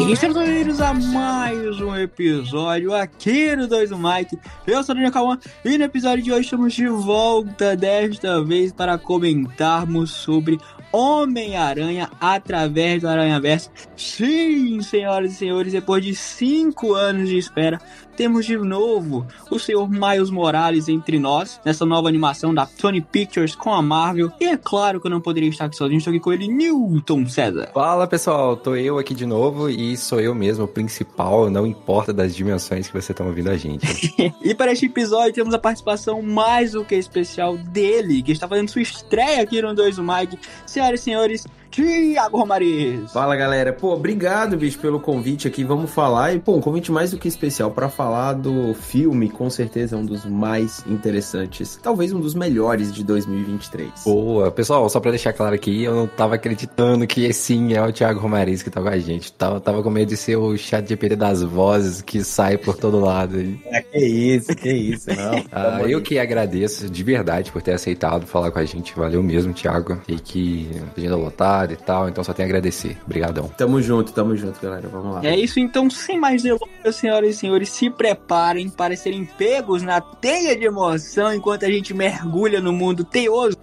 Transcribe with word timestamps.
E 0.00 0.32
bem-vindos 0.32 0.80
a 0.80 0.94
mais 0.94 1.78
um 1.78 1.94
episódio 1.94 2.94
aqui 2.94 3.54
no 3.54 3.68
2 3.68 3.90
do 3.90 3.98
Mike. 3.98 4.38
Eu 4.66 4.82
sou 4.82 4.94
o 4.94 4.96
Daniel 4.96 5.12
Cauã 5.12 5.38
e 5.62 5.76
no 5.76 5.84
episódio 5.84 6.24
de 6.24 6.32
hoje 6.32 6.40
estamos 6.40 6.72
de 6.72 6.88
volta, 6.88 7.76
desta 7.76 8.42
vez 8.42 8.72
para 8.72 8.96
comentarmos 8.96 10.10
sobre 10.10 10.58
Homem-Aranha 10.90 12.10
através 12.18 13.02
do 13.02 13.08
Aranha-Verso. 13.08 13.70
Sim, 13.94 14.80
senhoras 14.80 15.32
e 15.32 15.36
senhores, 15.36 15.72
depois 15.72 16.02
de 16.02 16.14
cinco 16.14 16.94
anos 16.94 17.28
de 17.28 17.36
espera, 17.36 17.78
temos 18.20 18.44
de 18.44 18.54
novo 18.58 19.26
o 19.50 19.58
senhor 19.58 19.88
Miles 19.88 20.28
Morales 20.28 20.90
entre 20.90 21.18
nós, 21.18 21.58
nessa 21.64 21.86
nova 21.86 22.06
animação 22.06 22.52
da 22.52 22.66
Sony 22.66 23.00
Pictures 23.00 23.54
com 23.54 23.72
a 23.72 23.80
Marvel. 23.80 24.30
E 24.38 24.44
é 24.44 24.58
claro 24.58 25.00
que 25.00 25.06
eu 25.06 25.10
não 25.10 25.22
poderia 25.22 25.48
estar 25.48 25.64
aqui 25.64 25.76
sozinho, 25.76 25.96
estou 25.96 26.10
aqui 26.10 26.20
com 26.20 26.30
ele, 26.30 26.46
Newton 26.46 27.26
César. 27.26 27.70
Fala 27.72 28.06
pessoal, 28.06 28.58
tô 28.58 28.76
eu 28.76 28.98
aqui 28.98 29.14
de 29.14 29.24
novo 29.24 29.70
e 29.70 29.96
sou 29.96 30.20
eu 30.20 30.34
mesmo 30.34 30.66
o 30.66 30.68
principal, 30.68 31.48
não 31.48 31.66
importa 31.66 32.12
das 32.12 32.36
dimensões 32.36 32.88
que 32.88 33.00
você 33.00 33.12
está 33.12 33.24
ouvindo 33.24 33.48
a 33.48 33.56
gente. 33.56 34.14
e 34.44 34.54
para 34.54 34.72
este 34.72 34.84
episódio 34.84 35.32
temos 35.32 35.54
a 35.54 35.58
participação 35.58 36.20
mais 36.20 36.72
do 36.72 36.84
que 36.84 36.96
especial 36.96 37.56
dele, 37.56 38.22
que 38.22 38.32
está 38.32 38.46
fazendo 38.46 38.68
sua 38.68 38.82
estreia 38.82 39.40
aqui 39.40 39.62
no 39.62 39.74
2 39.74 39.96
do 39.96 40.02
Mike. 40.02 40.38
Senhoras 40.66 41.00
e 41.00 41.04
senhores, 41.04 41.46
Tiago 41.70 42.36
Romariz. 42.36 43.12
Fala 43.12 43.36
galera, 43.36 43.72
pô, 43.72 43.94
obrigado 43.94 44.56
bicho 44.56 44.78
pelo 44.80 44.98
convite 44.98 45.46
aqui, 45.46 45.62
vamos 45.62 45.90
falar, 45.90 46.34
e 46.34 46.40
pô, 46.40 46.56
um 46.56 46.60
convite 46.60 46.90
mais 46.90 47.12
do 47.12 47.18
que 47.18 47.28
especial 47.28 47.70
para 47.70 47.88
falar 47.88 48.32
do 48.32 48.74
filme, 48.74 49.28
com 49.28 49.48
certeza 49.48 49.96
um 49.96 50.04
dos 50.04 50.26
mais 50.26 50.84
interessantes, 50.84 51.78
talvez 51.80 52.12
um 52.12 52.18
dos 52.18 52.34
melhores 52.34 52.92
de 52.92 53.04
2023. 53.04 53.88
Boa, 54.04 54.50
pessoal, 54.50 54.88
só 54.88 54.98
para 54.98 55.12
deixar 55.12 55.32
claro 55.32 55.54
aqui, 55.54 55.84
eu 55.84 55.94
não 55.94 56.06
tava 56.08 56.34
acreditando 56.34 57.06
que 57.06 57.32
sim 57.32 57.72
é 57.72 57.80
o 57.80 57.92
Tiago 57.92 58.18
Romariz 58.18 58.64
que 58.64 58.70
tá 58.70 58.82
com 58.82 58.88
a 58.88 58.98
gente, 58.98 59.32
tava, 59.32 59.60
tava 59.60 59.80
com 59.80 59.90
medo 59.90 60.08
de 60.08 60.16
ser 60.16 60.36
o 60.36 60.56
chat 60.56 60.88
GPT 60.88 61.14
das 61.14 61.40
vozes 61.40 62.02
que 62.02 62.24
sai 62.24 62.58
por 62.58 62.76
todo 62.76 62.98
lado. 62.98 63.38
É, 63.66 63.80
que 63.80 63.98
isso, 63.98 64.56
que 64.56 64.72
isso, 64.72 65.10
não. 65.10 65.44
ah, 65.52 65.82
eu 65.86 66.02
que 66.02 66.18
agradeço 66.18 66.90
de 66.90 67.04
verdade 67.04 67.52
por 67.52 67.62
ter 67.62 67.74
aceitado 67.74 68.26
falar 68.26 68.50
com 68.50 68.58
a 68.58 68.64
gente, 68.64 68.92
valeu 68.96 69.22
mesmo, 69.22 69.52
Tiago, 69.52 70.00
e 70.08 70.18
que 70.18 70.68
agenda 70.96 71.14
lotada 71.14 71.59
e 71.72 71.76
tal, 71.76 72.08
então 72.08 72.22
só 72.24 72.32
tenho 72.32 72.46
a 72.46 72.50
agradecer. 72.50 72.96
Obrigadão. 73.04 73.48
Tamo 73.56 73.80
junto, 73.82 74.12
tamo 74.12 74.36
junto, 74.36 74.60
galera. 74.60 74.88
Vamos 74.88 75.14
lá. 75.14 75.26
É 75.26 75.36
isso, 75.36 75.60
então, 75.60 75.90
sem 75.90 76.18
mais 76.18 76.42
delongas, 76.42 76.96
senhoras 76.96 77.30
e 77.30 77.38
senhores, 77.38 77.68
se 77.70 77.90
preparem 77.90 78.68
para 78.68 78.96
serem 78.96 79.24
pegos 79.24 79.82
na 79.82 80.00
teia 80.00 80.56
de 80.56 80.64
emoção 80.64 81.34
enquanto 81.34 81.64
a 81.64 81.70
gente 81.70 81.92
mergulha 81.92 82.60
no 82.60 82.72
mundo 82.72 83.04
teoso 83.04 83.56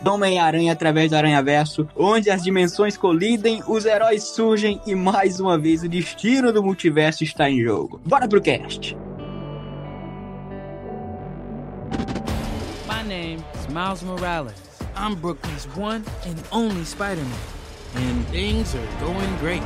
do 0.00 0.12
Homem-Aranha 0.12 0.72
através 0.72 1.10
do 1.10 1.16
Aranha-Verso, 1.16 1.88
onde 1.96 2.30
as 2.30 2.42
dimensões 2.42 2.96
colidem, 2.96 3.62
os 3.66 3.84
heróis 3.84 4.24
surgem 4.24 4.80
e 4.86 4.94
mais 4.94 5.40
uma 5.40 5.58
vez 5.58 5.82
o 5.82 5.88
destino 5.88 6.52
do 6.52 6.62
multiverso 6.62 7.24
está 7.24 7.50
em 7.50 7.62
jogo. 7.62 8.00
Bora 8.04 8.28
pro 8.28 8.40
cast! 8.40 8.96
My 12.86 13.02
name 13.06 13.42
is 13.54 13.66
Miles 13.72 14.02
Morales. 14.02 14.69
I'm 15.00 15.14
Brooklyn's 15.14 15.64
one 15.68 16.04
and 16.26 16.42
only 16.52 16.84
Spider 16.84 17.22
Man. 17.22 17.38
And 17.94 18.26
things 18.26 18.74
are 18.74 18.86
going 19.00 19.34
great. 19.38 19.62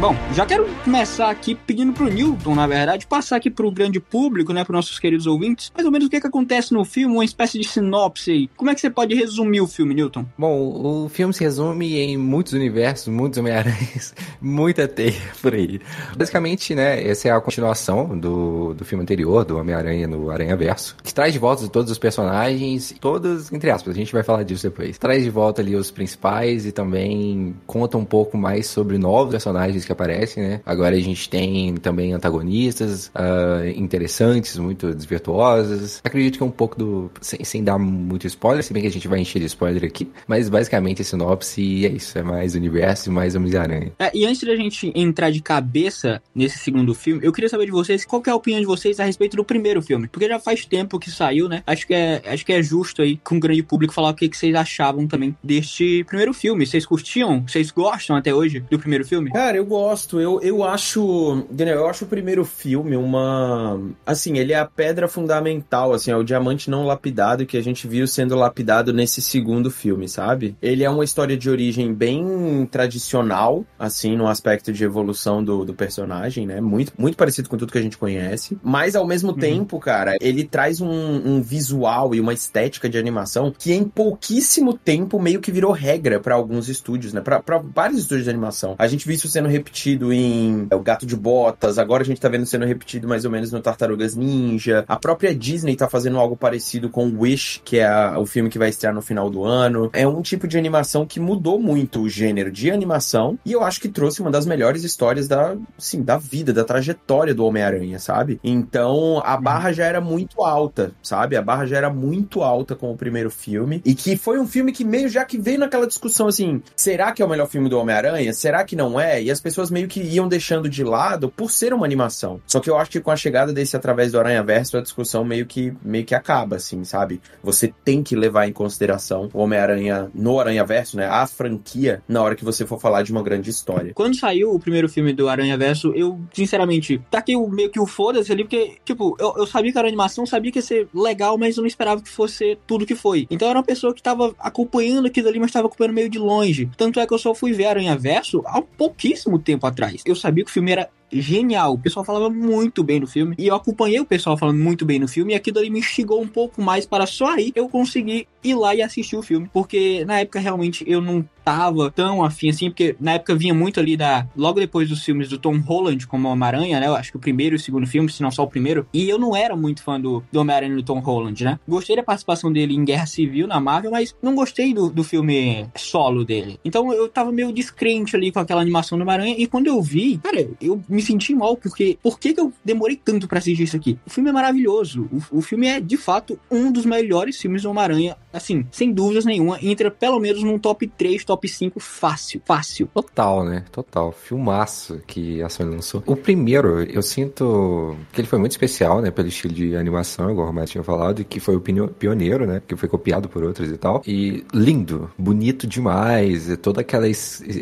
Bom, 0.00 0.14
já 0.32 0.46
quero 0.46 0.64
começar 0.84 1.28
aqui 1.28 1.56
pedindo 1.56 1.92
pro 1.92 2.06
Newton, 2.06 2.54
na 2.54 2.68
verdade, 2.68 3.04
passar 3.04 3.34
aqui 3.34 3.50
pro 3.50 3.68
grande 3.68 3.98
público, 3.98 4.52
né, 4.52 4.62
pros 4.62 4.76
nossos 4.76 4.96
queridos 5.00 5.26
ouvintes, 5.26 5.72
mais 5.74 5.84
ou 5.84 5.90
menos 5.90 6.06
o 6.06 6.10
que, 6.10 6.20
que 6.20 6.26
acontece 6.26 6.72
no 6.72 6.84
filme, 6.84 7.16
uma 7.16 7.24
espécie 7.24 7.58
de 7.58 7.66
sinopse 7.66 8.30
aí. 8.30 8.50
Como 8.56 8.70
é 8.70 8.76
que 8.76 8.80
você 8.80 8.88
pode 8.88 9.16
resumir 9.16 9.60
o 9.60 9.66
filme, 9.66 9.96
Newton? 9.96 10.24
Bom, 10.38 11.04
o 11.04 11.08
filme 11.08 11.34
se 11.34 11.42
resume 11.42 11.96
em 11.96 12.16
muitos 12.16 12.52
universos, 12.52 13.08
muitos 13.08 13.40
Homem-Aranhas, 13.40 14.14
muita 14.40 14.86
teia 14.86 15.20
por 15.42 15.52
aí. 15.52 15.80
Basicamente, 16.16 16.76
né, 16.76 17.04
essa 17.04 17.26
é 17.26 17.32
a 17.32 17.40
continuação 17.40 18.16
do, 18.16 18.74
do 18.74 18.84
filme 18.84 19.02
anterior, 19.02 19.44
do 19.44 19.58
Homem-Aranha 19.58 20.06
no 20.06 20.30
Aranha-Verso, 20.30 20.96
que 21.02 21.12
traz 21.12 21.32
de 21.32 21.40
volta 21.40 21.66
todos 21.66 21.90
os 21.90 21.98
personagens, 21.98 22.94
todos, 23.00 23.52
entre 23.52 23.68
aspas, 23.68 23.96
a 23.96 23.98
gente 23.98 24.12
vai 24.12 24.22
falar 24.22 24.44
disso 24.44 24.62
depois. 24.62 24.96
Traz 24.96 25.24
de 25.24 25.30
volta 25.30 25.60
ali 25.60 25.74
os 25.74 25.90
principais 25.90 26.66
e 26.66 26.70
também 26.70 27.56
conta 27.66 27.98
um 27.98 28.04
pouco 28.04 28.38
mais 28.38 28.68
sobre 28.68 28.96
novos 28.96 29.32
personagens 29.32 29.87
que 29.88 29.92
aparecem, 29.92 30.42
né? 30.42 30.60
Agora 30.64 30.94
a 30.94 31.00
gente 31.00 31.28
tem 31.28 31.74
também 31.76 32.12
antagonistas 32.12 33.08
uh, 33.08 33.66
interessantes, 33.74 34.56
muito 34.58 34.94
desvirtuosas. 34.94 36.00
Acredito 36.04 36.36
que 36.36 36.42
é 36.42 36.46
um 36.46 36.50
pouco 36.50 36.78
do. 36.78 37.10
Sem, 37.20 37.42
sem, 37.42 37.64
dar 37.64 37.78
muito 37.78 38.26
spoiler, 38.26 38.62
se 38.62 38.72
bem 38.72 38.82
que 38.82 38.88
a 38.88 38.92
gente 38.92 39.08
vai 39.08 39.18
encher 39.18 39.40
de 39.40 39.46
spoiler 39.46 39.84
aqui. 39.84 40.10
Mas 40.26 40.48
basicamente 40.48 41.02
a 41.02 41.04
sinopse 41.04 41.86
é 41.86 41.88
isso: 41.88 42.18
é 42.18 42.22
mais 42.22 42.54
universo 42.54 43.08
e 43.08 43.12
mais 43.12 43.34
Homem-Aranha. 43.34 43.92
É, 43.98 44.10
e 44.14 44.24
antes 44.24 44.42
da 44.42 44.54
gente 44.54 44.92
entrar 44.94 45.30
de 45.30 45.40
cabeça 45.40 46.22
nesse 46.34 46.58
segundo 46.58 46.94
filme, 46.94 47.24
eu 47.24 47.32
queria 47.32 47.48
saber 47.48 47.66
de 47.66 47.72
vocês 47.72 48.04
qual 48.04 48.22
é 48.26 48.30
a 48.30 48.36
opinião 48.36 48.60
de 48.60 48.66
vocês 48.66 49.00
a 49.00 49.04
respeito 49.04 49.36
do 49.36 49.44
primeiro 49.44 49.80
filme. 49.80 50.06
Porque 50.08 50.28
já 50.28 50.38
faz 50.38 50.66
tempo 50.66 50.98
que 50.98 51.10
saiu, 51.10 51.48
né? 51.48 51.62
Acho 51.66 51.86
que 51.86 51.94
é, 51.94 52.22
acho 52.26 52.44
que 52.44 52.52
é 52.52 52.62
justo 52.62 53.00
aí 53.00 53.16
com 53.24 53.36
o 53.36 53.40
grande 53.40 53.62
público 53.62 53.94
falar 53.94 54.10
o 54.10 54.14
que, 54.14 54.28
que 54.28 54.36
vocês 54.36 54.54
achavam 54.54 55.06
também 55.06 55.34
deste 55.42 56.04
primeiro 56.04 56.34
filme. 56.34 56.66
Vocês 56.66 56.84
curtiam? 56.84 57.44
Vocês 57.46 57.70
gostam 57.70 58.16
até 58.16 58.34
hoje 58.34 58.60
do 58.70 58.78
primeiro 58.78 59.04
filme? 59.04 59.30
Cara, 59.30 59.56
eu 59.56 59.64
gosto 59.64 59.77
gosto. 59.78 60.20
Eu, 60.20 60.40
eu 60.42 60.64
acho. 60.64 61.46
Daniel, 61.50 61.78
eu 61.78 61.88
acho 61.88 62.04
o 62.04 62.08
primeiro 62.08 62.44
filme 62.44 62.96
uma. 62.96 63.80
Assim, 64.04 64.36
ele 64.36 64.52
é 64.52 64.58
a 64.58 64.64
pedra 64.64 65.06
fundamental, 65.06 65.92
assim, 65.92 66.10
é 66.10 66.16
o 66.16 66.24
diamante 66.24 66.68
não 66.68 66.84
lapidado 66.84 67.46
que 67.46 67.56
a 67.56 67.62
gente 67.62 67.86
viu 67.86 68.06
sendo 68.06 68.34
lapidado 68.34 68.92
nesse 68.92 69.22
segundo 69.22 69.70
filme, 69.70 70.08
sabe? 70.08 70.56
Ele 70.60 70.82
é 70.82 70.90
uma 70.90 71.04
história 71.04 71.36
de 71.36 71.48
origem 71.48 71.94
bem 71.94 72.68
tradicional, 72.70 73.64
assim, 73.78 74.16
no 74.16 74.26
aspecto 74.26 74.72
de 74.72 74.82
evolução 74.82 75.44
do, 75.44 75.64
do 75.64 75.74
personagem, 75.74 76.46
né? 76.46 76.60
Muito, 76.60 76.92
muito 76.98 77.16
parecido 77.16 77.48
com 77.48 77.56
tudo 77.56 77.70
que 77.70 77.78
a 77.78 77.82
gente 77.82 77.96
conhece. 77.96 78.58
Mas 78.62 78.96
ao 78.96 79.06
mesmo 79.06 79.30
uhum. 79.30 79.38
tempo, 79.38 79.78
cara, 79.78 80.16
ele 80.20 80.44
traz 80.44 80.80
um, 80.80 80.88
um 80.88 81.40
visual 81.40 82.14
e 82.14 82.20
uma 82.20 82.32
estética 82.32 82.88
de 82.88 82.98
animação 82.98 83.52
que 83.56 83.72
em 83.72 83.84
pouquíssimo 83.84 84.74
tempo 84.74 85.20
meio 85.20 85.40
que 85.40 85.52
virou 85.52 85.70
regra 85.70 86.18
para 86.18 86.34
alguns 86.34 86.68
estúdios, 86.68 87.12
né? 87.12 87.20
Pra, 87.20 87.40
pra 87.40 87.58
vários 87.58 88.00
estúdios 88.00 88.24
de 88.24 88.30
animação. 88.30 88.74
A 88.78 88.88
gente 88.88 89.06
viu 89.06 89.14
isso 89.14 89.28
sendo 89.28 89.48
repetido 89.48 89.67
repetido 89.68 90.12
em 90.12 90.66
é, 90.70 90.74
O 90.74 90.80
Gato 90.80 91.06
de 91.06 91.14
Botas, 91.14 91.78
agora 91.78 92.02
a 92.02 92.06
gente 92.06 92.20
tá 92.20 92.28
vendo 92.28 92.46
sendo 92.46 92.64
repetido 92.64 93.06
mais 93.06 93.24
ou 93.24 93.30
menos 93.30 93.52
no 93.52 93.60
Tartarugas 93.60 94.16
Ninja. 94.16 94.84
A 94.88 94.96
própria 94.96 95.34
Disney 95.34 95.76
tá 95.76 95.88
fazendo 95.88 96.18
algo 96.18 96.36
parecido 96.36 96.88
com 96.88 97.08
Wish, 97.18 97.60
que 97.64 97.78
é 97.78 97.86
a, 97.86 98.18
o 98.18 98.26
filme 98.26 98.48
que 98.48 98.58
vai 98.58 98.70
estrear 98.70 98.94
no 98.94 99.02
final 99.02 99.28
do 99.30 99.44
ano. 99.44 99.90
É 99.92 100.06
um 100.08 100.22
tipo 100.22 100.48
de 100.48 100.56
animação 100.56 101.06
que 101.06 101.20
mudou 101.20 101.60
muito 101.60 102.00
o 102.00 102.08
gênero 102.08 102.50
de 102.50 102.70
animação 102.70 103.38
e 103.44 103.52
eu 103.52 103.62
acho 103.62 103.80
que 103.80 103.88
trouxe 103.88 104.20
uma 104.20 104.30
das 104.30 104.46
melhores 104.46 104.82
histórias 104.82 105.28
da, 105.28 105.56
sim, 105.76 106.02
da 106.02 106.16
vida, 106.16 106.52
da 106.52 106.64
trajetória 106.64 107.34
do 107.34 107.44
Homem-Aranha, 107.44 107.98
sabe? 107.98 108.40
Então 108.42 109.20
a 109.24 109.36
barra 109.36 109.72
já 109.72 109.84
era 109.84 110.00
muito 110.00 110.42
alta, 110.42 110.92
sabe? 111.02 111.36
A 111.36 111.42
barra 111.42 111.66
já 111.66 111.76
era 111.76 111.90
muito 111.90 112.42
alta 112.42 112.74
com 112.74 112.90
o 112.90 112.96
primeiro 112.96 113.30
filme 113.30 113.82
e 113.84 113.94
que 113.94 114.16
foi 114.16 114.38
um 114.38 114.46
filme 114.46 114.72
que 114.72 114.84
meio 114.84 115.08
já 115.08 115.24
que 115.24 115.38
veio 115.38 115.58
naquela 115.58 115.86
discussão 115.86 116.28
assim, 116.28 116.62
será 116.74 117.12
que 117.12 117.22
é 117.22 117.24
o 117.24 117.28
melhor 117.28 117.48
filme 117.48 117.68
do 117.68 117.78
Homem-Aranha? 117.78 118.32
Será 118.32 118.64
que 118.64 118.76
não 118.76 118.98
é? 118.98 119.22
E 119.22 119.30
as 119.30 119.40
pessoas 119.40 119.57
pessoas 119.58 119.70
meio 119.70 119.88
que 119.88 120.00
iam 120.00 120.28
deixando 120.28 120.68
de 120.68 120.84
lado 120.84 121.28
por 121.28 121.50
ser 121.50 121.72
uma 121.72 121.84
animação. 121.84 122.40
Só 122.46 122.60
que 122.60 122.70
eu 122.70 122.76
acho 122.76 122.90
que 122.90 123.00
com 123.00 123.10
a 123.10 123.16
chegada 123.16 123.52
desse 123.52 123.76
através 123.76 124.12
do 124.12 124.18
Aranha 124.18 124.42
Verso, 124.42 124.76
a 124.76 124.80
discussão 124.80 125.24
meio 125.24 125.46
que, 125.46 125.72
meio 125.82 126.04
que 126.04 126.14
acaba, 126.14 126.56
assim, 126.56 126.84
sabe? 126.84 127.20
Você 127.42 127.72
tem 127.84 128.02
que 128.02 128.14
levar 128.14 128.46
em 128.46 128.52
consideração 128.52 129.28
o 129.32 129.40
Homem-Aranha 129.40 130.10
no 130.14 130.38
Aranha 130.38 130.64
Verso, 130.64 130.96
né? 130.96 131.06
A 131.06 131.26
franquia, 131.26 132.02
na 132.08 132.22
hora 132.22 132.36
que 132.36 132.44
você 132.44 132.64
for 132.64 132.80
falar 132.80 133.02
de 133.02 133.10
uma 133.10 133.22
grande 133.22 133.50
história. 133.50 133.92
Quando 133.94 134.16
saiu 134.16 134.54
o 134.54 134.60
primeiro 134.60 134.88
filme 134.88 135.12
do 135.12 135.28
Aranha 135.28 135.58
Verso, 135.58 135.92
eu, 135.94 136.20
sinceramente, 136.32 137.00
taquei 137.10 137.34
o, 137.34 137.48
meio 137.48 137.70
que 137.70 137.80
o 137.80 137.86
foda-se 137.86 138.30
ali, 138.30 138.44
porque, 138.44 138.76
tipo, 138.84 139.16
eu, 139.18 139.34
eu 139.38 139.46
sabia 139.46 139.72
que 139.72 139.78
era 139.78 139.88
animação, 139.88 140.24
sabia 140.24 140.52
que 140.52 140.58
ia 140.58 140.62
ser 140.62 140.88
legal, 140.94 141.36
mas 141.36 141.56
eu 141.56 141.62
não 141.62 141.68
esperava 141.68 142.00
que 142.00 142.08
fosse 142.08 142.56
tudo 142.64 142.86
que 142.86 142.94
foi. 142.94 143.26
Então 143.28 143.48
era 143.48 143.58
uma 143.58 143.64
pessoa 143.64 143.92
que 143.92 144.02
tava 144.02 144.34
acompanhando 144.38 145.06
aquilo 145.06 145.28
ali, 145.28 145.40
mas 145.40 145.50
tava 145.50 145.66
acompanhando 145.66 145.94
meio 145.94 146.08
de 146.08 146.18
longe. 146.18 146.70
Tanto 146.76 147.00
é 147.00 147.06
que 147.06 147.12
eu 147.12 147.18
só 147.18 147.34
fui 147.34 147.52
ver 147.52 147.66
Aranha 147.66 147.96
Verso 147.96 148.42
há 148.46 148.62
pouquíssimo 148.62 149.38
tempo 149.48 149.66
atrás. 149.66 150.02
Eu 150.04 150.14
sabia 150.14 150.44
que 150.44 150.50
o 150.50 150.52
filme 150.52 150.72
era 150.72 150.90
genial. 151.12 151.74
O 151.74 151.78
pessoal 151.78 152.04
falava 152.04 152.30
muito 152.30 152.82
bem 152.82 153.00
do 153.00 153.06
filme. 153.06 153.34
E 153.38 153.46
eu 153.46 153.54
acompanhei 153.54 154.00
o 154.00 154.04
pessoal 154.04 154.36
falando 154.36 154.58
muito 154.58 154.84
bem 154.84 154.98
no 154.98 155.08
filme. 155.08 155.32
E 155.32 155.36
aquilo 155.36 155.58
ali 155.58 155.70
me 155.70 155.78
instigou 155.78 156.20
um 156.20 156.28
pouco 156.28 156.62
mais 156.62 156.86
para 156.86 157.06
só 157.06 157.34
aí 157.34 157.52
eu 157.54 157.68
conseguir 157.68 158.26
ir 158.42 158.54
lá 158.54 158.74
e 158.74 158.82
assistir 158.82 159.16
o 159.16 159.22
filme. 159.22 159.48
Porque 159.52 160.04
na 160.04 160.20
época 160.20 160.40
realmente 160.40 160.84
eu 160.86 161.00
não 161.00 161.24
tava 161.48 161.90
tão 161.90 162.22
afim 162.22 162.50
assim, 162.50 162.68
porque 162.68 162.94
na 163.00 163.14
época 163.14 163.34
vinha 163.34 163.54
muito 163.54 163.80
ali 163.80 163.96
da. 163.96 164.26
Logo 164.36 164.60
depois 164.60 164.88
dos 164.88 165.02
filmes 165.02 165.30
do 165.30 165.38
Tom 165.38 165.58
Holland 165.58 166.06
como 166.06 166.28
Homem-Aranha, 166.28 166.78
né? 166.78 166.86
Eu 166.86 166.94
acho 166.94 167.10
que 167.10 167.16
o 167.16 167.20
primeiro 167.20 167.54
e 167.54 167.56
o 167.56 167.58
segundo 167.58 167.86
filme, 167.86 168.10
se 168.10 168.22
não 168.22 168.30
só 168.30 168.42
o 168.42 168.48
primeiro. 168.48 168.86
E 168.92 169.08
eu 169.08 169.18
não 169.18 169.34
era 169.34 169.56
muito 169.56 169.82
fã 169.82 169.98
do, 169.98 170.22
do 170.30 170.40
Homem-Aranha 170.40 170.76
do 170.76 170.82
Tom 170.82 170.98
Holland, 170.98 171.42
né? 171.42 171.58
Gostei 171.66 171.96
da 171.96 172.02
participação 172.02 172.52
dele 172.52 172.74
em 172.74 172.84
Guerra 172.84 173.06
Civil 173.06 173.46
na 173.46 173.58
Marvel, 173.58 173.90
mas 173.90 174.14
não 174.22 174.34
gostei 174.34 174.74
do, 174.74 174.90
do 174.90 175.02
filme 175.02 175.66
solo 175.74 176.22
dele. 176.22 176.60
Então 176.62 176.92
eu 176.92 177.08
tava 177.08 177.32
meio 177.32 177.50
descrente 177.50 178.14
ali 178.14 178.30
com 178.30 178.40
aquela 178.40 178.60
animação 178.60 178.98
do 178.98 179.02
Homem-Aranha. 179.02 179.34
E 179.38 179.46
quando 179.46 179.68
eu 179.68 179.80
vi, 179.80 180.18
cara, 180.18 180.46
eu 180.60 180.82
me 180.86 180.97
me 180.98 181.02
senti 181.02 181.32
mal, 181.32 181.56
porque 181.56 181.96
por 182.02 182.18
que, 182.18 182.34
que 182.34 182.40
eu 182.40 182.52
demorei 182.64 182.96
tanto 182.96 183.28
para 183.28 183.38
assistir 183.38 183.62
isso 183.62 183.76
aqui? 183.76 183.96
O 184.04 184.10
filme 184.10 184.30
é 184.30 184.32
maravilhoso. 184.32 185.08
O, 185.30 185.38
o 185.38 185.40
filme 185.40 185.68
é, 185.68 185.80
de 185.80 185.96
fato, 185.96 186.38
um 186.50 186.72
dos 186.72 186.84
melhores 186.84 187.40
filmes 187.40 187.62
do 187.62 187.70
Homem-Aranha, 187.70 188.16
assim, 188.38 188.66
sem 188.70 188.92
dúvidas 188.92 189.24
nenhuma, 189.24 189.58
entra 189.62 189.90
pelo 189.90 190.18
menos 190.18 190.42
num 190.42 190.58
top 190.58 190.86
3, 190.86 191.24
top 191.24 191.48
5 191.48 191.80
fácil, 191.80 192.40
fácil. 192.44 192.88
Total, 192.94 193.44
né? 193.44 193.64
Total. 193.70 194.12
Filmaço 194.12 195.00
que 195.06 195.42
a 195.42 195.48
Sony 195.48 195.74
lançou. 195.74 196.02
O 196.06 196.16
primeiro, 196.16 196.82
eu 196.82 197.02
sinto 197.02 197.96
que 198.12 198.20
ele 198.20 198.28
foi 198.28 198.38
muito 198.38 198.52
especial, 198.52 199.00
né? 199.00 199.10
Pelo 199.10 199.28
estilo 199.28 199.52
de 199.52 199.76
animação, 199.76 200.30
igual 200.30 200.46
o 200.46 200.48
Romário 200.48 200.70
tinha 200.70 200.84
falado, 200.84 201.24
que 201.24 201.40
foi 201.40 201.56
o 201.56 201.60
pioneiro, 201.60 202.46
né? 202.46 202.62
Que 202.66 202.76
foi 202.76 202.88
copiado 202.88 203.28
por 203.28 203.42
outros 203.42 203.70
e 203.70 203.76
tal. 203.76 204.02
E 204.06 204.44
lindo, 204.52 205.10
bonito 205.18 205.66
demais, 205.66 206.56
toda 206.62 206.80
aquela, 206.80 207.06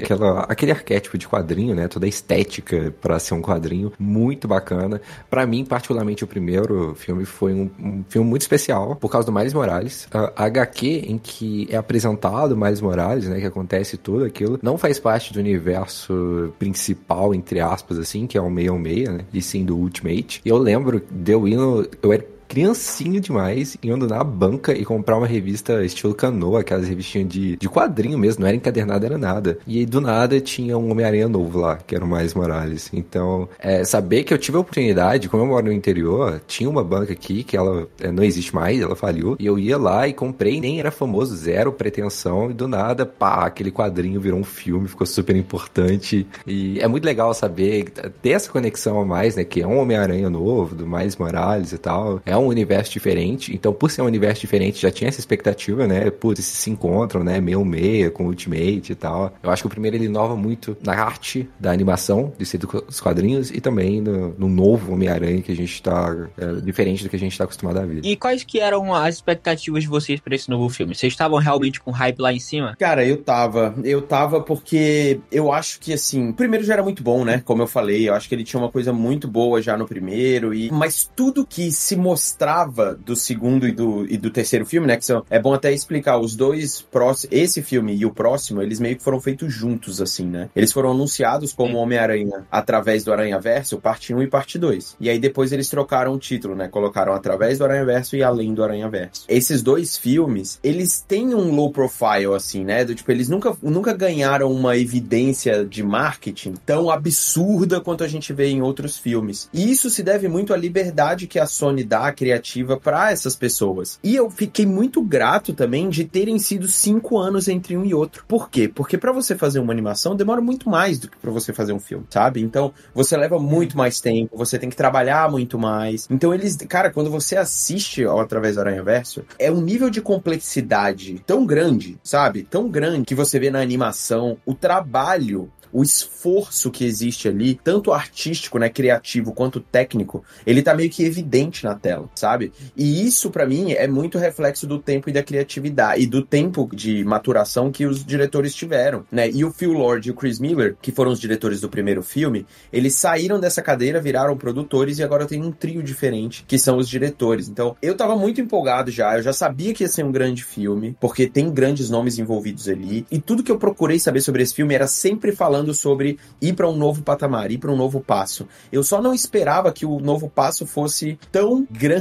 aquela 0.02 0.46
aquele 0.48 0.72
arquétipo 0.72 1.16
de 1.16 1.28
quadrinho, 1.28 1.74
né? 1.74 1.88
Toda 1.88 2.06
a 2.06 2.08
estética 2.08 2.92
para 3.00 3.18
ser 3.18 3.34
um 3.34 3.42
quadrinho 3.42 3.92
muito 3.98 4.48
bacana. 4.48 5.00
Para 5.30 5.46
mim, 5.46 5.64
particularmente, 5.64 6.24
o 6.24 6.26
primeiro 6.26 6.94
filme 6.94 7.24
foi 7.24 7.52
um, 7.52 7.70
um, 7.78 8.04
filme 8.08 8.28
muito 8.28 8.42
especial 8.42 8.96
por 8.96 9.10
causa 9.10 9.26
do 9.26 9.32
Miles 9.32 9.54
Morales. 9.54 10.08
A, 10.12 10.44
a 10.44 10.48
HQ 10.66 11.04
em 11.06 11.18
que 11.18 11.66
é 11.70 11.76
apresentado 11.76 12.56
Miles 12.56 12.80
Morales, 12.80 13.28
né? 13.28 13.40
Que 13.40 13.46
acontece 13.46 13.96
tudo 13.96 14.24
aquilo, 14.24 14.58
não 14.62 14.76
faz 14.76 14.98
parte 14.98 15.32
do 15.32 15.38
universo 15.38 16.52
principal, 16.58 17.34
entre 17.34 17.60
aspas, 17.60 17.98
assim, 17.98 18.26
que 18.26 18.36
é 18.36 18.40
o 18.40 18.52
616, 18.52 19.08
né? 19.08 19.24
E 19.32 19.42
sim 19.42 19.64
do 19.64 19.76
Ultimate. 19.76 20.40
E 20.44 20.48
eu 20.48 20.58
lembro 20.58 21.02
de 21.10 21.32
eu 21.32 21.46
indo. 21.46 21.88
Eu 22.02 22.12
era 22.12 22.35
criancinho 22.48 23.20
demais, 23.20 23.76
indo 23.82 24.06
na 24.06 24.22
banca 24.22 24.72
e 24.72 24.84
comprar 24.84 25.16
uma 25.16 25.26
revista 25.26 25.84
estilo 25.84 26.14
canoa, 26.14 26.60
aquelas 26.60 26.88
revistinhas 26.88 27.28
de, 27.28 27.56
de 27.56 27.68
quadrinho 27.68 28.18
mesmo, 28.18 28.40
não 28.40 28.48
era 28.48 28.56
encadernada, 28.56 29.06
era 29.06 29.18
nada. 29.18 29.58
E 29.66 29.78
aí, 29.78 29.86
do 29.86 30.00
nada, 30.00 30.40
tinha 30.40 30.76
um 30.78 30.90
Homem-Aranha 30.90 31.28
novo 31.28 31.58
lá, 31.58 31.76
que 31.76 31.94
era 31.94 32.04
o 32.04 32.08
Miles 32.08 32.34
Morales. 32.34 32.90
Então, 32.92 33.48
é, 33.58 33.84
saber 33.84 34.24
que 34.24 34.32
eu 34.32 34.38
tive 34.38 34.56
a 34.56 34.60
oportunidade, 34.60 35.28
como 35.28 35.42
eu 35.42 35.46
moro 35.46 35.66
no 35.66 35.72
interior, 35.72 36.40
tinha 36.46 36.68
uma 36.68 36.84
banca 36.84 37.12
aqui 37.12 37.42
que 37.42 37.56
ela 37.56 37.88
é, 38.00 38.10
não 38.10 38.22
existe 38.22 38.54
mais, 38.54 38.80
ela 38.80 38.96
faliu, 38.96 39.36
e 39.38 39.46
eu 39.46 39.58
ia 39.58 39.76
lá 39.76 40.06
e 40.06 40.12
comprei, 40.12 40.60
nem 40.60 40.78
era 40.80 40.90
famoso, 40.90 41.36
zero 41.36 41.72
pretensão, 41.72 42.50
e 42.50 42.54
do 42.54 42.68
nada, 42.68 43.04
pá, 43.04 43.46
aquele 43.46 43.70
quadrinho 43.70 44.20
virou 44.20 44.40
um 44.40 44.44
filme, 44.44 44.88
ficou 44.88 45.06
super 45.06 45.36
importante. 45.36 46.26
E 46.46 46.78
é 46.80 46.88
muito 46.88 47.04
legal 47.04 47.32
saber, 47.34 47.90
ter 48.22 48.30
essa 48.30 48.50
conexão 48.50 49.00
a 49.00 49.04
mais, 49.04 49.36
né, 49.36 49.44
que 49.44 49.62
é 49.62 49.66
um 49.66 49.78
Homem-Aranha 49.78 50.30
novo, 50.30 50.74
do 50.74 50.86
Miles 50.86 51.16
Morales 51.16 51.72
e 51.72 51.78
tal. 51.78 52.20
É 52.24 52.35
um 52.38 52.46
universo 52.46 52.92
diferente, 52.92 53.54
então 53.54 53.72
por 53.72 53.90
ser 53.90 54.02
um 54.02 54.06
universo 54.06 54.40
diferente 54.40 54.80
já 54.80 54.90
tinha 54.90 55.08
essa 55.08 55.20
expectativa, 55.20 55.86
né? 55.86 56.10
Putz, 56.10 56.36
eles 56.38 56.46
se 56.46 56.70
encontram, 56.70 57.24
né? 57.24 57.40
Meio 57.40 57.64
meia 57.64 58.10
com 58.10 58.26
Ultimate 58.26 58.92
e 58.92 58.94
tal. 58.94 59.34
Eu 59.42 59.50
acho 59.50 59.62
que 59.62 59.66
o 59.66 59.70
primeiro 59.70 59.96
ele 59.96 60.06
inova 60.06 60.36
muito 60.36 60.76
na 60.82 60.94
arte 60.94 61.48
da 61.58 61.70
animação, 61.70 62.32
de 62.38 62.44
ser 62.44 62.58
dos 62.58 63.00
quadrinhos, 63.00 63.50
e 63.50 63.60
também 63.60 64.00
no, 64.00 64.34
no 64.38 64.48
novo 64.48 64.92
Homem-Aranha 64.92 65.42
que 65.42 65.52
a 65.52 65.56
gente 65.56 65.82
tá. 65.82 66.14
É, 66.38 66.60
diferente 66.60 67.02
do 67.02 67.10
que 67.10 67.16
a 67.16 67.18
gente 67.18 67.36
tá 67.36 67.44
acostumado 67.44 67.78
a 67.78 67.86
ver. 67.86 68.00
E 68.04 68.16
quais 68.16 68.44
que 68.44 68.60
eram 68.60 68.94
as 68.94 69.16
expectativas 69.16 69.82
de 69.82 69.88
vocês 69.88 70.20
para 70.20 70.34
esse 70.34 70.48
novo 70.48 70.68
filme? 70.68 70.94
Vocês 70.94 71.12
estavam 71.12 71.38
realmente 71.38 71.80
com 71.80 71.90
hype 71.90 72.18
lá 72.18 72.32
em 72.32 72.38
cima? 72.38 72.76
Cara, 72.78 73.04
eu 73.04 73.16
tava. 73.18 73.74
Eu 73.84 74.02
tava 74.02 74.40
porque 74.40 75.20
eu 75.30 75.52
acho 75.52 75.80
que 75.80 75.92
assim, 75.92 76.30
o 76.30 76.34
primeiro 76.34 76.64
já 76.64 76.74
era 76.74 76.82
muito 76.82 77.02
bom, 77.02 77.24
né? 77.24 77.42
Como 77.44 77.62
eu 77.62 77.66
falei, 77.66 78.08
eu 78.08 78.14
acho 78.14 78.28
que 78.28 78.34
ele 78.34 78.44
tinha 78.44 78.60
uma 78.60 78.70
coisa 78.70 78.92
muito 78.92 79.28
boa 79.28 79.60
já 79.60 79.76
no 79.76 79.86
primeiro, 79.86 80.52
e 80.54 80.70
mas 80.70 81.10
tudo 81.14 81.46
que 81.46 81.70
se 81.72 81.96
mostrou 81.96 82.25
mostrava 82.26 82.94
do 82.94 83.14
segundo 83.14 83.68
e 83.68 83.72
do, 83.72 84.04
e 84.10 84.16
do 84.16 84.30
terceiro 84.30 84.66
filme, 84.66 84.86
né? 84.86 84.96
Que 84.96 85.04
são, 85.04 85.24
é 85.30 85.38
bom 85.38 85.54
até 85.54 85.72
explicar, 85.72 86.18
os 86.18 86.34
dois 86.34 86.82
próximos, 86.82 87.32
esse 87.32 87.62
filme 87.62 87.94
e 87.94 88.04
o 88.04 88.12
próximo, 88.12 88.60
eles 88.60 88.80
meio 88.80 88.96
que 88.96 89.02
foram 89.02 89.20
feitos 89.20 89.52
juntos, 89.52 90.00
assim, 90.00 90.26
né? 90.26 90.48
Eles 90.56 90.72
foram 90.72 90.90
anunciados 90.90 91.52
como 91.52 91.78
Homem-Aranha 91.78 92.44
através 92.50 93.04
do 93.04 93.12
Aranha 93.12 93.38
Verso, 93.38 93.78
parte 93.78 94.12
1 94.12 94.22
e 94.22 94.26
parte 94.26 94.58
2. 94.58 94.96
E 94.98 95.08
aí 95.08 95.18
depois 95.20 95.52
eles 95.52 95.68
trocaram 95.68 96.14
o 96.14 96.18
título, 96.18 96.56
né? 96.56 96.66
Colocaram 96.66 97.12
através 97.12 97.58
do 97.58 97.64
Aranha 97.64 97.84
Verso 97.84 98.16
e 98.16 98.22
além 98.22 98.52
do 98.52 98.64
Aranha 98.64 98.88
Verso. 98.88 99.24
Esses 99.28 99.62
dois 99.62 99.96
filmes, 99.96 100.58
eles 100.64 101.00
têm 101.00 101.32
um 101.32 101.54
low 101.54 101.70
profile, 101.70 102.34
assim, 102.34 102.64
né? 102.64 102.84
Do, 102.84 102.94
tipo, 102.94 103.10
eles 103.12 103.28
nunca, 103.28 103.56
nunca 103.62 103.92
ganharam 103.92 104.50
uma 104.50 104.76
evidência 104.76 105.64
de 105.64 105.82
marketing 105.82 106.54
tão 106.64 106.90
absurda 106.90 107.80
quanto 107.80 108.02
a 108.02 108.08
gente 108.08 108.32
vê 108.32 108.48
em 108.48 108.62
outros 108.62 108.98
filmes. 108.98 109.48
E 109.52 109.70
isso 109.70 109.88
se 109.88 110.02
deve 110.02 110.26
muito 110.26 110.52
à 110.52 110.56
liberdade 110.56 111.28
que 111.28 111.38
a 111.38 111.46
Sony 111.46 111.84
dá 111.84 112.15
criativa 112.16 112.76
para 112.76 113.12
essas 113.12 113.36
pessoas. 113.36 114.00
E 114.02 114.16
eu 114.16 114.30
fiquei 114.30 114.66
muito 114.66 115.02
grato 115.02 115.52
também 115.52 115.88
de 115.88 116.04
terem 116.04 116.38
sido 116.38 116.66
cinco 116.66 117.18
anos 117.18 117.46
entre 117.46 117.76
um 117.76 117.84
e 117.84 117.94
outro. 117.94 118.24
Por 118.26 118.50
quê? 118.50 118.66
Porque 118.66 118.98
para 118.98 119.12
você 119.12 119.36
fazer 119.36 119.60
uma 119.60 119.72
animação 119.72 120.16
demora 120.16 120.40
muito 120.40 120.68
mais 120.68 120.98
do 120.98 121.08
que 121.08 121.16
para 121.18 121.30
você 121.30 121.52
fazer 121.52 121.72
um 121.72 121.78
filme, 121.78 122.06
sabe? 122.10 122.40
Então 122.40 122.72
você 122.94 123.16
leva 123.16 123.38
muito 123.38 123.76
mais 123.76 124.00
tempo, 124.00 124.36
você 124.36 124.58
tem 124.58 124.70
que 124.70 124.76
trabalhar 124.76 125.30
muito 125.30 125.58
mais. 125.58 126.08
Então 126.10 126.32
eles, 126.32 126.56
cara, 126.68 126.90
quando 126.90 127.10
você 127.10 127.36
assiste 127.36 128.04
ao 128.04 128.20
através 128.20 128.54
do 128.54 128.60
Aranha 128.60 128.82
Verso, 128.82 129.24
é 129.38 129.52
um 129.52 129.60
nível 129.60 129.90
de 129.90 130.00
complexidade 130.00 131.22
tão 131.26 131.44
grande, 131.44 131.98
sabe? 132.02 132.42
Tão 132.42 132.68
grande 132.68 133.04
que 133.04 133.14
você 133.14 133.38
vê 133.38 133.50
na 133.50 133.60
animação, 133.60 134.38
o 134.46 134.54
trabalho 134.54 135.50
o 135.72 135.82
esforço 135.82 136.70
que 136.70 136.86
existe 136.86 137.28
ali, 137.28 137.54
tanto 137.62 137.92
artístico, 137.92 138.58
né, 138.58 138.68
criativo, 138.68 139.34
quanto 139.34 139.60
técnico, 139.60 140.24
ele 140.46 140.62
tá 140.62 140.74
meio 140.74 140.88
que 140.88 141.04
evidente 141.04 141.64
na 141.64 141.74
tela, 141.74 142.05
sabe? 142.14 142.52
E 142.76 143.06
isso 143.06 143.30
para 143.30 143.46
mim 143.46 143.72
é 143.72 143.86
muito 143.86 144.18
reflexo 144.18 144.66
do 144.66 144.78
tempo 144.78 145.08
e 145.08 145.12
da 145.12 145.22
criatividade 145.22 146.02
e 146.02 146.06
do 146.06 146.22
tempo 146.22 146.68
de 146.72 147.04
maturação 147.04 147.70
que 147.70 147.86
os 147.86 148.04
diretores 148.04 148.54
tiveram, 148.54 149.04
né? 149.10 149.30
E 149.30 149.44
o 149.44 149.52
Phil 149.52 149.72
Lord 149.72 150.08
e 150.08 150.10
o 150.10 150.14
Chris 150.14 150.38
Miller, 150.38 150.76
que 150.80 150.92
foram 150.92 151.12
os 151.12 151.20
diretores 151.20 151.60
do 151.60 151.68
primeiro 151.68 152.02
filme, 152.02 152.46
eles 152.72 152.94
saíram 152.94 153.40
dessa 153.40 153.62
cadeira, 153.62 154.00
viraram 154.00 154.36
produtores 154.36 154.98
e 154.98 155.02
agora 155.02 155.26
tem 155.26 155.42
um 155.42 155.52
trio 155.52 155.82
diferente, 155.82 156.44
que 156.46 156.58
são 156.58 156.78
os 156.78 156.88
diretores. 156.88 157.48
Então, 157.48 157.76
eu 157.80 157.96
tava 157.96 158.16
muito 158.16 158.40
empolgado 158.40 158.90
já, 158.90 159.16
eu 159.16 159.22
já 159.22 159.32
sabia 159.32 159.72
que 159.72 159.84
ia 159.84 159.88
ser 159.88 160.04
um 160.04 160.12
grande 160.12 160.44
filme, 160.44 160.96
porque 161.00 161.26
tem 161.26 161.50
grandes 161.50 161.90
nomes 161.90 162.18
envolvidos 162.18 162.68
ali, 162.68 163.06
e 163.10 163.18
tudo 163.18 163.42
que 163.42 163.50
eu 163.50 163.58
procurei 163.58 163.98
saber 163.98 164.20
sobre 164.20 164.42
esse 164.42 164.54
filme 164.54 164.74
era 164.74 164.86
sempre 164.86 165.32
falando 165.32 165.72
sobre 165.74 166.18
ir 166.40 166.54
para 166.54 166.68
um 166.68 166.76
novo 166.76 167.02
patamar, 167.02 167.50
ir 167.50 167.58
para 167.58 167.72
um 167.72 167.76
novo 167.76 168.00
passo. 168.00 168.46
Eu 168.70 168.82
só 168.82 169.00
não 169.00 169.14
esperava 169.14 169.72
que 169.72 169.86
o 169.86 169.98
novo 170.00 170.28
passo 170.28 170.66
fosse 170.66 171.18
tão 171.30 171.66
grande 171.70 171.95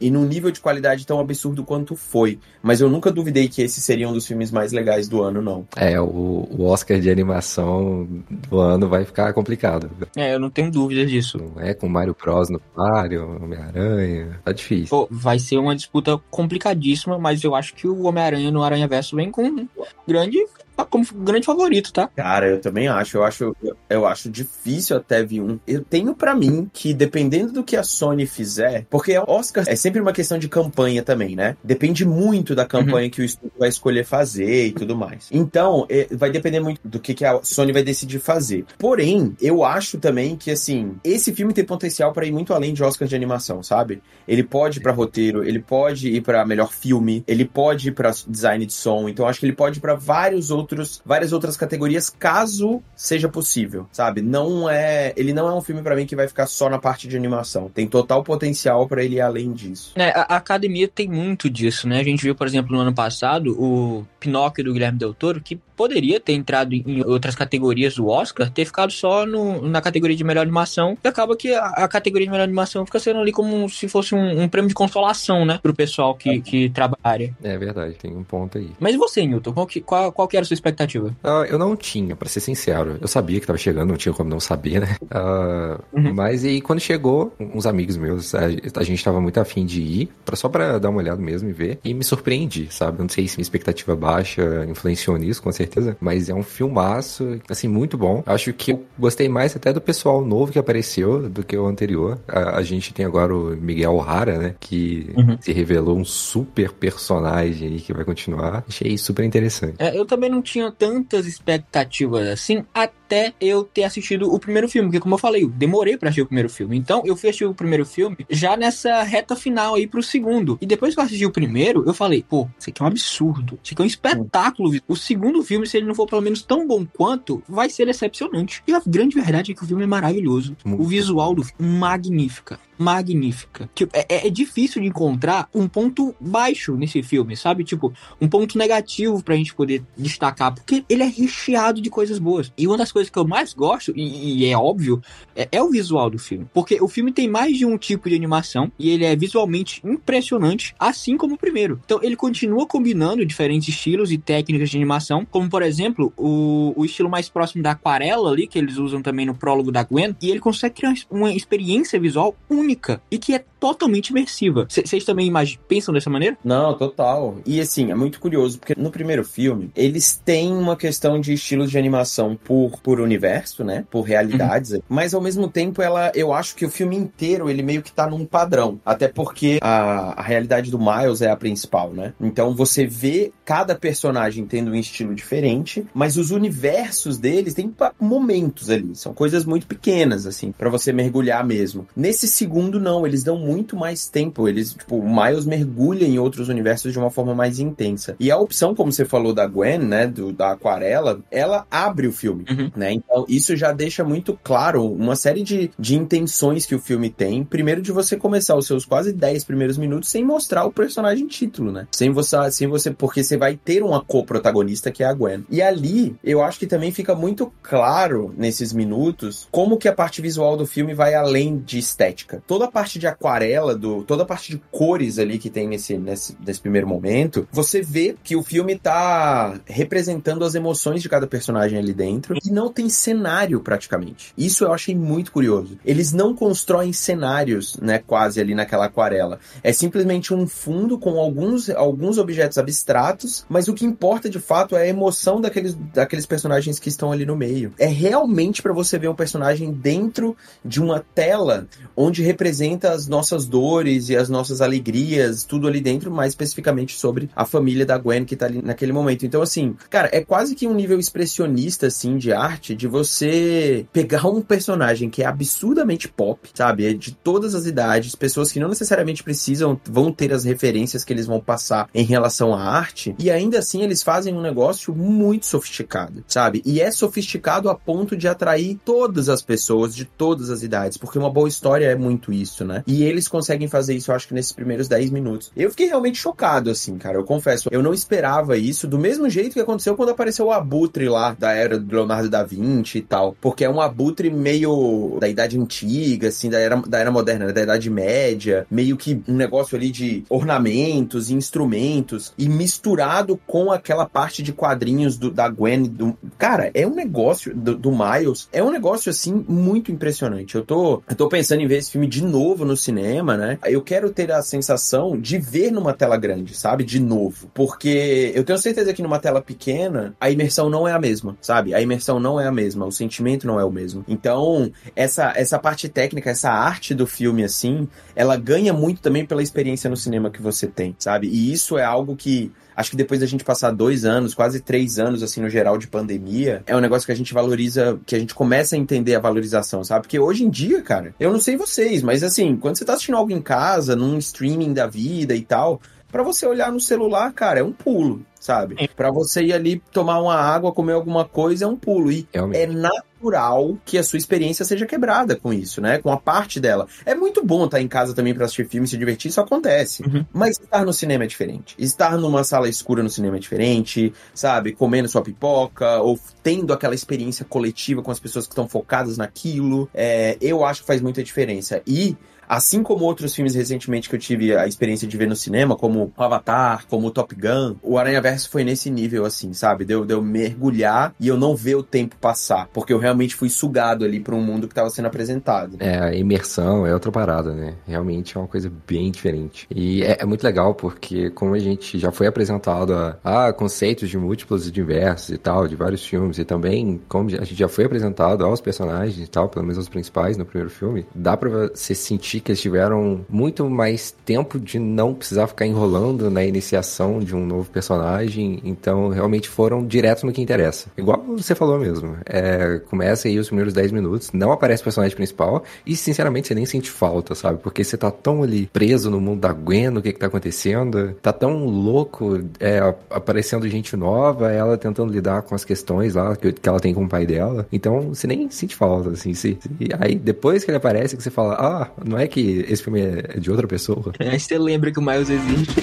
e 0.00 0.10
num 0.10 0.24
nível 0.24 0.50
de 0.50 0.60
qualidade 0.60 1.06
tão 1.06 1.20
absurdo 1.20 1.64
quanto 1.64 1.96
foi. 1.96 2.38
Mas 2.62 2.80
eu 2.80 2.88
nunca 2.88 3.10
duvidei 3.10 3.48
que 3.48 3.62
esse 3.62 3.80
seria 3.80 4.08
um 4.08 4.12
dos 4.12 4.26
filmes 4.26 4.50
mais 4.50 4.72
legais 4.72 5.08
do 5.08 5.22
ano, 5.22 5.40
não. 5.40 5.66
É, 5.76 6.00
o, 6.00 6.48
o 6.50 6.64
Oscar 6.64 7.00
de 7.00 7.10
animação 7.10 8.06
do 8.48 8.58
ano 8.58 8.88
vai 8.88 9.04
ficar 9.04 9.32
complicado. 9.32 9.90
É, 10.16 10.34
eu 10.34 10.40
não 10.40 10.50
tenho 10.50 10.70
dúvida 10.70 11.04
disso. 11.06 11.38
É, 11.58 11.74
com 11.74 11.88
Mario 11.88 12.16
Bros 12.20 12.50
no 12.50 12.60
Mario, 12.76 13.36
Homem-Aranha, 13.42 14.40
tá 14.44 14.52
difícil. 14.52 14.88
Pô, 14.88 15.08
vai 15.10 15.38
ser 15.38 15.58
uma 15.58 15.74
disputa 15.74 16.18
complicadíssima, 16.30 17.18
mas 17.18 17.42
eu 17.44 17.54
acho 17.54 17.74
que 17.74 17.86
o 17.86 18.02
Homem-Aranha 18.04 18.50
no 18.50 18.62
Aranha 18.62 18.88
Verso 18.88 19.16
vem 19.16 19.30
com 19.30 19.42
um 19.42 19.68
grande 20.06 20.38
como 20.84 21.04
grande 21.14 21.46
favorito, 21.46 21.92
tá? 21.92 22.08
Cara, 22.14 22.48
eu 22.48 22.60
também 22.60 22.88
acho. 22.88 23.16
Eu 23.16 23.24
acho, 23.24 23.56
eu, 23.88 24.06
acho 24.06 24.30
difícil 24.30 24.96
até 24.96 25.22
vir 25.22 25.40
um. 25.40 25.58
Eu 25.66 25.82
tenho 25.82 26.14
para 26.14 26.34
mim 26.34 26.70
que 26.72 26.94
dependendo 26.94 27.52
do 27.52 27.64
que 27.64 27.76
a 27.76 27.82
Sony 27.82 28.26
fizer, 28.26 28.86
porque 28.90 29.18
Oscar 29.18 29.64
é 29.66 29.76
sempre 29.76 30.00
uma 30.00 30.12
questão 30.12 30.38
de 30.38 30.48
campanha 30.48 31.02
também, 31.02 31.34
né? 31.34 31.56
Depende 31.62 32.04
muito 32.04 32.54
da 32.54 32.64
campanha 32.64 33.06
uhum. 33.06 33.10
que 33.10 33.22
o 33.22 33.24
estúdio 33.24 33.52
vai 33.58 33.68
escolher 33.68 34.04
fazer 34.04 34.66
e 34.66 34.72
tudo 34.72 34.96
mais. 34.96 35.28
Então, 35.30 35.86
é, 35.88 36.06
vai 36.10 36.30
depender 36.30 36.60
muito 36.60 36.80
do 36.84 37.00
que, 37.00 37.14
que 37.14 37.24
a 37.24 37.40
Sony 37.42 37.72
vai 37.72 37.82
decidir 37.82 38.18
fazer. 38.18 38.64
Porém, 38.78 39.36
eu 39.40 39.64
acho 39.64 39.98
também 39.98 40.36
que 40.36 40.50
assim, 40.50 40.96
esse 41.02 41.32
filme 41.34 41.52
tem 41.52 41.64
potencial 41.64 42.12
para 42.12 42.26
ir 42.26 42.32
muito 42.32 42.54
além 42.54 42.72
de 42.72 42.82
Oscar 42.82 43.06
de 43.08 43.16
animação, 43.16 43.62
sabe? 43.62 44.02
Ele 44.26 44.42
pode 44.42 44.78
ir 44.78 44.82
para 44.82 44.92
roteiro, 44.92 45.44
ele 45.44 45.60
pode 45.60 46.08
ir 46.08 46.20
para 46.20 46.44
melhor 46.44 46.72
filme, 46.72 47.24
ele 47.26 47.44
pode 47.44 47.88
ir 47.88 47.92
para 47.92 48.12
design 48.26 48.64
de 48.64 48.72
som. 48.72 49.08
Então, 49.08 49.26
acho 49.26 49.40
que 49.40 49.46
ele 49.46 49.54
pode 49.54 49.78
ir 49.78 49.80
para 49.80 49.94
vários 49.94 50.50
outros 50.50 50.67
outros, 50.68 51.02
várias 51.04 51.32
outras 51.32 51.56
categorias, 51.56 52.10
caso 52.10 52.82
seja 52.94 53.28
possível, 53.28 53.86
sabe? 53.90 54.20
Não 54.20 54.68
é, 54.68 55.12
ele 55.16 55.32
não 55.32 55.48
é 55.48 55.54
um 55.54 55.60
filme 55.60 55.82
para 55.82 55.96
mim 55.96 56.06
que 56.06 56.14
vai 56.14 56.28
ficar 56.28 56.46
só 56.46 56.68
na 56.68 56.78
parte 56.78 57.08
de 57.08 57.16
animação. 57.16 57.70
Tem 57.72 57.86
total 57.86 58.22
potencial 58.22 58.86
para 58.86 59.02
ele 59.02 59.16
ir 59.16 59.20
além 59.20 59.52
disso. 59.52 59.92
É, 59.96 60.10
a, 60.10 60.36
academia 60.36 60.88
tem 60.88 61.08
muito 61.08 61.48
disso, 61.48 61.88
né? 61.88 62.00
A 62.00 62.04
gente 62.04 62.22
viu, 62.22 62.34
por 62.34 62.46
exemplo, 62.46 62.76
no 62.76 62.80
ano 62.80 62.94
passado, 62.94 63.56
o 63.60 64.06
Pinóquio 64.20 64.64
do 64.64 64.72
Guilherme 64.72 64.98
Del 64.98 65.14
Toro, 65.14 65.40
que 65.40 65.58
poderia 65.78 66.18
ter 66.18 66.32
entrado 66.32 66.74
em 66.74 67.04
outras 67.06 67.36
categorias 67.36 67.94
do 67.94 68.08
Oscar, 68.08 68.50
ter 68.50 68.64
ficado 68.64 68.90
só 68.90 69.24
no, 69.24 69.62
na 69.68 69.80
categoria 69.80 70.16
de 70.16 70.24
melhor 70.24 70.42
animação, 70.42 70.98
e 71.02 71.06
acaba 71.06 71.36
que 71.36 71.54
a, 71.54 71.66
a, 71.66 71.86
categoria 71.86 72.26
de 72.26 72.32
melhor 72.32 72.42
animação 72.42 72.84
fica 72.84 72.98
sendo 72.98 73.20
ali 73.20 73.30
como 73.30 73.68
se 73.68 73.86
fosse 73.86 74.12
um, 74.12 74.42
um 74.42 74.48
prêmio 74.48 74.68
de 74.68 74.74
consolação, 74.74 75.44
né? 75.44 75.60
Pro 75.62 75.72
pessoal 75.72 76.16
que, 76.16 76.30
é. 76.30 76.40
que 76.40 76.68
trabalha. 76.70 77.32
É 77.44 77.56
verdade, 77.56 77.94
tem 77.94 78.10
um 78.10 78.24
ponto 78.24 78.58
aí. 78.58 78.72
Mas 78.80 78.96
e 78.96 78.98
você, 78.98 79.24
Newton? 79.24 79.52
Qual 79.52 79.66
que, 79.68 79.80
qual, 79.80 80.10
qual 80.10 80.26
que 80.26 80.36
era 80.36 80.42
a 80.42 80.46
sua 80.46 80.54
expectativa? 80.54 81.14
Uh, 81.22 81.44
eu 81.48 81.58
não 81.58 81.76
tinha, 81.76 82.16
para 82.16 82.28
ser 82.28 82.40
sincero. 82.40 82.98
Eu 83.00 83.06
sabia 83.06 83.38
que 83.38 83.46
tava 83.46 83.58
chegando, 83.58 83.90
não 83.90 83.96
tinha 83.96 84.12
como 84.12 84.28
não 84.28 84.40
saber, 84.40 84.80
né? 84.80 84.96
Uh, 85.02 85.80
uhum. 85.92 86.12
Mas 86.12 86.44
e 86.44 86.60
quando 86.60 86.80
chegou, 86.80 87.32
uns 87.38 87.66
amigos 87.66 87.96
meus, 87.96 88.34
a, 88.34 88.46
a 88.74 88.82
gente 88.82 89.04
tava 89.04 89.20
muito 89.20 89.38
afim 89.38 89.64
de 89.64 89.80
ir, 89.80 90.08
pra, 90.24 90.34
só 90.34 90.48
pra 90.48 90.78
dar 90.78 90.90
uma 90.90 90.98
olhada 90.98 91.22
mesmo 91.22 91.48
e 91.48 91.52
ver, 91.52 91.78
e 91.84 91.94
me 91.94 92.02
surpreendi, 92.02 92.66
sabe? 92.70 92.98
Não 92.98 93.08
sei 93.08 93.28
se 93.28 93.36
minha 93.36 93.42
expectativa 93.42 93.94
baixa 93.94 94.66
influenciou 94.68 95.16
nisso, 95.16 95.40
com 95.40 95.52
certeza 95.52 95.67
certeza. 95.68 95.96
Mas 96.00 96.28
é 96.28 96.34
um 96.34 96.42
filmaço, 96.42 97.40
assim, 97.48 97.68
muito 97.68 97.96
bom. 97.96 98.22
Acho 98.26 98.52
que 98.52 98.72
eu 98.72 98.84
gostei 98.98 99.28
mais 99.28 99.54
até 99.54 99.72
do 99.72 99.80
pessoal 99.80 100.24
novo 100.24 100.52
que 100.52 100.58
apareceu 100.58 101.28
do 101.28 101.44
que 101.44 101.56
o 101.56 101.66
anterior. 101.66 102.18
A, 102.26 102.56
a 102.58 102.62
gente 102.62 102.92
tem 102.92 103.04
agora 103.04 103.34
o 103.34 103.56
Miguel 103.56 103.94
O'Hara, 103.94 104.38
né? 104.38 104.54
Que 104.58 105.10
uhum. 105.16 105.38
se 105.40 105.52
revelou 105.52 105.96
um 105.96 106.04
super 106.04 106.72
personagem 106.72 107.68
aí 107.68 107.80
que 107.80 107.92
vai 107.92 108.04
continuar. 108.04 108.64
Achei 108.68 108.96
super 108.98 109.24
interessante. 109.24 109.76
É, 109.78 109.96
eu 109.96 110.04
também 110.04 110.30
não 110.30 110.42
tinha 110.42 110.70
tantas 110.70 111.26
expectativas 111.26 112.26
assim, 112.28 112.64
até 112.74 112.97
eu 113.40 113.64
ter 113.64 113.84
assistido 113.84 114.32
o 114.32 114.38
primeiro 114.38 114.68
filme, 114.68 114.88
porque 114.88 115.00
como 115.00 115.14
eu 115.14 115.18
falei, 115.18 115.44
eu 115.44 115.48
demorei 115.48 115.96
para 115.96 116.08
assistir 116.08 116.22
o 116.22 116.26
primeiro 116.26 116.48
filme. 116.48 116.76
Então, 116.76 117.02
eu 117.04 117.16
fui 117.16 117.28
assistir 117.30 117.44
o 117.44 117.54
primeiro 117.54 117.84
filme 117.84 118.18
já 118.28 118.56
nessa 118.56 119.02
reta 119.02 119.34
final 119.36 119.74
aí 119.74 119.86
pro 119.86 120.02
segundo. 120.02 120.58
E 120.60 120.66
depois 120.66 120.94
que 120.94 121.00
eu 121.00 121.04
assisti 121.04 121.26
o 121.26 121.30
primeiro, 121.30 121.84
eu 121.86 121.94
falei, 121.94 122.24
pô, 122.28 122.48
isso 122.58 122.70
aqui 122.70 122.82
é 122.82 122.84
um 122.84 122.88
absurdo. 122.88 123.58
Isso 123.62 123.74
aqui 123.74 123.82
é 123.82 123.84
um 123.84 123.86
espetáculo. 123.86 124.70
O 124.86 124.96
segundo 124.96 125.42
filme, 125.42 125.66
se 125.66 125.76
ele 125.76 125.86
não 125.86 125.94
for 125.94 126.06
pelo 126.06 126.22
menos 126.22 126.42
tão 126.42 126.66
bom 126.66 126.86
quanto, 126.86 127.42
vai 127.48 127.70
ser 127.70 127.86
decepcionante. 127.86 128.62
E 128.66 128.72
a 128.72 128.82
grande 128.86 129.14
verdade 129.14 129.52
é 129.52 129.54
que 129.54 129.62
o 129.62 129.66
filme 129.66 129.84
é 129.84 129.86
maravilhoso. 129.86 130.56
Muito 130.64 130.82
o 130.82 130.86
visual 130.86 131.34
do 131.34 131.44
filme, 131.44 131.78
magnífica 131.78 132.58
magnífica. 132.78 133.68
Tipo, 133.74 133.92
é, 133.94 134.26
é, 134.26 134.30
difícil 134.30 134.80
de 134.80 134.88
encontrar 134.88 135.48
um 135.54 135.66
ponto 135.68 136.14
baixo 136.20 136.76
nesse 136.76 137.02
filme, 137.02 137.36
sabe? 137.36 137.64
Tipo, 137.64 137.92
um 138.20 138.28
ponto 138.28 138.56
negativo 138.56 139.22
pra 139.22 139.36
gente 139.36 139.54
poder 139.54 139.82
destacar, 139.96 140.54
porque 140.54 140.84
ele 140.88 141.02
é 141.02 141.06
recheado 141.06 141.80
de 141.80 141.90
coisas 141.90 142.18
boas. 142.18 142.52
E 142.56 142.66
uma 142.66 142.76
das 142.76 142.92
coisas 142.92 143.10
que 143.10 143.18
eu 143.18 143.26
mais 143.26 143.52
gosto, 143.52 143.92
e, 143.96 144.44
e 144.44 144.46
é 144.46 144.56
óbvio, 144.56 145.02
é, 145.34 145.48
é, 145.52 145.62
o 145.62 145.70
visual 145.70 146.08
do 146.08 146.18
filme. 146.18 146.46
Porque 146.54 146.80
o 146.80 146.88
filme 146.88 147.12
tem 147.12 147.28
mais 147.28 147.56
de 147.56 147.66
um 147.66 147.76
tipo 147.76 148.08
de 148.08 148.14
animação 148.14 148.70
e 148.78 148.90
ele 148.90 149.04
é 149.04 149.16
visualmente 149.16 149.80
impressionante, 149.84 150.74
assim 150.78 151.16
como 151.16 151.34
o 151.34 151.38
primeiro. 151.38 151.80
Então, 151.84 152.00
ele 152.02 152.16
continua 152.16 152.66
combinando 152.66 153.26
diferentes 153.26 153.68
estilos 153.68 154.12
e 154.12 154.18
técnicas 154.18 154.70
de 154.70 154.76
animação, 154.76 155.26
como 155.28 155.48
por 155.48 155.62
exemplo, 155.62 156.12
o, 156.16 156.72
o 156.76 156.84
estilo 156.84 157.10
mais 157.10 157.28
próximo 157.28 157.62
da 157.62 157.72
aquarela 157.72 158.30
ali, 158.30 158.46
que 158.46 158.58
eles 158.58 158.76
usam 158.76 159.00
também 159.02 159.26
no 159.26 159.34
prólogo 159.34 159.72
da 159.72 159.82
Gwen, 159.82 160.14
e 160.20 160.30
ele 160.30 160.40
consegue 160.40 160.76
criar 160.76 160.94
uma 161.10 161.32
experiência 161.32 161.98
visual 161.98 162.36
única 162.48 162.67
única 162.68 163.00
e 163.10 163.18
que 163.18 163.34
é 163.34 163.42
totalmente 163.58 164.10
imersiva. 164.10 164.66
Vocês 164.68 165.04
também 165.04 165.32
pensam 165.66 165.92
dessa 165.92 166.10
maneira? 166.10 166.36
Não, 166.44 166.76
total. 166.76 167.38
E 167.44 167.60
assim, 167.60 167.90
é 167.90 167.94
muito 167.94 168.20
curioso, 168.20 168.58
porque 168.58 168.74
no 168.76 168.90
primeiro 168.90 169.24
filme, 169.24 169.70
eles 169.74 170.20
têm 170.24 170.52
uma 170.52 170.76
questão 170.76 171.20
de 171.20 171.32
estilos 171.32 171.70
de 171.70 171.78
animação 171.78 172.36
por, 172.36 172.78
por 172.80 173.00
universo, 173.00 173.64
né? 173.64 173.84
Por 173.90 174.02
realidades. 174.02 174.72
Uhum. 174.72 174.80
Mas 174.88 175.14
ao 175.14 175.20
mesmo 175.20 175.48
tempo, 175.48 175.82
ela, 175.82 176.12
eu 176.14 176.32
acho 176.32 176.54
que 176.54 176.64
o 176.64 176.70
filme 176.70 176.96
inteiro, 176.96 177.48
ele 177.48 177.62
meio 177.62 177.82
que 177.82 177.90
tá 177.90 178.08
num 178.08 178.24
padrão. 178.24 178.78
Até 178.84 179.08
porque 179.08 179.58
a, 179.60 180.20
a 180.20 180.22
realidade 180.22 180.70
do 180.70 180.78
Miles 180.78 181.22
é 181.22 181.30
a 181.30 181.36
principal, 181.36 181.92
né? 181.92 182.12
Então 182.20 182.54
você 182.54 182.86
vê 182.86 183.32
cada 183.44 183.74
personagem 183.74 184.46
tendo 184.46 184.70
um 184.70 184.74
estilo 184.74 185.14
diferente, 185.14 185.84
mas 185.92 186.16
os 186.16 186.30
universos 186.30 187.18
deles 187.18 187.54
têm 187.54 187.74
momentos 188.00 188.70
ali. 188.70 188.94
São 188.94 189.12
coisas 189.12 189.44
muito 189.44 189.66
pequenas, 189.66 190.26
assim, 190.26 190.52
para 190.52 190.70
você 190.70 190.92
mergulhar 190.92 191.44
mesmo. 191.44 191.86
Nesse 191.96 192.28
segundo, 192.28 192.57
não. 192.62 193.06
Eles 193.06 193.22
dão 193.22 193.38
muito 193.38 193.76
mais 193.76 194.06
tempo. 194.06 194.48
Eles, 194.48 194.74
tipo, 194.74 194.96
o 194.96 195.08
Miles 195.08 195.46
mergulha 195.46 196.04
em 196.04 196.18
outros 196.18 196.48
universos 196.48 196.92
de 196.92 196.98
uma 196.98 197.10
forma 197.10 197.34
mais 197.34 197.58
intensa. 197.58 198.16
E 198.18 198.30
a 198.30 198.38
opção, 198.38 198.74
como 198.74 198.92
você 198.92 199.04
falou 199.04 199.32
da 199.32 199.46
Gwen, 199.46 199.78
né, 199.78 200.06
do, 200.06 200.32
da 200.32 200.52
aquarela, 200.52 201.20
ela 201.30 201.66
abre 201.70 202.06
o 202.06 202.12
filme, 202.12 202.44
uhum. 202.50 202.70
né? 202.74 202.92
Então, 202.92 203.24
isso 203.28 203.56
já 203.56 203.72
deixa 203.72 204.02
muito 204.02 204.38
claro 204.42 204.84
uma 204.84 205.16
série 205.16 205.42
de, 205.42 205.70
de 205.78 205.96
intenções 205.96 206.66
que 206.66 206.74
o 206.74 206.78
filme 206.78 207.10
tem. 207.10 207.44
Primeiro, 207.44 207.80
de 207.80 207.92
você 207.92 208.16
começar 208.16 208.56
os 208.56 208.66
seus 208.66 208.84
quase 208.84 209.12
10 209.12 209.44
primeiros 209.44 209.78
minutos 209.78 210.08
sem 210.08 210.24
mostrar 210.24 210.64
o 210.64 210.72
personagem 210.72 211.26
título, 211.26 211.70
né? 211.70 211.86
Sem 211.92 212.10
você, 212.10 212.50
sem 212.50 212.66
você 212.66 212.90
porque 212.90 213.22
você 213.22 213.36
vai 213.36 213.56
ter 213.56 213.82
uma 213.82 214.02
co-protagonista 214.02 214.90
que 214.90 215.02
é 215.02 215.06
a 215.06 215.12
Gwen. 215.12 215.44
E 215.50 215.62
ali, 215.62 216.16
eu 216.22 216.42
acho 216.42 216.58
que 216.58 216.66
também 216.66 216.90
fica 216.90 217.14
muito 217.14 217.52
claro 217.62 218.34
nesses 218.36 218.72
minutos 218.72 219.48
como 219.50 219.76
que 219.76 219.88
a 219.88 219.92
parte 219.92 220.20
visual 220.20 220.56
do 220.56 220.66
filme 220.66 220.94
vai 220.94 221.14
além 221.14 221.58
de 221.58 221.78
estética. 221.78 222.42
Toda 222.48 222.64
a 222.64 222.70
parte 222.70 222.98
de 222.98 223.06
aquarela 223.06 223.76
do, 223.76 224.02
toda 224.04 224.22
a 224.22 224.26
parte 224.26 224.52
de 224.52 224.62
cores 224.70 225.18
ali 225.18 225.38
que 225.38 225.50
tem 225.50 225.68
nesse, 225.68 225.98
nesse, 225.98 226.34
nesse 226.44 226.60
primeiro 226.60 226.88
momento, 226.88 227.46
você 227.52 227.82
vê 227.82 228.16
que 228.24 228.34
o 228.34 228.42
filme 228.42 228.78
tá 228.78 229.60
representando 229.66 230.42
as 230.46 230.54
emoções 230.54 231.02
de 231.02 231.10
cada 231.10 231.26
personagem 231.26 231.78
ali 231.78 231.92
dentro 231.92 232.34
e 232.42 232.50
não 232.50 232.72
tem 232.72 232.88
cenário 232.88 233.60
praticamente. 233.60 234.32
Isso 234.36 234.64
eu 234.64 234.72
achei 234.72 234.94
muito 234.94 235.30
curioso. 235.30 235.78
Eles 235.84 236.10
não 236.10 236.34
constroem 236.34 236.90
cenários, 236.90 237.76
né, 237.82 237.98
quase 237.98 238.40
ali 238.40 238.54
naquela 238.54 238.86
aquarela. 238.86 239.38
É 239.62 239.70
simplesmente 239.70 240.32
um 240.32 240.46
fundo 240.46 240.98
com 240.98 241.20
alguns, 241.20 241.68
alguns 241.68 242.16
objetos 242.16 242.56
abstratos, 242.56 243.44
mas 243.46 243.68
o 243.68 243.74
que 243.74 243.84
importa 243.84 244.30
de 244.30 244.40
fato 244.40 244.74
é 244.74 244.84
a 244.84 244.88
emoção 244.88 245.38
daqueles, 245.38 245.74
daqueles 245.92 246.24
personagens 246.24 246.78
que 246.78 246.88
estão 246.88 247.12
ali 247.12 247.26
no 247.26 247.36
meio. 247.36 247.74
É 247.78 247.86
realmente 247.86 248.62
para 248.62 248.72
você 248.72 248.98
ver 248.98 249.08
um 249.08 249.14
personagem 249.14 249.70
dentro 249.70 250.34
de 250.64 250.80
uma 250.80 251.04
tela 251.14 251.68
onde 251.94 252.22
representa 252.38 252.92
as 252.92 253.08
nossas 253.08 253.46
dores 253.46 254.08
e 254.08 254.16
as 254.16 254.28
nossas 254.28 254.60
alegrias, 254.60 255.42
tudo 255.42 255.66
ali 255.66 255.80
dentro, 255.80 256.08
mais 256.08 256.30
especificamente 256.30 256.96
sobre 256.96 257.28
a 257.34 257.44
família 257.44 257.84
da 257.84 257.98
Gwen 257.98 258.24
que 258.24 258.36
tá 258.36 258.46
ali 258.46 258.62
naquele 258.62 258.92
momento. 258.92 259.26
Então, 259.26 259.42
assim, 259.42 259.74
cara, 259.90 260.08
é 260.12 260.20
quase 260.20 260.54
que 260.54 260.68
um 260.68 260.74
nível 260.74 261.00
expressionista, 261.00 261.88
assim, 261.88 262.16
de 262.16 262.32
arte, 262.32 262.76
de 262.76 262.86
você 262.86 263.84
pegar 263.92 264.28
um 264.28 264.40
personagem 264.40 265.10
que 265.10 265.24
é 265.24 265.26
absurdamente 265.26 266.06
pop, 266.06 266.48
sabe? 266.54 266.86
É 266.86 266.94
de 266.94 267.12
todas 267.12 267.56
as 267.56 267.66
idades, 267.66 268.14
pessoas 268.14 268.52
que 268.52 268.60
não 268.60 268.68
necessariamente 268.68 269.24
precisam, 269.24 269.78
vão 269.90 270.12
ter 270.12 270.32
as 270.32 270.44
referências 270.44 271.02
que 271.02 271.12
eles 271.12 271.26
vão 271.26 271.40
passar 271.40 271.88
em 271.92 272.04
relação 272.04 272.54
à 272.54 272.62
arte, 272.62 273.16
e 273.18 273.32
ainda 273.32 273.58
assim 273.58 273.82
eles 273.82 274.00
fazem 274.00 274.32
um 274.32 274.40
negócio 274.40 274.94
muito 274.94 275.46
sofisticado, 275.46 276.22
sabe? 276.28 276.62
E 276.64 276.80
é 276.80 276.92
sofisticado 276.92 277.68
a 277.68 277.74
ponto 277.74 278.16
de 278.16 278.28
atrair 278.28 278.78
todas 278.84 279.28
as 279.28 279.42
pessoas 279.42 279.92
de 279.92 280.04
todas 280.04 280.50
as 280.50 280.62
idades, 280.62 280.96
porque 280.96 281.18
uma 281.18 281.30
boa 281.30 281.48
história 281.48 281.86
é 281.86 281.96
muito 281.96 282.27
isso, 282.32 282.64
né? 282.64 282.82
E 282.86 283.04
eles 283.04 283.28
conseguem 283.28 283.68
fazer 283.68 283.94
isso, 283.94 284.10
eu 284.10 284.14
acho 284.14 284.28
que 284.28 284.34
nesses 284.34 284.52
primeiros 284.52 284.88
10 284.88 285.10
minutos. 285.10 285.50
Eu 285.56 285.70
fiquei 285.70 285.86
realmente 285.86 286.18
chocado, 286.18 286.70
assim, 286.70 286.96
cara. 286.98 287.16
Eu 287.16 287.24
confesso, 287.24 287.68
eu 287.70 287.82
não 287.82 287.94
esperava 287.94 288.56
isso 288.56 288.86
do 288.86 288.98
mesmo 288.98 289.28
jeito 289.28 289.54
que 289.54 289.60
aconteceu 289.60 289.96
quando 289.96 290.10
apareceu 290.10 290.46
o 290.46 290.52
Abutre 290.52 291.08
lá, 291.08 291.36
da 291.38 291.52
era 291.52 291.78
do 291.78 291.94
Leonardo 291.94 292.28
da 292.28 292.42
Vinci 292.42 292.98
e 292.98 293.02
tal. 293.02 293.36
Porque 293.40 293.64
é 293.64 293.70
um 293.70 293.80
Abutre 293.80 294.30
meio 294.30 295.16
da 295.20 295.28
Idade 295.28 295.58
Antiga, 295.58 296.28
assim, 296.28 296.50
da 296.50 296.58
era, 296.58 296.76
da 296.76 296.98
era 296.98 297.10
moderna, 297.10 297.46
né? 297.46 297.52
da 297.52 297.62
Idade 297.62 297.90
Média. 297.90 298.66
Meio 298.70 298.96
que 298.96 299.22
um 299.28 299.34
negócio 299.34 299.76
ali 299.76 299.90
de 299.90 300.24
ornamentos 300.28 301.30
e 301.30 301.34
instrumentos. 301.34 302.32
E 302.38 302.48
misturado 302.48 303.38
com 303.46 303.70
aquela 303.70 304.06
parte 304.06 304.42
de 304.42 304.52
quadrinhos 304.52 305.16
do, 305.16 305.30
da 305.30 305.48
Gwen. 305.48 305.82
Do... 305.84 306.16
Cara, 306.36 306.70
é 306.74 306.86
um 306.86 306.94
negócio 306.94 307.54
do, 307.54 307.76
do 307.76 307.92
Miles. 307.92 308.48
É 308.52 308.62
um 308.62 308.70
negócio, 308.70 309.10
assim, 309.10 309.44
muito 309.48 309.92
impressionante. 309.92 310.54
Eu 310.54 310.64
tô, 310.64 311.02
eu 311.08 311.16
tô 311.16 311.28
pensando 311.28 311.60
em 311.62 311.66
ver 311.66 311.78
esse 311.78 311.92
filme 311.92 312.06
de 312.08 312.24
novo 312.24 312.64
no 312.64 312.76
cinema 312.76 313.36
né? 313.36 313.58
Eu 313.64 313.82
quero 313.82 314.10
ter 314.10 314.30
a 314.32 314.42
sensação 314.42 315.18
de 315.18 315.38
ver 315.38 315.70
numa 315.70 315.94
tela 315.94 316.16
grande, 316.16 316.54
sabe? 316.54 316.84
De 316.84 317.00
novo. 317.00 317.50
Porque 317.54 318.32
eu 318.34 318.44
tenho 318.44 318.58
certeza 318.58 318.92
que 318.92 319.02
numa 319.02 319.18
tela 319.18 319.40
pequena, 319.40 320.14
a 320.20 320.30
imersão 320.30 320.68
não 320.68 320.86
é 320.86 320.92
a 320.92 320.98
mesma, 320.98 321.36
sabe? 321.40 321.74
A 321.74 321.80
imersão 321.80 322.20
não 322.20 322.40
é 322.40 322.46
a 322.46 322.52
mesma, 322.52 322.86
o 322.86 322.92
sentimento 322.92 323.46
não 323.46 323.58
é 323.58 323.64
o 323.64 323.70
mesmo. 323.70 324.04
Então, 324.08 324.70
essa, 324.94 325.32
essa 325.36 325.58
parte 325.58 325.88
técnica, 325.88 326.30
essa 326.30 326.50
arte 326.50 326.94
do 326.94 327.06
filme, 327.06 327.44
assim, 327.44 327.88
ela 328.14 328.36
ganha 328.36 328.72
muito 328.72 329.00
também 329.00 329.24
pela 329.24 329.42
experiência 329.42 329.88
no 329.88 329.96
cinema 329.96 330.30
que 330.30 330.42
você 330.42 330.66
tem, 330.66 330.94
sabe? 330.98 331.28
E 331.28 331.52
isso 331.52 331.78
é 331.78 331.84
algo 331.84 332.16
que 332.16 332.52
acho 332.78 332.90
que 332.92 332.96
depois 332.96 333.18
da 333.18 333.26
gente 333.26 333.42
passar 333.42 333.72
dois 333.72 334.04
anos, 334.04 334.34
quase 334.34 334.60
três 334.60 335.00
anos, 335.00 335.20
assim, 335.20 335.40
no 335.40 335.50
geral 335.50 335.76
de 335.76 335.88
pandemia, 335.88 336.62
é 336.64 336.76
um 336.76 336.80
negócio 336.80 337.04
que 337.04 337.10
a 337.10 337.16
gente 337.16 337.34
valoriza, 337.34 337.98
que 338.06 338.14
a 338.14 338.18
gente 338.20 338.32
começa 338.32 338.76
a 338.76 338.78
entender 338.78 339.16
a 339.16 339.20
valorização, 339.20 339.82
sabe? 339.82 340.02
Porque 340.02 340.16
hoje 340.16 340.44
em 340.44 340.48
dia, 340.48 340.80
cara, 340.80 341.12
eu 341.18 341.32
não 341.32 341.40
sei 341.40 341.56
vocês, 341.56 342.04
mas 342.04 342.22
assim, 342.22 342.56
quando 342.56 342.78
você 342.78 342.84
tá 342.84 342.92
assistindo 342.92 343.16
algo 343.16 343.32
em 343.32 343.42
casa, 343.42 343.96
num 343.96 344.16
streaming 344.18 344.72
da 344.72 344.86
vida 344.86 345.34
e 345.34 345.42
tal, 345.42 345.80
para 346.10 346.22
você 346.22 346.46
olhar 346.46 346.70
no 346.70 346.80
celular, 346.80 347.32
cara, 347.32 347.58
é 347.58 347.62
um 347.64 347.72
pulo, 347.72 348.24
sabe? 348.40 348.88
Para 348.96 349.10
você 349.10 349.42
ir 349.42 349.52
ali 349.52 349.82
tomar 349.92 350.20
uma 350.20 350.34
água, 350.34 350.72
comer 350.72 350.92
alguma 350.92 351.24
coisa, 351.24 351.64
é 351.64 351.68
um 351.68 351.76
pulo. 351.76 352.10
E 352.10 352.26
Realmente. 352.32 352.58
é 352.58 352.66
natural 352.66 353.76
que 353.84 353.98
a 353.98 354.02
sua 354.02 354.16
experiência 354.16 354.64
seja 354.64 354.86
quebrada 354.86 355.36
com 355.36 355.52
isso, 355.52 355.80
né? 355.80 355.98
Com 355.98 356.10
a 356.10 356.16
parte 356.16 356.60
dela. 356.60 356.86
É 357.04 357.14
muito 357.14 357.44
bom 357.44 357.64
estar 357.64 357.80
em 357.80 357.88
casa 357.88 358.14
também 358.14 358.34
para 358.34 358.44
assistir 358.44 358.68
filme 358.68 358.86
e 358.86 358.90
se 358.90 358.96
divertir, 358.96 359.28
isso 359.28 359.40
acontece. 359.40 360.02
Uhum. 360.02 360.24
Mas 360.32 360.58
estar 360.58 360.84
no 360.84 360.92
cinema 360.92 361.24
é 361.24 361.26
diferente. 361.26 361.74
Estar 361.78 362.16
numa 362.16 362.44
sala 362.44 362.68
escura 362.68 363.02
no 363.02 363.10
cinema 363.10 363.36
é 363.36 363.40
diferente, 363.40 364.12
sabe? 364.34 364.72
Comendo 364.72 365.08
sua 365.08 365.22
pipoca, 365.22 366.00
ou 366.00 366.18
tendo 366.42 366.72
aquela 366.72 366.94
experiência 366.94 367.44
coletiva 367.44 368.02
com 368.02 368.10
as 368.10 368.20
pessoas 368.20 368.46
que 368.46 368.52
estão 368.52 368.68
focadas 368.68 369.16
naquilo. 369.16 369.88
É, 369.92 370.36
eu 370.40 370.64
acho 370.64 370.82
que 370.82 370.86
faz 370.86 371.00
muita 371.00 371.22
diferença. 371.22 371.82
E 371.86 372.16
Assim 372.48 372.82
como 372.82 373.04
outros 373.04 373.34
filmes 373.34 373.54
recentemente 373.54 374.08
que 374.08 374.14
eu 374.14 374.18
tive 374.18 374.56
a 374.56 374.66
experiência 374.66 375.06
de 375.06 375.16
ver 375.16 375.28
no 375.28 375.36
cinema, 375.36 375.76
como 375.76 376.12
Avatar, 376.16 376.86
como 376.88 377.10
Top 377.10 377.34
Gun, 377.34 377.76
o 377.82 377.98
Aranha 377.98 378.20
Verso 378.20 378.48
foi 378.48 378.64
nesse 378.64 378.90
nível, 378.90 379.24
assim, 379.24 379.52
sabe? 379.52 379.84
Deu, 379.84 380.04
deu 380.04 380.22
mergulhar 380.22 381.14
e 381.20 381.28
eu 381.28 381.36
não 381.36 381.54
ver 381.54 381.76
o 381.76 381.82
tempo 381.82 382.16
passar. 382.16 382.68
Porque 382.72 382.92
eu 382.92 382.98
realmente 382.98 383.34
fui 383.34 383.50
sugado 383.50 384.04
ali 384.04 384.20
pra 384.20 384.34
um 384.34 384.42
mundo 384.42 384.66
que 384.66 384.74
tava 384.74 384.90
sendo 384.90 385.06
apresentado. 385.06 385.76
É, 385.78 385.98
a 385.98 386.14
imersão 386.14 386.86
é 386.86 386.94
outra 386.94 387.12
parada, 387.12 387.52
né? 387.52 387.74
Realmente 387.86 388.36
é 388.36 388.40
uma 388.40 388.48
coisa 388.48 388.72
bem 388.86 389.10
diferente. 389.10 389.66
E 389.74 390.02
é, 390.02 390.18
é 390.20 390.24
muito 390.24 390.42
legal 390.42 390.74
porque, 390.74 391.30
como 391.30 391.54
a 391.54 391.58
gente 391.58 391.98
já 391.98 392.10
foi 392.10 392.26
apresentado 392.26 392.94
a, 392.94 393.48
a 393.48 393.52
conceitos 393.52 394.08
de 394.08 394.16
múltiplos 394.16 394.66
e 394.66 394.70
diversos 394.70 395.30
e 395.30 395.38
tal, 395.38 395.68
de 395.68 395.76
vários 395.76 396.04
filmes, 396.04 396.38
e 396.38 396.44
também 396.44 397.00
como 397.08 397.28
a 397.28 397.44
gente 397.44 397.54
já 397.54 397.68
foi 397.68 397.84
apresentado 397.84 398.44
aos 398.44 398.60
personagens 398.60 399.18
e 399.18 399.30
tal, 399.30 399.48
pelo 399.48 399.64
menos 399.64 399.78
aos 399.78 399.88
principais 399.88 400.36
no 400.36 400.44
primeiro 400.44 400.70
filme, 400.70 401.06
dá 401.14 401.36
pra 401.36 401.68
você 401.68 401.94
sentir 401.94 402.37
que 402.40 402.52
eles 402.52 402.60
tiveram 402.60 403.24
muito 403.28 403.68
mais 403.68 404.14
tempo 404.24 404.58
de 404.58 404.78
não 404.78 405.14
precisar 405.14 405.46
ficar 405.46 405.66
enrolando 405.66 406.30
na 406.30 406.44
iniciação 406.44 407.18
de 407.18 407.34
um 407.34 407.44
novo 407.44 407.70
personagem, 407.70 408.60
então 408.64 409.08
realmente 409.08 409.48
foram 409.48 409.86
direto 409.86 410.26
no 410.26 410.32
que 410.32 410.40
interessa. 410.40 410.90
Igual 410.96 411.22
você 411.36 411.54
falou 411.54 411.78
mesmo. 411.78 412.16
É, 412.26 412.80
começa 412.88 413.28
aí 413.28 413.38
os 413.38 413.48
primeiros 413.48 413.72
10 413.72 413.92
minutos, 413.92 414.30
não 414.32 414.52
aparece 414.52 414.82
o 414.82 414.84
personagem 414.84 415.16
principal, 415.16 415.62
e 415.86 415.96
sinceramente 415.96 416.48
você 416.48 416.54
nem 416.54 416.66
sente 416.66 416.90
falta, 416.90 417.34
sabe? 417.34 417.58
Porque 417.62 417.82
você 417.84 417.96
tá 417.96 418.10
tão 418.10 418.42
ali 418.42 418.68
preso 418.72 419.10
no 419.10 419.20
mundo 419.20 419.40
da 419.40 419.52
Gwen, 419.52 419.90
no 419.90 420.02
que 420.02 420.12
que 420.12 420.18
tá 420.18 420.26
acontecendo, 420.26 421.14
tá 421.22 421.32
tão 421.32 421.66
louco, 421.66 422.40
é, 422.60 422.78
aparecendo 423.10 423.68
gente 423.68 423.96
nova, 423.96 424.50
ela 424.50 424.76
tentando 424.76 425.12
lidar 425.12 425.42
com 425.42 425.54
as 425.54 425.64
questões 425.64 426.14
lá 426.14 426.36
que, 426.36 426.52
que 426.52 426.68
ela 426.68 426.80
tem 426.80 426.94
com 426.94 427.04
o 427.04 427.08
pai 427.08 427.26
dela. 427.26 427.66
Então 427.72 428.14
você 428.14 428.26
nem 428.26 428.50
sente 428.50 428.74
falta, 428.74 429.10
assim. 429.10 429.34
Se, 429.34 429.58
aí 429.98 430.14
depois 430.14 430.64
que 430.64 430.70
ele 430.70 430.78
aparece, 430.78 431.16
que 431.16 431.22
você 431.22 431.30
fala, 431.30 431.54
ah, 431.54 431.90
não 432.04 432.18
é 432.18 432.26
que 432.28 432.64
esse 432.68 432.82
filme 432.82 433.00
é 433.00 433.38
de 433.40 433.50
outra 433.50 433.66
pessoa. 433.66 434.12
Aí 434.20 434.38
você 434.38 434.58
lembra 434.58 434.92
que 434.92 434.98
o 434.98 435.02
Miles 435.02 435.30
existe. 435.30 435.82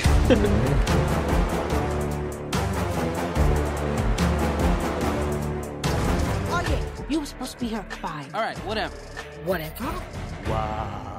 Oh 6.52 6.62
yeah, 6.62 6.80
you 7.10 7.20
were 7.20 7.26
supposed 7.26 7.54
to 7.54 7.60
be 7.60 7.68
here 7.68 7.82
at 7.82 7.94
five. 7.94 8.34
All 8.34 8.42
right, 8.42 8.58
whatever. 8.66 8.94
Whatever. 9.46 9.86
Wow. 10.48 11.15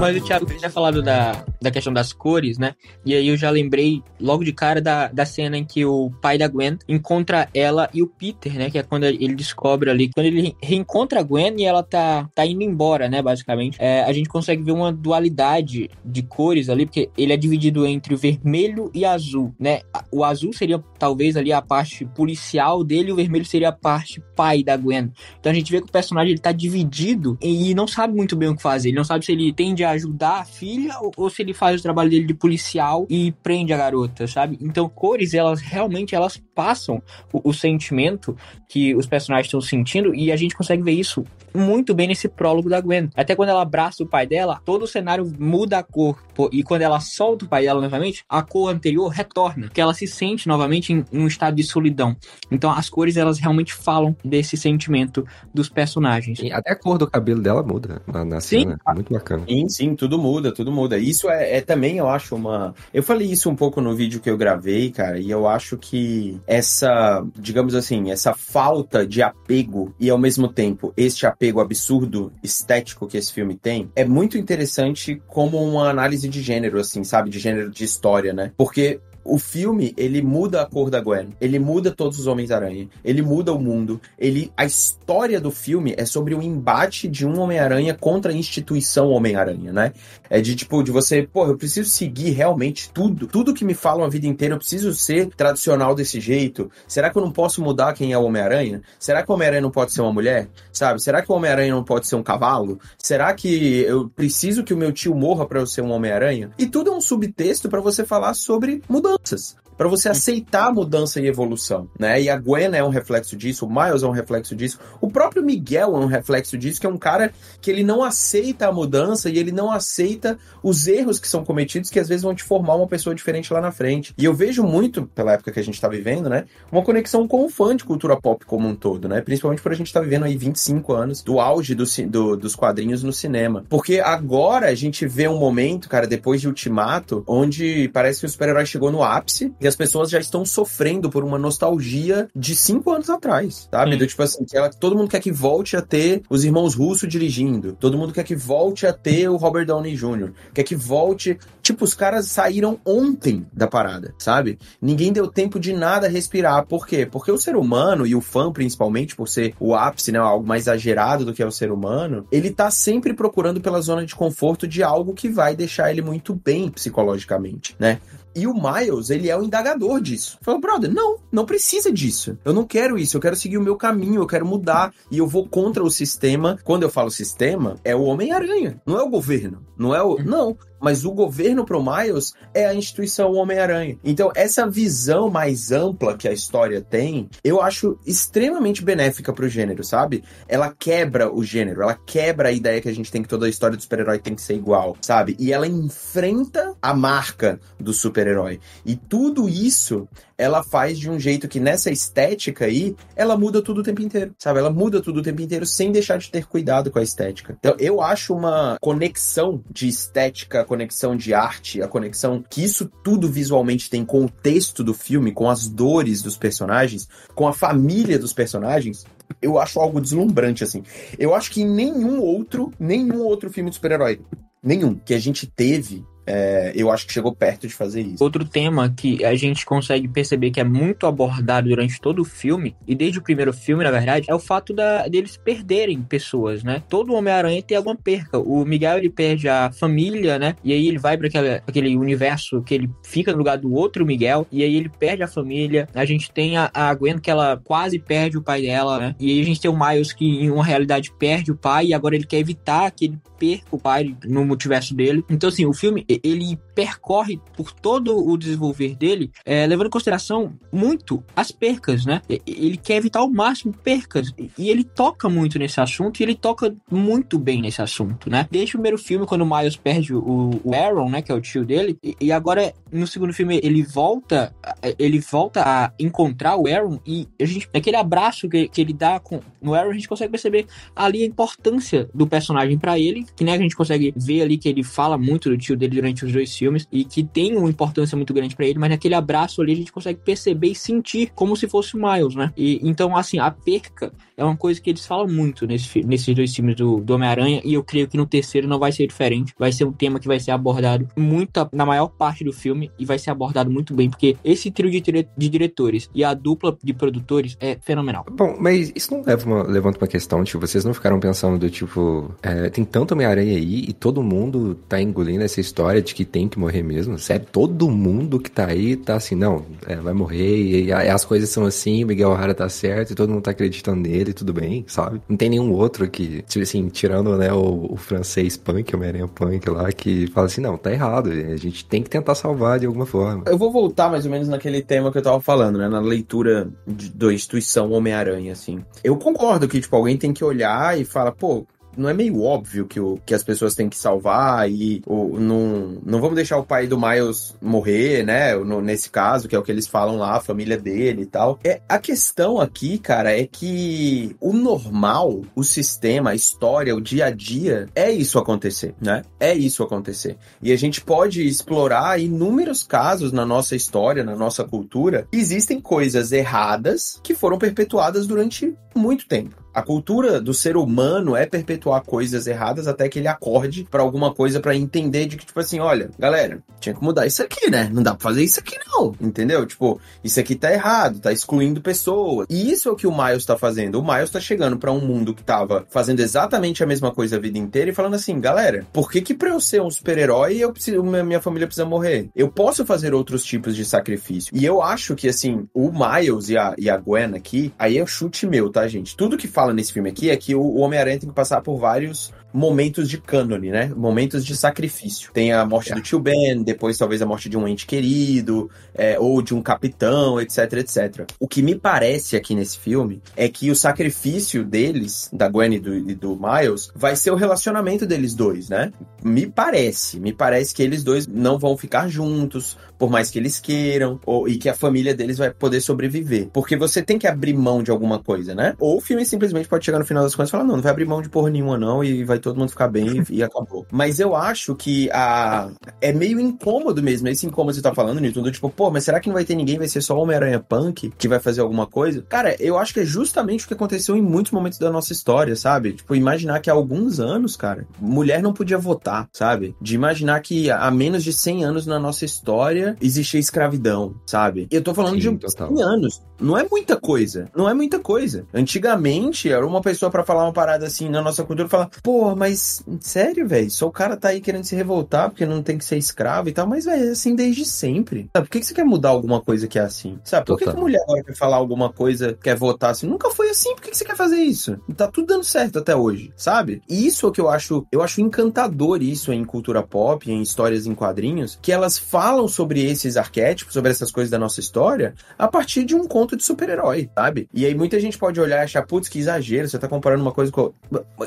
Mas 0.00 0.16
o 0.16 0.24
Thiago 0.24 0.46
tinha 0.46 0.70
falado 0.70 1.02
da, 1.02 1.44
da 1.60 1.70
questão 1.70 1.92
das 1.92 2.12
cores, 2.12 2.58
né? 2.58 2.74
E 3.04 3.14
aí 3.14 3.28
eu 3.28 3.36
já 3.36 3.50
lembrei 3.50 4.02
logo 4.20 4.44
de 4.44 4.52
cara 4.52 4.80
da, 4.80 5.08
da 5.08 5.24
cena 5.24 5.56
em 5.56 5.64
que 5.64 5.84
o 5.84 6.10
pai 6.20 6.38
da 6.38 6.48
Gwen 6.48 6.78
encontra 6.88 7.48
ela 7.54 7.88
e 7.92 8.02
o 8.02 8.06
Peter, 8.06 8.54
né? 8.54 8.70
Que 8.70 8.78
é 8.78 8.82
quando 8.82 9.04
ele 9.04 9.34
descobre 9.34 9.90
ali, 9.90 10.10
quando 10.12 10.26
ele 10.26 10.56
reencontra 10.62 11.20
a 11.20 11.22
Gwen 11.22 11.54
e 11.58 11.64
ela 11.64 11.82
tá, 11.82 12.28
tá 12.34 12.44
indo 12.44 12.62
embora, 12.62 13.08
né? 13.08 13.22
Basicamente, 13.22 13.76
é, 13.80 14.02
a 14.02 14.12
gente 14.12 14.28
consegue 14.28 14.62
ver 14.62 14.72
uma 14.72 14.92
dualidade 14.92 15.90
de 16.04 16.22
cores 16.22 16.68
ali, 16.68 16.86
porque 16.86 17.10
ele 17.16 17.32
é 17.32 17.36
dividido 17.36 17.86
entre 17.86 18.14
o 18.14 18.18
vermelho 18.18 18.90
e 18.94 19.04
azul, 19.04 19.54
né? 19.58 19.80
O 20.10 20.24
azul 20.24 20.52
seria 20.52 20.82
talvez 20.98 21.36
ali 21.36 21.52
a 21.52 21.62
parte 21.62 22.04
policial 22.04 22.82
dele, 22.82 23.10
e 23.10 23.12
o 23.12 23.16
vermelho 23.16 23.44
seria 23.44 23.68
a 23.68 23.72
parte 23.72 24.22
pai 24.34 24.62
da 24.62 24.76
Gwen. 24.76 25.03
Então 25.38 25.50
a 25.50 25.54
gente 25.54 25.70
vê 25.70 25.80
que 25.80 25.88
o 25.88 25.92
personagem 25.92 26.32
ele 26.32 26.40
tá 26.40 26.52
dividido 26.52 27.38
e 27.40 27.74
não 27.74 27.86
sabe 27.86 28.14
muito 28.14 28.36
bem 28.36 28.48
o 28.48 28.56
que 28.56 28.62
fazer. 28.62 28.88
Ele 28.88 28.96
não 28.96 29.04
sabe 29.04 29.24
se 29.24 29.32
ele 29.32 29.52
tende 29.52 29.84
a 29.84 29.90
ajudar 29.90 30.40
a 30.40 30.44
filha 30.44 30.98
ou, 31.00 31.12
ou 31.16 31.30
se 31.30 31.42
ele 31.42 31.54
faz 31.54 31.80
o 31.80 31.82
trabalho 31.82 32.10
dele 32.10 32.26
de 32.26 32.34
policial 32.34 33.06
e 33.08 33.32
prende 33.42 33.72
a 33.72 33.76
garota, 33.76 34.26
sabe? 34.26 34.58
Então 34.60 34.88
cores, 34.88 35.34
elas 35.34 35.60
realmente 35.60 36.14
elas 36.14 36.40
passam 36.54 37.02
o, 37.32 37.50
o 37.50 37.52
sentimento 37.52 38.36
que 38.68 38.94
os 38.94 39.06
personagens 39.06 39.46
estão 39.46 39.60
sentindo 39.60 40.14
e 40.14 40.30
a 40.30 40.36
gente 40.36 40.56
consegue 40.56 40.82
ver 40.82 40.92
isso 40.92 41.24
muito 41.54 41.94
bem 41.94 42.08
nesse 42.08 42.28
prólogo 42.28 42.68
da 42.68 42.80
Gwen. 42.80 43.08
Até 43.14 43.36
quando 43.36 43.50
ela 43.50 43.62
abraça 43.62 44.02
o 44.02 44.06
pai 44.06 44.26
dela, 44.26 44.60
todo 44.64 44.82
o 44.82 44.88
cenário 44.88 45.32
muda 45.38 45.78
a 45.78 45.82
cor. 45.82 46.20
Pô, 46.34 46.50
e 46.52 46.62
quando 46.62 46.82
ela 46.82 46.98
solta 46.98 47.44
o 47.44 47.48
pai 47.48 47.62
dela 47.64 47.80
novamente, 47.80 48.24
a 48.28 48.42
cor 48.42 48.70
anterior 48.70 49.08
retorna, 49.08 49.68
que 49.68 49.80
ela 49.80 49.94
se 49.94 50.06
sente 50.06 50.48
novamente 50.48 50.92
em, 50.92 51.04
em 51.12 51.22
um 51.22 51.26
estado 51.26 51.54
de 51.54 51.62
solidão. 51.62 52.16
Então 52.50 52.70
as 52.70 52.88
cores 52.88 53.16
elas 53.16 53.38
realmente 53.38 53.72
falam 53.72 54.16
desse 54.24 54.56
sentimento 54.56 55.24
dos 55.52 55.68
personagens. 55.68 56.40
E 56.40 56.52
até 56.52 56.72
a 56.72 56.76
cor 56.76 56.98
do 56.98 57.08
cabelo 57.08 57.40
dela 57.40 57.62
muda 57.62 58.02
na, 58.06 58.24
na 58.24 58.40
Sim. 58.40 58.62
cena. 58.62 58.80
Muito 58.94 59.12
bacana. 59.12 59.44
Sim, 59.48 59.68
sim, 59.68 59.94
tudo 59.94 60.18
muda, 60.18 60.52
tudo 60.52 60.72
muda. 60.72 60.98
Isso 60.98 61.30
é, 61.30 61.58
é 61.58 61.60
também, 61.60 61.98
eu 61.98 62.08
acho, 62.08 62.34
uma. 62.34 62.74
Eu 62.92 63.02
falei 63.02 63.30
isso 63.30 63.48
um 63.48 63.56
pouco 63.56 63.80
no 63.80 63.94
vídeo 63.94 64.20
que 64.20 64.28
eu 64.28 64.36
gravei, 64.36 64.90
cara, 64.90 65.18
e 65.18 65.30
eu 65.30 65.46
acho 65.46 65.76
que 65.76 66.40
essa, 66.46 67.24
digamos 67.38 67.74
assim, 67.74 68.10
essa 68.10 68.34
falta 68.34 69.06
de 69.06 69.22
apego 69.22 69.94
e 70.00 70.10
ao 70.10 70.18
mesmo 70.18 70.48
tempo 70.48 70.92
este 70.96 71.26
apego 71.26 71.43
absurdo 71.60 72.32
estético 72.42 73.06
que 73.06 73.16
esse 73.16 73.32
filme 73.32 73.56
tem 73.56 73.90
é 73.94 74.04
muito 74.04 74.38
interessante 74.38 75.20
como 75.26 75.62
uma 75.62 75.88
análise 75.88 76.28
de 76.28 76.40
gênero, 76.40 76.78
assim, 76.78 77.04
sabe? 77.04 77.30
De 77.30 77.38
gênero 77.38 77.70
de 77.70 77.84
história, 77.84 78.32
né? 78.32 78.52
Porque 78.56 79.00
o 79.24 79.38
filme, 79.38 79.94
ele 79.96 80.20
muda 80.20 80.62
a 80.62 80.66
cor 80.66 80.90
da 80.90 81.00
Gwen, 81.00 81.30
ele 81.40 81.58
muda 81.58 81.90
todos 81.90 82.18
os 82.18 82.26
Homens-Aranha, 82.26 82.88
ele 83.02 83.22
muda 83.22 83.52
o 83.52 83.58
mundo, 83.58 84.00
ele 84.18 84.52
a 84.56 84.64
história 84.64 85.40
do 85.40 85.50
filme 85.50 85.94
é 85.96 86.04
sobre 86.04 86.34
o 86.34 86.42
embate 86.42 87.08
de 87.08 87.26
um 87.26 87.40
Homem-Aranha 87.40 87.94
contra 87.94 88.32
a 88.32 88.34
instituição 88.34 89.08
Homem-Aranha, 89.08 89.72
né? 89.72 89.92
É 90.28 90.40
de 90.40 90.54
tipo, 90.54 90.82
de 90.82 90.90
você, 90.90 91.22
pô, 91.22 91.46
eu 91.46 91.56
preciso 91.56 91.88
seguir 91.88 92.30
realmente 92.30 92.90
tudo, 92.92 93.26
tudo 93.26 93.54
que 93.54 93.64
me 93.64 93.74
falam 93.74 94.04
a 94.04 94.08
vida 94.08 94.26
inteira, 94.26 94.54
eu 94.54 94.58
preciso 94.58 94.92
ser 94.92 95.28
tradicional 95.28 95.94
desse 95.94 96.20
jeito. 96.20 96.70
Será 96.86 97.10
que 97.10 97.16
eu 97.16 97.22
não 97.22 97.32
posso 97.32 97.62
mudar 97.62 97.94
quem 97.94 98.12
é 98.12 98.18
o 98.18 98.24
Homem-Aranha? 98.24 98.82
Será 98.98 99.22
que 99.22 99.30
o 99.30 99.34
Homem-Aranha 99.34 99.62
não 99.62 99.70
pode 99.70 99.92
ser 99.92 100.02
uma 100.02 100.12
mulher? 100.12 100.48
Sabe? 100.72 101.02
Será 101.02 101.22
que 101.22 101.30
o 101.30 101.34
Homem-Aranha 101.34 101.74
não 101.74 101.84
pode 101.84 102.06
ser 102.06 102.16
um 102.16 102.22
cavalo? 102.22 102.78
Será 102.98 103.32
que 103.32 103.80
eu 103.80 104.08
preciso 104.08 104.64
que 104.64 104.74
o 104.74 104.76
meu 104.76 104.92
tio 104.92 105.14
morra 105.14 105.46
para 105.46 105.60
eu 105.60 105.66
ser 105.66 105.82
um 105.82 105.90
Homem-Aranha? 105.90 106.50
E 106.58 106.66
tudo 106.66 106.90
é 106.90 106.94
um 106.94 107.00
subtexto 107.00 107.68
para 107.68 107.80
você 107.80 108.04
falar 108.04 108.34
sobre 108.34 108.82
mudanças 109.18 109.56
para 109.76 109.88
você 109.88 110.08
aceitar 110.08 110.68
a 110.68 110.72
mudança 110.72 111.20
e 111.20 111.26
evolução, 111.26 111.88
né? 111.98 112.22
E 112.22 112.30
a 112.30 112.36
Gwen 112.38 112.70
é 112.76 112.84
um 112.84 112.90
reflexo 112.90 113.36
disso, 113.36 113.66
o 113.66 113.68
Miles 113.68 114.04
é 114.04 114.06
um 114.06 114.12
reflexo 114.12 114.54
disso, 114.54 114.78
o 115.00 115.10
próprio 115.10 115.42
Miguel 115.42 115.96
é 115.96 115.98
um 115.98 116.06
reflexo 116.06 116.56
disso, 116.56 116.80
que 116.80 116.86
é 116.86 116.88
um 116.88 116.96
cara 116.96 117.32
que 117.60 117.72
ele 117.72 117.82
não 117.82 118.04
aceita 118.04 118.68
a 118.68 118.72
mudança 118.72 119.28
e 119.28 119.36
ele 119.36 119.50
não 119.50 119.72
aceita 119.72 120.38
os 120.62 120.86
erros 120.86 121.18
que 121.18 121.26
são 121.26 121.44
cometidos, 121.44 121.90
que 121.90 121.98
às 121.98 122.08
vezes 122.08 122.22
vão 122.22 122.36
te 122.36 122.44
formar 122.44 122.76
uma 122.76 122.86
pessoa 122.86 123.16
diferente 123.16 123.52
lá 123.52 123.60
na 123.60 123.72
frente. 123.72 124.14
E 124.16 124.24
eu 124.24 124.32
vejo 124.32 124.62
muito, 124.62 125.06
pela 125.08 125.32
época 125.32 125.50
que 125.50 125.58
a 125.58 125.64
gente 125.64 125.80
tá 125.80 125.88
vivendo, 125.88 126.28
né? 126.30 126.44
Uma 126.70 126.82
conexão 126.84 127.26
com 127.26 127.44
o 127.44 127.48
fã 127.48 127.74
de 127.74 127.82
cultura 127.82 128.16
pop 128.16 128.44
como 128.46 128.68
um 128.68 128.76
todo, 128.76 129.08
né? 129.08 129.20
Principalmente 129.22 129.60
por 129.60 129.72
a 129.72 129.74
gente 129.74 129.92
tá 129.92 130.00
vivendo 130.00 130.22
aí 130.24 130.36
25 130.36 130.92
anos 130.92 131.20
do 131.20 131.40
auge 131.40 131.74
do, 131.74 131.84
do- 132.08 132.36
dos 132.36 132.54
quadrinhos 132.54 133.02
no 133.02 133.12
cinema. 133.12 133.64
Porque 133.68 133.98
agora 133.98 134.68
a 134.68 134.74
gente 134.76 135.04
vê 135.04 135.26
um 135.26 135.36
momento, 135.38 135.88
cara, 135.88 136.06
depois 136.06 136.40
de 136.40 136.46
Ultimato, 136.46 137.24
onde 137.26 137.88
parece 137.92 138.20
que 138.20 138.26
o 138.26 138.28
super-herói 138.28 138.64
chegou 138.66 138.92
no 138.92 139.02
ápice 139.04 139.52
e 139.60 139.66
as 139.68 139.76
pessoas 139.76 140.10
já 140.10 140.18
estão 140.18 140.44
sofrendo 140.44 141.08
por 141.10 141.22
uma 141.22 141.38
nostalgia 141.38 142.28
de 142.34 142.54
cinco 142.56 142.90
anos 142.92 143.08
atrás, 143.10 143.68
sabe? 143.70 143.92
Sim. 143.92 143.98
Do 143.98 144.06
tipo 144.06 144.22
assim, 144.22 144.44
que 144.44 144.56
ela- 144.56 144.70
todo 144.70 144.96
mundo 144.96 145.08
quer 145.08 145.20
que 145.20 145.30
volte 145.30 145.76
a 145.76 145.82
ter 145.82 146.22
os 146.28 146.44
irmãos 146.44 146.74
russos 146.74 147.08
dirigindo, 147.08 147.72
todo 147.78 147.96
mundo 147.98 148.12
quer 148.12 148.24
que 148.24 148.34
volte 148.34 148.86
a 148.86 148.92
ter 148.92 149.28
o 149.28 149.36
Robert 149.36 149.66
Downey 149.66 149.94
Jr., 149.94 150.32
quer 150.52 150.62
que 150.62 150.74
volte. 150.74 151.38
Tipo, 151.62 151.84
os 151.84 151.94
caras 151.94 152.26
saíram 152.26 152.78
ontem 152.84 153.46
da 153.52 153.66
parada, 153.66 154.14
sabe? 154.18 154.58
Ninguém 154.80 155.12
deu 155.12 155.28
tempo 155.28 155.58
de 155.58 155.72
nada 155.72 156.08
respirar. 156.08 156.66
Por 156.66 156.86
quê? 156.86 157.06
Porque 157.06 157.32
o 157.32 157.38
ser 157.38 157.56
humano, 157.56 158.06
e 158.06 158.14
o 158.14 158.20
fã 158.20 158.52
principalmente, 158.52 159.16
por 159.16 159.28
ser 159.28 159.54
o 159.58 159.74
ápice, 159.74 160.12
né? 160.12 160.18
Algo 160.18 160.46
mais 160.46 160.64
exagerado 160.64 161.24
do 161.24 161.32
que 161.32 161.42
é 161.42 161.46
o 161.46 161.50
ser 161.52 161.70
humano, 161.72 162.26
ele 162.30 162.50
tá 162.50 162.70
sempre 162.70 163.14
procurando 163.14 163.60
pela 163.60 163.80
zona 163.80 164.04
de 164.04 164.14
conforto 164.14 164.66
de 164.68 164.82
algo 164.82 165.14
que 165.14 165.28
vai 165.28 165.56
deixar 165.56 165.90
ele 165.90 166.02
muito 166.02 166.34
bem 166.34 166.68
psicologicamente, 166.70 167.74
né? 167.78 167.98
E 168.34 168.46
o 168.46 168.54
Miles, 168.54 169.10
ele 169.10 169.30
é 169.30 169.36
o 169.36 169.42
indagador 169.42 170.00
disso. 170.00 170.38
Falou, 170.42 170.60
brother, 170.60 170.92
não, 170.92 171.18
não 171.30 171.46
precisa 171.46 171.92
disso. 171.92 172.36
Eu 172.44 172.52
não 172.52 172.64
quero 172.64 172.98
isso, 172.98 173.16
eu 173.16 173.20
quero 173.20 173.36
seguir 173.36 173.58
o 173.58 173.62
meu 173.62 173.76
caminho, 173.76 174.22
eu 174.22 174.26
quero 174.26 174.46
mudar. 174.46 174.92
E 175.10 175.18
eu 175.18 175.26
vou 175.26 175.46
contra 175.48 175.84
o 175.84 175.90
sistema. 175.90 176.58
Quando 176.64 176.82
eu 176.82 176.90
falo 176.90 177.10
sistema, 177.10 177.76
é 177.84 177.94
o 177.94 178.02
Homem-Aranha, 178.02 178.80
não 178.84 178.98
é 178.98 179.02
o 179.02 179.08
governo. 179.08 179.64
Não 179.76 179.94
é 179.94 180.02
o. 180.02 180.18
Não. 180.22 180.56
Mas 180.84 181.06
o 181.06 181.12
governo 181.12 181.64
pro 181.64 181.82
Miles 181.82 182.34
é 182.52 182.66
a 182.66 182.74
instituição 182.74 183.32
Homem-Aranha. 183.32 183.96
Então, 184.04 184.30
essa 184.36 184.68
visão 184.68 185.30
mais 185.30 185.72
ampla 185.72 186.14
que 186.14 186.28
a 186.28 186.32
história 186.32 186.82
tem, 186.82 187.26
eu 187.42 187.62
acho 187.62 187.98
extremamente 188.06 188.84
benéfica 188.84 189.32
pro 189.32 189.48
gênero, 189.48 189.82
sabe? 189.82 190.22
Ela 190.46 190.74
quebra 190.78 191.32
o 191.32 191.42
gênero, 191.42 191.80
ela 191.82 191.94
quebra 191.94 192.50
a 192.50 192.52
ideia 192.52 192.82
que 192.82 192.88
a 192.90 192.94
gente 192.94 193.10
tem 193.10 193.22
que 193.22 193.28
toda 193.28 193.46
a 193.46 193.48
história 193.48 193.78
do 193.78 193.82
super-herói 193.82 194.18
tem 194.18 194.34
que 194.34 194.42
ser 194.42 194.56
igual, 194.56 194.94
sabe? 195.00 195.34
E 195.38 195.54
ela 195.54 195.66
enfrenta 195.66 196.74
a 196.82 196.92
marca 196.92 197.58
do 197.80 197.94
super-herói. 197.94 198.60
E 198.84 198.94
tudo 198.94 199.48
isso 199.48 200.06
ela 200.36 200.62
faz 200.62 200.98
de 200.98 201.10
um 201.10 201.18
jeito 201.18 201.48
que 201.48 201.60
nessa 201.60 201.90
estética 201.90 202.64
aí, 202.64 202.96
ela 203.14 203.36
muda 203.36 203.62
tudo 203.62 203.80
o 203.80 203.82
tempo 203.82 204.02
inteiro, 204.02 204.34
sabe? 204.38 204.58
Ela 204.58 204.70
muda 204.70 205.00
tudo 205.00 205.20
o 205.20 205.22
tempo 205.22 205.40
inteiro 205.40 205.66
sem 205.66 205.92
deixar 205.92 206.18
de 206.18 206.30
ter 206.30 206.46
cuidado 206.46 206.90
com 206.90 206.98
a 206.98 207.02
estética. 207.02 207.56
Então, 207.58 207.76
eu 207.78 208.00
acho 208.00 208.34
uma 208.34 208.76
conexão 208.80 209.62
de 209.70 209.88
estética, 209.88 210.60
a 210.60 210.64
conexão 210.64 211.16
de 211.16 211.32
arte, 211.32 211.82
a 211.82 211.88
conexão 211.88 212.44
que 212.48 212.62
isso 212.64 212.90
tudo 213.02 213.28
visualmente 213.28 213.88
tem 213.88 214.04
com 214.04 214.24
o 214.24 214.28
texto 214.28 214.82
do 214.82 214.94
filme, 214.94 215.32
com 215.32 215.48
as 215.48 215.68
dores 215.68 216.22
dos 216.22 216.36
personagens, 216.36 217.08
com 217.34 217.46
a 217.46 217.52
família 217.52 218.18
dos 218.18 218.32
personagens, 218.32 219.04
eu 219.40 219.58
acho 219.58 219.80
algo 219.80 220.00
deslumbrante, 220.00 220.64
assim. 220.64 220.82
Eu 221.18 221.34
acho 221.34 221.50
que 221.50 221.64
nenhum 221.64 222.20
outro, 222.20 222.72
nenhum 222.78 223.22
outro 223.22 223.50
filme 223.50 223.70
de 223.70 223.76
super-herói 223.76 224.20
Nenhum. 224.64 224.94
Que 224.94 225.12
a 225.12 225.18
gente 225.18 225.46
teve 225.46 226.02
é, 226.26 226.72
eu 226.74 226.90
acho 226.90 227.06
que 227.06 227.12
chegou 227.12 227.34
perto 227.34 227.66
de 227.66 227.74
fazer 227.74 228.02
isso. 228.02 228.22
Outro 228.22 228.44
tema 228.44 228.92
que 228.94 229.24
a 229.24 229.34
gente 229.34 229.64
consegue 229.64 230.08
perceber 230.08 230.50
que 230.50 230.60
é 230.60 230.64
muito 230.64 231.06
abordado 231.06 231.68
durante 231.68 232.00
todo 232.00 232.22
o 232.22 232.24
filme, 232.24 232.74
e 232.86 232.94
desde 232.94 233.18
o 233.18 233.22
primeiro 233.22 233.52
filme, 233.52 233.84
na 233.84 233.90
verdade, 233.90 234.26
é 234.28 234.34
o 234.34 234.38
fato 234.38 234.72
da, 234.72 235.06
deles 235.08 235.36
perderem 235.36 236.02
pessoas, 236.02 236.62
né? 236.62 236.82
Todo 236.88 237.14
Homem-Aranha 237.14 237.62
tem 237.62 237.76
alguma 237.76 237.96
perca. 237.96 238.38
O 238.38 238.64
Miguel, 238.64 238.98
ele 238.98 239.10
perde 239.10 239.48
a 239.48 239.70
família, 239.70 240.38
né? 240.38 240.56
E 240.62 240.72
aí 240.72 240.88
ele 240.88 240.98
vai 240.98 241.16
para 241.16 241.28
aquele 241.66 241.96
universo 241.96 242.62
que 242.62 242.74
ele 242.74 242.90
fica 243.02 243.32
no 243.32 243.38
lugar 243.38 243.58
do 243.58 243.72
outro 243.72 244.06
Miguel, 244.06 244.46
e 244.50 244.62
aí 244.62 244.76
ele 244.76 244.88
perde 244.88 245.22
a 245.22 245.28
família. 245.28 245.88
A 245.94 246.04
gente 246.04 246.30
tem 246.30 246.56
a, 246.56 246.70
a 246.72 246.94
Gwen, 246.94 247.18
que 247.18 247.30
ela 247.30 247.60
quase 247.62 247.98
perde 247.98 248.38
o 248.38 248.42
pai 248.42 248.62
dela, 248.62 248.98
né? 248.98 249.14
E 249.18 249.30
aí 249.30 249.40
a 249.40 249.44
gente 249.44 249.60
tem 249.60 249.70
o 249.70 249.78
Miles, 249.78 250.12
que 250.12 250.24
em 250.24 250.50
uma 250.50 250.64
realidade 250.64 251.12
perde 251.18 251.50
o 251.50 251.56
pai, 251.56 251.86
e 251.86 251.94
agora 251.94 252.14
ele 252.14 252.26
quer 252.26 252.38
evitar 252.38 252.90
que 252.90 253.06
ele 253.06 253.18
perca 253.44 253.64
o 253.70 253.78
pai 253.78 254.16
no 254.24 254.44
multiverso 254.44 254.94
dele. 254.94 255.24
Então, 255.28 255.48
assim, 255.48 255.66
o 255.66 255.72
filme 255.72 256.04
ele 256.08 256.58
percorre 256.74 257.40
por 257.56 257.72
todo 257.72 258.16
o 258.16 258.36
desenvolver 258.36 258.96
dele, 258.96 259.30
é, 259.44 259.66
levando 259.66 259.86
em 259.88 259.90
consideração 259.90 260.54
muito 260.72 261.22
as 261.36 261.50
percas, 261.50 262.04
né? 262.04 262.22
Ele 262.46 262.76
quer 262.76 262.96
evitar 262.96 263.20
ao 263.20 263.30
máximo 263.30 263.72
percas 263.72 264.32
e 264.58 264.70
ele 264.70 264.84
toca 264.84 265.28
muito 265.28 265.58
nesse 265.58 265.80
assunto 265.80 266.20
e 266.20 266.22
ele 266.22 266.34
toca 266.34 266.74
muito 266.90 267.38
bem 267.38 267.60
nesse 267.60 267.82
assunto, 267.82 268.30
né? 268.30 268.46
Desde 268.50 268.74
o 268.74 268.78
primeiro 268.78 268.98
filme, 268.98 269.26
quando 269.26 269.42
o 269.42 269.56
Miles 269.56 269.76
perde 269.76 270.14
o, 270.14 270.60
o 270.64 270.74
Aaron, 270.74 271.10
né, 271.10 271.22
que 271.22 271.30
é 271.30 271.34
o 271.34 271.40
tio 271.40 271.64
dele, 271.64 271.98
e, 272.02 272.16
e 272.20 272.32
agora 272.32 272.72
no 272.90 273.06
segundo 273.06 273.32
filme 273.32 273.60
ele 273.62 273.82
volta, 273.82 274.54
ele 274.98 275.18
volta 275.18 275.62
a 275.64 275.92
encontrar 275.98 276.56
o 276.56 276.66
Aaron 276.66 276.98
e 277.06 277.28
a 277.40 277.44
gente, 277.44 277.68
aquele 277.74 277.96
abraço 277.96 278.48
que, 278.48 278.68
que 278.68 278.80
ele 278.80 278.92
dá 278.92 279.18
com 279.18 279.40
no 279.60 279.74
Aaron, 279.74 279.90
a 279.90 279.94
gente 279.94 280.08
consegue 280.08 280.30
perceber 280.30 280.66
ali 280.94 281.22
a 281.22 281.26
importância 281.26 282.08
do 282.14 282.26
personagem 282.26 282.78
para 282.78 282.98
ele, 282.98 283.24
que 283.36 283.44
né, 283.44 283.52
a 283.52 283.58
gente 283.58 283.76
consegue 283.76 284.12
ver 284.16 284.42
ali 284.42 284.56
que 284.56 284.68
ele 284.68 284.82
fala 284.82 285.18
muito 285.18 285.48
do 285.48 285.56
tio 285.56 285.76
dele 285.76 285.96
durante 285.96 286.24
os 286.24 286.32
dois 286.32 286.54
filmes 286.56 286.86
e 286.90 287.04
que 287.04 287.22
tem 287.22 287.56
uma 287.56 287.68
importância 287.68 288.16
muito 288.16 288.32
grande 288.32 288.54
para 288.54 288.66
ele, 288.66 288.78
mas 288.78 288.90
naquele 288.90 289.14
abraço 289.14 289.60
ali 289.60 289.72
a 289.72 289.76
gente 289.76 289.92
consegue 289.92 290.20
perceber 290.24 290.68
e 290.68 290.74
sentir 290.74 291.32
como 291.34 291.56
se 291.56 291.68
fosse 291.68 291.96
o 291.96 292.00
Miles, 292.00 292.34
né? 292.34 292.52
E 292.56 292.80
então, 292.82 293.16
assim, 293.16 293.38
a 293.38 293.50
perca 293.50 294.12
é 294.36 294.44
uma 294.44 294.56
coisa 294.56 294.80
que 294.80 294.90
eles 294.90 295.06
falam 295.06 295.26
muito 295.28 295.66
nesse, 295.66 296.02
nesses 296.02 296.34
dois 296.34 296.54
filmes 296.54 296.76
do, 296.76 297.00
do 297.00 297.14
Homem-Aranha 297.14 297.60
e 297.64 297.74
eu 297.74 297.84
creio 297.84 298.08
que 298.08 298.16
no 298.16 298.26
terceiro 298.26 298.66
não 298.66 298.78
vai 298.78 298.92
ser 298.92 299.06
diferente. 299.06 299.54
Vai 299.58 299.72
ser 299.72 299.84
um 299.84 299.92
tema 299.92 300.18
que 300.18 300.26
vai 300.26 300.40
ser 300.40 300.50
abordado 300.50 301.08
muito 301.16 301.68
na 301.72 301.86
maior 301.86 302.08
parte 302.08 302.44
do 302.44 302.52
filme 302.52 302.90
e 302.98 303.04
vai 303.04 303.18
ser 303.18 303.30
abordado 303.30 303.70
muito 303.70 303.94
bem, 303.94 304.10
porque 304.10 304.36
esse 304.44 304.70
trio 304.70 304.90
de, 304.90 305.00
dire, 305.00 305.28
de 305.36 305.48
diretores 305.48 306.10
e 306.14 306.24
a 306.24 306.34
dupla 306.34 306.76
de 306.82 306.92
produtores 306.92 307.56
é 307.60 307.76
fenomenal. 307.80 308.24
Bom, 308.30 308.56
mas 308.58 308.92
isso 308.94 309.14
não 309.14 309.22
leva 309.22 309.46
uma, 309.46 309.62
levanta 309.62 309.98
uma 309.98 310.08
questão, 310.08 310.42
tipo, 310.44 310.66
vocês 310.66 310.84
não 310.84 310.94
ficaram 310.94 311.20
pensando 311.20 311.58
do 311.58 311.70
tipo, 311.70 312.34
é, 312.42 312.70
tem 312.70 312.84
tanto 312.84 313.14
Homem-Aranha 313.24 313.56
aí 313.56 313.84
e 313.88 313.92
todo 313.92 314.22
mundo 314.22 314.74
tá 314.88 315.00
engolindo 315.00 315.42
essa 315.42 315.60
história 315.60 316.02
de 316.02 316.14
que 316.14 316.24
tem 316.24 316.48
que 316.48 316.58
morrer 316.58 316.82
mesmo? 316.82 317.18
Sério, 317.18 317.46
todo 317.50 317.90
mundo 317.90 318.38
que 318.38 318.50
tá 318.50 318.66
aí 318.66 318.96
tá 318.96 319.16
assim, 319.16 319.34
não, 319.34 319.64
é, 319.86 319.96
vai 319.96 320.12
morrer 320.12 320.56
e, 320.56 320.84
e, 320.86 320.92
as 320.92 321.24
coisas 321.24 321.48
são 321.48 321.64
assim, 321.64 322.04
Miguel 322.04 322.30
O'Hara 322.30 322.54
tá 322.54 322.68
certo 322.68 323.12
e 323.12 323.14
todo 323.14 323.30
mundo 323.30 323.42
tá 323.42 323.50
acreditando 323.50 324.00
nele, 324.00 324.32
tudo 324.32 324.52
bem, 324.52 324.84
sabe? 324.86 325.20
Não 325.28 325.36
tem 325.36 325.48
nenhum 325.48 325.72
outro 325.72 326.08
que, 326.08 326.42
tipo 326.42 326.62
assim, 326.62 326.88
tirando, 326.88 327.36
né, 327.36 327.52
o, 327.52 327.92
o 327.92 327.96
francês 327.96 328.56
punk, 328.56 328.92
o 328.92 328.96
Homem-Aranha 328.96 329.28
punk 329.28 329.68
lá, 329.70 329.90
que 329.92 330.26
fala 330.28 330.46
assim, 330.46 330.60
não, 330.60 330.76
tá 330.76 330.92
errado, 330.92 331.30
a 331.30 331.56
gente 331.56 331.84
tem 331.86 332.02
que 332.02 332.10
tentar 332.10 332.34
salvar 332.34 332.78
de 332.78 332.86
alguma 332.86 333.06
forma. 333.06 333.44
Eu 333.46 333.58
vou 333.58 333.72
voltar 333.72 334.10
mais 334.10 334.24
ou 334.24 334.30
menos 334.30 334.48
naquele 334.48 334.82
tema 334.82 335.10
que 335.10 335.18
eu 335.18 335.22
tava 335.22 335.40
falando, 335.40 335.78
né, 335.78 335.88
na 335.88 336.00
leitura 336.00 336.68
de, 336.86 337.10
da 337.10 337.32
instituição 337.32 337.90
Homem-Aranha, 337.92 338.52
assim. 338.52 338.84
Eu 339.02 339.16
concordo 339.16 339.68
que, 339.68 339.80
tipo, 339.80 339.94
alguém 339.96 340.16
tem 340.16 340.32
que 340.32 340.44
olhar 340.44 340.98
e 340.98 341.04
falar, 341.04 341.32
pô, 341.32 341.66
não 341.96 342.08
é 342.08 342.14
meio 342.14 342.42
óbvio 342.42 342.86
que, 342.86 343.00
o, 343.00 343.18
que 343.24 343.34
as 343.34 343.42
pessoas 343.42 343.74
têm 343.74 343.88
que 343.88 343.98
salvar 343.98 344.70
e 344.70 345.02
ou, 345.06 345.38
não, 345.38 345.98
não 346.04 346.20
vamos 346.20 346.36
deixar 346.36 346.58
o 346.58 346.64
pai 346.64 346.86
do 346.86 346.98
Miles 346.98 347.54
morrer, 347.60 348.24
né? 348.24 348.54
No, 348.56 348.80
nesse 348.80 349.10
caso, 349.10 349.48
que 349.48 349.54
é 349.54 349.58
o 349.58 349.62
que 349.62 349.72
eles 349.72 349.86
falam 349.86 350.16
lá, 350.16 350.36
a 350.36 350.40
família 350.40 350.76
dele 350.76 351.22
e 351.22 351.26
tal. 351.26 351.58
É, 351.64 351.80
a 351.88 351.98
questão 351.98 352.60
aqui, 352.60 352.98
cara, 352.98 353.36
é 353.36 353.46
que 353.46 354.36
o 354.40 354.52
normal, 354.52 355.42
o 355.54 355.62
sistema, 355.62 356.30
a 356.30 356.34
história, 356.34 356.94
o 356.94 357.00
dia 357.00 357.26
a 357.26 357.30
dia, 357.30 357.88
é 357.94 358.10
isso 358.10 358.38
acontecer, 358.38 358.94
né? 359.00 359.22
É 359.38 359.54
isso 359.54 359.82
acontecer. 359.82 360.36
E 360.62 360.72
a 360.72 360.76
gente 360.76 361.00
pode 361.00 361.46
explorar 361.46 362.20
inúmeros 362.20 362.82
casos 362.82 363.32
na 363.32 363.44
nossa 363.44 363.74
história, 363.74 364.24
na 364.24 364.36
nossa 364.36 364.64
cultura, 364.64 365.26
existem 365.32 365.80
coisas 365.80 366.32
erradas 366.32 367.20
que 367.22 367.34
foram 367.34 367.58
perpetuadas 367.58 368.26
durante 368.26 368.74
muito 368.94 369.26
tempo. 369.26 369.63
A 369.74 369.82
cultura 369.82 370.40
do 370.40 370.54
ser 370.54 370.76
humano 370.76 371.34
é 371.34 371.46
perpetuar 371.46 372.02
coisas 372.02 372.46
erradas 372.46 372.86
até 372.86 373.08
que 373.08 373.18
ele 373.18 373.26
acorde 373.26 373.86
para 373.90 374.02
alguma 374.02 374.32
coisa 374.32 374.60
para 374.60 374.76
entender 374.76 375.26
de 375.26 375.36
que, 375.36 375.44
tipo 375.44 375.58
assim, 375.58 375.80
olha, 375.80 376.10
galera, 376.16 376.62
tinha 376.78 376.94
que 376.94 377.02
mudar 377.02 377.26
isso 377.26 377.42
aqui, 377.42 377.68
né? 377.68 377.90
Não 377.92 378.02
dá 378.02 378.14
pra 378.14 378.22
fazer 378.22 378.44
isso 378.44 378.60
aqui, 378.60 378.76
não. 378.86 379.14
Entendeu? 379.20 379.66
Tipo, 379.66 380.00
isso 380.22 380.38
aqui 380.38 380.54
tá 380.54 380.72
errado, 380.72 381.18
tá 381.18 381.32
excluindo 381.32 381.80
pessoas. 381.80 382.46
E 382.48 382.70
isso 382.70 382.88
é 382.88 382.92
o 382.92 382.96
que 382.96 383.06
o 383.06 383.16
Miles 383.16 383.44
tá 383.44 383.56
fazendo. 383.56 384.00
O 384.00 384.04
Miles 384.06 384.30
tá 384.30 384.38
chegando 384.38 384.76
para 384.76 384.92
um 384.92 385.00
mundo 385.00 385.34
que 385.34 385.42
tava 385.42 385.84
fazendo 385.90 386.20
exatamente 386.20 386.82
a 386.84 386.86
mesma 386.86 387.10
coisa 387.10 387.36
a 387.36 387.40
vida 387.40 387.58
inteira 387.58 387.90
e 387.90 387.94
falando 387.94 388.14
assim, 388.14 388.38
galera, 388.38 388.86
por 388.92 389.10
que 389.10 389.20
que 389.20 389.34
pra 389.34 389.50
eu 389.50 389.58
ser 389.58 389.82
um 389.82 389.90
super-herói 389.90 390.58
eu 390.58 390.72
preciso, 390.72 391.02
minha 391.02 391.40
família 391.40 391.66
precisa 391.66 391.84
morrer? 391.84 392.28
Eu 392.36 392.48
posso 392.48 392.86
fazer 392.86 393.12
outros 393.12 393.44
tipos 393.44 393.74
de 393.74 393.84
sacrifício. 393.84 394.52
E 394.54 394.64
eu 394.64 394.80
acho 394.80 395.16
que, 395.16 395.28
assim, 395.28 395.66
o 395.74 395.90
Miles 395.90 396.48
e 396.48 396.56
a, 396.56 396.74
e 396.78 396.88
a 396.88 396.96
Gwen 396.96 397.34
aqui, 397.34 397.72
aí 397.76 397.98
é 397.98 398.06
chute 398.06 398.46
meu, 398.46 398.70
tá, 398.70 398.86
gente? 398.86 399.16
Tudo 399.16 399.36
que 399.36 399.48
fala 399.64 399.72
nesse 399.72 399.94
filme 399.94 400.10
aqui 400.10 400.28
é 400.30 400.36
que 400.36 400.54
o 400.54 400.74
Homem-Aranha 400.76 401.18
tem 401.18 401.28
que 401.28 401.34
passar 401.34 401.62
por 401.62 401.78
vários 401.78 402.30
momentos 402.54 403.08
de 403.10 403.18
cânone, 403.18 403.70
né? 403.70 403.90
Momentos 403.96 404.44
de 404.44 404.56
sacrifício. 404.56 405.32
Tem 405.32 405.52
a 405.52 405.66
morte 405.66 405.90
é. 405.90 405.96
do 405.96 406.00
tio 406.00 406.20
Ben, 406.20 406.62
depois 406.62 406.96
talvez 406.96 407.20
a 407.20 407.26
morte 407.26 407.48
de 407.48 407.58
um 407.58 407.66
ente 407.66 407.84
querido, 407.84 408.70
é, 408.94 409.18
ou 409.18 409.42
de 409.42 409.52
um 409.52 409.60
capitão, 409.60 410.40
etc, 410.40 410.74
etc. 410.74 411.26
O 411.40 411.48
que 411.48 411.60
me 411.60 411.74
parece 411.74 412.36
aqui 412.36 412.54
nesse 412.54 412.78
filme 412.78 413.20
é 413.36 413.48
que 413.48 413.72
o 413.72 413.76
sacrifício 413.76 414.64
deles, 414.64 415.28
da 415.32 415.48
Gwen 415.48 415.74
e 415.74 415.80
do, 415.80 415.94
e 415.96 416.14
do 416.14 416.38
Miles, 416.40 416.92
vai 416.94 417.16
ser 417.16 417.32
o 417.32 417.34
relacionamento 417.34 418.06
deles 418.06 418.36
dois, 418.36 418.68
né? 418.68 418.92
Me 419.20 419.48
parece. 419.48 420.20
Me 420.20 420.32
parece 420.32 420.72
que 420.72 420.82
eles 420.82 421.02
dois 421.02 421.26
não 421.26 421.58
vão 421.58 421.76
ficar 421.76 422.06
juntos, 422.06 422.76
por 422.96 423.10
mais 423.10 423.30
que 423.30 423.38
eles 423.38 423.58
queiram, 423.58 424.20
ou, 424.24 424.46
e 424.48 424.56
que 424.56 424.68
a 424.68 424.74
família 424.74 425.12
deles 425.12 425.38
vai 425.38 425.50
poder 425.50 425.80
sobreviver. 425.80 426.48
Porque 426.52 426.76
você 426.76 427.02
tem 427.02 427.18
que 427.18 427.26
abrir 427.26 427.54
mão 427.54 427.82
de 427.82 427.90
alguma 427.90 428.20
coisa, 428.20 428.54
né? 428.54 428.76
Ou 428.78 428.98
o 428.98 429.00
filme 429.00 429.26
simplesmente 429.26 429.68
pode 429.68 429.84
chegar 429.84 429.98
no 429.98 430.04
final 430.04 430.22
das 430.22 430.36
contas 430.36 430.50
e 430.50 430.52
falar, 430.52 430.62
não, 430.62 430.76
não 430.76 430.82
vai 430.82 430.92
abrir 430.92 431.04
mão 431.04 431.20
de 431.20 431.28
porra 431.28 431.50
nenhuma 431.50 431.76
não, 431.76 432.04
e 432.04 432.22
vai 432.22 432.38
todo 432.44 432.58
mundo 432.58 432.70
ficar 432.70 432.88
bem 432.88 433.24
e, 433.28 433.36
e 433.38 433.42
acabou. 433.42 433.86
Mas 433.90 434.20
eu 434.20 434.34
acho 434.36 434.74
que 434.74 435.10
a 435.10 435.70
é 436.00 436.12
meio 436.12 436.40
incômodo 436.40 437.02
mesmo, 437.02 437.28
esse 437.28 437.46
incômodo 437.46 437.72
que 437.72 437.76
você 437.76 437.82
tá 437.82 437.94
falando, 437.94 438.20
Newton, 438.20 438.42
do 438.42 438.52
tipo, 438.52 438.68
pô, 438.70 438.90
mas 438.90 439.04
será 439.04 439.20
que 439.20 439.28
não 439.28 439.34
vai 439.34 439.44
ter 439.44 439.54
ninguém, 439.54 439.78
vai 439.78 439.88
ser 439.88 440.02
só 440.02 440.18
Homem-Aranha 440.18 440.60
Punk 440.60 441.12
que 441.16 441.28
vai 441.28 441.38
fazer 441.38 441.60
alguma 441.60 441.86
coisa? 441.86 442.22
Cara, 442.28 442.56
eu 442.60 442.78
acho 442.78 442.92
que 442.94 443.00
é 443.00 443.04
justamente 443.04 443.64
o 443.64 443.68
que 443.68 443.74
aconteceu 443.74 444.16
em 444.16 444.22
muitos 444.22 444.52
momentos 444.52 444.78
da 444.78 444.90
nossa 444.90 445.12
história, 445.12 445.56
sabe? 445.56 445.92
Tipo, 445.94 446.14
imaginar 446.14 446.60
que 446.60 446.70
há 446.70 446.72
alguns 446.72 447.20
anos, 447.20 447.56
cara, 447.56 447.86
mulher 447.98 448.42
não 448.42 448.52
podia 448.52 448.78
votar, 448.78 449.28
sabe? 449.32 449.74
De 449.80 449.94
imaginar 449.94 450.40
que 450.40 450.70
há 450.70 450.90
menos 450.90 451.24
de 451.24 451.32
100 451.32 451.64
anos 451.64 451.86
na 451.86 451.98
nossa 451.98 452.24
história 452.24 452.96
existia 453.00 453.40
escravidão, 453.40 454.14
sabe? 454.26 454.66
Eu 454.70 454.82
tô 454.82 454.94
falando 454.94 455.20
Sim, 455.20 455.36
de 455.36 455.38
total. 455.38 455.68
100 455.68 455.82
anos. 455.82 456.22
Não 456.40 456.58
é 456.58 456.66
muita 456.68 456.96
coisa. 456.96 457.48
Não 457.56 457.68
é 457.68 457.74
muita 457.74 457.98
coisa. 457.98 458.46
Antigamente, 458.52 459.50
era 459.50 459.66
uma 459.66 459.80
pessoa 459.80 460.10
para 460.10 460.24
falar 460.24 460.44
uma 460.44 460.52
parada 460.52 460.86
assim 460.86 461.08
na 461.08 461.22
nossa 461.22 461.44
cultura, 461.44 461.68
falar, 461.68 461.90
pô, 462.02 462.33
mas 462.36 462.82
sério, 463.00 463.46
velho? 463.46 463.70
Só 463.70 463.86
o 463.86 463.92
cara 463.92 464.16
tá 464.16 464.28
aí 464.28 464.40
querendo 464.40 464.64
se 464.64 464.76
revoltar 464.76 465.30
porque 465.30 465.46
não 465.46 465.62
tem 465.62 465.78
que 465.78 465.84
ser 465.84 465.96
escravo 465.96 466.48
e 466.48 466.52
tal, 466.52 466.66
mas, 466.66 466.84
velho, 466.84 467.08
é 467.08 467.10
assim 467.10 467.34
desde 467.34 467.64
sempre. 467.64 468.28
Sabe? 468.34 468.46
Por 468.46 468.52
que, 468.52 468.60
que 468.60 468.66
você 468.66 468.74
quer 468.74 468.84
mudar 468.84 469.10
alguma 469.10 469.40
coisa 469.40 469.66
que 469.66 469.78
é 469.78 469.82
assim? 469.82 470.18
Sabe? 470.24 470.46
Por 470.46 470.58
que, 470.58 470.64
que 470.64 470.76
mulher 470.76 471.00
agora 471.02 471.22
quer 471.24 471.34
falar 471.34 471.56
alguma 471.56 471.92
coisa, 471.92 472.36
quer 472.42 472.56
votar 472.56 472.90
assim? 472.90 473.06
Nunca 473.06 473.30
foi 473.30 473.50
assim, 473.50 473.74
por 473.74 473.82
que, 473.82 473.90
que 473.90 473.96
você 473.96 474.04
quer 474.04 474.16
fazer 474.16 474.36
isso? 474.36 474.78
E 474.88 474.94
tá 474.94 475.08
tudo 475.08 475.26
dando 475.26 475.44
certo 475.44 475.78
até 475.78 475.94
hoje, 475.94 476.32
sabe? 476.36 476.82
E 476.88 477.06
isso 477.06 477.26
é 477.26 477.28
o 477.28 477.32
que 477.32 477.40
eu 477.40 477.48
acho, 477.48 477.86
eu 477.90 478.02
acho 478.02 478.20
encantador 478.20 479.02
isso 479.02 479.32
em 479.32 479.44
cultura 479.44 479.82
pop, 479.82 480.30
em 480.30 480.42
histórias 480.42 480.86
em 480.86 480.94
quadrinhos, 480.94 481.58
que 481.60 481.72
elas 481.72 481.98
falam 481.98 482.48
sobre 482.48 482.84
esses 482.84 483.16
arquétipos, 483.16 483.74
sobre 483.74 483.90
essas 483.90 484.10
coisas 484.10 484.30
da 484.30 484.38
nossa 484.38 484.60
história, 484.60 485.14
a 485.38 485.48
partir 485.48 485.84
de 485.84 485.94
um 485.94 486.06
conto 486.06 486.36
de 486.36 486.44
super-herói, 486.44 487.10
sabe? 487.14 487.48
E 487.52 487.64
aí 487.66 487.74
muita 487.74 487.98
gente 488.00 488.18
pode 488.18 488.40
olhar 488.40 488.58
e 488.58 488.64
achar, 488.64 488.86
putz, 488.86 489.08
que 489.08 489.18
exagero, 489.18 489.68
você 489.68 489.78
tá 489.78 489.88
comparando 489.88 490.22
uma 490.22 490.32
coisa 490.32 490.50
com. 490.50 490.72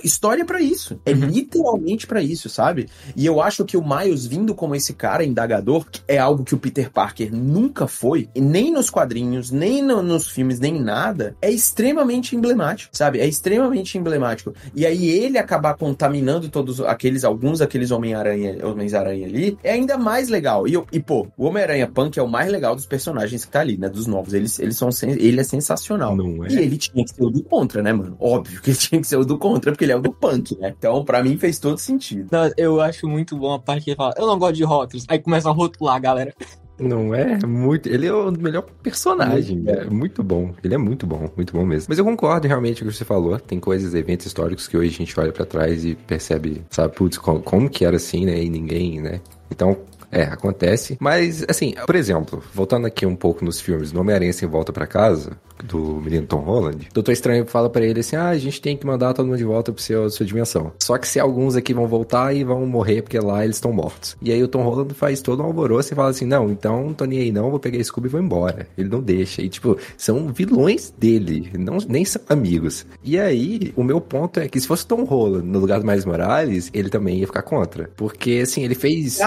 História 0.03 0.41
é 0.41 0.45
pra 0.45 0.61
isso. 1.05 1.17
É 1.21 1.25
uhum. 1.25 1.31
literalmente 1.31 2.07
para 2.07 2.21
isso, 2.21 2.49
sabe? 2.49 2.87
E 3.15 3.25
eu 3.25 3.41
acho 3.41 3.65
que 3.65 3.77
o 3.77 3.83
Miles 3.87 4.25
vindo 4.25 4.53
como 4.53 4.75
esse 4.75 4.93
cara 4.93 5.23
indagador 5.23 5.85
é 6.07 6.17
algo 6.17 6.43
que 6.43 6.55
o 6.55 6.57
Peter 6.57 6.91
Parker 6.91 7.33
nunca 7.33 7.87
foi, 7.87 8.29
nem 8.35 8.71
nos 8.71 8.89
quadrinhos, 8.89 9.51
nem 9.51 9.81
no, 9.81 10.01
nos 10.01 10.29
filmes, 10.29 10.59
nem 10.59 10.79
nada, 10.81 11.35
é 11.41 11.49
extremamente 11.49 12.35
emblemático, 12.35 12.95
sabe? 12.95 13.19
É 13.19 13.27
extremamente 13.27 13.97
emblemático. 13.97 14.53
E 14.75 14.85
aí 14.85 15.07
ele 15.09 15.37
acabar 15.37 15.75
contaminando 15.75 16.49
todos 16.49 16.81
aqueles, 16.81 17.23
alguns 17.23 17.59
daqueles 17.59 17.91
Homem-Aranha, 17.91 18.65
Homens-Aranha 18.65 19.27
ali, 19.27 19.57
é 19.63 19.71
ainda 19.73 19.97
mais 19.97 20.29
legal. 20.29 20.67
E, 20.67 20.73
e 20.91 20.99
pô, 20.99 21.27
o 21.37 21.45
Homem-Aranha 21.45 21.87
Punk 21.87 22.17
é 22.17 22.23
o 22.23 22.27
mais 22.27 22.51
legal 22.51 22.75
dos 22.75 22.85
personagens 22.85 23.45
que 23.45 23.51
tá 23.51 23.61
ali, 23.61 23.77
né? 23.77 23.89
Dos 23.89 24.07
novos. 24.07 24.33
Eles, 24.33 24.59
eles 24.59 24.77
são, 24.77 24.89
ele 25.03 25.39
é 25.39 25.43
sensacional. 25.43 26.15
Não 26.15 26.45
é. 26.45 26.49
E 26.49 26.57
ele 26.57 26.77
tinha 26.77 27.03
que 27.03 27.11
ser 27.11 27.23
o 27.23 27.29
do 27.29 27.43
contra, 27.43 27.81
né, 27.81 27.93
mano? 27.93 28.15
Óbvio 28.19 28.61
que 28.61 28.71
ele 28.71 28.77
tinha 28.77 29.01
que 29.01 29.07
ser 29.07 29.17
o 29.17 29.25
do 29.25 29.37
contra, 29.37 29.71
porque 29.71 29.85
ele 29.85 29.91
é 29.91 29.95
o 29.95 30.01
do 30.01 30.11
punk, 30.11 30.57
né? 30.59 30.75
Então, 30.77 31.03
pra 31.03 31.23
mim, 31.23 31.37
fez 31.37 31.59
todo 31.59 31.77
sentido. 31.77 32.29
Não, 32.31 32.51
eu 32.55 32.79
acho 32.79 33.07
muito 33.07 33.35
bom 33.35 33.53
a 33.53 33.59
parte 33.59 33.83
que 33.83 33.89
ele 33.91 33.97
fala, 33.97 34.13
eu 34.17 34.27
não 34.27 34.37
gosto 34.37 34.55
de 34.55 34.63
rótulos. 34.63 35.05
Aí 35.07 35.19
começa 35.19 35.49
a 35.49 35.51
rotular, 35.51 35.99
galera. 35.99 36.33
Não 36.79 37.13
é? 37.13 37.39
Muito. 37.45 37.89
Ele 37.89 38.05
é 38.05 38.13
o 38.13 38.31
melhor 38.31 38.63
personagem. 38.83 39.57
Muito 39.57 39.69
é 39.71 39.85
muito 39.85 40.23
bom. 40.23 40.53
Ele 40.63 40.75
é 40.75 40.77
muito 40.77 41.07
bom, 41.07 41.29
muito 41.35 41.53
bom 41.53 41.65
mesmo. 41.65 41.87
Mas 41.89 41.97
eu 41.97 42.05
concordo 42.05 42.47
realmente 42.47 42.81
com 42.81 42.87
o 42.87 42.91
que 42.91 42.97
você 42.97 43.05
falou. 43.05 43.39
Tem 43.39 43.59
coisas, 43.59 43.95
eventos 43.95 44.27
históricos 44.27 44.67
que 44.67 44.77
hoje 44.77 44.89
a 44.89 44.97
gente 44.97 45.19
olha 45.19 45.31
pra 45.31 45.45
trás 45.45 45.83
e 45.83 45.95
percebe, 45.95 46.61
sabe, 46.69 46.93
putz, 46.93 47.17
como, 47.17 47.41
como 47.41 47.69
que 47.69 47.83
era 47.83 47.95
assim, 47.95 48.25
né? 48.25 48.43
E 48.43 48.49
ninguém, 48.49 49.01
né? 49.01 49.19
Então, 49.49 49.75
é, 50.11 50.23
acontece. 50.23 50.97
Mas, 50.99 51.43
assim, 51.49 51.73
por 51.85 51.95
exemplo, 51.95 52.43
voltando 52.53 52.85
aqui 52.85 53.05
um 53.05 53.15
pouco 53.15 53.43
nos 53.43 53.59
filmes, 53.59 53.91
no 53.91 54.01
Homem-Aranha 54.01 54.33
Sem 54.33 54.47
Volta 54.47 54.71
pra 54.71 54.85
Casa, 54.85 55.31
do 55.63 56.01
menino 56.01 56.25
Tom 56.27 56.37
Holland, 56.39 56.87
Doutor 56.93 57.11
Estranho 57.11 57.45
fala 57.45 57.69
pra 57.69 57.85
ele 57.85 57.99
assim, 57.99 58.15
ah, 58.15 58.29
a 58.29 58.37
gente 58.37 58.61
tem 58.61 58.75
que 58.77 58.85
mandar 58.85 59.13
todo 59.13 59.25
mundo 59.25 59.37
de 59.37 59.43
volta 59.43 59.71
pro 59.71 59.81
seu, 59.81 60.09
sua 60.09 60.25
dimensão. 60.25 60.71
Só 60.79 60.97
que 60.97 61.07
se 61.07 61.19
alguns 61.19 61.55
aqui 61.55 61.73
vão 61.73 61.87
voltar 61.87 62.33
e 62.35 62.43
vão 62.43 62.65
morrer, 62.65 63.01
porque 63.01 63.19
lá 63.19 63.43
eles 63.43 63.57
estão 63.57 63.71
mortos. 63.71 64.15
E 64.21 64.31
aí 64.31 64.41
o 64.43 64.47
Tom 64.47 64.63
Holland 64.63 64.93
faz 64.93 65.21
todo 65.21 65.41
um 65.41 65.45
alvoroço 65.45 65.93
e 65.93 65.95
fala 65.95 66.09
assim, 66.09 66.25
não, 66.25 66.49
então 66.49 66.85
não 66.85 66.93
tô 66.93 67.05
nem 67.05 67.19
aí 67.19 67.31
não, 67.31 67.49
vou 67.49 67.59
pegar 67.59 67.83
Scooby 67.83 68.07
e 68.07 68.11
vou 68.11 68.21
embora. 68.21 68.67
Ele 68.77 68.89
não 68.89 69.01
deixa. 69.01 69.41
E, 69.41 69.49
tipo, 69.49 69.77
são 69.97 70.27
vilões 70.27 70.93
dele, 70.97 71.51
não, 71.57 71.77
nem 71.87 72.03
são 72.05 72.21
amigos. 72.29 72.85
E 73.03 73.19
aí, 73.19 73.73
o 73.75 73.83
meu 73.83 73.99
ponto 74.01 74.39
é 74.39 74.47
que 74.47 74.59
se 74.59 74.67
fosse 74.67 74.85
Tom 74.85 75.03
Holland 75.03 75.47
no 75.47 75.59
lugar 75.59 75.79
do 75.79 75.85
Miles 75.85 76.05
Morales, 76.05 76.69
ele 76.73 76.89
também 76.89 77.19
ia 77.19 77.27
ficar 77.27 77.41
contra. 77.41 77.89
Porque, 77.95 78.39
assim, 78.43 78.63
ele 78.63 78.75
fez... 78.75 79.19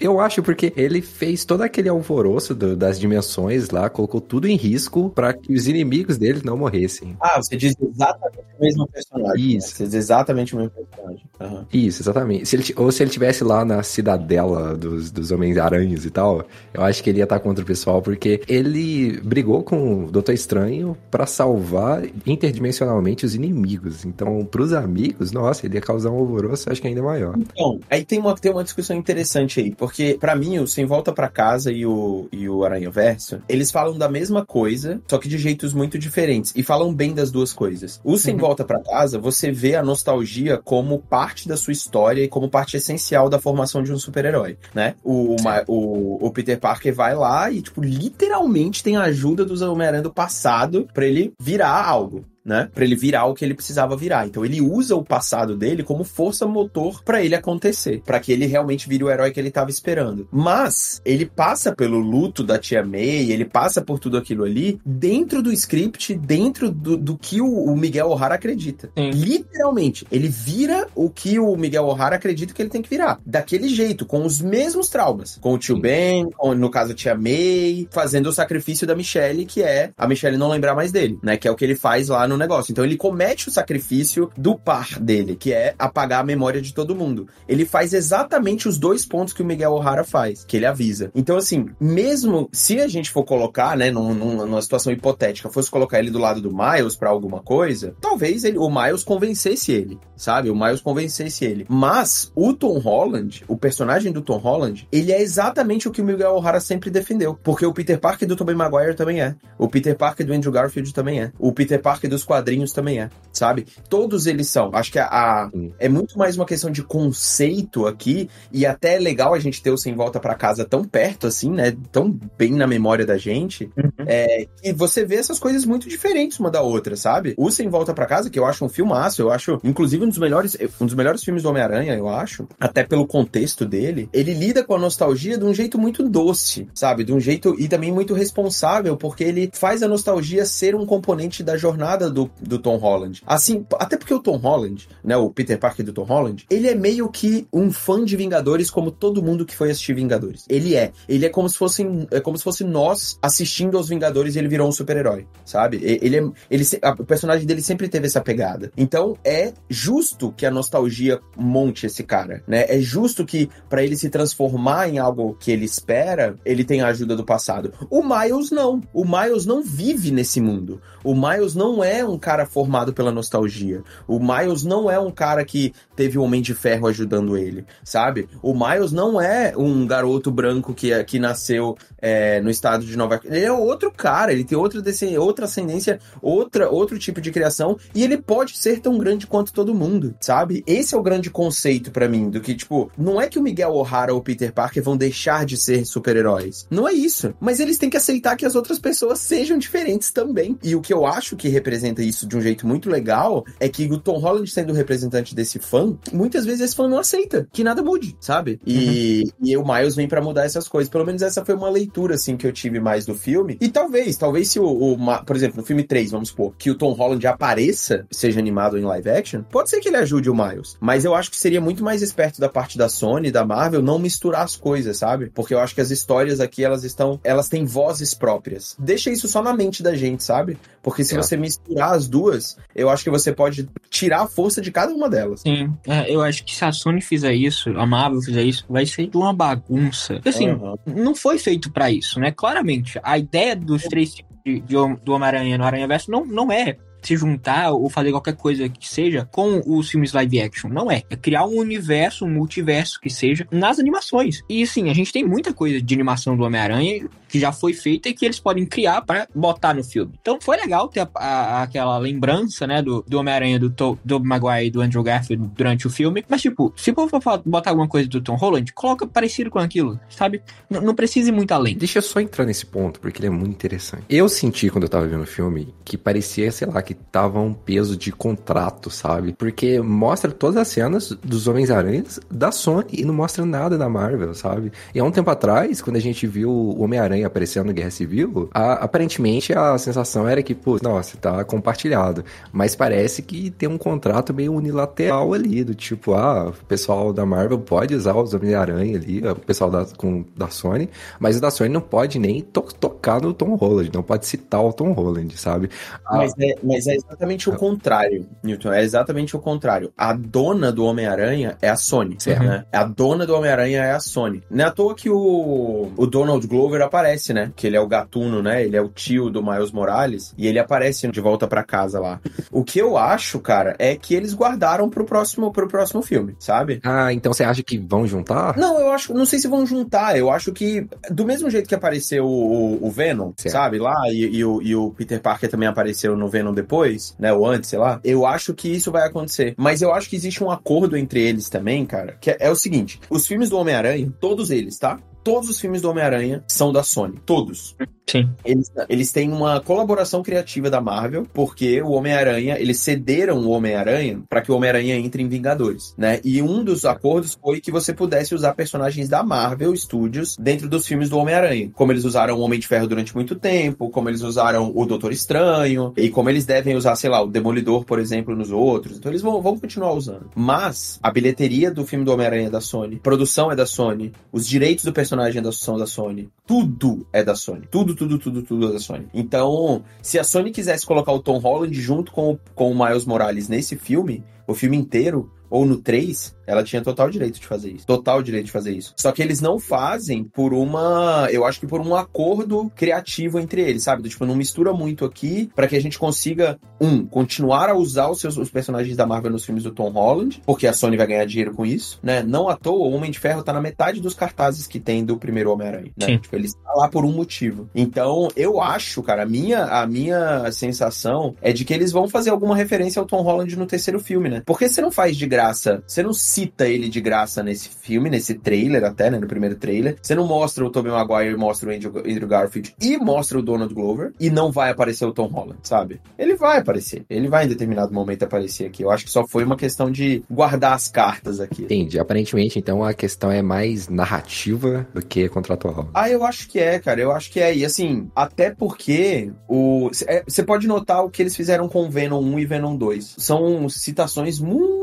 Eu 0.00 0.20
acho 0.20 0.42
porque 0.42 0.72
ele 0.76 1.00
fez 1.02 1.44
todo 1.44 1.62
aquele 1.62 1.88
alvoroço 1.88 2.54
do- 2.54 2.76
das 2.76 2.98
dimensões 2.98 3.70
lá, 3.70 3.88
colocou 3.88 4.20
tudo 4.20 4.46
em 4.46 4.56
risco 4.56 5.10
pra 5.10 5.34
que 5.40 5.52
os 5.52 5.66
inimigos 5.68 6.18
dele 6.18 6.40
não 6.44 6.56
morressem. 6.56 7.16
Ah, 7.20 7.36
você 7.42 7.56
diz 7.56 7.74
exatamente 7.80 8.38
o 8.58 8.62
mesmo 8.62 8.86
personagem. 8.86 9.56
Isso. 9.56 9.68
né? 9.68 9.74
Você 9.76 9.84
diz 9.84 9.94
exatamente 9.94 10.54
o 10.54 10.58
mesmo 10.58 10.70
personagem. 10.70 11.22
Aham. 11.40 11.66
Isso, 11.72 12.02
exatamente. 12.02 12.46
Se 12.46 12.56
ele, 12.56 12.64
ou 12.76 12.92
se 12.92 13.02
ele 13.02 13.10
tivesse 13.10 13.42
lá 13.44 13.64
na 13.64 13.82
cidadela 13.82 14.76
dos, 14.76 15.10
dos 15.10 15.30
Homens-Aranhas 15.30 16.04
e 16.04 16.10
tal, 16.10 16.44
eu 16.74 16.82
acho 16.82 17.02
que 17.02 17.10
ele 17.10 17.18
ia 17.18 17.24
estar 17.24 17.40
contra 17.40 17.62
o 17.62 17.66
pessoal, 17.66 18.02
porque 18.02 18.40
ele 18.48 19.20
brigou 19.22 19.62
com 19.62 20.04
o 20.04 20.10
Doutor 20.10 20.32
Estranho 20.32 20.96
pra 21.10 21.26
salvar 21.26 22.02
interdimensionalmente 22.26 23.24
os 23.24 23.34
inimigos. 23.34 24.04
Então, 24.04 24.44
pros 24.44 24.72
amigos, 24.72 25.32
nossa, 25.32 25.66
ele 25.66 25.76
ia 25.76 25.80
causar 25.80 26.10
um 26.10 26.18
alvoroço, 26.18 26.70
acho 26.70 26.80
que 26.80 26.88
ainda 26.88 27.02
maior. 27.02 27.34
Então, 27.38 27.80
aí 27.88 28.04
tem 28.04 28.18
uma, 28.18 28.34
tem 28.34 28.52
uma 28.52 28.64
discussão 28.64 28.96
interessante 28.96 29.60
aí, 29.60 29.74
porque 29.74 30.16
pra 30.20 30.34
mim 30.36 30.58
o 30.58 30.66
Sem 30.66 30.84
Volta 30.84 31.12
pra 31.12 31.28
Casa 31.28 31.72
e 31.72 31.86
o, 31.86 32.28
e 32.32 32.48
o 32.48 32.64
Aranha 32.64 32.90
Verso, 32.90 33.40
eles 33.48 33.70
falam 33.70 33.96
da 33.96 34.08
mesma 34.08 34.44
coisa, 34.44 35.00
só 35.08 35.18
que 35.18 35.28
de 35.30 35.38
jeitos 35.38 35.72
muito 35.72 35.98
diferentes, 35.98 36.52
e 36.56 36.62
falam 36.62 36.92
bem 36.92 37.14
das 37.14 37.30
duas 37.30 37.52
coisas. 37.52 38.00
O 38.04 38.18
Sem 38.18 38.36
Volta 38.36 38.64
pra 38.64 38.80
Casa, 38.80 39.18
você 39.18 39.50
vê 39.52 39.76
a 39.76 39.82
nostalgia 39.82 40.58
como 40.58 40.98
parte 40.98 41.48
da 41.48 41.56
sua 41.56 41.72
história 41.72 42.22
e 42.22 42.28
como 42.28 42.48
parte 42.50 42.76
essencial 42.76 43.28
da 43.28 43.38
formação 43.38 43.82
de 43.82 43.92
um 43.92 43.98
super-herói, 43.98 44.58
né? 44.74 44.94
O, 45.04 45.36
Ma- 45.42 45.62
o, 45.66 46.26
o 46.26 46.30
Peter 46.30 46.58
Parker 46.58 46.92
vai 46.94 47.14
lá 47.14 47.50
e, 47.50 47.62
tipo, 47.62 47.80
literalmente 47.82 48.82
tem 48.82 48.96
a 48.96 49.02
ajuda 49.02 49.44
dos 49.44 49.62
Homem-Aranha 49.62 50.02
do 50.02 50.12
passado 50.12 50.88
pra 50.92 51.06
ele 51.06 51.32
virar 51.40 51.84
algo 51.84 52.24
né? 52.44 52.68
Pra 52.74 52.84
ele 52.84 52.96
virar 52.96 53.26
o 53.26 53.34
que 53.34 53.44
ele 53.44 53.54
precisava 53.54 53.96
virar. 53.96 54.26
Então 54.26 54.44
ele 54.44 54.60
usa 54.60 54.96
o 54.96 55.04
passado 55.04 55.56
dele 55.56 55.82
como 55.82 56.04
força 56.04 56.46
motor 56.46 57.02
pra 57.04 57.22
ele 57.22 57.34
acontecer, 57.34 58.02
Pra 58.04 58.20
que 58.20 58.32
ele 58.32 58.46
realmente 58.46 58.88
vire 58.88 59.04
o 59.04 59.10
herói 59.10 59.30
que 59.30 59.40
ele 59.40 59.50
tava 59.50 59.70
esperando. 59.70 60.28
Mas 60.30 61.00
ele 61.04 61.26
passa 61.26 61.74
pelo 61.74 61.98
luto 61.98 62.42
da 62.42 62.58
tia 62.58 62.84
May, 62.84 63.30
ele 63.30 63.44
passa 63.44 63.80
por 63.80 63.98
tudo 63.98 64.16
aquilo 64.16 64.44
ali 64.44 64.80
dentro 64.84 65.42
do 65.42 65.52
script, 65.52 66.14
dentro 66.14 66.70
do, 66.70 66.96
do 66.96 67.16
que 67.16 67.40
o, 67.40 67.64
o 67.64 67.76
Miguel 67.76 68.08
O'Hara 68.08 68.34
acredita. 68.34 68.90
Sim. 68.96 69.10
Literalmente, 69.10 70.06
ele 70.10 70.28
vira 70.28 70.86
o 70.94 71.10
que 71.10 71.38
o 71.38 71.56
Miguel 71.56 71.86
O'Hara 71.86 72.16
acredita 72.16 72.52
que 72.52 72.62
ele 72.62 72.70
tem 72.70 72.82
que 72.82 72.90
virar. 72.90 73.20
Daquele 73.24 73.68
jeito, 73.68 74.06
com 74.06 74.24
os 74.24 74.40
mesmos 74.40 74.88
traumas. 74.88 75.38
Com 75.40 75.54
o 75.54 75.58
tio 75.58 75.76
Sim. 75.76 75.82
Ben, 75.82 76.30
com, 76.30 76.54
no 76.54 76.70
caso 76.70 76.92
a 76.92 76.94
tia 76.94 77.14
May, 77.14 77.88
fazendo 77.90 78.28
o 78.28 78.32
sacrifício 78.32 78.86
da 78.86 78.94
Michelle, 78.94 79.46
que 79.46 79.62
é 79.62 79.90
a 79.96 80.06
Michelle 80.06 80.36
não 80.36 80.48
lembrar 80.48 80.74
mais 80.74 80.92
dele, 80.92 81.18
né? 81.22 81.36
Que 81.36 81.46
é 81.46 81.50
o 81.50 81.56
que 81.56 81.64
ele 81.64 81.76
faz 81.76 82.08
lá 82.08 82.26
no 82.30 82.36
negócio. 82.38 82.72
Então 82.72 82.84
ele 82.84 82.96
comete 82.96 83.48
o 83.48 83.50
sacrifício 83.52 84.30
do 84.36 84.56
par 84.56 84.98
dele, 84.98 85.36
que 85.36 85.52
é 85.52 85.74
apagar 85.78 86.20
a 86.20 86.24
memória 86.24 86.60
de 86.62 86.72
todo 86.72 86.94
mundo. 86.94 87.28
Ele 87.48 87.64
faz 87.66 87.92
exatamente 87.92 88.68
os 88.68 88.78
dois 88.78 89.04
pontos 89.04 89.34
que 89.34 89.42
o 89.42 89.44
Miguel 89.46 89.72
O'Hara 89.72 90.04
faz, 90.04 90.44
que 90.44 90.56
ele 90.56 90.66
avisa. 90.66 91.10
Então, 91.14 91.36
assim, 91.36 91.66
mesmo 91.78 92.48
se 92.52 92.80
a 92.80 92.86
gente 92.88 93.10
for 93.10 93.24
colocar, 93.24 93.76
né, 93.76 93.90
num- 93.90 94.14
num- 94.14 94.46
numa 94.46 94.62
situação 94.62 94.92
hipotética, 94.92 95.50
fosse 95.50 95.70
colocar 95.70 95.98
ele 95.98 96.10
do 96.10 96.18
lado 96.18 96.40
do 96.40 96.50
Miles 96.50 96.96
pra 96.96 97.10
alguma 97.10 97.40
coisa, 97.40 97.94
talvez 98.00 98.44
ele, 98.44 98.58
o 98.58 98.70
Miles 98.70 99.02
convencesse 99.04 99.72
ele, 99.72 99.98
sabe? 100.16 100.50
O 100.50 100.54
Miles 100.54 100.80
convencesse 100.80 101.44
ele. 101.44 101.66
Mas 101.68 102.30
o 102.34 102.52
Tom 102.54 102.78
Holland, 102.78 103.44
o 103.48 103.56
personagem 103.56 104.12
do 104.12 104.22
Tom 104.22 104.38
Holland, 104.38 104.86
ele 104.92 105.12
é 105.12 105.20
exatamente 105.20 105.88
o 105.88 105.90
que 105.90 106.00
o 106.00 106.04
Miguel 106.04 106.34
O'Hara 106.36 106.60
sempre 106.60 106.90
defendeu. 106.90 107.38
Porque 107.42 107.66
o 107.66 107.72
Peter 107.72 107.98
Parker 107.98 108.28
do 108.28 108.36
Tobey 108.36 108.54
Maguire 108.54 108.94
também 108.94 109.20
é. 109.20 109.34
O 109.58 109.68
Peter 109.68 109.96
Parker 109.96 110.26
do 110.26 110.32
Andrew 110.32 110.52
Garfield 110.52 110.92
também 110.94 111.20
é. 111.20 111.32
O 111.38 111.52
Peter 111.52 111.80
Parker 111.80 112.08
dos 112.20 112.24
quadrinhos 112.24 112.72
também 112.72 113.00
é, 113.00 113.10
sabe? 113.32 113.66
Todos 113.88 114.26
eles 114.26 114.48
são. 114.48 114.70
Acho 114.74 114.92
que 114.92 114.98
a, 114.98 115.06
a- 115.06 115.50
é 115.78 115.88
muito 115.88 116.18
mais 116.18 116.36
uma 116.36 116.44
questão 116.46 116.70
de 116.70 116.82
conceito 116.82 117.86
aqui 117.86 118.28
e 118.52 118.64
até 118.66 118.96
é 118.96 118.98
legal 118.98 119.34
a 119.34 119.38
gente 119.38 119.62
ter 119.62 119.70
o 119.70 119.76
Sem 119.78 119.94
Volta 119.94 120.20
pra 120.20 120.34
Casa 120.34 120.64
tão 120.64 120.84
perto 120.84 121.26
assim, 121.26 121.50
né? 121.50 121.74
Tão 121.92 122.18
bem 122.38 122.52
na 122.52 122.66
memória 122.66 123.06
da 123.06 123.16
gente. 123.16 123.70
É, 124.06 124.46
e 124.62 124.72
você 124.72 125.04
vê 125.04 125.16
essas 125.16 125.38
coisas 125.38 125.64
muito 125.64 125.88
diferentes 125.88 126.38
uma 126.38 126.50
da 126.50 126.60
outra, 126.62 126.96
sabe? 126.96 127.34
O 127.36 127.50
Sem 127.50 127.68
Volta 127.68 127.94
pra 127.94 128.06
Casa, 128.06 128.30
que 128.30 128.38
eu 128.38 128.44
acho 128.44 128.64
um 128.64 128.68
filmaço, 128.68 129.22
eu 129.22 129.30
acho, 129.30 129.58
inclusive, 129.64 130.04
um 130.04 130.08
dos 130.08 130.18
melhores, 130.18 130.56
um 130.80 130.86
dos 130.86 130.94
melhores 130.94 131.22
filmes 131.24 131.42
do 131.42 131.48
Homem-Aranha, 131.48 131.94
eu 131.94 132.08
acho, 132.08 132.46
até 132.58 132.84
pelo 132.84 133.06
contexto 133.06 133.64
dele, 133.64 134.08
ele 134.12 134.34
lida 134.34 134.64
com 134.64 134.74
a 134.74 134.78
nostalgia 134.78 135.38
de 135.38 135.44
um 135.44 135.54
jeito 135.54 135.78
muito 135.78 136.08
doce, 136.08 136.66
sabe? 136.74 137.04
De 137.04 137.12
um 137.12 137.20
jeito 137.20 137.54
e 137.58 137.68
também 137.68 137.92
muito 137.92 138.12
responsável, 138.14 138.96
porque 138.96 139.24
ele 139.24 139.50
faz 139.52 139.82
a 139.82 139.88
nostalgia 139.88 140.44
ser 140.44 140.74
um 140.74 140.84
componente 140.84 141.42
da 141.42 141.56
jornada 141.56 142.09
do, 142.10 142.30
do 142.40 142.58
Tom 142.58 142.76
Holland. 142.76 143.22
Assim, 143.26 143.64
até 143.78 143.96
porque 143.96 144.14
o 144.14 144.20
Tom 144.20 144.36
Holland, 144.36 144.88
né, 145.04 145.16
o 145.16 145.30
Peter 145.30 145.58
Parker 145.58 145.84
do 145.84 145.92
Tom 145.92 146.04
Holland, 146.04 146.44
ele 146.50 146.68
é 146.68 146.74
meio 146.74 147.08
que 147.08 147.46
um 147.52 147.70
fã 147.72 148.04
de 148.04 148.16
Vingadores 148.16 148.70
como 148.70 148.90
todo 148.90 149.22
mundo 149.22 149.46
que 149.46 149.54
foi 149.56 149.70
assistir 149.70 149.94
Vingadores. 149.94 150.44
Ele 150.48 150.74
é. 150.74 150.92
Ele 151.08 151.26
é 151.26 151.28
como 151.28 151.48
se 151.48 151.56
fosse, 151.56 151.86
é 152.10 152.20
como 152.20 152.36
se 152.36 152.44
fosse 152.44 152.64
nós 152.64 153.18
assistindo 153.22 153.76
aos 153.76 153.88
Vingadores 153.88 154.34
e 154.34 154.38
ele 154.38 154.48
virou 154.48 154.68
um 154.68 154.72
super-herói, 154.72 155.26
sabe? 155.44 155.78
Ele 155.82 156.16
é, 156.18 156.30
ele, 156.50 156.64
a- 156.82 156.96
o 156.98 157.04
personagem 157.04 157.46
dele 157.46 157.62
sempre 157.62 157.88
teve 157.88 158.06
essa 158.06 158.20
pegada. 158.20 158.70
Então 158.76 159.16
é 159.24 159.52
justo 159.68 160.32
que 160.36 160.44
a 160.46 160.50
nostalgia 160.50 161.20
monte 161.36 161.86
esse 161.86 162.02
cara, 162.02 162.42
né? 162.46 162.64
É 162.68 162.80
justo 162.80 163.24
que 163.24 163.48
pra 163.68 163.82
ele 163.82 163.96
se 163.96 164.08
transformar 164.10 164.88
em 164.88 164.98
algo 164.98 165.36
que 165.38 165.50
ele 165.50 165.64
espera, 165.64 166.34
ele 166.44 166.64
tem 166.64 166.80
a 166.80 166.88
ajuda 166.88 167.16
do 167.16 167.24
passado. 167.24 167.72
O 167.90 168.02
Miles 168.02 168.50
não. 168.50 168.80
O 168.92 169.04
Miles 169.04 169.46
não 169.46 169.62
vive 169.62 170.10
nesse 170.10 170.40
mundo. 170.40 170.80
O 171.04 171.14
Miles 171.14 171.54
não 171.54 171.82
é 171.82 171.99
um 172.04 172.18
cara 172.18 172.46
formado 172.46 172.92
pela 172.92 173.12
nostalgia. 173.12 173.82
O 174.06 174.18
Miles 174.18 174.64
não 174.64 174.90
é 174.90 174.98
um 174.98 175.10
cara 175.10 175.44
que 175.44 175.72
teve 175.96 176.18
o 176.18 176.22
Homem 176.22 176.42
de 176.42 176.54
Ferro 176.54 176.86
ajudando 176.86 177.36
ele, 177.36 177.64
sabe? 177.84 178.28
O 178.42 178.54
Miles 178.54 178.92
não 178.92 179.20
é 179.20 179.54
um 179.56 179.86
garoto 179.86 180.30
branco 180.30 180.74
que, 180.74 181.04
que 181.04 181.18
nasceu 181.18 181.76
é, 181.98 182.40
no 182.40 182.50
estado 182.50 182.84
de 182.84 182.96
Nova 182.96 183.14
York. 183.14 183.28
Ele 183.28 183.44
é 183.44 183.52
outro 183.52 183.92
cara, 183.92 184.32
ele 184.32 184.44
tem 184.44 184.56
outra, 184.56 184.82
outra 185.18 185.44
ascendência, 185.44 185.98
outra, 186.22 186.70
outro 186.70 186.98
tipo 186.98 187.20
de 187.20 187.30
criação, 187.30 187.76
e 187.94 188.02
ele 188.02 188.16
pode 188.16 188.56
ser 188.56 188.80
tão 188.80 188.98
grande 188.98 189.26
quanto 189.26 189.52
todo 189.52 189.74
mundo, 189.74 190.14
sabe? 190.20 190.62
Esse 190.66 190.94
é 190.94 190.98
o 190.98 191.02
grande 191.02 191.30
conceito 191.30 191.90
pra 191.90 192.08
mim, 192.08 192.30
do 192.30 192.40
que, 192.40 192.54
tipo, 192.54 192.90
não 192.96 193.20
é 193.20 193.28
que 193.28 193.38
o 193.38 193.42
Miguel 193.42 193.74
O'Hara 193.74 194.12
ou 194.12 194.20
o 194.20 194.22
Peter 194.22 194.52
Parker 194.52 194.82
vão 194.82 194.96
deixar 194.96 195.44
de 195.44 195.56
ser 195.56 195.84
super-heróis. 195.84 196.66
Não 196.70 196.88
é 196.88 196.92
isso. 196.92 197.34
Mas 197.40 197.60
eles 197.60 197.78
têm 197.78 197.90
que 197.90 197.96
aceitar 197.96 198.36
que 198.36 198.46
as 198.46 198.54
outras 198.54 198.78
pessoas 198.78 199.18
sejam 199.18 199.58
diferentes 199.58 200.10
também. 200.10 200.58
E 200.62 200.76
o 200.76 200.80
que 200.80 200.92
eu 200.92 201.06
acho 201.06 201.36
que 201.36 201.48
representa 201.48 201.89
isso 201.98 202.26
de 202.26 202.36
um 202.36 202.40
jeito 202.40 202.66
muito 202.66 202.88
legal 202.90 203.44
é 203.58 203.68
que 203.68 203.86
o 203.90 203.98
Tom 203.98 204.18
Holland 204.18 204.50
sendo 204.50 204.70
o 204.72 204.76
representante 204.76 205.34
desse 205.34 205.58
fã, 205.58 205.96
muitas 206.12 206.44
vezes 206.44 206.60
esse 206.60 206.76
fã 206.76 206.88
não 206.88 206.98
aceita 206.98 207.48
que 207.52 207.64
nada 207.64 207.82
mude, 207.82 208.16
sabe? 208.20 208.60
E, 208.66 209.24
e 209.42 209.56
o 209.56 209.64
Miles 209.66 209.94
vem 209.96 210.08
pra 210.08 210.20
mudar 210.20 210.44
essas 210.44 210.68
coisas. 210.68 210.90
Pelo 210.90 211.04
menos 211.06 211.22
essa 211.22 211.44
foi 211.44 211.54
uma 211.54 211.70
leitura, 211.70 212.14
assim, 212.14 212.36
que 212.36 212.46
eu 212.46 212.52
tive 212.52 212.80
mais 212.80 213.04
do 213.06 213.14
filme. 213.14 213.56
E 213.60 213.68
talvez, 213.68 214.16
talvez 214.16 214.48
se 214.48 214.58
o, 214.60 214.64
o 214.66 214.96
por 215.24 215.36
exemplo, 215.36 215.58
no 215.58 215.66
filme 215.66 215.82
3, 215.82 216.10
vamos 216.10 216.28
supor, 216.28 216.54
que 216.58 216.70
o 216.70 216.74
Tom 216.74 216.92
Holland 216.92 217.26
apareça, 217.26 218.06
seja 218.10 218.38
animado 218.38 218.78
em 218.78 218.82
live 218.82 219.10
action, 219.10 219.42
pode 219.42 219.70
ser 219.70 219.80
que 219.80 219.88
ele 219.88 219.96
ajude 219.96 220.30
o 220.30 220.34
Miles. 220.34 220.76
Mas 220.80 221.04
eu 221.04 221.14
acho 221.14 221.30
que 221.30 221.36
seria 221.36 221.60
muito 221.60 221.82
mais 221.82 222.02
esperto 222.02 222.40
da 222.40 222.48
parte 222.48 222.78
da 222.78 222.88
Sony, 222.88 223.30
da 223.30 223.44
Marvel, 223.44 223.82
não 223.82 223.98
misturar 223.98 224.42
as 224.42 224.56
coisas, 224.56 224.98
sabe? 224.98 225.30
Porque 225.34 225.54
eu 225.54 225.58
acho 225.60 225.74
que 225.74 225.80
as 225.80 225.90
histórias 225.90 226.40
aqui, 226.40 226.64
elas 226.64 226.84
estão, 226.84 227.18
elas 227.24 227.48
têm 227.48 227.64
vozes 227.64 228.14
próprias. 228.14 228.76
Deixa 228.78 229.10
isso 229.10 229.26
só 229.28 229.42
na 229.42 229.52
mente 229.54 229.82
da 229.82 229.94
gente, 229.94 230.22
sabe? 230.22 230.58
Porque 230.82 231.04
se 231.04 231.14
É. 231.14 231.16
você 231.16 231.36
misturar 231.36 231.79
as 231.80 232.08
duas, 232.08 232.56
eu 232.74 232.88
acho 232.90 233.02
que 233.04 233.10
você 233.10 233.32
pode 233.32 233.68
tirar 233.88 234.22
a 234.22 234.26
força 234.26 234.60
de 234.60 234.70
cada 234.70 234.92
uma 234.92 235.08
delas. 235.08 235.40
Sim, 235.40 235.72
é, 235.86 236.12
eu 236.14 236.22
acho 236.22 236.44
que 236.44 236.54
se 236.54 236.64
a 236.64 236.72
Sony 236.72 237.00
fizer 237.00 237.32
isso, 237.34 237.70
a 237.78 237.86
Marvel 237.86 238.20
fizer 238.20 238.42
isso, 238.42 238.64
vai 238.68 238.86
ser 238.86 239.06
de 239.06 239.16
uma 239.16 239.32
bagunça. 239.32 240.14
Porque, 240.14 240.28
Assim, 240.28 240.48
Aham. 240.50 240.76
não 240.86 241.14
foi 241.14 241.38
feito 241.38 241.70
pra 241.70 241.90
isso, 241.90 242.20
né? 242.20 242.30
Claramente, 242.30 242.98
a 243.02 243.18
ideia 243.18 243.56
dos 243.56 243.82
três 243.84 244.14
tipos 244.14 244.36
de, 244.44 244.60
de 244.60 244.74
do 245.02 245.12
Homem-Aranha 245.12 245.58
no 245.58 245.64
Aranha 245.64 245.86
Verso 245.88 246.10
não, 246.10 246.24
não 246.24 246.50
é 246.52 246.76
se 247.02 247.16
juntar 247.16 247.70
ou 247.72 247.88
fazer 247.88 248.10
qualquer 248.10 248.36
coisa 248.36 248.68
que 248.68 248.88
seja 248.88 249.28
com 249.30 249.62
os 249.66 249.90
filmes 249.90 250.12
live 250.12 250.40
action. 250.40 250.68
Não 250.68 250.90
é. 250.90 251.02
É 251.10 251.16
criar 251.16 251.46
um 251.46 251.56
universo, 251.56 252.24
um 252.24 252.30
multiverso 252.30 253.00
que 253.00 253.10
seja 253.10 253.46
nas 253.50 253.78
animações. 253.78 254.42
E 254.48 254.66
sim, 254.66 254.90
a 254.90 254.94
gente 254.94 255.12
tem 255.12 255.24
muita 255.24 255.52
coisa 255.52 255.80
de 255.80 255.94
animação 255.94 256.36
do 256.36 256.44
Homem-Aranha 256.44 257.08
que 257.28 257.38
já 257.38 257.52
foi 257.52 257.72
feita 257.72 258.08
e 258.08 258.14
que 258.14 258.24
eles 258.24 258.40
podem 258.40 258.66
criar 258.66 259.02
para 259.02 259.28
botar 259.34 259.72
no 259.72 259.84
filme. 259.84 260.12
Então 260.20 260.38
foi 260.40 260.56
legal 260.56 260.88
ter 260.88 261.00
a, 261.00 261.08
a, 261.14 261.62
aquela 261.62 261.96
lembrança, 261.98 262.66
né, 262.66 262.82
do, 262.82 263.04
do 263.06 263.18
Homem-Aranha 263.18 263.58
do 263.58 263.70
Tobey 263.70 264.26
Maguire 264.26 264.66
e 264.66 264.70
do 264.70 264.80
Andrew 264.80 265.02
Garfield 265.02 265.48
durante 265.54 265.86
o 265.86 265.90
filme. 265.90 266.24
Mas, 266.28 266.42
tipo, 266.42 266.72
se 266.76 266.92
for 266.92 267.08
botar 267.44 267.70
alguma 267.70 267.88
coisa 267.88 268.08
do 268.08 268.20
Tom 268.20 268.34
Holland, 268.34 268.72
coloca 268.72 269.06
parecido 269.06 269.50
com 269.50 269.58
aquilo, 269.58 269.98
sabe? 270.08 270.42
N 270.68 270.80
não 270.80 270.94
precisa 270.94 271.28
ir 271.28 271.32
muito 271.32 271.52
além. 271.52 271.76
Deixa 271.76 271.98
eu 271.98 272.02
só 272.02 272.20
entrar 272.20 272.44
nesse 272.44 272.66
ponto, 272.66 272.98
porque 273.00 273.20
ele 273.20 273.28
é 273.28 273.30
muito 273.30 273.52
interessante. 273.52 274.04
Eu 274.08 274.28
senti 274.28 274.68
quando 274.68 274.84
eu 274.84 274.88
tava 274.88 275.06
vendo 275.06 275.22
o 275.22 275.26
filme 275.26 275.72
que 275.84 275.96
parecia, 275.96 276.50
sei 276.50 276.66
lá, 276.66 276.82
que 276.90 276.94
tava 276.94 277.38
um 277.38 277.54
peso 277.54 277.96
de 277.96 278.10
contrato, 278.10 278.90
sabe? 278.90 279.32
Porque 279.38 279.80
mostra 279.80 280.32
todas 280.32 280.56
as 280.56 280.66
cenas 280.66 281.10
dos 281.22 281.46
Homens-Aranhas 281.46 282.18
da 282.28 282.50
Sony 282.50 282.88
e 282.92 283.04
não 283.04 283.14
mostra 283.14 283.44
nada 283.44 283.78
da 283.78 283.88
Marvel, 283.88 284.34
sabe? 284.34 284.72
E 284.92 284.98
há 284.98 285.04
um 285.04 285.12
tempo 285.12 285.30
atrás, 285.30 285.80
quando 285.80 285.96
a 285.96 286.00
gente 286.00 286.26
viu 286.26 286.50
o 286.50 286.82
Homem-Aranha 286.82 287.28
aparecendo 287.28 287.66
no 287.66 287.72
Guerra 287.72 287.92
Civil, 287.92 288.50
a, 288.52 288.72
aparentemente 288.72 289.52
a 289.52 289.78
sensação 289.78 290.26
era 290.26 290.42
que, 290.42 290.52
pô, 290.52 290.78
nossa, 290.82 291.16
tá 291.16 291.44
compartilhado. 291.44 292.24
Mas 292.52 292.74
parece 292.74 293.22
que 293.22 293.50
tem 293.50 293.68
um 293.68 293.78
contrato 293.78 294.34
meio 294.34 294.52
unilateral 294.52 295.32
ali, 295.32 295.62
do 295.62 295.74
tipo, 295.74 296.14
ah, 296.14 296.48
o 296.48 296.64
pessoal 296.64 297.12
da 297.12 297.24
Marvel 297.24 297.60
pode 297.60 297.94
usar 297.94 298.16
os 298.16 298.34
Homem-Aranha 298.34 298.96
ali, 298.96 299.22
o 299.24 299.36
pessoal 299.36 299.70
da, 299.70 299.86
com, 299.96 300.24
da 300.36 300.48
Sony, 300.48 300.90
mas 301.20 301.36
o 301.36 301.40
da 301.40 301.52
Sony 301.52 301.70
não 301.70 301.80
pode 301.80 302.18
nem 302.18 302.40
to 302.40 302.62
tocar 302.62 303.20
no 303.20 303.32
Tom 303.32 303.54
Holland, 303.54 303.92
não 303.94 304.02
pode 304.02 304.26
citar 304.26 304.64
o 304.64 304.72
Tom 304.72 304.90
Holland, 304.90 305.38
sabe? 305.38 305.70
Ah, 306.04 306.16
mas, 306.16 306.32
é, 306.40 306.56
mas 306.62 306.79
é 306.86 306.94
exatamente 306.94 307.48
o 307.48 307.56
contrário, 307.56 308.26
Newton, 308.42 308.72
é 308.72 308.82
exatamente 308.82 309.36
o 309.36 309.38
contrário. 309.38 309.92
A 309.96 310.12
dona 310.12 310.72
do 310.72 310.84
Homem-Aranha 310.84 311.56
é 311.60 311.68
a 311.68 311.76
Sony, 311.76 312.16
certo, 312.18 312.42
né? 312.42 312.64
A 312.72 312.84
dona 312.84 313.26
do 313.26 313.34
Homem-Aranha 313.34 313.82
é 313.82 313.92
a 313.92 314.00
Sony. 314.00 314.42
Não 314.50 314.64
é 314.64 314.68
à 314.68 314.70
toa 314.70 314.94
que 314.94 315.10
o, 315.10 315.92
o 315.96 316.06
Donald 316.06 316.46
Glover 316.46 316.82
aparece, 316.82 317.32
né? 317.32 317.52
Que 317.54 317.66
ele 317.66 317.76
é 317.76 317.80
o 317.80 317.88
gatuno, 317.88 318.42
né? 318.42 318.64
Ele 318.64 318.76
é 318.76 318.80
o 318.80 318.88
tio 318.88 319.30
do 319.30 319.42
Miles 319.42 319.72
Morales 319.72 320.34
e 320.36 320.46
ele 320.46 320.58
aparece 320.58 321.08
de 321.08 321.20
volta 321.20 321.46
para 321.46 321.62
casa 321.62 321.98
lá. 321.98 322.20
O 322.50 322.64
que 322.64 322.78
eu 322.78 322.96
acho, 322.96 323.38
cara, 323.40 323.74
é 323.78 323.96
que 323.96 324.14
eles 324.14 324.34
guardaram 324.34 324.88
pro 324.88 325.04
próximo, 325.04 325.52
pro 325.52 325.68
próximo 325.68 326.02
filme, 326.02 326.34
sabe? 326.38 326.80
Ah, 326.84 327.12
então 327.12 327.32
você 327.32 327.44
acha 327.44 327.62
que 327.62 327.78
vão 327.78 328.06
juntar? 328.06 328.56
Não, 328.56 328.78
eu 328.78 328.92
acho, 328.92 329.14
não 329.14 329.24
sei 329.24 329.38
se 329.38 329.48
vão 329.48 329.66
juntar. 329.66 330.16
Eu 330.16 330.30
acho 330.30 330.52
que 330.52 330.86
do 331.10 331.24
mesmo 331.24 331.50
jeito 331.50 331.68
que 331.68 331.74
apareceu 331.74 332.24
o, 332.26 332.86
o 332.86 332.90
Venom, 332.90 333.32
certo. 333.36 333.52
sabe, 333.52 333.78
lá 333.78 333.94
e, 334.08 334.36
e, 334.36 334.44
o, 334.44 334.60
e 334.62 334.74
o 334.74 334.90
Peter 334.90 335.20
Parker 335.20 335.50
também 335.50 335.68
apareceu 335.68 336.16
no 336.16 336.28
Venom 336.28 336.52
depois, 336.52 336.69
né? 337.18 337.32
Ou 337.32 337.46
antes, 337.46 337.70
sei 337.70 337.78
lá. 337.78 338.00
Eu 338.04 338.24
acho 338.24 338.54
que 338.54 338.68
isso 338.68 338.92
vai 338.92 339.06
acontecer. 339.06 339.54
Mas 339.56 339.82
eu 339.82 339.92
acho 339.92 340.08
que 340.08 340.16
existe 340.16 340.42
um 340.42 340.50
acordo 340.50 340.96
entre 340.96 341.20
eles 341.20 341.48
também, 341.48 341.84
cara, 341.84 342.16
que 342.20 342.30
é, 342.30 342.36
é 342.40 342.50
o 342.50 342.56
seguinte: 342.56 343.00
os 343.10 343.26
filmes 343.26 343.50
do 343.50 343.58
Homem-Aranha, 343.58 344.12
todos 344.20 344.50
eles, 344.50 344.78
tá? 344.78 344.98
Todos 345.22 345.48
os 345.48 345.60
filmes 345.60 345.82
do 345.82 345.90
Homem-Aranha 345.90 346.44
são 346.48 346.72
da 346.72 346.82
Sony. 346.82 347.18
Todos. 347.24 347.76
Sim. 348.10 348.28
Eles, 348.44 348.72
eles 348.88 349.12
têm 349.12 349.32
uma 349.32 349.60
colaboração 349.60 350.22
criativa 350.22 350.68
da 350.68 350.80
Marvel, 350.80 351.26
porque 351.32 351.80
o 351.80 351.90
Homem-Aranha, 351.90 352.58
eles 352.58 352.80
cederam 352.80 353.38
o 353.38 353.50
Homem-Aranha 353.50 354.22
para 354.28 354.40
que 354.40 354.50
o 354.50 354.56
Homem-Aranha 354.56 354.96
entre 354.96 355.22
em 355.22 355.28
Vingadores, 355.28 355.94
né? 355.96 356.20
E 356.24 356.42
um 356.42 356.64
dos 356.64 356.84
acordos 356.84 357.38
foi 357.40 357.60
que 357.60 357.70
você 357.70 357.92
pudesse 357.92 358.34
usar 358.34 358.54
personagens 358.54 359.08
da 359.08 359.22
Marvel 359.22 359.76
Studios 359.76 360.36
dentro 360.36 360.68
dos 360.68 360.86
filmes 360.86 361.08
do 361.08 361.18
Homem-Aranha. 361.18 361.70
Como 361.72 361.92
eles 361.92 362.04
usaram 362.04 362.36
o 362.36 362.40
Homem 362.40 362.58
de 362.58 362.66
Ferro 362.66 362.88
durante 362.88 363.14
muito 363.14 363.36
tempo, 363.36 363.90
como 363.90 364.08
eles 364.08 364.22
usaram 364.22 364.72
o 364.74 364.84
Doutor 364.84 365.12
Estranho, 365.12 365.92
e 365.96 366.10
como 366.10 366.28
eles 366.28 366.44
devem 366.44 366.74
usar, 366.74 366.96
sei 366.96 367.10
lá, 367.10 367.22
o 367.22 367.28
Demolidor, 367.28 367.84
por 367.84 368.00
exemplo, 368.00 368.34
nos 368.34 368.50
outros. 368.50 368.96
Então 368.96 369.12
eles 369.12 369.22
vão, 369.22 369.40
vão 369.40 369.56
continuar 369.56 369.92
usando. 369.92 370.30
Mas 370.34 370.98
a 371.00 371.12
bilheteria 371.12 371.70
do 371.70 371.86
filme 371.86 372.04
do 372.04 372.12
Homem-Aranha 372.12 372.48
é 372.48 372.50
da 372.50 372.60
Sony, 372.60 372.96
produção 372.96 373.52
é 373.52 373.56
da 373.56 373.66
Sony, 373.66 374.12
os 374.32 374.48
direitos 374.48 374.84
do 374.84 374.92
personagem 374.92 375.09
é 375.18 375.52
são 375.52 375.78
da 375.78 375.86
Sony, 375.86 376.30
tudo 376.46 377.06
é 377.12 377.22
da 377.22 377.34
Sony. 377.34 377.66
Tudo, 377.70 377.94
tudo, 377.94 378.18
tudo, 378.18 378.42
tudo 378.42 378.68
é 378.68 378.72
da 378.72 378.78
Sony. 378.78 379.08
Então, 379.14 379.82
se 380.02 380.18
a 380.18 380.24
Sony 380.24 380.50
quisesse 380.50 380.86
colocar 380.86 381.12
o 381.12 381.20
Tom 381.20 381.38
Holland 381.38 381.74
junto 381.80 382.12
com, 382.12 382.38
com 382.54 382.70
o 382.70 382.86
Miles 382.86 383.04
Morales 383.04 383.48
nesse 383.48 383.76
filme, 383.76 384.22
o 384.46 384.54
filme 384.54 384.76
inteiro, 384.76 385.30
ou 385.50 385.66
no 385.66 385.76
3, 385.76 386.34
ela 386.46 386.64
tinha 386.64 386.82
total 386.82 387.10
direito 387.10 387.38
de 387.38 387.46
fazer 387.46 387.70
isso. 387.70 387.86
Total 387.86 388.22
direito 388.22 388.46
de 388.46 388.52
fazer 388.52 388.72
isso. 388.72 388.92
Só 388.96 389.12
que 389.12 389.22
eles 389.22 389.40
não 389.40 389.58
fazem 389.58 390.24
por 390.24 390.52
uma. 390.52 391.28
Eu 391.30 391.44
acho 391.44 391.60
que 391.60 391.66
por 391.66 391.80
um 391.80 391.94
acordo 391.94 392.70
criativo 392.74 393.38
entre 393.38 393.60
eles, 393.60 393.84
sabe? 393.84 394.02
Do, 394.02 394.08
tipo, 394.08 394.26
não 394.26 394.34
mistura 394.34 394.72
muito 394.72 395.04
aqui 395.04 395.50
para 395.54 395.68
que 395.68 395.76
a 395.76 395.80
gente 395.80 395.98
consiga, 395.98 396.58
um, 396.80 397.06
continuar 397.06 397.68
a 397.68 397.74
usar 397.74 398.10
os 398.10 398.20
seus 398.20 398.36
os 398.36 398.50
personagens 398.50 398.96
da 398.96 399.06
Marvel 399.06 399.30
nos 399.30 399.44
filmes 399.44 399.62
do 399.62 399.70
Tom 399.70 399.90
Holland, 399.90 400.42
porque 400.44 400.66
a 400.66 400.72
Sony 400.72 400.96
vai 400.96 401.06
ganhar 401.06 401.24
dinheiro 401.24 401.54
com 401.54 401.64
isso, 401.64 401.98
né? 402.02 402.22
Não 402.22 402.48
à 402.48 402.56
toa, 402.56 402.88
o 402.88 402.92
Homem 402.92 403.10
de 403.10 403.18
Ferro 403.18 403.42
tá 403.42 403.52
na 403.52 403.60
metade 403.60 404.00
dos 404.00 404.14
cartazes 404.14 404.66
que 404.66 404.80
tem 404.80 405.04
do 405.04 405.16
primeiro 405.16 405.52
Homem-Aranha, 405.52 405.92
né? 405.96 406.18
Tipo, 406.18 406.36
ele 406.36 406.46
está 406.46 406.72
lá 406.74 406.88
por 406.88 407.04
um 407.04 407.12
motivo. 407.12 407.68
Então, 407.74 408.28
eu 408.36 408.60
acho, 408.60 409.02
cara, 409.02 409.22
a 409.22 409.26
minha, 409.26 409.64
a 409.64 409.86
minha 409.86 410.50
sensação 410.52 411.34
é 411.40 411.52
de 411.52 411.64
que 411.64 411.74
eles 411.74 411.92
vão 411.92 412.08
fazer 412.08 412.30
alguma 412.30 412.56
referência 412.56 412.98
ao 412.98 413.06
Tom 413.06 413.22
Holland 413.22 413.56
no 413.56 413.66
terceiro 413.66 414.00
filme, 414.00 414.28
né? 414.28 414.42
Porque 414.44 414.68
você 414.68 414.80
não 414.80 414.90
faz 414.90 415.16
de 415.16 415.26
graça, 415.26 415.39
você 415.86 416.02
não 416.02 416.12
cita 416.12 416.66
ele 416.66 416.88
de 416.88 417.00
graça 417.00 417.42
nesse 417.42 417.68
filme, 417.68 418.10
nesse 418.10 418.34
trailer 418.34 418.84
até, 418.84 419.10
né, 419.10 419.18
no 419.18 419.26
primeiro 419.26 419.56
trailer. 419.56 419.96
Você 420.00 420.14
não 420.14 420.26
mostra 420.26 420.64
o 420.64 420.70
Tobey 420.70 420.92
Maguire, 420.92 421.36
mostra 421.36 421.70
o 421.70 421.72
Andrew, 421.74 421.98
Andrew 421.98 422.28
Garfield 422.28 422.74
e 422.80 422.96
mostra 422.96 423.38
o 423.38 423.42
Donald 423.42 423.72
Glover 423.74 424.12
e 424.18 424.30
não 424.30 424.50
vai 424.52 424.70
aparecer 424.70 425.04
o 425.04 425.12
Tom 425.12 425.26
Holland, 425.26 425.58
sabe? 425.62 426.00
Ele 426.18 426.36
vai 426.36 426.58
aparecer, 426.58 427.04
ele 427.08 427.28
vai 427.28 427.44
em 427.44 427.48
determinado 427.48 427.92
momento 427.92 428.24
aparecer 428.24 428.66
aqui. 428.66 428.82
Eu 428.82 428.90
acho 428.90 429.04
que 429.04 429.10
só 429.10 429.26
foi 429.26 429.44
uma 429.44 429.56
questão 429.56 429.90
de 429.90 430.22
guardar 430.30 430.74
as 430.74 430.88
cartas 430.88 431.40
aqui. 431.40 431.62
Entendi. 431.62 431.98
Aparentemente, 431.98 432.58
então, 432.58 432.84
a 432.84 432.92
questão 432.92 433.30
é 433.30 433.42
mais 433.42 433.88
narrativa 433.88 434.86
do 434.94 435.04
que 435.04 435.28
contratual. 435.28 435.88
Ah, 435.94 436.08
eu 436.08 436.24
acho 436.24 436.48
que 436.48 436.58
é, 436.58 436.78
cara. 436.78 437.00
Eu 437.00 437.12
acho 437.12 437.30
que 437.30 437.40
é. 437.40 437.54
E 437.54 437.64
assim, 437.64 438.10
até 438.14 438.50
porque 438.50 439.32
o 439.48 439.90
você 439.90 440.40
é, 440.40 440.44
pode 440.44 440.66
notar 440.66 441.04
o 441.04 441.10
que 441.10 441.22
eles 441.22 441.36
fizeram 441.36 441.68
com 441.68 441.90
Venom 441.90 442.20
1 442.20 442.38
e 442.38 442.46
Venom 442.46 442.76
2. 442.76 443.14
São 443.18 443.68
citações 443.68 444.40
muito 444.40 444.79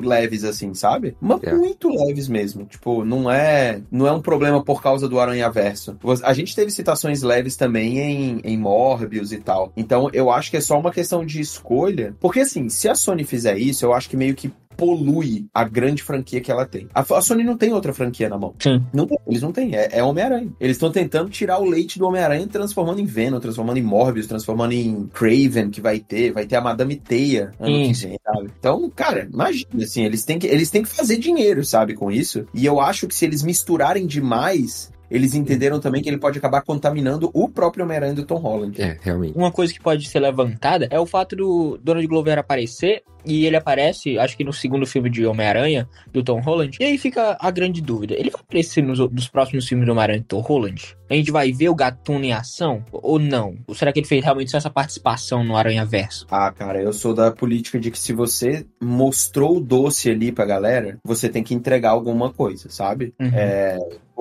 leves, 0.00 0.44
assim, 0.44 0.74
sabe? 0.74 1.16
Mas 1.20 1.42
é. 1.42 1.54
muito 1.54 1.88
leves 1.88 2.28
mesmo. 2.28 2.64
Tipo, 2.64 3.04
não 3.04 3.30
é, 3.30 3.80
não 3.90 4.06
é 4.06 4.12
um 4.12 4.20
problema 4.20 4.62
por 4.62 4.82
causa 4.82 5.08
do 5.08 5.20
Aranha 5.20 5.50
Verso. 5.50 5.96
A 6.22 6.32
gente 6.32 6.54
teve 6.54 6.70
citações 6.70 7.22
leves 7.22 7.56
também 7.56 7.98
em, 7.98 8.40
em 8.44 8.56
Morbius 8.56 9.32
e 9.32 9.38
tal. 9.38 9.72
Então, 9.76 10.10
eu 10.12 10.30
acho 10.30 10.50
que 10.50 10.56
é 10.56 10.60
só 10.60 10.78
uma 10.78 10.90
questão 10.90 11.24
de 11.24 11.40
escolha. 11.40 12.14
Porque, 12.20 12.40
assim, 12.40 12.68
se 12.68 12.88
a 12.88 12.94
Sony 12.94 13.24
fizer 13.24 13.58
isso, 13.58 13.84
eu 13.84 13.92
acho 13.92 14.08
que 14.08 14.16
meio 14.16 14.34
que 14.34 14.52
polui 14.82 15.46
a 15.54 15.62
grande 15.62 16.02
franquia 16.02 16.40
que 16.40 16.50
ela 16.50 16.66
tem. 16.66 16.88
A, 16.92 17.02
a 17.02 17.22
Sony 17.22 17.44
não 17.44 17.56
tem 17.56 17.72
outra 17.72 17.94
franquia 17.94 18.28
na 18.28 18.36
mão. 18.36 18.52
Sim. 18.58 18.84
Não 18.92 19.06
tem, 19.06 19.16
eles 19.28 19.40
não 19.40 19.52
têm. 19.52 19.76
É, 19.76 19.90
é 19.92 20.02
Homem-Aranha. 20.02 20.50
Eles 20.58 20.74
estão 20.74 20.90
tentando 20.90 21.30
tirar 21.30 21.60
o 21.60 21.64
leite 21.64 22.00
do 22.00 22.06
Homem-Aranha 22.06 22.48
transformando 22.48 23.00
em 23.00 23.06
Venom, 23.06 23.38
transformando 23.38 23.76
em 23.76 23.82
Morbius, 23.82 24.26
transformando 24.26 24.72
em 24.72 25.06
Craven, 25.14 25.70
que 25.70 25.80
vai 25.80 26.00
ter. 26.00 26.32
Vai 26.32 26.46
ter 26.46 26.56
a 26.56 26.60
Madame 26.60 26.96
Teia 26.96 27.52
ano 27.60 27.92
que 27.92 27.92
vem, 27.92 28.18
sabe? 28.24 28.50
Então, 28.58 28.90
cara, 28.90 29.28
imagina, 29.32 29.84
assim, 29.84 30.04
eles 30.04 30.24
têm, 30.24 30.40
que, 30.40 30.48
eles 30.48 30.68
têm 30.68 30.82
que 30.82 30.88
fazer 30.88 31.16
dinheiro, 31.16 31.64
sabe, 31.64 31.94
com 31.94 32.10
isso. 32.10 32.44
E 32.52 32.66
eu 32.66 32.80
acho 32.80 33.06
que 33.06 33.14
se 33.14 33.24
eles 33.24 33.44
misturarem 33.44 34.04
demais, 34.04 34.90
eles 35.12 35.34
entenderam 35.34 35.78
também 35.78 36.02
que 36.02 36.08
ele 36.08 36.18
pode 36.18 36.38
acabar 36.38 36.62
contaminando 36.62 37.30
o 37.34 37.46
próprio 37.46 37.84
Homem-Aranha 37.84 38.14
do 38.14 38.24
Tom 38.24 38.36
Holland. 38.36 38.80
É, 38.80 38.96
realmente. 39.00 39.36
Uma 39.36 39.52
coisa 39.52 39.70
que 39.70 39.80
pode 39.80 40.08
ser 40.08 40.20
levantada 40.20 40.88
é 40.90 40.98
o 40.98 41.04
fato 41.04 41.36
do 41.36 41.78
Donald 41.82 42.06
Glover 42.06 42.38
aparecer 42.38 43.02
e 43.24 43.46
ele 43.46 43.56
aparece, 43.56 44.18
acho 44.18 44.36
que 44.36 44.44
no 44.44 44.52
segundo 44.52 44.86
filme 44.86 45.10
de 45.10 45.24
Homem-Aranha, 45.26 45.88
do 46.12 46.22
Tom 46.22 46.40
Holland. 46.40 46.76
E 46.80 46.84
aí 46.84 46.98
fica 46.98 47.36
a 47.38 47.50
grande 47.50 47.80
dúvida: 47.80 48.14
ele 48.14 48.30
vai 48.30 48.40
aparecer 48.40 48.82
nos, 48.82 48.98
nos 48.98 49.28
próximos 49.28 49.66
filmes 49.66 49.86
do 49.86 49.92
Homem-Aranha 49.92 50.20
do 50.20 50.26
Tom 50.26 50.40
Holland? 50.40 50.96
A 51.08 51.14
gente 51.14 51.30
vai 51.30 51.52
ver 51.52 51.68
o 51.68 51.74
Gatuno 51.74 52.24
em 52.24 52.32
ação? 52.32 52.82
Ou 52.90 53.18
não? 53.18 53.54
Ou 53.66 53.74
será 53.74 53.92
que 53.92 54.00
ele 54.00 54.06
fez 54.06 54.24
realmente 54.24 54.50
só 54.50 54.56
essa 54.56 54.70
participação 54.70 55.44
no 55.44 55.56
Aranha 55.56 55.84
Verso? 55.84 56.26
Ah, 56.30 56.50
cara, 56.50 56.80
eu 56.80 56.92
sou 56.92 57.12
da 57.12 57.30
política 57.30 57.78
de 57.78 57.90
que 57.90 57.98
se 57.98 58.14
você 58.14 58.66
mostrou 58.80 59.58
o 59.58 59.60
doce 59.60 60.10
ali 60.10 60.32
pra 60.32 60.46
galera, 60.46 60.98
você 61.04 61.28
tem 61.28 61.42
que 61.42 61.54
entregar 61.54 61.90
alguma 61.90 62.32
coisa, 62.32 62.70
sabe? 62.70 63.12
Uhum. 63.20 63.30
É, 63.34 63.78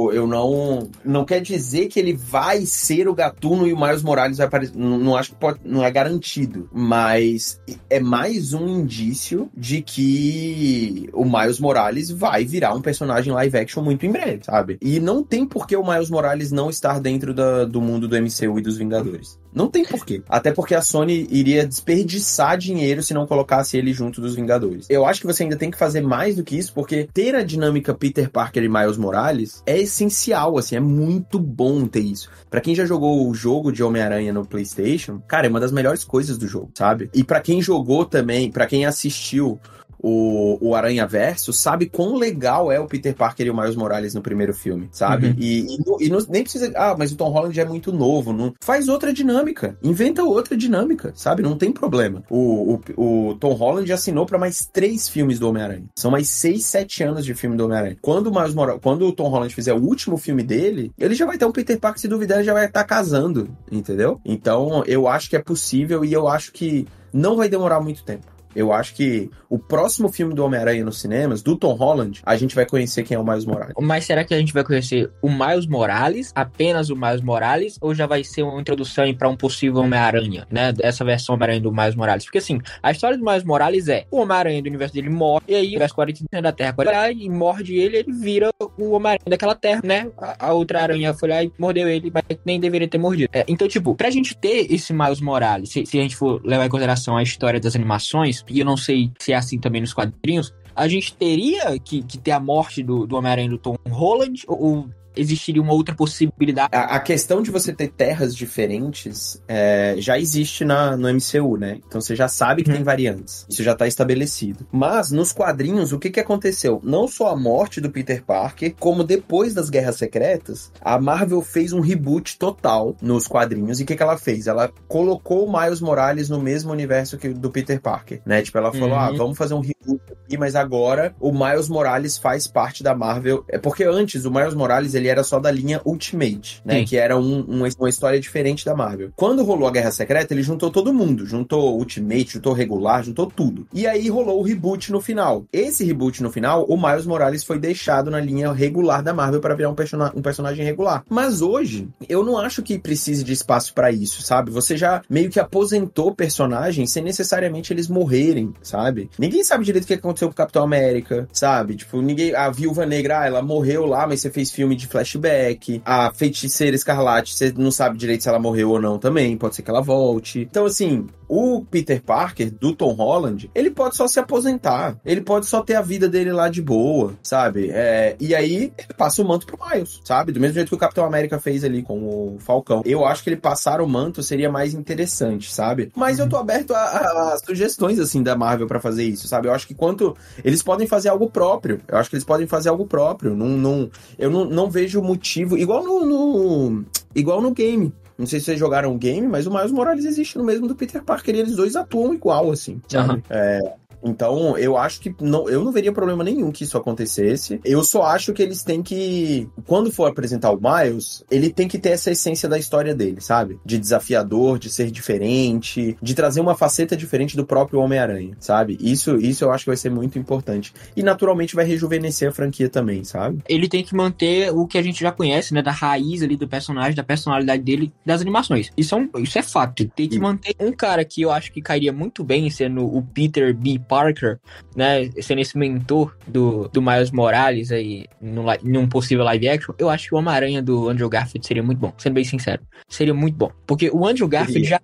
eu 0.10 0.26
não. 0.26 0.90
Não 1.04 1.26
quer 1.26 1.42
dizer 1.42 1.88
que 1.88 2.00
ele 2.00 2.14
vai 2.14 2.66
ser 2.66 3.08
o 3.08 3.14
Gatuno 3.14 3.68
e 3.68 3.74
o 3.74 3.80
Miles 3.80 4.02
Morales 4.02 4.38
vai 4.38 4.48
aparecer. 4.48 4.76
Não, 4.76 4.98
não 4.98 5.16
acho 5.16 5.32
que 5.32 5.36
pode. 5.36 5.60
Não 5.64 5.84
é 5.84 5.92
garantido. 5.92 6.70
Mas 6.72 7.62
é 7.90 8.00
mais 8.00 8.54
um 8.54 8.86
indício 8.92 9.50
de 9.56 9.82
que 9.82 11.10
o 11.14 11.24
Miles 11.24 11.60
Morales 11.60 12.12
vai 12.12 12.44
virar 12.44 12.76
um 12.76 12.82
personagem 12.82 13.32
live 13.32 13.58
action 13.58 13.82
muito 13.82 14.06
em 14.06 14.12
breve, 14.12 14.44
sabe? 14.44 14.78
E 14.82 15.00
não 15.00 15.24
tem 15.24 15.46
por 15.46 15.66
que 15.66 15.78
o 15.78 15.86
Miles 15.86 16.10
Morales 16.10 16.52
não 16.52 16.70
estar 16.70 17.00
dentro 17.00 17.34
da, 17.34 17.64
do 17.64 17.82
mundo 17.82 18.08
do 18.08 18.16
MCU 18.18 18.60
e 18.60 18.62
dos 18.62 18.78
Vingadores. 18.78 19.40
Não 19.54 19.68
tem 19.68 19.84
porquê. 19.84 20.22
Até 20.30 20.52
porque 20.52 20.76
a 20.76 20.82
Sony 20.82 21.28
iria 21.30 21.68
desperdiçar 21.68 22.58
dinheiro 22.58 23.04
se 23.04 23.14
não 23.14 23.28
colocasse 23.28 23.78
ele 23.78 23.94
junto 23.94 24.22
dos 24.22 24.36
Vingadores. 24.36 24.88
Eu 24.90 25.06
acho 25.06 25.22
que 25.22 25.28
você 25.28 25.44
ainda 25.44 25.56
tem 25.56 25.72
que 25.72 25.78
fazer 25.78 26.02
mais 26.02 26.36
do 26.36 26.44
que 26.44 26.58
isso, 26.58 26.74
porque 26.74 27.08
ter 27.14 27.36
a 27.36 27.44
dinâmica 27.44 27.94
Peter 27.94 28.30
Parker 28.30 28.64
e 28.64 28.70
Miles 28.70 28.98
Morales 28.98 29.62
é 29.66 29.78
essencial, 29.80 30.58
assim, 30.58 30.76
é 30.76 30.80
muito 30.80 31.40
bom 31.40 31.86
ter 31.86 32.02
isso. 32.02 32.30
Para 32.50 32.62
quem 32.62 32.76
já 32.76 32.86
jogou 32.86 33.30
o 33.30 33.34
jogo 33.34 33.72
de 33.72 33.84
Homem-Aranha 33.84 34.34
no 34.34 34.46
PlayStation, 34.46 35.22
cara, 35.28 35.48
é 35.48 35.50
uma 35.50 35.60
das 35.60 35.72
melhores 35.72 36.04
coisas 36.04 36.38
do 36.38 36.48
jogo, 36.48 36.72
sabe? 36.76 37.10
E 37.14 37.24
para 37.24 37.42
quem 37.42 37.62
jogou 37.62 38.06
também, 38.06 38.52
para 38.52 38.66
quem 38.66 38.86
assistiu 38.86 39.60
o, 40.02 40.58
o 40.60 40.76
Aranha 40.76 41.06
Verso 41.06 41.54
sabe 41.54 41.88
quão 41.88 42.16
legal 42.16 42.72
é 42.72 42.80
o 42.80 42.88
Peter 42.88 43.14
Parker 43.16 43.46
e 43.46 43.50
o 43.50 43.56
Miles 43.56 43.76
Morales 43.76 44.14
no 44.14 44.22
primeiro 44.22 44.54
filme, 44.54 44.90
sabe? 44.92 45.28
Uhum. 45.28 45.36
E, 45.38 45.62
e, 45.62 46.06
e 46.06 46.10
não, 46.10 46.20
nem 46.28 46.44
precisa. 46.44 46.72
Ah, 46.76 46.96
mas 46.98 47.12
o 47.12 47.16
Tom 47.16 47.30
Holland 47.30 47.60
é 47.60 47.66
muito 47.66 47.92
novo. 47.92 48.34
Não, 48.34 48.54
faz 48.60 48.90
outra 48.90 49.14
dinâmica. 49.14 49.78
Inventa 49.84 50.24
outra 50.24 50.58
dinâmica, 50.58 51.14
sabe? 51.16 51.44
Não 51.44 51.58
tem 51.58 51.72
problema. 51.72 52.24
O, 52.30 52.80
o, 52.98 53.30
o 53.30 53.36
Tom 53.36 53.54
Holland 53.54 53.92
assinou 53.92 54.26
para 54.26 54.40
mais 54.40 54.66
três 54.66 55.08
filmes 55.08 55.38
do 55.38 55.48
Homem-Aranha. 55.48 55.86
São 55.96 56.10
mais 56.10 56.30
seis, 56.30 56.66
sete 56.66 57.04
anos 57.04 57.24
de 57.24 57.34
filme 57.34 57.56
do 57.56 57.66
Homem-Aranha. 57.66 57.98
Quando 58.02 58.28
o 58.28 58.34
Miles 58.34 58.54
Morales, 58.54 58.82
quando 58.82 59.06
o 59.06 59.12
Tom 59.12 59.30
Holland 59.30 59.54
fizer 59.54 59.74
o 59.74 59.82
último 59.82 60.18
filme 60.18 60.44
dele, 60.44 60.92
ele 60.98 61.14
já 61.14 61.26
vai 61.26 61.38
ter 61.38 61.46
um 61.46 61.52
Peter 61.52 61.80
Parker, 61.80 62.02
se 62.02 62.08
duvidar, 62.08 62.40
ele 62.40 62.46
já 62.46 62.54
vai 62.54 62.66
estar 62.66 62.82
tá 62.82 62.88
casando, 62.88 63.50
entendeu? 63.72 64.20
Então, 64.26 64.84
eu 64.88 65.08
acho 65.08 65.30
que 65.30 65.36
é 65.36 65.40
possível 65.40 66.04
e 66.04 66.12
eu 66.12 66.28
acho 66.28 66.52
que 66.52 66.88
não 67.14 67.36
vai 67.36 67.50
demorar 67.50 67.80
muito 67.80 68.04
tempo. 68.04 68.26
Eu 68.56 68.74
acho 68.74 68.94
que 68.96 69.30
o 69.50 69.58
próximo 69.60 70.10
filme 70.10 70.34
do 70.34 70.44
Homem-Aranha 70.44 70.84
nos 70.84 71.00
cinemas, 71.00 71.42
do 71.42 71.56
Tom 71.56 71.74
Holland, 71.74 72.22
a 72.26 72.36
gente 72.36 72.56
vai 72.56 72.66
conhecer 72.66 73.04
quem 73.04 73.16
é 73.16 73.20
o 73.20 73.24
Miles 73.24 73.46
Morales. 73.46 73.74
Mas 73.80 74.06
será 74.06 74.24
que 74.24 74.34
a 74.34 74.38
gente 74.38 74.54
vai 74.54 74.64
conhecer 74.64 75.10
o 75.22 75.30
Miles 75.30 75.68
Morales, 75.68 76.32
apenas 76.36 76.90
o 76.90 76.96
Miles 76.96 77.22
Morales, 77.22 77.78
ou 77.82 77.94
já 77.94 78.06
vai 78.06 78.24
ser 78.24 78.44
uma 78.44 78.60
introdução 78.60 79.12
para 79.14 79.30
um 79.30 79.36
possível 79.36 79.82
Homem-Aranha, 79.82 80.48
né? 80.50 80.74
Essa 80.82 81.04
versão 81.04 81.36
Homem-Aranha 81.36 81.62
do 81.62 81.72
Miles 81.72 81.96
Morales? 81.96 82.26
Porque 82.26 82.38
assim, 82.38 82.60
a 82.82 82.92
história 82.92 83.18
do 83.18 83.26
Miles 83.26 83.44
Morales 83.44 83.88
é: 83.88 84.06
o 84.12 84.22
Homem-Aranha 84.22 84.62
do 84.62 84.68
universo 84.68 84.94
dele 84.94 85.10
morre, 85.10 85.44
e 85.48 85.56
aí 85.56 85.66
o 85.66 85.70
universo 85.70 85.96
40 85.96 86.42
da 86.42 86.52
Terra 86.52 86.76
lá 86.78 87.12
e 87.12 87.30
morde 87.30 87.76
ele, 87.76 87.98
ele 87.98 88.12
vira 88.12 88.50
o 88.78 88.92
Homem-Aranha 88.92 89.26
daquela 89.28 89.56
Terra, 89.56 89.82
né? 89.84 90.10
A, 90.18 90.48
a, 90.48 90.54
outra 90.54 90.82
aranha 90.82 91.14
foi 91.14 91.30
lá 91.30 91.44
e 91.44 91.52
mordeu 91.58 91.88
ele, 91.88 92.12
mas 92.14 92.24
nem 92.46 92.60
deveria 92.60 92.88
ter 92.88 92.98
mordido. 92.98 93.30
É, 93.34 93.44
então, 93.48 93.68
tipo, 93.68 93.96
pra 93.96 94.10
gente 94.10 94.38
ter 94.38 94.72
esse 94.72 94.94
Miles 94.94 95.22
Morales, 95.22 95.70
se, 95.70 95.86
se 95.86 95.98
a 95.98 96.02
gente 96.02 96.16
for 96.16 96.42
levar 96.44 96.66
em 96.66 96.70
consideração 96.70 97.18
a 97.18 97.24
história 97.24 97.60
das 97.60 97.76
animações, 97.76 98.41
e 98.50 98.60
eu 98.60 98.66
não 98.66 98.78
sei 98.78 99.12
se 99.20 99.34
é 99.34 99.36
assim 99.36 99.60
também 99.60 99.82
nos 99.82 99.94
quadrinhos, 99.94 100.54
a 100.76 100.88
gente 100.88 101.14
teria 101.14 101.78
que, 101.80 102.02
que 102.04 102.18
ter 102.18 102.32
a 102.32 102.40
morte 102.40 102.82
do, 102.82 103.06
do 103.06 103.16
Homem-Aranha 103.16 103.50
do 103.50 103.58
Tom 103.58 103.76
Holland, 103.90 104.44
ou 104.48 104.90
existiria 105.16 105.62
uma 105.62 105.74
outra 105.74 105.96
possibilidade. 105.96 106.70
A, 106.74 106.96
a 106.96 107.00
questão 107.00 107.42
de 107.42 107.52
você 107.52 107.74
ter 107.74 107.90
terras 107.90 108.36
diferentes 108.36 109.42
é, 109.48 109.96
já 109.98 110.18
existe 110.18 110.64
na, 110.64 110.96
no 110.96 111.08
MCU, 111.10 111.58
né? 111.58 111.80
Então 111.88 112.02
você 112.02 112.16
já 112.16 112.28
sabe 112.28 112.64
que 112.64 112.72
hum. 112.72 112.76
tem 112.76 112.84
variantes. 112.84 113.46
Isso 113.50 113.64
já 113.64 113.76
tá 113.76 113.88
estabelecido. 113.88 114.66
Mas 114.72 115.12
nos 115.12 115.32
quadrinhos, 115.32 115.92
o 115.92 116.00
que 116.00 116.10
que 116.10 116.20
aconteceu? 116.20 116.80
Não 116.84 117.08
só 117.08 117.30
a 117.30 117.36
morte 117.36 117.82
do 117.82 117.90
Peter 117.90 118.24
Parker, 118.24 118.74
como 118.80 119.04
depois 119.04 119.54
das 119.54 119.70
Guerras 119.70 119.98
Secretas, 119.98 120.72
a 120.82 121.00
Marvel 121.00 121.42
fez 121.42 121.74
um 121.74 121.82
reboot 121.82 122.38
total 122.38 122.96
nos 123.02 123.28
quadrinhos. 123.28 123.80
E 123.80 123.84
o 123.84 123.86
que 123.86 123.96
que 123.96 124.04
ela 124.04 124.18
fez? 124.18 124.48
Ela 124.48 124.72
colocou 124.88 125.46
o 125.46 125.60
Miles 125.60 125.82
Morales 125.82 126.30
no 126.30 126.42
mesmo 126.42 126.72
universo 126.72 127.18
que 127.18 127.30
do 127.30 127.50
Peter 127.50 127.80
Parker, 127.80 128.22
né? 128.26 128.42
Tipo, 128.42 128.58
ela 128.58 128.72
falou, 128.72 128.96
ah, 128.96 129.10
uhum. 129.10 129.16
ah, 129.16 129.18
vamos 129.18 129.38
fazer 129.38 129.54
um 129.54 129.60
reboot 129.60 130.02
aqui, 130.12 130.38
mas 130.38 130.56
agora 130.56 131.14
o 131.20 131.32
Miles 131.32 131.70
Morales 131.70 132.18
faz 132.18 132.48
parte 132.48 132.84
da 132.84 132.96
Marvel. 132.96 133.44
É 133.48 133.58
porque 133.58 133.84
antes 133.84 134.26
o 134.26 134.32
Miles 134.32 134.54
Morales 134.54 134.94
ele 135.02 135.10
era 135.10 135.24
só 135.24 135.40
da 135.40 135.52
linha 135.52 135.82
Ultimate, 135.86 136.62
né? 136.64 136.80
Sim. 136.80 136.86
Que 136.86 136.98
era 136.98 137.18
um, 137.18 137.42
uma, 137.42 137.68
uma 137.80 137.90
história 137.90 138.20
diferente 138.20 138.64
da 138.64 138.76
Marvel. 138.76 139.12
Quando 139.16 139.44
rolou 139.44 139.68
a 139.68 139.72
Guerra 139.72 139.92
Secreta, 139.92 140.34
ele 140.34 140.44
juntou 140.44 140.72
todo 140.72 140.94
mundo. 140.94 141.26
Juntou 141.26 141.78
Ultimate, 141.78 142.34
juntou 142.34 142.54
regular, 142.54 143.04
juntou 143.04 143.26
tudo. 143.26 143.68
E 143.74 143.88
aí 143.88 144.10
rolou 144.10 144.40
o 144.40 144.44
reboot 144.44 144.92
no 144.92 145.02
final. 145.02 145.46
Esse 145.52 145.84
reboot 145.84 146.22
no 146.24 146.32
final, 146.32 146.66
o 146.66 146.78
Miles 146.78 147.06
Morales 147.06 147.44
foi 147.44 147.60
deixado 147.60 148.10
na 148.10 148.20
linha 148.20 148.52
regular 148.52 149.04
da 149.04 149.14
Marvel 149.14 149.42
para 149.42 149.56
virar 149.56 149.70
um, 149.70 149.76
person 149.76 149.98
um 150.16 150.22
personagem 150.22 150.64
regular. 150.66 151.04
Mas 151.10 151.42
hoje, 151.42 151.88
eu 152.08 152.24
não 152.24 152.38
acho 152.38 152.62
que 152.62 152.78
precise 152.80 153.24
de 153.24 153.34
espaço 153.34 153.74
para 153.74 153.92
isso, 153.92 154.22
sabe? 154.22 154.52
Você 154.52 154.78
já 154.78 155.02
meio 155.10 155.30
que 155.30 155.40
aposentou 155.40 156.14
personagens 156.14 156.92
sem 156.92 157.04
necessariamente 157.04 157.74
eles 157.74 157.88
morrerem, 157.88 158.54
sabe? 158.62 159.10
Ninguém 159.18 159.44
sabe 159.44 159.66
direito 159.66 159.84
o 159.84 159.88
que 159.88 159.94
aconteceu 159.94 160.28
com 160.28 160.34
o 160.34 160.38
Capitão 160.38 160.64
América, 160.64 161.28
sabe? 161.32 161.76
Tipo, 161.76 162.02
ninguém. 162.02 162.36
A 162.36 162.50
Viúva 162.50 162.86
Negra, 162.86 163.22
ah, 163.22 163.26
ela 163.26 163.42
morreu 163.42 163.86
lá, 163.86 164.08
mas 164.08 164.22
você 164.22 164.30
fez 164.30 164.52
filme 164.52 164.76
de 164.76 164.88
flashback. 164.92 165.82
A 165.86 166.12
feiticeira 166.14 166.76
escarlate, 166.76 167.34
você 167.34 167.54
não 167.56 167.72
sabe 167.72 167.98
direito 167.98 168.24
se 168.24 168.30
ela 168.30 168.40
morreu 168.40 168.72
ou 168.72 168.82
não 168.82 168.98
também, 168.98 169.38
pode 169.38 169.56
ser 169.56 169.62
que 169.62 169.70
ela 169.70 169.82
volte. 169.82 170.42
Então, 170.42 170.66
assim, 170.66 171.08
o 171.32 171.64
Peter 171.64 172.04
Parker, 172.04 172.52
do 172.52 172.76
Tom 172.76 172.92
Holland, 172.92 173.50
ele 173.56 173.72
pode 173.72 173.96
só 173.96 174.06
se 174.06 174.20
aposentar. 174.20 174.98
Ele 175.06 175.22
pode 175.22 175.46
só 175.46 175.62
ter 175.62 175.76
a 175.76 175.82
vida 175.82 176.10
dele 176.10 176.34
lá 176.34 176.50
de 176.50 176.62
boa, 176.62 177.14
sabe? 177.24 177.70
É, 177.72 178.18
e 178.20 178.36
aí 178.36 178.74
ele 178.78 178.94
passa 178.98 179.22
o 179.22 179.26
manto 179.26 179.46
pro 179.46 179.58
Miles, 179.66 180.02
sabe? 180.04 180.34
Do 180.34 180.42
mesmo 180.42 180.56
jeito 180.56 180.68
que 180.68 180.76
o 180.76 180.78
Capitão 180.78 181.06
América 181.06 181.40
fez 181.40 181.64
ali 181.64 181.84
com 181.84 182.00
o 182.04 182.38
Falcão. 182.40 182.82
Eu 182.84 183.06
acho 183.06 183.24
que 183.24 183.30
ele 183.30 183.38
passar 183.38 183.80
o 183.80 183.88
manto 183.88 184.22
seria 184.22 184.52
mais 184.52 184.74
interessante, 184.74 185.54
sabe? 185.54 185.90
Mas 185.96 186.20
eu 186.20 186.28
tô 186.28 186.36
aberto 186.36 186.74
a, 186.74 186.82
a, 186.82 187.34
a 187.34 187.38
sugestões, 187.38 187.98
assim, 187.98 188.22
da 188.22 188.36
Marvel 188.36 188.68
para 188.68 188.82
fazer 188.82 189.06
isso, 189.06 189.26
sabe? 189.26 189.48
Eu 189.48 189.54
acho 189.54 189.66
que 189.66 189.74
quanto. 189.74 190.14
Eles 190.44 190.62
podem 190.62 190.86
fazer 190.86 191.08
algo 191.08 191.30
próprio. 191.30 191.80
Eu 191.88 191.98
acho 191.98 192.10
que 192.10 192.18
eles 192.18 192.26
podem 192.26 192.46
fazer 192.46 192.68
algo 192.68 192.86
próprio. 192.86 193.34
Não, 193.34 193.48
não, 193.48 193.90
eu 194.20 194.30
não, 194.30 194.44
não 194.44 194.70
vejo 194.70 195.02
motivo. 195.02 195.58
Igual 195.58 195.82
no, 195.86 196.06
no 196.06 196.86
igual 197.16 197.42
no 197.42 197.52
game. 197.52 197.94
Não 198.22 198.28
sei 198.28 198.40
se 198.40 198.46
vocês 198.46 198.60
jogaram 198.60 198.94
o 198.94 198.98
game, 199.00 199.28
mas 199.28 199.48
o 199.48 199.52
Miles 199.52 199.72
Morales 199.72 200.06
existe 200.06 200.38
no 200.38 200.44
mesmo 200.44 200.68
do 200.68 200.76
Peter 200.76 201.04
Parker 201.04 201.34
e 201.34 201.40
eles 201.40 201.56
dois 201.56 201.76
atuam 201.76 202.14
igual, 202.14 202.52
assim? 202.52 202.80
Uhum. 202.94 203.20
É, 203.28 203.74
então, 204.04 204.58
eu 204.58 204.78
acho 204.78 205.00
que 205.00 205.14
não, 205.22 205.50
eu 205.50 205.64
não 205.64 205.72
veria 205.72 205.92
problema 205.92 206.24
nenhum 206.24 206.52
que 206.52 206.64
isso 206.64 206.78
acontecesse. 206.78 207.60
Eu 207.64 207.84
só 207.84 208.04
acho 208.04 208.34
que 208.34 208.42
eles 208.42 208.64
têm 208.64 208.82
que, 208.82 209.48
quando 209.66 209.92
for 209.92 210.06
apresentar 210.06 210.52
o 210.52 210.60
Miles, 210.60 211.24
ele 211.30 211.52
tem 211.52 211.68
que 211.68 211.78
ter 211.78 211.90
essa 211.90 212.12
essência 212.12 212.50
da 212.50 212.58
história 212.58 212.96
dele, 212.96 213.22
sabe? 213.22 213.60
De 213.66 213.78
desafiador, 213.78 214.58
de 214.58 214.70
ser 214.70 214.92
diferente, 214.92 215.98
de 216.02 216.14
trazer 216.14 216.42
uma 216.42 216.56
faceta 216.56 216.96
diferente 216.96 217.36
do 217.36 217.46
próprio 217.46 217.80
Homem-Aranha, 217.80 218.36
sabe? 218.40 218.78
Isso, 218.82 219.16
isso 219.18 219.44
eu 219.44 219.52
acho 219.52 219.66
que 219.66 219.70
vai 219.70 219.78
ser 219.78 219.90
muito 219.90 220.18
importante. 220.18 220.74
E 220.96 221.04
naturalmente 221.04 221.56
vai 221.56 221.66
rejuvenescer 221.66 222.30
a 222.30 222.32
franquia 222.32 222.70
também, 222.70 223.04
sabe? 223.04 223.40
Ele 223.48 223.68
tem 223.68 223.84
que 223.84 223.96
manter 223.96 224.52
o 224.54 224.66
que 224.66 224.78
a 224.78 224.82
gente 224.82 225.02
já 225.02 225.12
conhece, 225.12 225.54
né? 225.54 225.62
Da 225.62 225.72
raiz 225.72 226.22
ali 226.22 226.36
do 226.36 226.48
personagem, 226.48 226.96
da 226.96 227.04
personalidade 227.04 227.62
dele, 227.64 227.94
das 228.06 228.22
animações. 228.22 228.72
Isso 228.76 228.96
é, 228.96 228.98
um, 228.98 229.10
isso 229.20 229.38
é 229.38 229.42
fato. 229.42 229.86
Tem 229.90 230.08
que 230.08 230.20
manter 230.20 230.56
um 230.60 230.72
cara 230.72 231.04
que 231.06 231.22
eu 231.22 231.32
acho 231.32 231.52
que 231.52 231.62
cairia 231.62 231.92
muito 231.92 232.24
bem 232.24 232.50
sendo 232.50 232.86
o 232.86 233.02
Peter 233.02 233.56
B. 233.56 233.80
Parker, 233.92 234.40
né, 234.74 235.10
sendo 235.22 235.42
esse 235.42 235.58
mentor 235.58 236.16
do, 236.26 236.70
do 236.70 236.82
Miles 236.82 237.12
Morales 237.12 237.74
aí 237.74 238.06
num, 238.22 238.46
num 238.64 238.88
possível 238.88 239.26
live 239.26 239.50
action, 239.50 239.76
eu 239.78 239.90
acho 239.90 240.08
que 240.08 240.16
o 240.16 240.18
Homem-Aranha 240.18 240.62
do 240.62 240.88
Andrew 240.88 241.10
Garfield 241.10 241.46
seria 241.46 241.62
muito 241.62 241.80
bom, 241.80 241.94
sendo 241.98 242.14
bem 242.14 242.24
sincero. 242.24 242.62
Seria 242.88 243.14
muito 243.14 243.36
bom. 243.36 243.52
Porque 243.68 243.90
o 243.92 244.08
Andrew 244.08 244.30
Garfield 244.30 244.64
já 244.64 244.80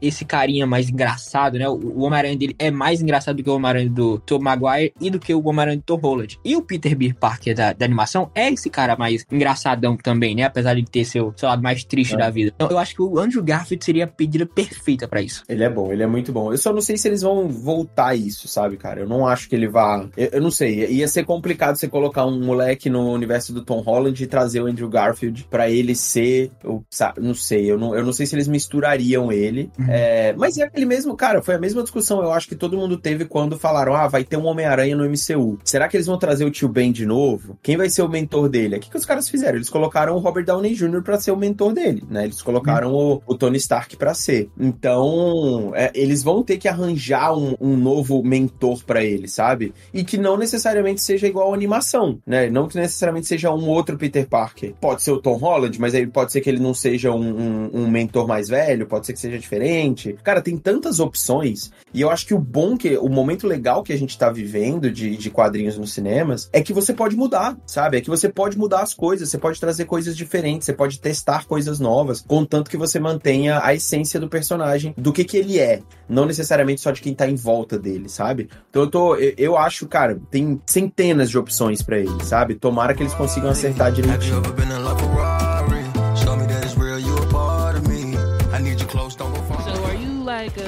esse 0.00 0.24
carinha 0.24 0.66
mais 0.66 0.88
engraçado, 0.88 1.58
né? 1.58 1.68
O 1.68 2.00
Homem-Aranha 2.00 2.36
dele 2.36 2.54
é 2.58 2.70
mais 2.70 3.00
engraçado 3.00 3.36
do 3.36 3.42
que 3.42 3.50
o 3.50 3.54
Homem-Aranha 3.54 3.90
do 3.90 4.18
Tom 4.18 4.38
Maguire 4.38 4.92
e 5.00 5.10
do 5.10 5.18
que 5.18 5.34
o 5.34 5.46
Homem-Aranha 5.46 5.78
do 5.78 5.82
Tom 5.82 5.96
Holland. 5.96 6.38
E 6.44 6.56
o 6.56 6.62
Peter 6.62 6.96
B. 6.96 7.12
Parker 7.12 7.54
da, 7.54 7.72
da, 7.72 7.84
animação 7.84 8.30
é 8.34 8.50
esse 8.50 8.70
cara 8.70 8.96
mais 8.96 9.24
engraçadão 9.30 9.96
também, 9.96 10.34
né? 10.34 10.44
Apesar 10.44 10.74
de 10.74 10.84
ter 10.84 11.04
seu, 11.04 11.32
seu 11.36 11.48
lado 11.48 11.62
mais 11.62 11.84
triste 11.84 12.14
é. 12.14 12.18
da 12.18 12.30
vida. 12.30 12.52
Então 12.54 12.68
eu 12.68 12.78
acho 12.78 12.94
que 12.94 13.02
o 13.02 13.18
Andrew 13.18 13.42
Garfield 13.42 13.84
seria 13.84 14.04
a 14.04 14.08
pedida 14.08 14.46
perfeita 14.46 15.06
para 15.08 15.20
isso. 15.20 15.42
Ele 15.48 15.64
é 15.64 15.70
bom, 15.70 15.92
ele 15.92 16.02
é 16.02 16.06
muito 16.06 16.32
bom. 16.32 16.52
Eu 16.52 16.58
só 16.58 16.72
não 16.72 16.80
sei 16.80 16.96
se 16.96 17.08
eles 17.08 17.22
vão 17.22 17.48
voltar 17.48 18.14
isso, 18.14 18.48
sabe, 18.48 18.76
cara? 18.76 19.00
Eu 19.00 19.08
não 19.08 19.26
acho 19.26 19.48
que 19.48 19.54
ele 19.54 19.68
vá. 19.68 20.06
Eu, 20.16 20.30
eu 20.32 20.40
não 20.40 20.50
sei. 20.50 20.86
Ia 20.86 21.08
ser 21.08 21.24
complicado 21.24 21.76
você 21.76 21.88
colocar 21.88 22.24
um 22.26 22.44
moleque 22.44 22.88
no 22.88 23.12
universo 23.12 23.52
do 23.52 23.64
Tom 23.64 23.80
Holland 23.80 24.22
e 24.22 24.26
trazer 24.26 24.60
o 24.60 24.66
Andrew 24.66 24.88
Garfield 24.88 25.46
para 25.50 25.70
ele 25.70 25.94
ser. 25.94 26.50
Eu, 26.62 26.84
sabe, 26.90 27.20
não 27.20 27.34
sei. 27.34 27.70
Eu 27.70 27.78
não, 27.78 27.94
eu 27.94 28.04
não 28.04 28.12
sei 28.12 28.26
se 28.26 28.34
eles 28.34 28.48
misturariam 28.48 29.32
ele. 29.32 29.70
Uhum. 29.78 29.86
É, 29.88 30.34
mas 30.36 30.58
é 30.58 30.64
aquele 30.64 30.86
mesmo, 30.86 31.16
cara, 31.16 31.42
foi 31.42 31.54
a 31.54 31.58
mesma 31.58 31.82
discussão, 31.82 32.22
eu 32.22 32.32
acho 32.32 32.48
que 32.48 32.54
todo 32.54 32.76
mundo 32.76 32.96
teve 32.96 33.24
quando 33.24 33.58
falaram: 33.58 33.94
ah, 33.94 34.08
vai 34.08 34.24
ter 34.24 34.36
um 34.36 34.46
Homem-Aranha 34.46 34.96
no 34.96 35.04
MCU. 35.04 35.58
Será 35.64 35.88
que 35.88 35.96
eles 35.96 36.06
vão 36.06 36.18
trazer 36.18 36.44
o 36.44 36.50
tio 36.50 36.68
Ben 36.68 36.92
de 36.92 37.06
novo? 37.06 37.58
Quem 37.62 37.76
vai 37.76 37.88
ser 37.88 38.02
o 38.02 38.08
mentor 38.08 38.48
dele? 38.48 38.76
O 38.76 38.80
que, 38.80 38.90
que 38.90 38.96
os 38.96 39.06
caras 39.06 39.28
fizeram? 39.28 39.56
Eles 39.56 39.70
colocaram 39.70 40.14
o 40.14 40.18
Robert 40.18 40.44
Downey 40.44 40.74
Jr. 40.74 41.02
para 41.02 41.20
ser 41.20 41.30
o 41.30 41.36
mentor 41.36 41.72
dele, 41.72 42.02
né? 42.08 42.24
Eles 42.24 42.42
colocaram 42.42 42.92
o, 42.92 43.22
o, 43.26 43.34
Tony 43.34 43.56
Stark 43.56 43.96
para 43.96 44.14
ser. 44.14 44.50
Então, 44.58 45.72
é, 45.74 45.90
eles 45.94 46.22
vão 46.22 46.42
ter 46.42 46.58
que 46.58 46.68
arranjar 46.68 47.36
um, 47.36 47.54
um 47.60 47.76
novo 47.76 48.22
mentor 48.22 48.84
para 48.84 49.02
ele, 49.02 49.28
sabe? 49.28 49.72
E 49.92 50.04
que 50.04 50.18
não 50.18 50.36
necessariamente 50.36 51.02
seja 51.02 51.26
igual 51.26 51.52
a 51.52 51.54
animação, 51.54 52.18
né? 52.26 52.50
Não 52.50 52.68
que 52.68 52.76
necessariamente 52.76 53.26
seja 53.26 53.50
um 53.50 53.68
outro 53.68 53.96
Peter 53.96 54.26
Parker. 54.26 54.74
Pode 54.80 55.02
ser 55.02 55.12
o 55.12 55.18
Tom 55.18 55.36
Holland, 55.36 55.80
mas 55.80 55.94
aí 55.94 56.06
pode 56.06 56.32
ser 56.32 56.40
que 56.40 56.50
ele 56.50 56.60
não 56.60 56.74
seja 56.74 57.12
um, 57.12 57.22
um, 57.22 57.70
um 57.72 57.90
mentor 57.90 58.26
mais 58.26 58.48
velho, 58.48 58.86
pode 58.86 59.06
ser 59.06 59.12
que 59.12 59.20
seja 59.20 59.38
diferente 59.38 59.61
diferente. 59.62 60.16
Cara, 60.22 60.42
tem 60.42 60.56
tantas 60.56 60.98
opções. 61.00 61.70
E 61.94 62.00
eu 62.00 62.10
acho 62.10 62.26
que 62.26 62.34
o 62.34 62.38
bom, 62.38 62.76
que 62.76 62.96
o 62.96 63.08
momento 63.08 63.46
legal 63.46 63.82
que 63.82 63.92
a 63.92 63.98
gente 63.98 64.18
tá 64.18 64.30
vivendo 64.30 64.90
de, 64.90 65.16
de 65.16 65.30
quadrinhos 65.30 65.78
nos 65.78 65.92
cinemas 65.92 66.48
é 66.52 66.62
que 66.62 66.72
você 66.72 66.92
pode 66.92 67.16
mudar, 67.16 67.56
sabe? 67.66 67.98
É 67.98 68.00
que 68.00 68.10
você 68.10 68.28
pode 68.28 68.58
mudar 68.58 68.80
as 68.80 68.94
coisas, 68.94 69.28
você 69.28 69.38
pode 69.38 69.60
trazer 69.60 69.84
coisas 69.84 70.16
diferentes, 70.16 70.66
você 70.66 70.72
pode 70.72 70.98
testar 70.98 71.46
coisas 71.46 71.78
novas, 71.78 72.24
contanto 72.26 72.70
que 72.70 72.76
você 72.76 72.98
mantenha 72.98 73.60
a 73.62 73.74
essência 73.74 74.18
do 74.18 74.28
personagem, 74.28 74.94
do 74.96 75.12
que 75.12 75.24
que 75.24 75.36
ele 75.36 75.58
é, 75.58 75.82
não 76.08 76.24
necessariamente 76.24 76.80
só 76.80 76.90
de 76.90 77.00
quem 77.00 77.14
tá 77.14 77.28
em 77.28 77.34
volta 77.34 77.78
dele, 77.78 78.08
sabe? 78.08 78.48
Então 78.70 78.82
eu 78.82 78.90
tô, 78.90 79.16
eu, 79.16 79.34
eu 79.36 79.58
acho, 79.58 79.86
cara, 79.86 80.18
tem 80.30 80.60
centenas 80.66 81.30
de 81.30 81.38
opções 81.38 81.82
para 81.82 81.98
ele, 81.98 82.24
sabe? 82.24 82.54
Tomara 82.54 82.94
que 82.94 83.02
eles 83.02 83.14
consigam 83.14 83.50
acertar 83.50 83.92
direitinho. 83.92 84.42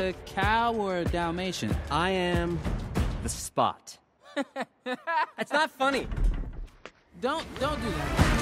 A 0.05 0.12
cow 0.26 0.74
or 0.74 0.98
a 0.98 1.05
Dalmatian? 1.05 1.74
I 1.90 2.11
am 2.11 2.59
the 3.22 3.28
spot. 3.28 3.98
That's 4.84 5.52
not 5.52 5.70
funny. 5.70 6.07
Don't 7.20 7.46
don't 7.59 7.80
do 7.80 7.90
that. 7.90 8.34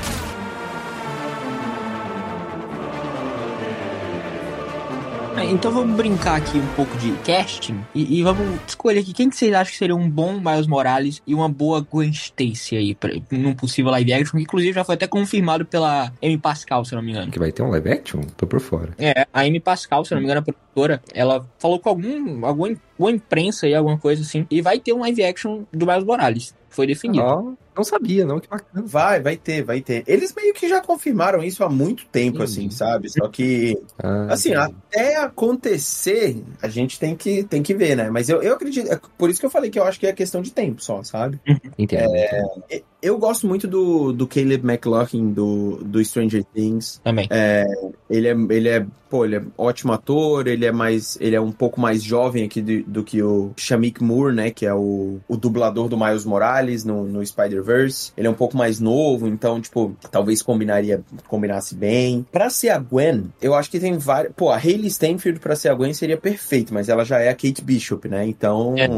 É, 5.36 5.44
Então 5.44 5.72
vamos 5.72 5.96
brincar 5.96 6.36
aqui 6.36 6.58
um 6.58 6.66
pouco 6.74 6.96
de 6.98 7.12
casting 7.24 7.80
e, 7.94 8.18
e 8.18 8.22
vamos 8.22 8.60
escolher 8.66 9.00
aqui 9.00 9.12
quem 9.12 9.30
que 9.30 9.36
vocês 9.36 9.52
acham 9.52 9.72
que 9.72 9.78
seria 9.78 9.96
um 9.96 10.08
bom 10.08 10.40
Miles 10.40 10.66
Morales 10.66 11.22
e 11.26 11.34
uma 11.34 11.48
boa 11.48 11.80
Gwen 11.80 12.10
Stacy 12.10 12.76
aí, 12.76 12.94
pra, 12.94 13.10
num 13.30 13.54
possível 13.54 13.90
live 13.92 14.12
action, 14.12 14.36
que 14.36 14.42
inclusive 14.44 14.72
já 14.72 14.84
foi 14.84 14.94
até 14.94 15.06
confirmado 15.06 15.64
pela 15.64 16.12
Amy 16.22 16.38
Pascal, 16.38 16.84
se 16.84 16.94
não 16.94 17.02
me 17.02 17.10
engano. 17.12 17.30
Que 17.30 17.38
vai 17.38 17.50
ter 17.52 17.62
um 17.62 17.70
live 17.70 17.90
action? 17.90 18.20
Tô 18.36 18.46
por 18.46 18.60
fora. 18.60 18.92
É, 18.98 19.26
a 19.32 19.40
Amy 19.40 19.60
Pascal, 19.60 20.04
se 20.04 20.12
eu 20.12 20.16
não 20.16 20.20
me 20.20 20.26
engano, 20.26 20.40
a 20.40 20.42
produtora, 20.42 21.02
ela 21.14 21.46
falou 21.58 21.78
com 21.78 21.88
algum, 21.88 22.44
alguma, 22.44 22.76
alguma 22.98 23.10
imprensa 23.10 23.66
aí, 23.66 23.74
alguma 23.74 23.98
coisa 23.98 24.22
assim, 24.22 24.46
e 24.50 24.60
vai 24.60 24.78
ter 24.78 24.92
um 24.92 25.00
live 25.00 25.24
action 25.24 25.62
do 25.72 25.86
Miles 25.86 26.04
Morales. 26.04 26.54
Foi 26.68 26.86
definido. 26.86 27.24
Não 27.74 27.82
sabia, 27.84 28.24
não, 28.26 28.38
que 28.38 28.48
bacana. 28.48 28.84
Vai, 28.86 29.20
vai 29.20 29.36
ter, 29.36 29.62
vai 29.62 29.80
ter. 29.80 30.04
Eles 30.06 30.34
meio 30.34 30.52
que 30.52 30.68
já 30.68 30.80
confirmaram 30.80 31.42
isso 31.42 31.64
há 31.64 31.68
muito 31.70 32.04
tempo, 32.06 32.38
Uhum. 32.38 32.44
assim, 32.44 32.70
sabe? 32.70 33.08
Só 33.10 33.28
que 33.28 33.78
Ah, 34.02 34.26
Assim, 34.30 34.50
entendi. 34.52 34.74
até 34.90 35.16
acontecer, 35.16 36.42
a 36.60 36.68
gente 36.68 36.98
tem 36.98 37.14
que, 37.16 37.42
tem 37.44 37.62
que 37.62 37.74
ver, 37.74 37.96
né? 37.96 38.10
Mas 38.10 38.28
eu, 38.28 38.42
eu 38.42 38.54
acredito, 38.54 38.90
é 38.92 38.98
por 39.16 39.30
isso 39.30 39.40
que 39.40 39.46
eu 39.46 39.50
falei 39.50 39.70
que 39.70 39.78
eu 39.78 39.84
acho 39.84 39.98
que 39.98 40.06
é 40.06 40.12
questão 40.12 40.42
de 40.42 40.50
tempo 40.52 40.82
só, 40.82 41.02
sabe? 41.02 41.40
Entendo. 41.78 42.12
E- 42.70 42.82
Eu 43.00 43.18
gosto 43.18 43.46
muito 43.46 43.66
do, 43.66 44.12
do 44.12 44.26
Caleb 44.28 44.64
McLaughlin 44.64 45.32
do, 45.32 45.78
do 45.78 46.04
Stranger 46.04 46.44
Things. 46.54 47.00
Também. 47.02 47.28
Ele 48.08 48.28
é, 48.28 48.32
ele 48.32 48.68
é, 48.68 48.86
pô, 49.12 49.26
ele 49.26 49.36
é 49.36 49.42
ótimo 49.58 49.92
ator, 49.92 50.46
ele 50.46 50.64
é 50.64 50.72
mais, 50.72 51.18
ele 51.20 51.36
é 51.36 51.40
um 51.40 51.52
pouco 51.52 51.78
mais 51.78 52.02
jovem 52.02 52.44
aqui 52.44 52.62
do, 52.62 52.82
do 52.84 53.04
que 53.04 53.22
o 53.22 53.52
Shamik 53.58 54.02
Moore, 54.02 54.34
né? 54.34 54.50
Que 54.50 54.64
é 54.64 54.72
o, 54.72 55.18
o 55.28 55.36
dublador 55.36 55.86
do 55.86 55.98
Miles 55.98 56.24
Morales 56.24 56.82
no, 56.82 57.04
no 57.04 57.24
Spider-Verse. 57.24 58.10
Ele 58.16 58.26
é 58.26 58.30
um 58.30 58.34
pouco 58.34 58.56
mais 58.56 58.80
novo, 58.80 59.28
então, 59.28 59.60
tipo, 59.60 59.94
talvez 60.10 60.40
combinaria, 60.40 61.02
combinasse 61.28 61.74
bem. 61.74 62.24
Pra 62.32 62.48
ser 62.48 62.70
a 62.70 62.78
Gwen, 62.78 63.24
eu 63.42 63.54
acho 63.54 63.70
que 63.70 63.78
tem 63.78 63.98
várias. 63.98 64.32
Pô, 64.34 64.48
a 64.48 64.56
Hayley 64.56 64.88
Stenfield 64.88 65.40
pra 65.40 65.54
ser 65.54 65.68
a 65.68 65.74
Gwen 65.74 65.92
seria 65.92 66.16
perfeito, 66.16 66.72
mas 66.72 66.88
ela 66.88 67.04
já 67.04 67.18
é 67.18 67.28
a 67.28 67.34
Kate 67.34 67.62
Bishop, 67.62 68.08
né? 68.08 68.26
Então, 68.26 68.74
É. 68.78 68.88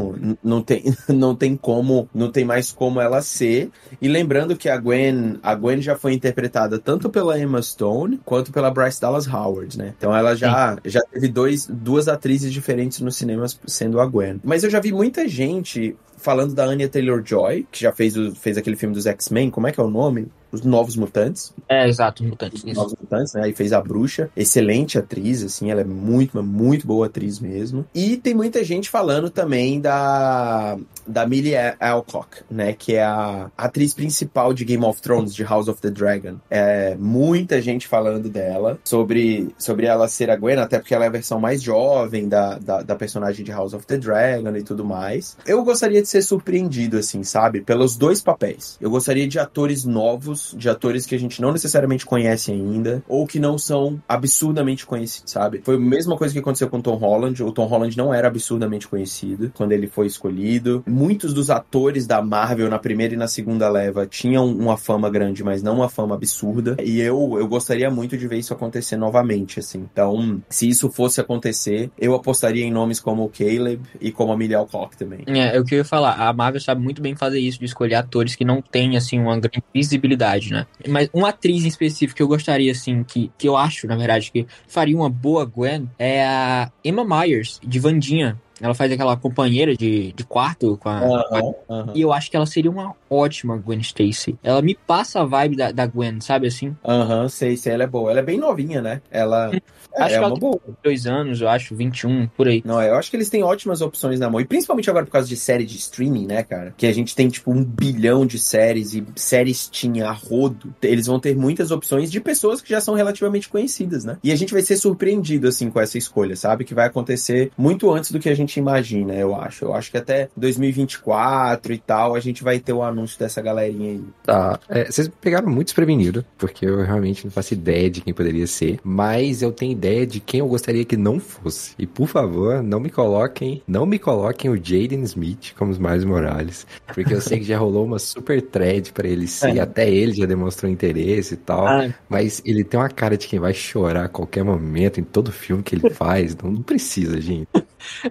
não 0.41 0.61
tem, 0.61 0.95
não 1.09 1.35
tem 1.35 1.57
como, 1.57 2.07
não 2.15 2.31
tem 2.31 2.45
mais 2.45 2.71
como 2.71 3.01
ela 3.01 3.21
ser. 3.21 3.69
E 4.01 4.07
lembrando 4.07 4.55
que 4.55 4.69
a 4.69 4.77
Gwen, 4.77 5.39
a 5.43 5.53
Gwen 5.55 5.81
já 5.81 5.97
foi 5.97 6.13
interpretada 6.13 6.79
tanto 6.79 7.09
pela 7.09 7.37
Emma 7.37 7.61
Stone 7.61 8.21
quanto 8.23 8.53
pela 8.53 8.71
Bryce 8.71 9.01
Dallas 9.01 9.27
Howard, 9.27 9.77
né? 9.77 9.93
Então 10.05 10.15
ela 10.15 10.35
já, 10.35 10.77
já 10.85 11.01
teve 11.01 11.27
dois, 11.27 11.65
duas 11.65 12.07
atrizes 12.07 12.53
diferentes 12.53 12.99
nos 12.99 13.15
cinemas 13.15 13.59
sendo 13.65 13.99
a 13.99 14.05
Gwen. 14.05 14.39
Mas 14.43 14.63
eu 14.63 14.69
já 14.69 14.79
vi 14.79 14.91
muita 14.91 15.27
gente 15.27 15.95
falando 16.15 16.53
da 16.53 16.63
Anya 16.63 16.87
Taylor-Joy, 16.87 17.65
que 17.71 17.81
já 17.81 17.91
fez, 17.91 18.15
o, 18.15 18.35
fez 18.35 18.55
aquele 18.55 18.75
filme 18.75 18.93
dos 18.93 19.07
X-Men, 19.07 19.49
como 19.49 19.65
é 19.65 19.71
que 19.71 19.79
é 19.79 19.83
o 19.83 19.89
nome? 19.89 20.27
Os 20.55 20.63
Novos 20.63 20.95
Mutantes. 20.95 21.53
É, 21.67 21.87
exato, 21.87 22.23
mutantes. 22.23 22.63
Os 22.63 22.69
Isso. 22.69 22.79
Novos 22.79 22.95
Mutantes, 22.99 23.33
né? 23.33 23.43
Aí 23.43 23.53
fez 23.53 23.73
a 23.73 23.81
bruxa. 23.81 24.29
Excelente 24.35 24.97
atriz, 24.97 25.43
assim, 25.43 25.69
ela 25.69 25.81
é 25.81 25.83
muito, 25.83 26.41
muito 26.41 26.87
boa 26.87 27.07
atriz 27.07 27.39
mesmo. 27.39 27.85
E 27.93 28.17
tem 28.17 28.33
muita 28.33 28.63
gente 28.63 28.89
falando 28.89 29.29
também 29.29 29.79
da, 29.81 30.77
da 31.05 31.27
Millie 31.27 31.55
Alcock, 31.79 32.43
né? 32.49 32.73
Que 32.73 32.95
é 32.95 33.03
a 33.03 33.51
atriz 33.57 33.93
principal 33.93 34.53
de 34.53 34.63
Game 34.63 34.83
of 34.83 35.01
Thrones, 35.01 35.33
de 35.33 35.43
House 35.43 35.67
of 35.67 35.81
the 35.81 35.89
Dragon. 35.89 36.37
É 36.49 36.95
muita 36.95 37.61
gente 37.61 37.87
falando 37.87 38.29
dela, 38.29 38.79
sobre, 38.83 39.53
sobre 39.57 39.85
ela 39.85 40.07
ser 40.07 40.29
a 40.29 40.35
Gwen, 40.35 40.57
até 40.57 40.79
porque 40.79 40.93
ela 40.93 41.05
é 41.05 41.07
a 41.07 41.11
versão 41.11 41.39
mais 41.39 41.61
jovem 41.61 42.27
da, 42.27 42.57
da, 42.57 42.81
da 42.81 42.95
personagem 42.95 43.43
de 43.43 43.51
House 43.51 43.73
of 43.73 43.85
the 43.85 43.97
Dragon 43.97 44.55
e 44.55 44.63
tudo 44.63 44.85
mais. 44.85 45.37
Eu 45.45 45.63
gostaria 45.63 46.01
de 46.01 46.07
ser 46.07 46.21
surpreendido, 46.21 46.97
assim, 46.97 47.23
sabe? 47.23 47.61
Pelos 47.61 47.97
dois 47.97 48.21
papéis. 48.21 48.77
Eu 48.79 48.89
gostaria 48.89 49.27
de 49.27 49.39
atores 49.39 49.85
novos, 49.85 50.44
de 50.53 50.69
atores 50.69 51.05
que 51.05 51.15
a 51.15 51.19
gente 51.19 51.41
não 51.41 51.51
necessariamente 51.51 52.05
conhece 52.05 52.51
ainda, 52.51 53.03
ou 53.07 53.25
que 53.25 53.39
não 53.39 53.57
são 53.57 54.01
absurdamente 54.07 54.85
conhecidos, 54.85 55.31
sabe? 55.31 55.61
Foi 55.63 55.75
a 55.75 55.79
mesma 55.79 56.17
coisa 56.17 56.33
que 56.33 56.39
aconteceu 56.39 56.69
com 56.69 56.81
Tom 56.81 56.95
Holland. 56.95 57.41
O 57.43 57.51
Tom 57.51 57.65
Holland 57.65 57.97
não 57.97 58.13
era 58.13 58.27
absurdamente 58.27 58.87
conhecido 58.87 59.51
quando 59.55 59.71
ele 59.71 59.87
foi 59.87 60.07
escolhido. 60.07 60.83
Muitos 60.87 61.33
dos 61.33 61.49
atores 61.49 62.05
da 62.05 62.21
Marvel 62.21 62.69
na 62.69 62.79
primeira 62.79 63.13
e 63.13 63.17
na 63.17 63.27
segunda 63.27 63.69
leva 63.69 64.05
tinham 64.05 64.47
uma 64.47 64.77
fama 64.77 65.09
grande, 65.09 65.43
mas 65.43 65.63
não 65.63 65.75
uma 65.75 65.89
fama 65.89 66.15
absurda. 66.15 66.77
E 66.83 66.99
eu, 66.99 67.35
eu 67.37 67.47
gostaria 67.47 67.89
muito 67.89 68.17
de 68.17 68.27
ver 68.27 68.37
isso 68.37 68.53
acontecer 68.53 68.97
novamente, 68.97 69.59
assim. 69.59 69.87
Então, 69.91 70.41
se 70.49 70.67
isso 70.67 70.89
fosse 70.89 71.21
acontecer, 71.21 71.89
eu 71.97 72.13
apostaria 72.13 72.65
em 72.65 72.71
nomes 72.71 72.99
como 72.99 73.23
o 73.23 73.29
Caleb 73.29 73.81
e 73.99 74.11
como 74.11 74.31
a 74.31 74.37
Millie 74.37 74.55
Alcock 74.55 74.97
também. 74.97 75.23
É, 75.27 75.55
é 75.55 75.59
o 75.59 75.63
que 75.63 75.75
eu 75.75 75.79
ia 75.79 75.85
falar. 75.85 76.15
A 76.19 76.33
Marvel 76.33 76.61
sabe 76.61 76.81
muito 76.81 77.01
bem 77.01 77.15
fazer 77.15 77.39
isso, 77.39 77.59
de 77.59 77.65
escolher 77.65 77.95
atores 77.95 78.35
que 78.35 78.45
não 78.45 78.61
têm, 78.61 78.97
assim, 78.97 79.19
uma 79.19 79.39
grande 79.39 79.63
visibilidade, 79.73 80.34
né? 80.51 80.65
Mas 80.87 81.09
uma 81.13 81.29
atriz 81.29 81.65
em 81.65 81.67
específico 81.67 82.17
que 82.17 82.23
eu 82.23 82.27
gostaria, 82.27 82.71
assim, 82.71 83.03
que, 83.03 83.31
que 83.37 83.47
eu 83.47 83.55
acho, 83.55 83.87
na 83.87 83.95
verdade, 83.95 84.31
que 84.31 84.45
faria 84.67 84.95
uma 84.95 85.09
boa 85.09 85.45
Gwen 85.45 85.89
é 85.97 86.25
a 86.25 86.71
Emma 86.83 87.03
Myers, 87.03 87.59
de 87.63 87.79
Vandinha. 87.79 88.39
Ela 88.61 88.73
faz 88.73 88.91
aquela 88.91 89.17
companheira 89.17 89.75
de, 89.75 90.13
de 90.13 90.23
quarto 90.23 90.77
com 90.77 90.87
a, 90.87 90.99
Aham, 90.99 91.53
aham. 91.69 91.91
E 91.93 92.01
eu 92.01 92.13
acho 92.13 92.31
que 92.31 92.37
ela 92.37 92.45
seria 92.45 92.71
uma 92.71 92.95
ótima 93.09 93.57
Gwen 93.57 93.79
Stacy. 93.79 94.37
Ela 94.43 94.61
me 94.61 94.75
passa 94.75 95.21
a 95.21 95.25
vibe 95.25 95.55
da, 95.55 95.71
da 95.71 95.85
Gwen, 95.85 96.19
sabe 96.21 96.47
assim? 96.47 96.75
Aham, 96.83 97.27
sei, 97.29 97.57
sei, 97.57 97.73
ela 97.73 97.83
é 97.83 97.87
boa. 97.87 98.11
Ela 98.11 98.19
é 98.19 98.23
bem 98.23 98.37
novinha, 98.37 98.81
né? 98.81 99.01
Ela 99.09 99.51
Acho 99.97 100.15
é 100.15 100.17
que 100.17 100.23
ela 100.23 100.27
uma 100.27 100.37
boa. 100.39 100.59
dois 100.83 101.07
anos, 101.07 101.41
eu 101.41 101.47
acho, 101.47 101.75
21, 101.75 102.27
por 102.27 102.47
aí. 102.47 102.61
Não, 102.65 102.81
eu 102.81 102.95
acho 102.95 103.09
que 103.09 103.15
eles 103.15 103.29
têm 103.29 103.43
ótimas 103.43 103.81
opções 103.81 104.19
na 104.19 104.29
mão. 104.29 104.41
E 104.41 104.45
principalmente 104.45 104.89
agora 104.89 105.05
por 105.05 105.11
causa 105.11 105.27
de 105.27 105.37
série 105.37 105.65
de 105.65 105.77
streaming, 105.77 106.25
né, 106.27 106.43
cara? 106.43 106.73
Que 106.75 106.85
a 106.85 106.93
gente 106.93 107.15
tem, 107.15 107.29
tipo, 107.29 107.51
um 107.51 107.63
bilhão 107.63 108.25
de 108.25 108.37
séries 108.37 108.93
e 108.93 109.05
séries 109.15 109.69
tinha 109.69 110.09
a 110.09 110.11
rodo. 110.11 110.73
Eles 110.81 111.07
vão 111.07 111.19
ter 111.19 111.35
muitas 111.35 111.71
opções 111.71 112.11
de 112.11 112.19
pessoas 112.19 112.61
que 112.61 112.69
já 112.69 112.81
são 112.81 112.93
relativamente 112.93 113.47
conhecidas, 113.47 114.03
né? 114.03 114.17
E 114.23 114.31
a 114.31 114.35
gente 114.35 114.51
vai 114.53 114.61
ser 114.61 114.75
surpreendido, 114.75 115.47
assim, 115.47 115.69
com 115.69 115.79
essa 115.79 115.97
escolha, 115.97 116.35
sabe? 116.35 116.65
Que 116.65 116.73
vai 116.73 116.87
acontecer 116.87 117.51
muito 117.57 117.91
antes 117.91 118.11
do 118.11 118.19
que 118.19 118.29
a 118.29 118.35
gente 118.35 118.57
imagina, 118.57 119.13
eu 119.13 119.33
acho. 119.35 119.65
Eu 119.65 119.73
acho 119.73 119.91
que 119.91 119.97
até 119.97 120.29
2024 120.35 121.73
e 121.73 121.77
tal, 121.77 122.15
a 122.15 122.19
gente 122.19 122.43
vai 122.43 122.59
ter 122.59 122.73
o 122.73 122.83
anúncio 122.95 123.19
dessa 123.19 123.41
galerinha 123.41 123.91
aí. 123.91 124.03
Tá. 124.23 124.59
É, 124.69 124.85
vocês 124.91 125.07
pegaram 125.21 125.47
muito 125.49 125.67
desprevenido, 125.67 126.25
porque 126.37 126.65
eu 126.65 126.83
realmente 126.83 127.25
não 127.25 127.31
faço 127.31 127.53
ideia 127.53 127.89
de 127.89 128.01
quem 128.01 128.13
poderia 128.13 128.47
ser, 128.47 128.79
mas 128.83 129.41
eu 129.41 129.51
tenho 129.51 129.71
ideia 129.71 130.05
de 130.07 130.19
quem 130.19 130.39
eu 130.39 130.47
gostaria 130.47 130.85
que 130.85 130.97
não 130.97 131.19
fosse. 131.19 131.73
E 131.77 131.85
por 131.85 132.07
favor, 132.07 132.63
não 132.63 132.79
me 132.79 132.89
coloquem, 132.89 133.61
não 133.67 133.85
me 133.85 133.99
coloquem 133.99 134.49
o 134.49 134.55
Jaden 134.55 135.03
Smith 135.03 135.53
como 135.57 135.71
os 135.71 135.77
Miles 135.77 136.03
Morales, 136.05 136.65
porque 136.93 137.13
eu 137.13 137.21
sei 137.21 137.39
que 137.39 137.45
já 137.45 137.57
rolou 137.57 137.85
uma 137.85 137.99
super 137.99 138.41
thread 138.41 138.91
pra 138.93 139.07
ele 139.07 139.27
ser, 139.27 139.57
É. 139.57 139.59
até 139.59 139.89
ele 139.89 140.13
já 140.13 140.25
demonstrou 140.25 140.71
interesse 140.71 141.33
e 141.33 141.37
tal, 141.37 141.67
Ah, 141.67 141.93
mas 142.09 142.41
ele 142.45 142.63
tem 142.63 142.79
uma 142.79 142.89
cara 142.89 143.17
de 143.17 143.27
quem 143.27 143.39
vai 143.39 143.53
chorar 143.53 144.05
a 144.05 144.09
qualquer 144.09 144.43
momento 144.43 144.99
em 144.99 145.03
todo 145.03 145.31
filme 145.31 145.61
que 145.63 145.75
ele 145.75 145.89
faz. 145.89 146.35
não, 146.35 146.51
não 146.51 146.61
precisa, 146.61 147.19
gente. 147.19 147.47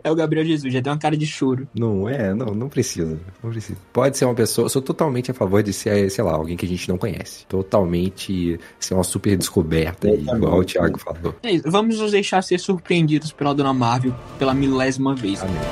é 0.03 0.11
o 0.11 0.15
Gabriel 0.15 0.45
Jesus, 0.45 0.73
já 0.73 0.81
tem 0.83 0.93
uma 0.93 0.99
cara 0.99 1.17
de 1.17 1.27
choro. 1.27 1.67
Não 1.75 2.09
é, 2.09 2.35
não, 2.35 2.55
não 2.55 2.69
precisa. 2.69 3.19
Não 3.43 3.51
precisa. 3.51 3.79
Pode 3.93 4.17
ser 4.17 4.25
uma 4.25 4.35
pessoa. 4.35 4.69
Sou 4.75 4.83
totalmente 4.83 5.31
a 5.31 5.35
favor 5.35 5.63
de 5.63 5.73
ser, 5.73 6.11
sei 6.11 6.25
lá, 6.25 6.33
alguém 6.33 6.57
que 6.57 6.67
a 6.67 6.69
gente 6.69 6.89
não 6.89 6.99
conhece. 6.99 7.47
Totalmente 7.47 8.59
ser 8.81 8.95
uma 8.95 9.05
super 9.05 9.37
descoberta, 9.37 10.09
aí, 10.09 10.27
Eu 10.27 10.35
igual 10.35 10.59
o. 10.59 10.65
Thiago 10.65 10.99
falou. 10.99 11.33
É 11.45 11.53
isso, 11.53 11.71
vamos 11.71 12.01
nos 12.01 12.11
deixar 12.11 12.43
ser 12.43 12.59
surpreendidos 12.59 13.31
pela 13.31 13.55
Dona 13.55 13.73
Marvel 13.73 14.13
pela 14.37 14.53
milésima 14.53 15.15
vez. 15.15 15.41
Amém. 15.45 15.55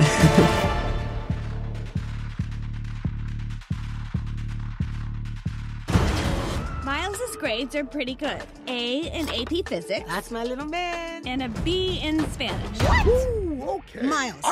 Grades 7.40 7.74
are 7.74 7.82
pretty 7.82 8.14
good. 8.14 8.40
A 8.68 9.00
in 9.18 9.28
AP 9.28 9.68
Physics 9.68 10.06
That's 10.06 10.30
my 10.30 10.44
little 10.44 10.66
man. 10.66 11.26
and 11.26 11.42
a 11.42 11.48
B 11.48 11.98
in 12.00 12.24
Spanish. 12.30 12.78
Miles. 14.00 14.44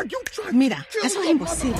Mira, 0.53 0.85
eso 1.05 1.21
es 1.21 1.31
imposible. 1.31 1.79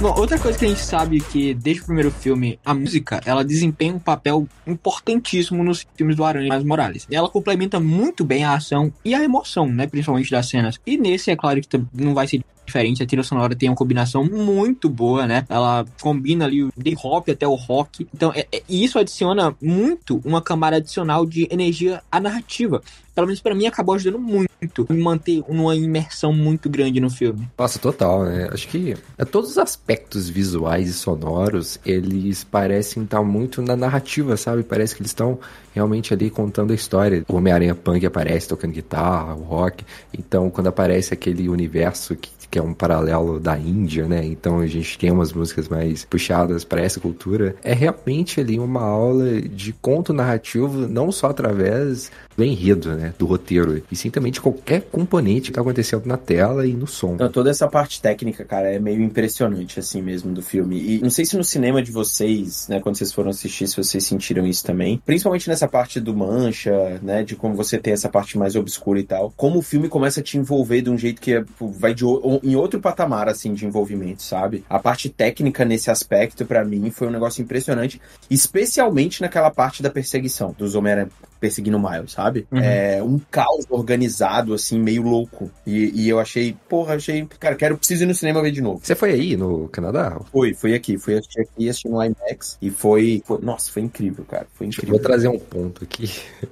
Bom, 0.00 0.12
outra 0.18 0.38
coisa 0.38 0.58
que 0.58 0.64
a 0.64 0.68
gente 0.68 0.80
sabe 0.80 1.20
que 1.20 1.54
desde 1.54 1.82
o 1.82 1.86
primeiro 1.86 2.10
filme, 2.10 2.58
a 2.64 2.74
música, 2.74 3.20
ela 3.24 3.44
desempenha 3.44 3.94
um 3.94 3.98
papel 3.98 4.46
importantíssimo 4.66 5.62
nos 5.62 5.86
filmes 5.96 6.16
do 6.16 6.24
Aranha 6.24 6.50
Miles 6.50 6.66
Morales. 6.66 7.06
Ela 7.10 7.28
complementa 7.28 7.78
muito 7.78 8.24
bem 8.24 8.44
a 8.44 8.54
ação 8.54 8.92
e 9.04 9.14
a 9.14 9.22
emoção, 9.22 9.68
né, 9.68 9.86
principalmente 9.86 10.30
das 10.30 10.48
cenas. 10.48 10.80
E 10.84 10.96
nesse, 10.96 11.30
é 11.30 11.36
claro 11.36 11.60
que 11.60 11.80
não 11.94 12.12
vai 12.12 12.26
ser 12.26 12.42
diferente, 12.66 13.02
a 13.02 13.06
trilha 13.06 13.22
sonora 13.22 13.54
tem 13.54 13.68
uma 13.68 13.76
combinação 13.76 14.24
muito 14.24 14.88
boa, 14.88 15.26
né? 15.26 15.44
Ela 15.48 15.84
combina 16.00 16.44
ali 16.44 16.64
o 16.64 16.72
de 16.76 16.96
hop 17.02 17.28
até 17.28 17.46
o 17.46 17.54
rock. 17.54 18.06
Então, 18.14 18.32
é, 18.34 18.46
é- 18.52 18.62
isso 18.68 18.98
adiciona 18.98 19.54
muito 19.60 20.20
uma 20.24 20.40
camada 20.42 20.76
adicional 20.76 21.24
de 21.26 21.46
energia 21.50 22.02
à 22.10 22.20
narrativa. 22.20 22.82
Pelo 23.14 23.28
menos 23.28 23.40
pra 23.40 23.54
mim 23.54 23.66
acabou 23.66 23.94
ajudando 23.94 24.20
muito 24.20 24.86
em 24.90 24.98
manter 24.98 25.44
uma 25.46 25.76
imersão 25.76 26.32
muito 26.32 26.68
grande 26.68 26.98
no 26.98 27.08
filme. 27.08 27.48
Nossa, 27.56 27.78
total, 27.78 28.24
né? 28.24 28.48
Acho 28.50 28.66
que 28.66 28.96
é, 29.16 29.24
todos 29.24 29.50
os 29.50 29.58
aspectos 29.58 30.28
visuais 30.28 30.88
e 30.88 30.92
sonoros, 30.92 31.78
eles 31.86 32.42
parecem 32.42 33.04
estar 33.04 33.22
muito 33.22 33.62
na 33.62 33.76
narrativa, 33.76 34.36
sabe? 34.36 34.64
Parece 34.64 34.96
que 34.96 35.02
eles 35.02 35.10
estão 35.10 35.38
realmente 35.72 36.12
ali 36.12 36.28
contando 36.28 36.72
a 36.72 36.74
história. 36.74 37.24
O 37.28 37.36
Homem-Aranha 37.36 37.74
Punk 37.74 38.04
aparece 38.04 38.48
tocando 38.48 38.72
guitarra, 38.72 39.34
o 39.34 39.42
rock. 39.42 39.84
Então, 40.16 40.50
quando 40.50 40.66
aparece 40.68 41.14
aquele 41.14 41.48
universo 41.48 42.16
que, 42.16 42.30
que 42.54 42.58
é 42.60 42.62
um 42.62 42.72
paralelo 42.72 43.40
da 43.40 43.58
Índia, 43.58 44.06
né? 44.06 44.24
Então 44.24 44.60
a 44.60 44.66
gente 44.68 44.96
tem 44.96 45.10
umas 45.10 45.32
músicas 45.32 45.68
mais 45.68 46.04
puxadas 46.04 46.62
para 46.62 46.80
essa 46.80 47.00
cultura. 47.00 47.56
É 47.64 47.74
realmente 47.74 48.38
ali 48.38 48.60
uma 48.60 48.80
aula 48.80 49.42
de 49.42 49.72
conto 49.72 50.12
narrativo, 50.12 50.86
não 50.86 51.10
só 51.10 51.30
através 51.30 52.12
do 52.36 52.44
enredo, 52.44 52.94
né? 52.94 53.14
Do 53.18 53.26
roteiro, 53.26 53.82
e 53.90 53.96
sim 53.96 54.10
também 54.10 54.32
de 54.32 54.40
qualquer 54.40 54.82
componente 54.82 55.50
que 55.50 55.52
tá 55.52 55.60
acontecendo 55.60 56.06
na 56.06 56.16
tela 56.16 56.66
e 56.66 56.72
no 56.72 56.86
som. 56.86 57.14
Então, 57.14 57.30
toda 57.30 57.50
essa 57.50 57.68
parte 57.68 58.00
técnica, 58.00 58.44
cara, 58.44 58.70
é 58.70 58.78
meio 58.78 59.02
impressionante, 59.02 59.78
assim 59.78 60.02
mesmo, 60.02 60.32
do 60.32 60.42
filme. 60.42 60.80
E 60.80 61.00
não 61.00 61.10
sei 61.10 61.24
se 61.24 61.36
no 61.36 61.44
cinema 61.44 61.82
de 61.82 61.92
vocês, 61.92 62.66
né, 62.68 62.80
quando 62.80 62.96
vocês 62.96 63.12
foram 63.12 63.30
assistir, 63.30 63.68
se 63.68 63.76
vocês 63.76 64.04
sentiram 64.04 64.46
isso 64.46 64.64
também. 64.64 65.00
Principalmente 65.04 65.48
nessa 65.48 65.68
parte 65.68 66.00
do 66.00 66.14
mancha, 66.14 67.00
né, 67.02 67.22
de 67.22 67.36
como 67.36 67.54
você 67.54 67.78
tem 67.78 67.92
essa 67.92 68.08
parte 68.08 68.36
mais 68.36 68.56
obscura 68.56 68.98
e 69.00 69.04
tal. 69.04 69.32
Como 69.36 69.58
o 69.58 69.62
filme 69.62 69.88
começa 69.88 70.20
a 70.20 70.22
te 70.22 70.36
envolver 70.36 70.82
de 70.82 70.90
um 70.90 70.98
jeito 70.98 71.20
que 71.20 71.34
é, 71.34 71.44
pô, 71.58 71.68
vai 71.68 71.94
de, 71.94 72.04
em 72.42 72.56
outro 72.56 72.80
patamar, 72.80 73.28
assim, 73.28 73.54
de 73.54 73.66
envolvimento, 73.66 74.22
sabe? 74.22 74.64
A 74.68 74.78
parte 74.78 75.08
técnica 75.08 75.64
nesse 75.64 75.90
aspecto, 75.90 76.44
pra 76.44 76.64
mim, 76.64 76.90
foi 76.90 77.08
um 77.08 77.12
negócio 77.12 77.42
impressionante. 77.42 78.00
Especialmente 78.30 79.20
naquela 79.20 79.50
parte 79.50 79.82
da 79.82 79.90
perseguição, 79.90 80.54
dos 80.56 80.74
Homem-Aranha 80.74 81.08
perseguindo 81.44 81.76
o 81.76 81.90
Miles, 81.90 82.12
sabe? 82.12 82.46
Uhum. 82.50 82.58
É 82.58 83.02
um 83.02 83.20
caos 83.30 83.66
organizado, 83.68 84.54
assim, 84.54 84.78
meio 84.80 85.02
louco. 85.02 85.50
E, 85.66 85.90
e 85.94 86.08
eu 86.08 86.18
achei, 86.18 86.56
porra, 86.70 86.94
achei. 86.94 87.26
Cara, 87.38 87.54
quero, 87.54 87.76
preciso 87.76 88.04
ir 88.04 88.06
no 88.06 88.14
cinema 88.14 88.40
ver 88.40 88.50
de 88.50 88.62
novo. 88.62 88.80
Você 88.82 88.94
foi 88.94 89.12
aí 89.12 89.36
no 89.36 89.68
Canadá? 89.68 90.18
Foi, 90.32 90.54
foi 90.54 90.74
aqui, 90.74 90.96
fui 90.96 91.18
assistir 91.18 91.42
aqui, 91.42 91.68
assisti 91.68 91.86
no 91.88 92.02
IMAX 92.02 92.56
e 92.62 92.70
foi, 92.70 93.22
foi- 93.26 93.40
Nossa, 93.42 93.70
foi 93.70 93.82
incrível, 93.82 94.24
cara. 94.24 94.46
Foi 94.54 94.66
Eu 94.66 94.68
incrível. 94.68 94.94
vou 94.94 94.98
trazer 94.98 95.28
um 95.28 95.38
ponto 95.38 95.84
aqui 95.84 96.10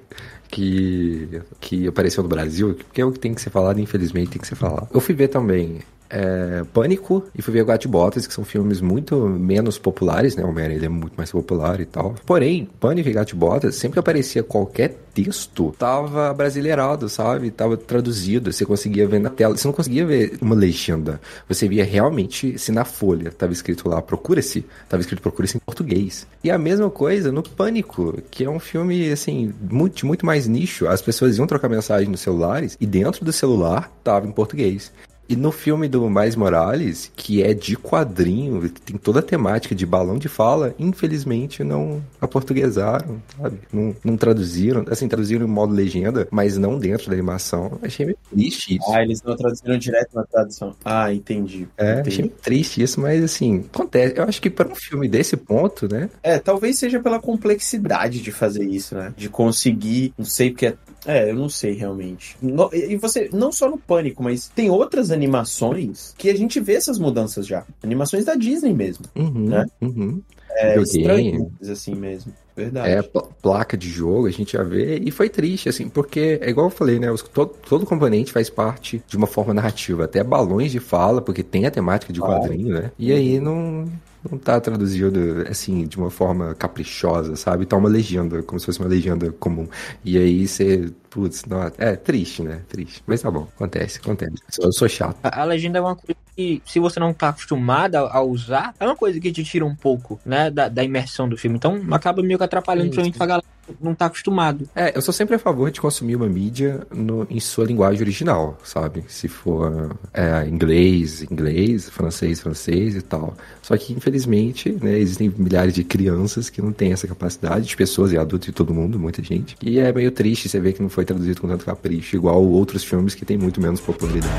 que, 0.51 1.41
que 1.59 1.87
apareceu 1.87 2.23
no 2.23 2.29
Brasil, 2.29 2.75
porque 2.75 3.01
é 3.01 3.05
o 3.05 3.13
que 3.13 3.19
tem 3.19 3.33
que 3.33 3.41
ser 3.41 3.49
falado, 3.51 3.81
infelizmente 3.81 4.33
tem 4.33 4.41
que 4.43 4.47
ser 4.47 4.57
falado. 4.57 4.89
Eu 4.93 5.01
fui 5.01 5.15
ver 5.15 5.29
também 5.29 5.79
é, 6.13 6.63
Pânico 6.75 7.25
e 7.35 7.41
fui 7.41 7.55
ver 7.55 7.65
Gato 7.65 7.83
de 7.83 7.89
Botas, 7.89 8.27
que 8.27 8.35
são 8.35 8.45
filmes 8.45 8.83
muito 8.83 9.17
menos 9.17 9.79
populares, 9.79 10.37
né? 10.37 10.45
O 10.45 10.49
Homem-Aranha 10.49 10.85
é 10.85 10.89
muito 10.89 11.15
mais 11.17 11.33
popular 11.33 11.81
e 11.81 11.87
tal. 11.87 12.15
Porém, 12.27 12.69
Pânico 12.79 13.09
e 13.09 13.13
Gato 13.13 13.29
de 13.29 13.35
Botas, 13.35 13.77
sempre 13.77 13.95
que 13.95 13.99
aparecia 13.99 14.43
qualquer 14.43 14.95
texto, 15.15 15.75
tava 15.79 16.33
brasileirado, 16.35 17.09
sabe? 17.09 17.51
Tava 17.51 17.77
traduzido, 17.77 18.53
você 18.53 18.65
conseguia 18.65 19.07
ver 19.07 19.21
na 19.21 19.31
tela. 19.31 19.57
Você 19.57 19.67
não 19.67 19.73
conseguia 19.73 20.05
ver 20.05 20.39
uma 20.41 20.55
legenda. 20.55 21.21
Você 21.49 21.67
via 21.67 21.85
realmente 21.85 22.59
se 22.59 22.71
na 22.71 22.85
folha 22.85 23.31
tava 23.31 23.53
escrito 23.53 23.89
lá, 23.89 24.03
procura-se, 24.03 24.65
tava 24.89 25.01
escrito 25.01 25.23
procura-se 25.23 25.57
em 25.57 25.61
português. 25.61 26.27
E 26.45 26.51
a 26.51 26.59
mesma 26.59 26.91
coisa 26.91 27.33
no 27.33 27.43
Pânico, 27.43 28.19
que 28.31 28.45
é 28.45 28.51
um 28.51 28.59
filme, 28.59 29.11
assim, 29.11 29.53
muito, 29.71 30.07
muito 30.07 30.27
mais 30.27 30.47
nicho. 30.47 30.87
As 30.87 31.01
pessoas 31.01 31.39
iam 31.39 31.47
trocar 31.47 31.69
mensagem 31.69 32.09
nos 32.09 32.21
celulares 32.21 32.77
e 32.81 32.87
dentro 32.87 33.25
do 33.25 33.33
celular 33.33 33.91
tava 34.03 34.27
em 34.27 34.33
português. 34.33 34.93
E 35.29 35.37
no 35.37 35.53
filme 35.53 35.89
do 35.89 36.11
Mais 36.11 36.37
Morales, 36.37 37.11
que 37.17 37.43
é 37.43 37.55
de 37.55 37.77
quadrinho, 37.77 38.61
que 38.69 38.81
tem 38.81 38.97
toda 38.97 39.21
a 39.21 39.23
temática 39.23 39.75
de 39.75 39.87
balão 39.87 40.19
de 40.19 40.29
fala, 40.29 40.75
infelizmente 40.79 41.65
não 41.65 42.03
aportuguesaram, 42.21 43.23
sabe? 43.41 43.59
Não, 43.73 43.95
não 44.05 44.17
traduziram, 44.17 44.85
assim, 44.91 45.09
traduziram 45.09 45.47
em 45.47 45.51
modo 45.51 45.73
legenda, 45.73 46.29
mas 46.31 46.59
não 46.59 46.79
dentro 46.79 47.07
da 47.07 47.13
animação. 47.13 47.79
Achei 47.83 48.07
meio 48.07 48.19
triste 48.31 48.77
isso. 48.77 48.93
Ah, 48.93 49.03
eles 49.03 49.23
não 49.23 49.37
traduziram 49.37 49.79
direto 49.79 50.15
na 50.15 50.25
tradução. 50.25 50.75
Ah, 50.85 51.13
entendi. 51.13 51.69
É, 51.77 51.93
entendi. 51.93 52.09
achei 52.09 52.25
meio 52.25 52.37
triste 52.43 52.83
isso, 52.83 53.01
mas 53.01 53.23
assim, 53.23 53.65
acontece. 53.73 54.15
Eu 54.19 54.25
acho 54.25 54.43
que 54.43 54.51
para 54.51 54.69
um 54.69 54.75
filme 54.75 55.09
desse 55.09 55.37
ponto, 55.37 55.89
né? 55.89 56.11
É, 56.23 56.39
talvez 56.39 56.79
seja 56.79 57.01
pela 57.01 57.21
complexidade 57.21 58.21
de 58.21 58.33
fazer 58.33 58.65
isso, 58.65 58.95
né? 58.95 59.15
De 59.17 59.29
conseguir, 59.29 60.13
não 60.19 60.25
sei 60.25 60.51
porque 60.51 60.67
é. 60.67 60.77
É, 61.07 61.31
eu 61.31 61.35
não 61.35 61.49
sei 61.49 61.73
realmente. 61.75 62.37
No- 62.41 62.71
e 62.73 62.97
você, 62.97 63.29
não 63.33 63.51
só 63.51 63.69
no 63.69 63.77
Pânico, 63.79 64.23
mas 64.23 64.49
tem 64.55 64.71
outras 64.71 65.11
animações 65.11 66.15
que 66.17 66.31
a 66.31 66.37
gente 66.37 66.61
vê 66.61 66.75
essas 66.75 66.99
mudanças 66.99 67.47
já. 67.47 67.65
Animações 67.83 68.25
da 68.25 68.35
Disney 68.35 68.73
mesmo. 68.73 69.05
Uhum, 69.17 69.49
Né? 69.49 69.67
uhum. 69.81 70.23
É, 70.55 70.79
estranhas 70.81 71.69
assim 71.69 71.95
mesmo. 71.95 72.33
Verdade. 72.55 72.91
É, 72.91 73.03
pla- 73.03 73.27
placa 73.41 73.77
de 73.77 73.89
jogo, 73.89 74.27
a 74.27 74.31
gente 74.31 74.53
já 74.53 74.63
vê, 74.63 74.99
e 74.99 75.11
foi 75.11 75.31
triste, 75.31 75.71
assim, 75.71 75.89
porque, 75.89 76.39
é 76.43 76.51
igual 76.51 76.67
eu 76.67 76.71
falei, 76.71 76.99
né, 76.99 77.11
os- 77.11 77.23
todo, 77.23 77.55
todo 77.67 77.87
componente 77.87 78.31
faz 78.31 78.51
parte 78.51 79.03
de 79.09 79.17
uma 79.17 79.27
forma 79.27 79.55
narrativa, 79.55 80.05
até 80.05 80.23
balões 80.23 80.71
de 80.71 80.79
fala, 80.79 81.23
porque 81.23 81.43
tem 81.43 81.65
a 81.65 81.71
temática 81.71 82.13
de 82.13 82.21
Claro. 82.21 82.43
quadrinho, 82.43 82.75
né, 82.75 82.93
e 82.99 83.11
aí 83.11 83.41
não, 83.41 83.87
não 84.31 84.39
tá 84.39 84.61
traduzido, 84.61 85.45
assim, 85.49 85.87
de 85.87 85.97
uma 85.97 86.11
forma 86.11 86.55
caprichosa, 86.55 87.37
sabe, 87.37 87.67
tá 87.67 87.77
uma 87.77 87.89
legenda, 87.89 88.43
como 88.43 88.59
se 88.61 88.67
fosse 88.67 88.79
uma 88.79 88.89
legenda 88.89 89.33
comum, 89.33 89.67
e 90.05 90.17
aí 90.17 90.47
você, 90.47 90.93
putz, 91.13 91.45
não, 91.45 91.71
é 91.79 91.95
triste, 91.97 92.43
né, 92.43 92.63
triste, 92.69 93.03
mas 93.07 93.21
tá 93.21 93.31
bom, 93.31 93.47
acontece, 93.55 93.99
acontece, 93.99 94.33
eu 94.61 94.73
sou 94.73 94.89
chato. 94.89 95.17
A, 95.23 95.43
a 95.43 95.45
legenda 95.45 95.79
é 95.79 95.81
uma 95.83 95.95
coisa 95.95 96.17
que, 96.35 96.63
se 96.65 96.81
você 96.81 96.99
não 96.99 97.13
tá 97.13 97.29
acostumado 97.29 97.97
a, 97.97 98.17
a 98.17 98.23
usar, 98.23 98.75
é 98.81 98.85
uma 98.87 98.97
coisa 98.97 99.21
que 99.21 99.31
te 99.31 99.45
tira 99.45 99.65
um 99.65 99.75
pouco, 99.75 100.19
né, 100.25 100.51
da, 100.51 100.69
da 100.69 100.83
imersão 100.83 101.29
do 101.29 101.37
filme. 101.37 101.57
Então, 101.57 101.81
acaba 101.91 102.23
meio 102.23 102.39
que 102.39 102.45
atrapalhando, 102.45 102.87
principalmente 102.89 103.19
pra 103.19 103.27
galera 103.27 103.47
não 103.81 103.95
tá 103.95 104.07
acostumado. 104.07 104.69
É, 104.75 104.97
eu 104.97 105.01
sou 105.01 105.15
sempre 105.15 105.37
a 105.37 105.39
favor 105.39 105.71
de 105.71 105.81
consumir 105.81 106.17
uma 106.17 106.29
mídia 106.29 106.85
no- 106.91 107.27
em 107.31 107.39
sua 107.39 107.65
linguagem 107.65 108.03
original, 108.03 108.59
sabe? 108.65 109.05
Se 109.09 109.29
for 109.29 109.97
é, 110.13 110.47
inglês, 110.49 111.23
inglês, 111.23 111.89
francês, 111.89 112.41
francês 112.41 112.97
e 112.97 113.03
tal. 113.03 113.37
Só 113.63 113.77
que, 113.77 113.93
infelizmente, 113.93 114.73
né, 114.83 114.99
existem 114.99 115.33
milhares 115.37 115.75
de 115.75 115.85
crianças 115.85 116.51
que 116.51 116.61
não 116.61 116.73
têm 116.73 116.93
essa 116.93 117.07
capacidade, 117.07 117.67
de 117.69 117.77
pessoas 117.77 118.13
e 118.13 118.19
adultos 118.19 118.49
e 118.49 118.53
todo 118.53 118.75
mundo, 118.75 118.99
muita 118.99 119.23
gente. 119.23 119.57
E 119.63 119.79
é 119.79 119.93
meio 119.93 120.11
triste 120.11 120.49
você 120.49 120.59
ver 120.59 120.73
que 120.73 120.83
não 120.83 120.89
foi 120.89 121.02
traduzido 121.05 121.41
com 121.41 121.49
tanto 121.49 121.65
capricho, 121.65 122.17
igual 122.17 122.45
outros 122.45 122.85
filmes 122.85 123.15
que 123.15 123.25
têm 123.25 123.39
muito 123.39 123.61
menos 123.61 123.81
popularidade. 123.81 124.33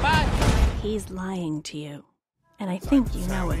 Go. 0.00 0.88
He's 0.88 1.08
lying 1.10 1.62
to 1.62 1.76
you. 1.76 2.04
And 2.58 2.70
I 2.70 2.78
think 2.78 3.14
you 3.14 3.26
know 3.28 3.50
it. 3.50 3.60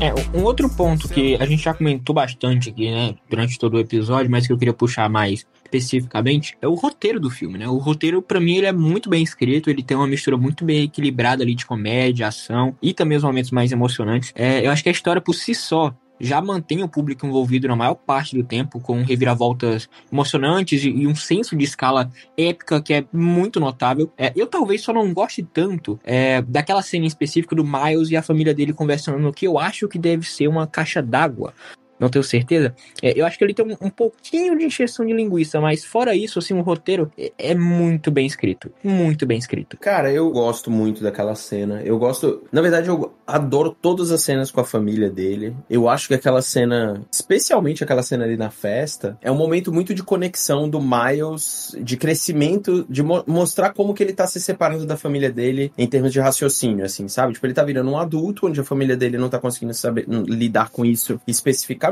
É, 0.00 0.36
um 0.36 0.42
outro 0.42 0.68
ponto 0.68 1.08
que 1.08 1.36
a 1.36 1.46
gente 1.46 1.62
já 1.62 1.72
comentou 1.72 2.12
bastante 2.12 2.70
aqui, 2.70 2.90
né, 2.90 3.14
durante 3.30 3.56
todo 3.56 3.74
o 3.74 3.78
episódio, 3.78 4.28
mas 4.30 4.46
que 4.46 4.52
eu 4.52 4.58
queria 4.58 4.74
puxar 4.74 5.08
mais 5.08 5.46
especificamente, 5.66 6.56
é 6.60 6.68
o 6.68 6.74
roteiro 6.74 7.20
do 7.20 7.30
filme, 7.30 7.58
né? 7.58 7.68
O 7.68 7.78
roteiro, 7.78 8.22
pra 8.22 8.40
mim, 8.40 8.56
ele 8.56 8.66
é 8.66 8.72
muito 8.72 9.10
bem 9.10 9.22
escrito, 9.22 9.68
ele 9.68 9.82
tem 9.82 9.96
uma 9.96 10.06
mistura 10.06 10.36
muito 10.36 10.64
bem 10.64 10.84
equilibrada 10.84 11.42
ali 11.42 11.54
de 11.54 11.66
comédia, 11.66 12.28
ação 12.28 12.76
e 12.80 12.94
também 12.94 13.18
os 13.18 13.24
momentos 13.24 13.50
mais 13.50 13.72
emocionantes. 13.72 14.32
É, 14.34 14.66
eu 14.66 14.70
acho 14.70 14.82
que 14.82 14.88
a 14.88 14.92
história 14.92 15.20
por 15.20 15.34
si 15.34 15.54
só 15.54 15.94
já 16.18 16.40
mantém 16.40 16.82
o 16.82 16.88
público 16.88 17.26
envolvido 17.26 17.68
na 17.68 17.76
maior 17.76 17.94
parte 17.94 18.34
do 18.36 18.42
tempo, 18.42 18.80
com 18.80 19.02
reviravoltas 19.02 19.88
emocionantes 20.10 20.82
e, 20.82 21.06
um 21.06 21.14
senso 21.14 21.56
de 21.56 21.64
escala 21.64 22.10
épica 22.36 22.80
que 22.80 22.94
é 22.94 23.04
muito 23.12 23.60
notável. 23.60 24.10
É, 24.16 24.32
eu 24.34 24.46
talvez 24.46 24.80
só 24.82 24.92
não 24.92 25.12
goste 25.12 25.42
tanto 25.42 25.98
é, 26.02 26.40
daquela 26.42 26.82
cena 26.82 27.04
em 27.04 27.08
específico 27.08 27.54
do 27.54 27.64
Miles 27.64 28.10
e 28.10 28.16
a 28.16 28.22
família 28.22 28.54
dele 28.54 28.72
conversando 28.72 29.18
no 29.18 29.32
que 29.32 29.46
eu 29.46 29.58
acho 29.58 29.88
que 29.88 29.98
deve 29.98 30.26
ser 30.26 30.48
uma 30.48 30.66
caixa 30.66 31.02
d'água. 31.02 31.52
Não 31.98 32.08
tenho 32.08 32.22
certeza. 32.22 32.74
É, 33.02 33.18
eu 33.18 33.24
acho 33.24 33.38
que 33.38 33.44
ele 33.44 33.54
tem 33.54 33.64
um, 33.66 33.86
um 33.86 33.90
pouquinho 33.90 34.56
de 34.58 34.64
encheção 34.64 35.04
de 35.06 35.12
linguiça, 35.12 35.60
mas 35.60 35.84
fora 35.84 36.14
isso, 36.14 36.38
assim, 36.38 36.54
o 36.54 36.60
roteiro 36.62 37.10
é, 37.18 37.32
é 37.38 37.54
muito 37.54 38.10
bem 38.10 38.26
escrito. 38.26 38.70
Muito 38.82 39.24
bem 39.26 39.38
escrito. 39.38 39.76
Cara, 39.78 40.10
eu 40.12 40.30
gosto 40.30 40.70
muito 40.70 41.02
daquela 41.02 41.34
cena. 41.34 41.82
Eu 41.82 41.98
gosto. 41.98 42.42
Na 42.52 42.60
verdade, 42.60 42.88
eu 42.88 43.14
adoro 43.26 43.74
todas 43.80 44.10
as 44.10 44.22
cenas 44.22 44.50
com 44.50 44.60
a 44.60 44.64
família 44.64 45.08
dele. 45.10 45.54
Eu 45.70 45.88
acho 45.88 46.08
que 46.08 46.14
aquela 46.14 46.42
cena, 46.42 47.00
especialmente 47.10 47.82
aquela 47.82 48.02
cena 48.02 48.24
ali 48.24 48.36
na 48.36 48.50
festa, 48.50 49.16
é 49.22 49.30
um 49.30 49.36
momento 49.36 49.72
muito 49.72 49.94
de 49.94 50.02
conexão 50.02 50.68
do 50.68 50.80
Miles, 50.80 51.74
de 51.80 51.96
crescimento, 51.96 52.84
de 52.88 53.02
mo- 53.02 53.24
mostrar 53.26 53.72
como 53.72 53.94
que 53.94 54.02
ele 54.02 54.12
tá 54.12 54.26
se 54.26 54.40
separando 54.40 54.84
da 54.86 54.96
família 54.96 55.30
dele 55.30 55.72
em 55.76 55.86
termos 55.86 56.12
de 56.12 56.20
raciocínio, 56.20 56.84
assim, 56.84 57.08
sabe? 57.08 57.32
Tipo, 57.32 57.46
ele 57.46 57.54
tá 57.54 57.64
virando 57.64 57.90
um 57.90 57.98
adulto, 57.98 58.46
onde 58.46 58.60
a 58.60 58.64
família 58.64 58.96
dele 58.96 59.18
não 59.18 59.28
tá 59.28 59.38
conseguindo 59.38 59.74
saber 59.74 60.04
hum, 60.08 60.22
lidar 60.26 60.70
com 60.70 60.84
isso 60.84 61.20
especificamente. 61.26 61.85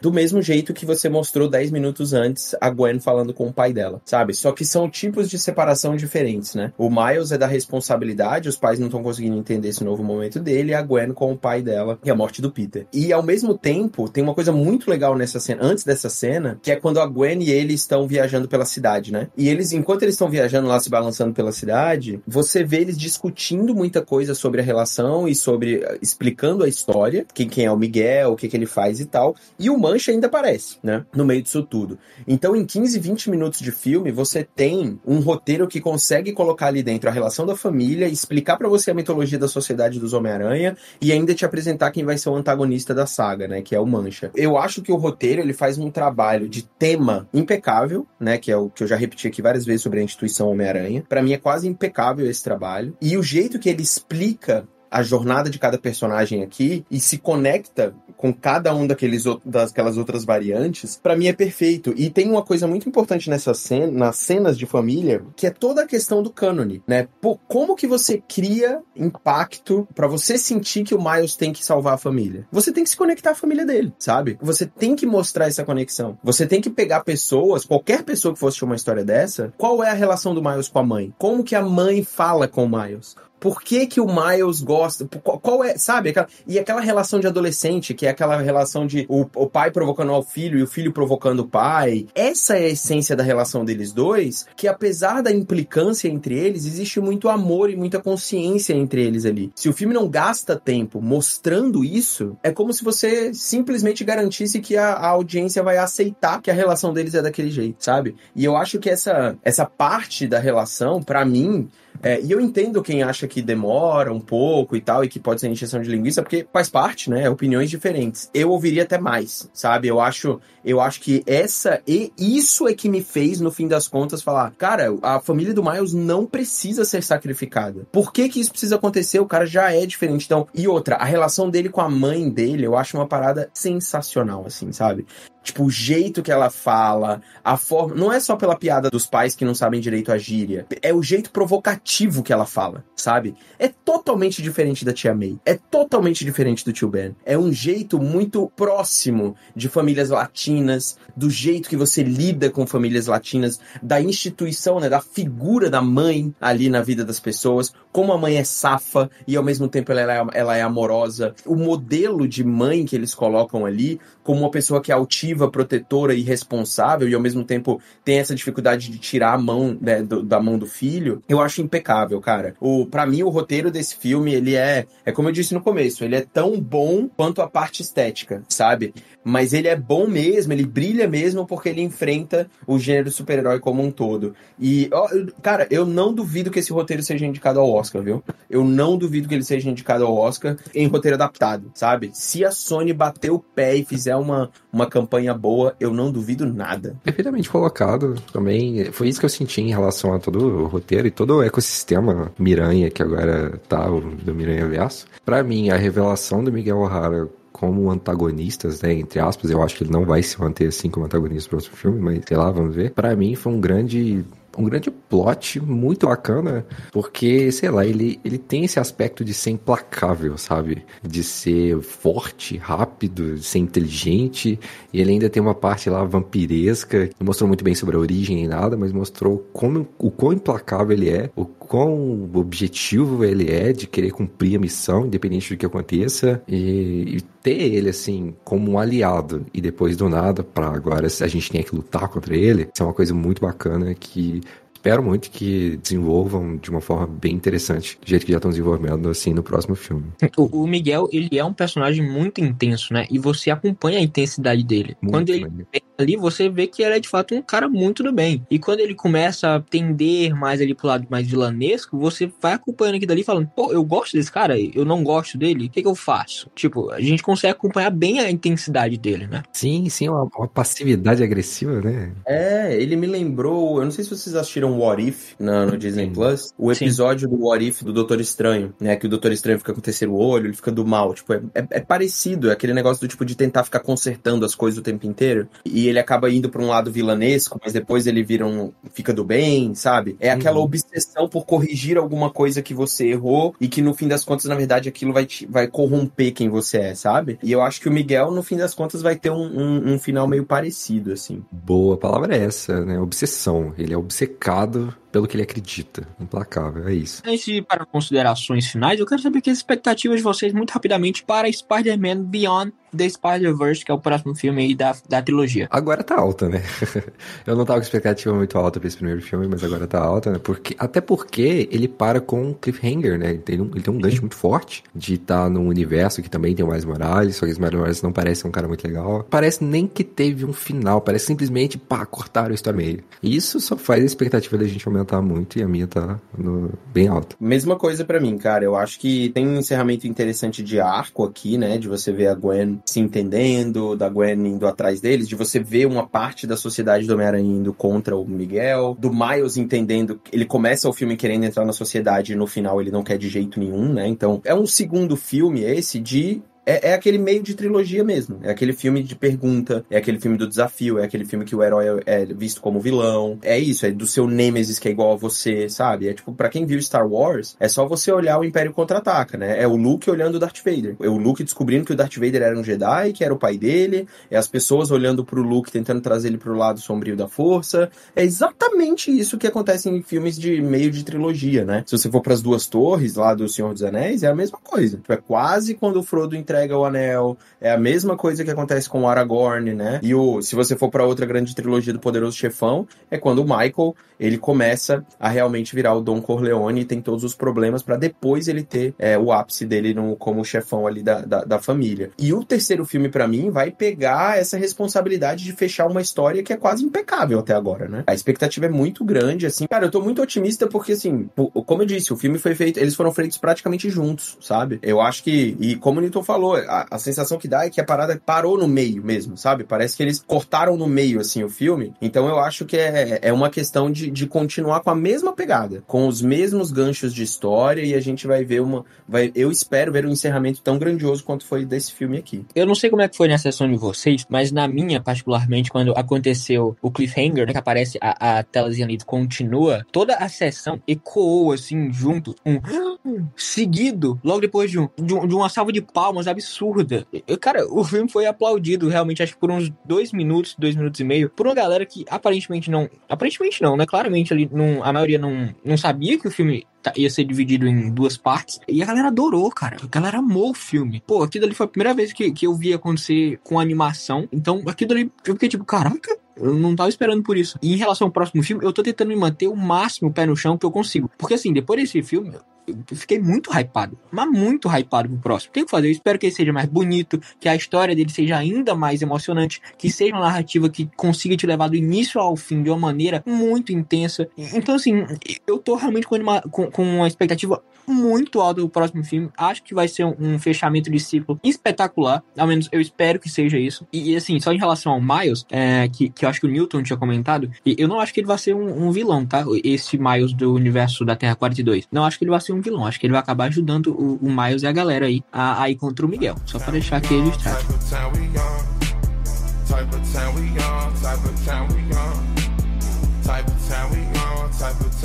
Do 0.00 0.12
mesmo 0.12 0.40
jeito 0.42 0.74
que 0.74 0.86
você 0.86 1.08
mostrou 1.08 1.48
10 1.48 1.70
minutos 1.70 2.12
antes 2.12 2.54
a 2.60 2.70
Gwen 2.70 3.00
falando 3.00 3.32
com 3.32 3.46
o 3.46 3.52
pai 3.52 3.72
dela, 3.72 4.00
sabe? 4.04 4.34
Só 4.34 4.52
que 4.52 4.64
são 4.64 4.88
tipos 4.88 5.28
de 5.28 5.38
separação 5.38 5.96
diferentes, 5.96 6.54
né? 6.54 6.72
O 6.78 6.90
Miles 6.90 7.32
é 7.32 7.38
da 7.38 7.46
responsabilidade, 7.46 8.48
os 8.48 8.56
pais 8.56 8.78
não 8.78 8.86
estão 8.86 9.02
conseguindo 9.02 9.36
entender 9.36 9.68
esse 9.68 9.84
novo 9.84 10.02
momento 10.02 10.40
dele, 10.40 10.72
e 10.72 10.74
a 10.74 10.82
Gwen 10.82 11.12
com 11.12 11.32
o 11.32 11.36
pai 11.36 11.62
dela 11.62 11.98
e 12.04 12.10
a 12.10 12.14
morte 12.14 12.40
do 12.40 12.50
Peter. 12.50 12.86
E 12.92 13.12
ao 13.12 13.22
mesmo 13.22 13.56
tempo, 13.56 14.08
tem 14.08 14.22
uma 14.22 14.34
coisa 14.34 14.52
muito 14.52 14.90
legal 14.90 15.16
nessa 15.16 15.40
cena, 15.40 15.62
antes 15.62 15.84
dessa 15.84 16.08
cena, 16.08 16.58
que 16.62 16.70
é 16.70 16.76
quando 16.76 17.00
a 17.00 17.06
Gwen 17.06 17.42
e 17.42 17.50
ele 17.50 17.74
estão 17.74 18.06
viajando 18.06 18.48
pela 18.48 18.64
cidade, 18.64 19.12
né? 19.12 19.28
E 19.36 19.48
eles, 19.48 19.72
enquanto 19.72 20.02
eles 20.02 20.14
estão 20.14 20.28
viajando 20.28 20.68
lá, 20.68 20.78
se 20.80 20.90
balançando 20.90 21.32
pela 21.32 21.52
cidade, 21.52 22.20
você 22.26 22.64
vê 22.64 22.78
eles 22.78 22.98
discutindo 22.98 23.74
muita 23.74 24.02
coisa 24.02 24.34
sobre 24.34 24.60
a 24.60 24.64
relação 24.64 25.28
e 25.28 25.34
sobre 25.34 25.82
explicando 26.00 26.64
a 26.64 26.68
história, 26.68 27.26
quem, 27.34 27.48
quem 27.48 27.64
é 27.64 27.70
o 27.70 27.76
Miguel, 27.76 28.32
o 28.32 28.36
que, 28.36 28.48
que 28.48 28.56
ele 28.56 28.66
faz 28.66 29.00
e 29.00 29.06
tal. 29.06 29.25
E 29.58 29.70
o 29.70 29.78
Mancha 29.78 30.12
ainda 30.12 30.26
aparece, 30.26 30.76
né? 30.82 31.04
No 31.14 31.24
meio 31.24 31.42
disso 31.42 31.62
tudo. 31.62 31.98
Então, 32.26 32.54
em 32.54 32.64
15, 32.64 32.98
20 32.98 33.30
minutos 33.30 33.60
de 33.60 33.72
filme, 33.72 34.10
você 34.10 34.44
tem 34.44 35.00
um 35.06 35.20
roteiro 35.20 35.66
que 35.66 35.80
consegue 35.80 36.32
colocar 36.32 36.66
ali 36.66 36.82
dentro 36.82 37.08
a 37.08 37.12
relação 37.12 37.46
da 37.46 37.56
família, 37.56 38.06
explicar 38.06 38.56
para 38.56 38.68
você 38.68 38.90
a 38.90 38.94
mitologia 38.94 39.38
da 39.38 39.48
sociedade 39.48 39.98
dos 39.98 40.12
Homem-Aranha 40.12 40.76
e 41.00 41.12
ainda 41.12 41.34
te 41.34 41.44
apresentar 41.44 41.90
quem 41.90 42.04
vai 42.04 42.18
ser 42.18 42.28
o 42.28 42.34
antagonista 42.34 42.94
da 42.94 43.06
saga, 43.06 43.48
né? 43.48 43.62
Que 43.62 43.74
é 43.74 43.80
o 43.80 43.86
Mancha. 43.86 44.30
Eu 44.34 44.56
acho 44.56 44.82
que 44.82 44.92
o 44.92 44.96
roteiro 44.96 45.40
ele 45.40 45.52
faz 45.52 45.78
um 45.78 45.90
trabalho 45.90 46.48
de 46.48 46.62
tema 46.62 47.28
impecável, 47.32 48.06
né? 48.20 48.38
Que 48.38 48.50
é 48.50 48.56
o 48.56 48.68
que 48.68 48.82
eu 48.82 48.86
já 48.86 48.96
repeti 48.96 49.26
aqui 49.28 49.40
várias 49.40 49.64
vezes 49.64 49.82
sobre 49.82 50.00
a 50.00 50.02
instituição 50.02 50.48
Homem-Aranha. 50.48 51.04
Para 51.08 51.22
mim 51.22 51.32
é 51.32 51.38
quase 51.38 51.68
impecável 51.68 52.28
esse 52.28 52.42
trabalho. 52.42 52.96
E 53.00 53.16
o 53.16 53.22
jeito 53.22 53.58
que 53.58 53.68
ele 53.68 53.82
explica 53.82 54.66
a 54.90 55.02
jornada 55.02 55.50
de 55.50 55.58
cada 55.58 55.78
personagem 55.78 56.42
aqui 56.42 56.84
e 56.90 57.00
se 57.00 57.18
conecta 57.18 57.94
com 58.16 58.32
cada 58.32 58.74
um 58.74 58.86
daqueles 58.86 59.24
daquelas 59.44 59.96
outras 59.96 60.24
variantes, 60.24 60.98
para 61.02 61.16
mim 61.16 61.26
é 61.26 61.32
perfeito. 61.32 61.92
E 61.96 62.08
tem 62.08 62.30
uma 62.30 62.42
coisa 62.42 62.66
muito 62.66 62.88
importante 62.88 63.28
nessa 63.28 63.52
cena, 63.54 63.92
nas 63.92 64.16
cenas 64.16 64.56
de 64.56 64.66
família, 64.66 65.22
que 65.36 65.46
é 65.46 65.50
toda 65.50 65.82
a 65.82 65.86
questão 65.86 66.22
do 66.22 66.30
cânone, 66.30 66.82
né? 66.86 67.08
Como 67.46 67.76
que 67.76 67.86
você 67.86 68.22
cria 68.26 68.80
impacto 68.94 69.86
para 69.94 70.06
você 70.06 70.38
sentir 70.38 70.84
que 70.84 70.94
o 70.94 71.02
Miles 71.02 71.36
tem 71.36 71.52
que 71.52 71.64
salvar 71.64 71.94
a 71.94 71.98
família? 71.98 72.46
Você 72.50 72.72
tem 72.72 72.84
que 72.84 72.90
se 72.90 72.96
conectar 72.96 73.32
à 73.32 73.34
família 73.34 73.66
dele, 73.66 73.92
sabe? 73.98 74.38
Você 74.40 74.66
tem 74.66 74.96
que 74.96 75.06
mostrar 75.06 75.46
essa 75.46 75.64
conexão. 75.64 76.18
Você 76.22 76.46
tem 76.46 76.60
que 76.60 76.70
pegar 76.70 77.04
pessoas, 77.04 77.64
qualquer 77.64 78.02
pessoa 78.02 78.32
que 78.32 78.40
fosse 78.40 78.64
uma 78.64 78.76
história 78.76 79.04
dessa, 79.04 79.52
qual 79.56 79.82
é 79.82 79.90
a 79.90 79.94
relação 79.94 80.34
do 80.34 80.42
Miles 80.42 80.68
com 80.68 80.78
a 80.78 80.82
mãe? 80.82 81.14
Como 81.18 81.44
que 81.44 81.54
a 81.54 81.62
mãe 81.62 82.02
fala 82.02 82.48
com 82.48 82.64
o 82.64 82.68
Miles? 82.68 83.14
Por 83.46 83.62
que, 83.62 83.86
que 83.86 84.00
o 84.00 84.08
Miles 84.08 84.60
gosta? 84.60 85.06
Qual 85.22 85.62
é, 85.62 85.78
sabe? 85.78 86.10
Aquela, 86.10 86.26
e 86.48 86.58
aquela 86.58 86.80
relação 86.80 87.20
de 87.20 87.28
adolescente, 87.28 87.94
que 87.94 88.04
é 88.04 88.10
aquela 88.10 88.42
relação 88.42 88.84
de 88.84 89.06
o, 89.08 89.20
o 89.20 89.46
pai 89.46 89.70
provocando 89.70 90.10
ao 90.10 90.20
filho 90.20 90.58
e 90.58 90.64
o 90.64 90.66
filho 90.66 90.92
provocando 90.92 91.40
o 91.40 91.46
pai. 91.46 92.08
Essa 92.12 92.56
é 92.58 92.64
a 92.64 92.70
essência 92.70 93.14
da 93.14 93.22
relação 93.22 93.64
deles 93.64 93.92
dois, 93.92 94.48
que 94.56 94.66
apesar 94.66 95.22
da 95.22 95.30
implicância 95.30 96.08
entre 96.08 96.36
eles, 96.36 96.66
existe 96.66 96.98
muito 96.98 97.28
amor 97.28 97.70
e 97.70 97.76
muita 97.76 98.00
consciência 98.00 98.74
entre 98.74 99.06
eles 99.06 99.24
ali. 99.24 99.52
Se 99.54 99.68
o 99.68 99.72
filme 99.72 99.94
não 99.94 100.08
gasta 100.08 100.56
tempo 100.56 101.00
mostrando 101.00 101.84
isso, 101.84 102.36
é 102.42 102.50
como 102.50 102.72
se 102.72 102.82
você 102.82 103.32
simplesmente 103.32 104.02
garantisse 104.02 104.58
que 104.58 104.76
a, 104.76 104.94
a 104.94 105.06
audiência 105.10 105.62
vai 105.62 105.78
aceitar 105.78 106.42
que 106.42 106.50
a 106.50 106.54
relação 106.54 106.92
deles 106.92 107.14
é 107.14 107.22
daquele 107.22 107.52
jeito, 107.52 107.76
sabe? 107.78 108.16
E 108.34 108.44
eu 108.44 108.56
acho 108.56 108.80
que 108.80 108.90
essa, 108.90 109.38
essa 109.44 109.64
parte 109.64 110.26
da 110.26 110.40
relação, 110.40 111.00
para 111.00 111.24
mim, 111.24 111.70
é, 112.02 112.20
e 112.20 112.30
eu 112.30 112.40
entendo 112.40 112.82
quem 112.82 113.02
acha 113.02 113.26
que 113.26 113.42
demora 113.42 114.12
um 114.12 114.20
pouco 114.20 114.76
e 114.76 114.80
tal, 114.80 115.04
e 115.04 115.08
que 115.08 115.18
pode 115.18 115.40
ser 115.40 115.48
injeção 115.48 115.80
de 115.80 115.90
linguiça, 115.90 116.22
porque 116.22 116.46
faz 116.52 116.68
parte, 116.68 117.10
né? 117.10 117.28
Opiniões 117.28 117.70
diferentes. 117.70 118.30
Eu 118.32 118.50
ouviria 118.50 118.82
até 118.82 118.98
mais, 118.98 119.48
sabe? 119.52 119.88
Eu 119.88 120.00
acho, 120.00 120.40
eu 120.64 120.80
acho 120.80 121.00
que 121.00 121.22
essa 121.26 121.80
e 121.86 122.12
isso 122.18 122.68
é 122.68 122.74
que 122.74 122.88
me 122.88 123.02
fez, 123.02 123.40
no 123.40 123.50
fim 123.50 123.68
das 123.68 123.88
contas, 123.88 124.22
falar: 124.22 124.52
cara, 124.56 124.96
a 125.02 125.20
família 125.20 125.54
do 125.54 125.62
Miles 125.62 125.92
não 125.92 126.26
precisa 126.26 126.84
ser 126.84 127.02
sacrificada. 127.02 127.86
Por 127.92 128.12
que 128.12 128.28
que 128.28 128.40
isso 128.40 128.50
precisa 128.50 128.76
acontecer? 128.76 129.18
O 129.20 129.26
cara 129.26 129.46
já 129.46 129.72
é 129.72 129.86
diferente. 129.86 130.26
Então, 130.26 130.46
e 130.54 130.66
outra, 130.68 130.96
a 130.96 131.04
relação 131.04 131.50
dele 131.50 131.68
com 131.68 131.80
a 131.80 131.88
mãe 131.88 132.28
dele, 132.28 132.66
eu 132.66 132.76
acho 132.76 132.96
uma 132.96 133.06
parada 133.06 133.50
sensacional, 133.52 134.44
assim, 134.46 134.72
sabe? 134.72 135.06
Tipo, 135.46 135.62
o 135.62 135.70
jeito 135.70 136.24
que 136.24 136.32
ela 136.32 136.50
fala, 136.50 137.22
a 137.44 137.56
forma. 137.56 137.94
Não 137.94 138.12
é 138.12 138.18
só 138.18 138.34
pela 138.34 138.56
piada 138.56 138.90
dos 138.90 139.06
pais 139.06 139.36
que 139.36 139.44
não 139.44 139.54
sabem 139.54 139.80
direito 139.80 140.10
a 140.10 140.18
gíria. 140.18 140.66
É 140.82 140.92
o 140.92 141.00
jeito 141.00 141.30
provocativo 141.30 142.20
que 142.20 142.32
ela 142.32 142.44
fala, 142.44 142.84
sabe? 142.96 143.36
É 143.56 143.68
totalmente 143.68 144.42
diferente 144.42 144.84
da 144.84 144.92
tia 144.92 145.14
May. 145.14 145.38
É 145.46 145.54
totalmente 145.54 146.24
diferente 146.24 146.64
do 146.64 146.72
tio 146.72 146.88
Ben. 146.88 147.14
É 147.24 147.38
um 147.38 147.52
jeito 147.52 148.00
muito 148.00 148.50
próximo 148.56 149.36
de 149.54 149.68
famílias 149.68 150.10
latinas, 150.10 150.98
do 151.16 151.30
jeito 151.30 151.68
que 151.68 151.76
você 151.76 152.02
lida 152.02 152.50
com 152.50 152.66
famílias 152.66 153.06
latinas, 153.06 153.60
da 153.80 154.00
instituição, 154.00 154.80
né? 154.80 154.88
Da 154.88 155.00
figura 155.00 155.70
da 155.70 155.80
mãe 155.80 156.34
ali 156.40 156.68
na 156.68 156.82
vida 156.82 157.04
das 157.04 157.20
pessoas. 157.20 157.72
Como 157.92 158.12
a 158.12 158.18
mãe 158.18 158.36
é 158.36 158.42
safa 158.42 159.08
e 159.28 159.36
ao 159.36 159.44
mesmo 159.44 159.68
tempo 159.68 159.92
ela 159.92 160.12
é, 160.12 160.26
ela 160.34 160.56
é 160.56 160.62
amorosa. 160.62 161.36
O 161.46 161.54
modelo 161.54 162.26
de 162.26 162.42
mãe 162.42 162.84
que 162.84 162.96
eles 162.96 163.14
colocam 163.14 163.64
ali, 163.64 164.00
como 164.26 164.40
uma 164.40 164.50
pessoa 164.50 164.82
que 164.82 164.90
é 164.90 164.94
altiva 164.94 165.48
protetora 165.48 166.12
e 166.12 166.20
responsável 166.20 167.08
e 167.08 167.14
ao 167.14 167.20
mesmo 167.20 167.44
tempo 167.44 167.80
tem 168.04 168.18
essa 168.18 168.34
dificuldade 168.34 168.90
de 168.90 168.98
tirar 168.98 169.34
a 169.34 169.38
mão 169.38 169.78
né, 169.80 170.02
do, 170.02 170.20
da 170.20 170.40
mão 170.40 170.58
do 170.58 170.66
filho, 170.66 171.22
eu 171.28 171.40
acho 171.40 171.62
impecável, 171.62 172.20
cara. 172.20 172.56
O 172.60 172.86
para 172.86 173.06
mim 173.06 173.22
o 173.22 173.28
roteiro 173.28 173.70
desse 173.70 173.96
filme, 173.96 174.34
ele 174.34 174.56
é, 174.56 174.84
é 175.04 175.12
como 175.12 175.28
eu 175.28 175.32
disse 175.32 175.54
no 175.54 175.60
começo, 175.60 176.02
ele 176.02 176.16
é 176.16 176.20
tão 176.20 176.60
bom 176.60 177.08
quanto 177.08 177.40
a 177.40 177.46
parte 177.46 177.82
estética, 177.82 178.42
sabe? 178.48 178.92
Mas 179.28 179.52
ele 179.52 179.66
é 179.66 179.74
bom 179.74 180.06
mesmo, 180.06 180.52
ele 180.52 180.64
brilha 180.64 181.08
mesmo 181.08 181.44
porque 181.44 181.68
ele 181.68 181.82
enfrenta 181.82 182.48
o 182.64 182.78
gênero 182.78 183.10
super-herói 183.10 183.58
como 183.58 183.82
um 183.82 183.90
todo. 183.90 184.36
E, 184.56 184.88
ó, 184.92 185.08
cara, 185.42 185.66
eu 185.68 185.84
não 185.84 186.14
duvido 186.14 186.48
que 186.48 186.60
esse 186.60 186.72
roteiro 186.72 187.02
seja 187.02 187.26
indicado 187.26 187.58
ao 187.58 187.68
Oscar, 187.68 188.00
viu? 188.02 188.22
Eu 188.48 188.62
não 188.62 188.96
duvido 188.96 189.26
que 189.26 189.34
ele 189.34 189.42
seja 189.42 189.68
indicado 189.68 190.04
ao 190.04 190.16
Oscar 190.16 190.56
em 190.72 190.86
roteiro 190.86 191.16
adaptado, 191.16 191.72
sabe? 191.74 192.12
Se 192.14 192.44
a 192.44 192.52
Sony 192.52 192.92
bater 192.92 193.32
o 193.32 193.40
pé 193.40 193.74
e 193.74 193.84
fizer 193.84 194.14
uma, 194.14 194.48
uma 194.72 194.86
campanha 194.86 195.34
boa, 195.34 195.74
eu 195.80 195.92
não 195.92 196.12
duvido 196.12 196.46
nada. 196.46 196.94
Perfeitamente 197.02 197.50
colocado 197.50 198.14
também. 198.32 198.92
Foi 198.92 199.08
isso 199.08 199.18
que 199.18 199.26
eu 199.26 199.30
senti 199.30 199.60
em 199.60 199.70
relação 199.70 200.14
a 200.14 200.20
todo 200.20 200.38
o 200.38 200.66
roteiro 200.68 201.08
e 201.08 201.10
todo 201.10 201.38
o 201.38 201.42
ecossistema 201.42 202.30
Miranha, 202.38 202.90
que 202.90 203.02
agora 203.02 203.60
tá 203.68 203.90
o 203.90 204.00
do 204.00 204.32
Miranha 204.32 204.68
Verso. 204.68 205.06
Pra 205.24 205.42
mim, 205.42 205.70
a 205.70 205.76
revelação 205.76 206.44
do 206.44 206.52
Miguel 206.52 206.78
O'Hara 206.78 207.28
como 207.56 207.90
antagonistas, 207.90 208.82
né, 208.82 208.92
entre 208.92 209.18
aspas, 209.18 209.50
eu 209.50 209.62
acho 209.62 209.76
que 209.76 209.84
ele 209.84 209.90
não 209.90 210.04
vai 210.04 210.22
se 210.22 210.38
manter 210.38 210.68
assim 210.68 210.90
como 210.90 211.06
antagonista 211.06 211.48
pro 211.48 211.56
próximo 211.56 211.74
filme, 211.74 211.98
mas 211.98 212.20
sei 212.28 212.36
lá, 212.36 212.50
vamos 212.50 212.74
ver. 212.74 212.90
Para 212.90 213.16
mim 213.16 213.34
foi 213.34 213.50
um 213.50 213.58
grande 213.58 214.26
um 214.58 214.64
grande 214.64 214.90
plot 214.90 215.60
muito 215.60 216.06
bacana, 216.06 216.66
porque, 216.90 217.52
sei 217.52 217.70
lá, 217.70 217.84
ele, 217.84 218.18
ele 218.24 218.38
tem 218.38 218.64
esse 218.64 218.80
aspecto 218.80 219.24
de 219.24 219.34
ser 219.34 219.50
implacável, 219.50 220.38
sabe? 220.38 220.82
De 221.02 221.22
ser 221.22 221.80
forte, 221.82 222.56
rápido, 222.56 223.34
de 223.34 223.42
ser 223.42 223.58
inteligente, 223.58 224.58
e 224.92 225.00
ele 225.00 225.12
ainda 225.12 225.28
tem 225.28 225.42
uma 225.42 225.54
parte 225.54 225.90
lá 225.90 226.02
vampiresca, 226.04 227.10
não 227.20 227.26
mostrou 227.26 227.46
muito 227.46 227.62
bem 227.62 227.74
sobre 227.74 227.96
a 227.96 227.98
origem 227.98 228.36
nem 228.36 228.48
nada, 228.48 228.76
mas 228.78 228.92
mostrou 228.92 229.46
como, 229.52 229.86
o 229.98 230.10
quão 230.10 230.32
implacável 230.32 230.96
ele 230.96 231.10
é, 231.10 231.30
o 231.36 231.44
quão 231.66 232.30
objetivo 232.34 233.24
ele 233.24 233.50
é 233.50 233.72
de 233.72 233.86
querer 233.86 234.10
cumprir 234.10 234.56
a 234.56 234.60
missão, 234.60 235.06
independente 235.06 235.54
do 235.54 235.58
que 235.58 235.66
aconteça, 235.66 236.42
e, 236.46 237.16
e 237.16 237.20
ter 237.42 237.74
ele, 237.74 237.90
assim, 237.90 238.34
como 238.44 238.72
um 238.72 238.78
aliado, 238.78 239.44
e 239.52 239.60
depois 239.60 239.96
do 239.96 240.08
nada, 240.08 240.42
para 240.42 240.68
agora 240.68 241.06
a 241.06 241.28
gente 241.28 241.50
tem 241.50 241.62
que 241.62 241.74
lutar 241.74 242.08
contra 242.08 242.36
ele, 242.36 242.68
isso 242.72 242.82
é 242.82 242.86
uma 242.86 242.94
coisa 242.94 243.14
muito 243.14 243.40
bacana 243.40 243.94
que 243.94 244.40
espero 244.86 245.02
muito 245.02 245.30
que 245.30 245.76
desenvolvam 245.82 246.56
de 246.56 246.70
uma 246.70 246.80
forma 246.80 247.06
bem 247.06 247.34
interessante, 247.34 247.98
do 248.00 248.08
jeito 248.08 248.24
que 248.24 248.30
já 248.30 248.38
estão 248.38 248.50
desenvolvendo 248.50 249.08
assim 249.08 249.34
no 249.34 249.42
próximo 249.42 249.74
filme. 249.74 250.06
O, 250.36 250.64
o, 250.64 250.66
Miguel, 250.66 251.08
ele 251.12 251.38
é 251.38 251.44
um 251.44 251.52
personagem 251.52 252.06
muito 252.06 252.42
intenso, 252.42 252.92
né? 252.92 253.06
E 253.10 253.18
você 253.18 253.50
acompanha 253.50 253.98
a 253.98 254.02
intensidade 254.02 254.62
dele. 254.62 254.94
Muito 255.00 255.14
Quando 255.14 255.30
ele 255.30 255.48
bem. 255.48 255.82
ali, 255.96 256.14
você 256.14 256.48
vê 256.50 256.66
que 256.66 256.82
ele 256.82 256.96
é 256.96 257.00
de 257.00 257.08
fato 257.08 257.34
um 257.34 257.40
cara 257.40 257.68
muito 257.68 258.02
do 258.02 258.12
bem. 258.12 258.44
E 258.50 258.58
quando 258.58 258.80
ele 258.80 258.94
começa 258.94 259.54
a 259.54 259.60
tender 259.60 260.34
mais 260.34 260.60
ali 260.60 260.74
pro 260.74 260.88
lado 260.88 261.06
mais 261.08 261.26
vilanesco, 261.26 261.98
você 261.98 262.30
vai 262.40 262.52
acompanhando 262.52 262.96
aqui 262.96 263.06
dali 263.06 263.24
falando, 263.24 263.48
pô, 263.48 263.72
eu 263.72 263.82
gosto 263.82 264.14
desse 264.14 264.30
cara, 264.30 264.58
eu 264.58 264.84
não 264.84 265.02
gosto 265.02 265.38
dele, 265.38 265.66
o 265.66 265.70
que, 265.70 265.80
que 265.80 265.88
eu 265.88 265.94
faço? 265.94 266.50
Tipo, 266.54 266.90
a 266.90 267.00
gente 267.00 267.22
consegue 267.22 267.52
acompanhar 267.52 267.90
bem 267.90 268.20
a 268.20 268.30
intensidade 268.30 268.98
dele, 268.98 269.26
né? 269.26 269.42
Sim, 269.52 269.88
sim, 269.88 270.08
uma, 270.08 270.28
uma 270.36 270.48
passividade 270.48 271.22
agressiva, 271.22 271.80
né? 271.80 272.12
É, 272.26 272.76
ele 272.76 272.94
me 272.94 273.06
lembrou, 273.06 273.78
eu 273.78 273.84
não 273.84 273.90
sei 273.90 274.04
se 274.04 274.10
vocês 274.10 274.34
assistiram 274.34 274.75
What 274.78 275.02
If 275.06 275.34
no, 275.38 275.66
no 275.66 275.78
Disney 275.78 276.10
Plus. 276.10 276.52
O 276.58 276.72
episódio 276.72 277.28
do 277.28 277.46
What 277.46 277.66
If 277.66 277.82
do 277.82 277.92
Doutor 277.92 278.20
Estranho, 278.20 278.74
né? 278.80 278.96
Que 278.96 279.06
o 279.06 279.08
Doutor 279.08 279.32
Estranho 279.32 279.58
fica 279.58 279.72
com 279.72 279.78
o 279.78 279.82
terceiro 279.82 280.14
olho, 280.14 280.46
ele 280.46 280.56
fica 280.56 280.70
do 280.70 280.86
mal. 280.86 281.14
Tipo, 281.14 281.34
é, 281.34 281.42
é, 281.54 281.66
é 281.70 281.80
parecido. 281.80 282.50
É 282.50 282.52
aquele 282.52 282.74
negócio 282.74 283.00
do 283.00 283.08
tipo 283.08 283.24
de 283.24 283.34
tentar 283.34 283.64
ficar 283.64 283.80
consertando 283.80 284.44
as 284.44 284.54
coisas 284.54 284.78
o 284.78 284.82
tempo 284.82 285.06
inteiro. 285.06 285.48
E 285.64 285.88
ele 285.88 285.98
acaba 285.98 286.30
indo 286.30 286.48
pra 286.48 286.62
um 286.62 286.68
lado 286.68 286.90
vilanesco, 286.90 287.60
mas 287.62 287.72
depois 287.72 288.06
ele 288.06 288.22
vira 288.22 288.46
um. 288.46 288.72
fica 288.92 289.12
do 289.12 289.24
bem, 289.24 289.74
sabe? 289.74 290.16
É 290.20 290.30
aquela 290.30 290.60
obsessão 290.60 291.28
por 291.28 291.44
corrigir 291.44 291.96
alguma 291.96 292.30
coisa 292.30 292.62
que 292.62 292.74
você 292.74 293.08
errou 293.08 293.54
e 293.60 293.68
que 293.68 293.82
no 293.82 293.94
fim 293.94 294.08
das 294.08 294.24
contas, 294.24 294.46
na 294.46 294.54
verdade, 294.54 294.88
aquilo 294.88 295.12
vai, 295.12 295.26
te, 295.26 295.46
vai 295.46 295.66
corromper 295.66 296.32
quem 296.32 296.48
você 296.48 296.78
é, 296.78 296.94
sabe? 296.94 297.38
E 297.42 297.52
eu 297.52 297.62
acho 297.62 297.80
que 297.80 297.88
o 297.88 297.92
Miguel, 297.92 298.30
no 298.30 298.42
fim 298.42 298.56
das 298.56 298.74
contas, 298.74 299.02
vai 299.02 299.16
ter 299.16 299.30
um, 299.30 299.36
um, 299.36 299.94
um 299.94 299.98
final 299.98 300.26
meio 300.26 300.44
parecido, 300.44 301.12
assim. 301.12 301.44
Boa 301.50 301.96
palavra 301.96 302.36
é 302.36 302.44
essa, 302.44 302.84
né? 302.84 302.98
Obsessão. 302.98 303.74
Ele 303.78 303.92
é 303.92 303.96
obcecado 303.96 304.65
lado 304.66 305.05
pelo 305.16 305.26
que 305.26 305.34
ele 305.34 305.44
acredita. 305.44 306.06
Implacável, 306.20 306.86
é 306.86 306.92
isso. 306.92 307.22
Antes 307.24 307.46
de 307.46 307.54
ir 307.54 307.62
para 307.62 307.86
considerações 307.86 308.66
finais, 308.66 309.00
eu 309.00 309.06
quero 309.06 309.22
saber 309.22 309.40
que 309.40 309.48
as 309.48 309.56
expectativas 309.56 310.18
de 310.18 310.22
vocês, 310.22 310.52
muito 310.52 310.72
rapidamente, 310.72 311.24
para 311.24 311.50
Spider-Man 311.50 312.24
Beyond 312.24 312.74
the 312.96 313.08
Spider-Verse, 313.08 313.84
que 313.84 313.90
é 313.90 313.94
o 313.94 313.98
próximo 313.98 314.34
filme 314.34 314.62
aí 314.62 314.74
da, 314.74 314.94
da 315.08 315.22
trilogia. 315.22 315.68
Agora 315.70 316.02
tá 316.02 316.16
alta, 316.16 316.48
né? 316.48 316.62
eu 317.46 317.54
não 317.54 317.64
tava 317.64 317.78
com 317.78 317.84
expectativa 317.84 318.34
muito 318.34 318.56
alta 318.58 318.80
pra 318.80 318.88
esse 318.88 318.96
primeiro 318.96 319.20
filme, 319.22 319.46
mas 319.46 319.62
agora 319.62 319.86
tá 319.86 320.00
alta, 320.00 320.32
né? 320.32 320.38
Porque, 320.38 320.74
até 320.78 321.00
porque 321.00 321.68
ele 321.70 321.86
para 321.86 322.20
com 322.20 322.54
cliffhanger, 322.54 323.18
né? 323.18 323.30
Ele 323.30 323.38
tem 323.38 323.60
um, 323.60 323.70
ele 323.72 323.82
tem 323.82 323.92
um 323.92 323.98
gancho 323.98 324.20
muito 324.20 324.36
forte 324.36 324.82
de 324.94 325.14
estar 325.14 325.44
tá 325.44 325.50
num 325.50 325.68
universo 325.68 326.22
que 326.22 326.30
também 326.30 326.54
tem 326.54 326.64
o 326.64 326.68
Miles 326.68 326.84
Morales, 326.84 327.36
só 327.36 327.46
que 327.46 327.52
o 327.52 327.60
Miles 327.60 327.74
Morales 327.74 328.02
não 328.02 328.12
parece 328.12 328.46
um 328.46 328.50
cara 328.50 328.66
muito 328.66 328.86
legal. 328.86 329.26
Parece 329.28 329.62
nem 329.62 329.86
que 329.86 330.02
teve 330.02 330.44
um 330.44 330.52
final, 330.52 331.00
parece 331.00 331.26
simplesmente, 331.26 331.78
pá, 331.78 332.04
cortaram 332.06 332.52
a 332.52 332.54
história 332.54 332.76
meio. 332.76 333.04
E 333.22 333.36
isso 333.36 333.60
só 333.60 333.76
faz 333.76 334.02
a 334.02 334.06
expectativa 334.06 334.56
da 334.56 334.66
gente 334.66 334.86
aumentar 334.86 335.05
muito 335.22 335.58
e 335.58 335.62
a 335.62 335.68
minha 335.68 335.86
tá 335.86 336.20
no, 336.36 336.70
bem 336.92 337.08
alta. 337.08 337.36
Mesma 337.40 337.76
coisa 337.76 338.04
para 338.04 338.20
mim, 338.20 338.36
cara. 338.36 338.64
Eu 338.64 338.76
acho 338.76 338.98
que 338.98 339.30
tem 339.30 339.46
um 339.46 339.58
encerramento 339.58 340.06
interessante 340.06 340.62
de 340.62 340.80
arco 340.80 341.24
aqui, 341.24 341.56
né? 341.56 341.78
De 341.78 341.88
você 341.88 342.12
ver 342.12 342.28
a 342.28 342.34
Gwen 342.34 342.80
se 342.84 343.00
entendendo, 343.00 343.96
da 343.96 344.08
Gwen 344.08 344.46
indo 344.46 344.66
atrás 344.66 345.00
deles, 345.00 345.28
de 345.28 345.34
você 345.34 345.58
ver 345.60 345.86
uma 345.86 346.06
parte 346.06 346.46
da 346.46 346.56
sociedade 346.56 347.06
do 347.06 347.14
Homem-Aranha 347.14 347.56
indo 347.56 347.72
contra 347.72 348.16
o 348.16 348.26
Miguel, 348.26 348.96
do 348.98 349.12
Miles 349.12 349.56
entendendo, 349.56 350.20
ele 350.32 350.44
começa 350.44 350.88
o 350.88 350.92
filme 350.92 351.16
querendo 351.16 351.44
entrar 351.44 351.64
na 351.64 351.72
sociedade 351.72 352.32
e 352.32 352.36
no 352.36 352.46
final 352.46 352.80
ele 352.80 352.90
não 352.90 353.02
quer 353.02 353.18
de 353.18 353.28
jeito 353.28 353.58
nenhum, 353.60 353.92
né? 353.92 354.06
Então, 354.06 354.40
é 354.44 354.54
um 354.54 354.66
segundo 354.66 355.16
filme 355.16 355.62
esse 355.62 356.00
de 356.00 356.42
é, 356.66 356.90
é, 356.90 356.94
aquele 356.94 357.16
meio 357.16 357.42
de 357.42 357.54
trilogia 357.54 358.02
mesmo. 358.02 358.40
É 358.42 358.50
aquele 358.50 358.72
filme 358.72 359.00
de 359.04 359.14
pergunta, 359.14 359.86
é 359.88 359.96
aquele 359.96 360.18
filme 360.18 360.36
do 360.36 360.48
desafio, 360.48 360.98
é 360.98 361.04
aquele 361.04 361.24
filme 361.24 361.44
que 361.44 361.54
o 361.54 361.62
herói 361.62 362.02
é, 362.04 362.22
é 362.22 362.26
visto 362.26 362.60
como 362.60 362.80
vilão. 362.80 363.38
É 363.40 363.56
isso, 363.56 363.86
é 363.86 363.92
do 363.92 364.06
seu 364.06 364.26
Nemesis 364.26 364.80
que 364.80 364.88
é 364.88 364.90
igual 364.90 365.12
a 365.12 365.16
você, 365.16 365.68
sabe? 365.68 366.08
É 366.08 366.12
tipo, 366.12 366.34
para 366.34 366.48
quem 366.48 366.66
viu 366.66 366.82
Star 366.82 367.06
Wars, 367.06 367.56
é 367.60 367.68
só 367.68 367.86
você 367.86 368.10
olhar 368.10 368.40
o 368.40 368.44
Império 368.44 368.72
Contra-Ataca, 368.72 369.38
né? 369.38 369.62
É 369.62 369.68
o 369.68 369.76
Luke 369.76 370.10
olhando 370.10 370.34
o 370.34 370.38
Darth 370.40 370.58
Vader. 370.64 370.96
É 371.00 371.08
o 371.08 371.16
Luke 371.16 371.44
descobrindo 371.44 371.84
que 371.84 371.92
o 371.92 371.96
Darth 371.96 372.16
Vader 372.16 372.42
era 372.42 372.58
um 372.58 372.64
Jedi, 372.64 373.12
que 373.12 373.22
era 373.22 373.32
o 373.32 373.38
pai 373.38 373.56
dele. 373.56 374.08
É 374.28 374.36
as 374.36 374.48
pessoas 374.48 374.90
olhando 374.90 375.24
pro 375.24 375.42
Luke, 375.42 375.70
tentando 375.70 376.00
trazer 376.00 376.28
ele 376.28 376.38
pro 376.38 376.56
lado 376.56 376.80
sombrio 376.80 377.16
da 377.16 377.28
força. 377.28 377.88
É 378.16 378.24
exatamente 378.24 379.16
isso 379.16 379.38
que 379.38 379.46
acontece 379.46 379.88
em 379.88 380.02
filmes 380.02 380.36
de 380.36 380.60
meio 380.60 380.90
de 380.90 381.04
trilogia, 381.04 381.64
né? 381.64 381.84
Se 381.86 381.96
você 381.96 382.10
for 382.10 382.20
para 382.20 382.34
as 382.34 382.42
duas 382.42 382.66
torres 382.66 383.14
lá 383.14 383.34
do 383.34 383.48
Senhor 383.48 383.72
dos 383.72 383.84
Anéis, 383.84 384.24
é 384.24 384.28
a 384.28 384.34
mesma 384.34 384.58
coisa. 384.58 384.96
Tipo, 384.96 385.12
é 385.12 385.16
quase 385.16 385.74
quando 385.74 386.00
o 386.00 386.02
Frodo 386.02 386.34
entrega 386.34 386.55
entrega 386.56 386.76
o 386.76 386.84
anel. 386.84 387.36
É 387.60 387.70
a 387.70 387.78
mesma 387.78 388.16
coisa 388.16 388.44
que 388.44 388.50
acontece 388.50 388.88
com 388.88 389.02
o 389.02 389.08
Aragorn, 389.08 389.74
né? 389.74 390.00
E 390.02 390.14
o, 390.14 390.40
se 390.40 390.54
você 390.54 390.76
for 390.76 390.90
para 390.90 391.04
outra 391.04 391.26
grande 391.26 391.54
trilogia 391.54 391.92
do 391.92 391.98
Poderoso 391.98 392.36
Chefão, 392.36 392.86
é 393.10 393.18
quando 393.18 393.40
o 393.40 393.44
Michael, 393.44 393.94
ele 394.18 394.38
começa 394.38 395.04
a 395.20 395.28
realmente 395.28 395.74
virar 395.74 395.94
o 395.94 396.00
Don 396.00 396.20
Corleone 396.20 396.80
e 396.80 396.84
tem 396.84 397.00
todos 397.00 397.24
os 397.24 397.34
problemas 397.34 397.82
para 397.82 397.96
depois 397.96 398.48
ele 398.48 398.62
ter 398.62 398.94
é, 398.98 399.18
o 399.18 399.32
ápice 399.32 399.66
dele 399.66 399.92
no, 399.92 400.16
como 400.16 400.44
chefão 400.44 400.86
ali 400.86 401.02
da, 401.02 401.20
da, 401.20 401.44
da 401.44 401.58
família. 401.58 402.10
E 402.18 402.32
o 402.32 402.44
terceiro 402.44 402.84
filme, 402.84 403.08
para 403.08 403.28
mim, 403.28 403.50
vai 403.50 403.70
pegar 403.70 404.38
essa 404.38 404.56
responsabilidade 404.56 405.44
de 405.44 405.52
fechar 405.52 405.86
uma 405.86 406.00
história 406.00 406.42
que 406.42 406.52
é 406.52 406.56
quase 406.56 406.84
impecável 406.84 407.38
até 407.38 407.54
agora, 407.54 407.88
né? 407.88 408.04
A 408.06 408.14
expectativa 408.14 408.66
é 408.66 408.70
muito 408.70 409.04
grande, 409.04 409.46
assim. 409.46 409.66
Cara, 409.66 409.86
eu 409.86 409.90
tô 409.90 410.00
muito 410.00 410.22
otimista 410.22 410.66
porque, 410.66 410.92
assim, 410.92 411.28
como 411.66 411.82
eu 411.82 411.86
disse, 411.86 412.12
o 412.12 412.16
filme 412.16 412.38
foi 412.38 412.54
feito, 412.54 412.78
eles 412.78 412.94
foram 412.94 413.12
feitos 413.12 413.38
praticamente 413.38 413.90
juntos, 413.90 414.36
sabe? 414.40 414.78
Eu 414.82 415.00
acho 415.00 415.22
que, 415.22 415.56
e 415.60 415.76
como 415.76 415.98
o 415.98 416.02
Newton 416.02 416.22
falou, 416.22 416.45
falou, 416.46 416.56
a, 416.56 416.86
a, 416.90 416.98
sensação 416.98 417.38
que 417.38 417.48
dá 417.48 417.64
é 417.64 417.70
que 417.70 417.80
a 417.80 417.84
parada 417.84 418.20
parou 418.24 418.56
no 418.56 418.68
meio 418.68 419.02
mesmo, 419.02 419.36
sabe? 419.36 419.64
Parece 419.64 419.96
que 419.96 420.02
eles 420.02 420.22
cortaram 420.24 420.76
no 420.76 420.86
meio, 420.86 421.20
assim, 421.20 421.42
o 421.42 421.48
filme. 421.48 421.92
Então 422.00 422.28
eu 422.28 422.38
acho 422.38 422.64
que 422.64 422.76
é, 422.76 423.18
é 423.22 423.32
uma 423.32 423.50
questão 423.50 423.90
de, 423.90 424.10
de 424.10 424.26
continuar 424.26 424.80
com 424.80 424.90
a 424.90 424.94
mesma 424.94 425.32
pegada, 425.32 425.82
com 425.86 426.06
os 426.06 426.22
mesmos 426.22 426.70
ganchos 426.70 427.12
de 427.12 427.22
história 427.22 427.82
e 427.82 427.94
a 427.94 428.00
gente 428.00 428.26
vai 428.26 428.44
ver 428.44 428.60
uma. 428.60 428.84
Vai, 429.08 429.32
eu 429.34 429.50
espero 429.50 429.92
ver 429.92 430.06
um 430.06 430.10
encerramento 430.10 430.60
tão 430.60 430.78
grandioso 430.78 431.24
quanto 431.24 431.44
foi 431.44 431.64
desse 431.64 431.92
filme 431.92 432.18
aqui. 432.18 432.44
Eu 432.54 432.66
não 432.66 432.74
sei 432.74 432.90
como 432.90 433.02
é 433.02 433.08
que 433.08 433.16
foi 433.16 433.28
na 433.28 433.38
sessão 433.38 433.68
de 433.68 433.76
vocês, 433.76 434.24
mas 434.28 434.52
na 434.52 434.68
minha, 434.68 435.00
particularmente, 435.00 435.70
quando 435.70 435.92
aconteceu 435.96 436.76
o 436.82 436.90
cliffhanger, 436.90 437.46
né, 437.46 437.52
que 437.52 437.58
aparece 437.58 437.98
a, 438.00 438.38
a 438.38 438.42
telazinha 438.42 438.86
ali 438.86 438.98
continua, 439.04 439.84
toda 439.92 440.14
a 440.16 440.28
sessão 440.28 440.80
ecoou, 440.86 441.52
assim, 441.52 441.92
junto, 441.92 442.34
um 442.44 442.60
seguido, 443.36 444.18
logo 444.24 444.40
depois 444.40 444.70
de, 444.70 444.78
um, 444.78 444.88
de, 444.96 445.14
um, 445.14 445.26
de 445.26 445.34
uma 445.34 445.48
salva 445.48 445.72
de 445.72 445.80
palmas 445.80 446.26
absurda. 446.36 447.06
Eu, 447.26 447.38
cara, 447.38 447.66
o 447.68 447.82
filme 447.84 448.10
foi 448.10 448.26
aplaudido 448.26 448.88
realmente, 448.88 449.22
acho 449.22 449.34
que 449.34 449.40
por 449.40 449.50
uns 449.50 449.72
dois 449.84 450.12
minutos, 450.12 450.54
dois 450.58 450.76
minutos 450.76 451.00
e 451.00 451.04
meio, 451.04 451.30
por 451.30 451.46
uma 451.46 451.54
galera 451.54 451.84
que 451.84 452.04
aparentemente 452.08 452.70
não. 452.70 452.88
Aparentemente 453.08 453.62
não, 453.62 453.76
né? 453.76 453.86
Claramente 453.86 454.32
ali 454.32 454.48
não, 454.52 454.84
a 454.84 454.92
maioria 454.92 455.18
não, 455.18 455.54
não 455.64 455.76
sabia 455.76 456.18
que 456.18 456.28
o 456.28 456.30
filme 456.30 456.66
tá, 456.82 456.92
ia 456.96 457.10
ser 457.10 457.24
dividido 457.24 457.66
em 457.66 457.90
duas 457.90 458.16
partes. 458.16 458.60
E 458.68 458.82
a 458.82 458.86
galera 458.86 459.08
adorou, 459.08 459.50
cara. 459.50 459.76
A 459.82 459.86
galera 459.86 460.18
amou 460.18 460.50
o 460.50 460.54
filme. 460.54 461.02
Pô, 461.06 461.22
aquilo 461.22 461.46
ali 461.46 461.54
foi 461.54 461.66
a 461.66 461.68
primeira 461.68 461.94
vez 461.94 462.12
que, 462.12 462.30
que 462.30 462.46
eu 462.46 462.54
vi 462.54 462.72
acontecer 462.72 463.40
com 463.42 463.58
animação. 463.58 464.28
Então, 464.32 464.62
aquilo 464.66 464.92
ali, 464.92 465.12
eu 465.26 465.34
fiquei 465.34 465.48
tipo, 465.48 465.64
caraca, 465.64 466.16
eu 466.36 466.54
não 466.54 466.76
tava 466.76 466.88
esperando 466.88 467.22
por 467.22 467.36
isso. 467.36 467.58
E 467.62 467.72
em 467.72 467.76
relação 467.76 468.06
ao 468.06 468.12
próximo 468.12 468.42
filme, 468.42 468.64
eu 468.64 468.72
tô 468.72 468.82
tentando 468.82 469.08
me 469.08 469.16
manter 469.16 469.48
o 469.48 469.56
máximo 469.56 470.12
pé 470.12 470.26
no 470.26 470.36
chão 470.36 470.56
que 470.56 470.66
eu 470.66 470.70
consigo. 470.70 471.10
Porque 471.16 471.34
assim, 471.34 471.52
depois 471.52 471.80
desse 471.80 472.02
filme, 472.02 472.32
eu 472.66 472.96
fiquei 472.96 473.18
muito 473.18 473.50
hypado, 473.50 473.98
mas 474.10 474.28
muito 474.28 474.68
hypado 474.68 475.08
pro 475.08 475.18
próximo. 475.18 475.52
Tem 475.52 475.64
que 475.64 475.70
fazer, 475.70 475.88
eu 475.88 475.92
espero 475.92 476.18
que 476.18 476.26
ele 476.26 476.34
seja 476.34 476.52
mais 476.52 476.68
bonito, 476.68 477.20
que 477.40 477.48
a 477.48 477.56
história 477.56 477.94
dele 477.94 478.10
seja 478.10 478.36
ainda 478.36 478.74
mais 478.74 479.02
emocionante, 479.02 479.60
que 479.78 479.90
seja 479.90 480.14
uma 480.14 480.24
narrativa 480.24 480.68
que 480.68 480.88
consiga 480.96 481.36
te 481.36 481.46
levar 481.46 481.68
do 481.68 481.76
início 481.76 482.20
ao 482.20 482.36
fim 482.36 482.62
de 482.62 482.70
uma 482.70 482.78
maneira 482.78 483.22
muito 483.26 483.72
intensa. 483.72 484.28
Então, 484.36 484.74
assim, 484.74 485.06
eu 485.46 485.58
tô 485.58 485.74
realmente 485.74 486.06
com 486.06 486.16
uma, 486.16 486.40
com, 486.42 486.70
com 486.70 486.82
uma 486.82 487.08
expectativa 487.08 487.62
muito 487.86 488.40
alta 488.40 488.60
do 488.60 488.68
próximo 488.68 489.04
filme. 489.04 489.30
Acho 489.36 489.62
que 489.62 489.74
vai 489.74 489.88
ser 489.88 490.04
um, 490.04 490.14
um, 490.18 490.38
fechamento 490.38 490.90
de 490.90 490.98
ciclo 490.98 491.38
espetacular. 491.42 492.22
Ao 492.36 492.46
menos 492.46 492.68
eu 492.72 492.80
espero 492.80 493.18
que 493.18 493.28
seja 493.28 493.58
isso. 493.58 493.86
E, 493.92 494.16
assim, 494.16 494.38
só 494.40 494.52
em 494.52 494.58
relação 494.58 494.92
ao 494.92 495.00
Miles, 495.00 495.46
é, 495.50 495.88
que, 495.88 496.08
que 496.08 496.24
eu 496.24 496.28
acho 496.28 496.40
que 496.40 496.46
o 496.46 496.50
Newton 496.50 496.82
tinha 496.82 496.96
comentado, 496.96 497.50
eu 497.64 497.88
não 497.88 498.00
acho 498.00 498.12
que 498.12 498.20
ele 498.20 498.26
vai 498.26 498.38
ser 498.38 498.54
um, 498.54 498.86
um 498.86 498.90
vilão, 498.90 499.24
tá? 499.24 499.44
Esse 499.62 499.96
Miles 499.98 500.32
do 500.32 500.52
universo 500.52 501.04
da 501.04 501.14
Terra 501.14 501.36
42. 501.36 501.86
Não 501.90 502.04
acho 502.04 502.18
que 502.18 502.24
ele 502.24 502.30
vai 502.30 502.40
ser 502.40 502.52
um 502.56 502.60
vilão. 502.60 502.86
Acho 502.86 502.98
que 502.98 503.06
ele 503.06 503.12
vai 503.12 503.20
acabar 503.20 503.46
ajudando 503.46 503.88
o, 503.88 504.16
o 504.16 504.30
Miles 504.30 504.62
e 504.62 504.66
a 504.66 504.72
galera 504.72 505.06
aí 505.06 505.22
a, 505.32 505.62
a 505.62 505.70
ir 505.70 505.76
contra 505.76 506.04
o 506.04 506.08
Miguel. 506.08 506.36
Só 506.44 506.58
pra 506.58 506.72
deixar 506.72 506.96
aqui 506.96 507.16
registrado. 507.16 507.64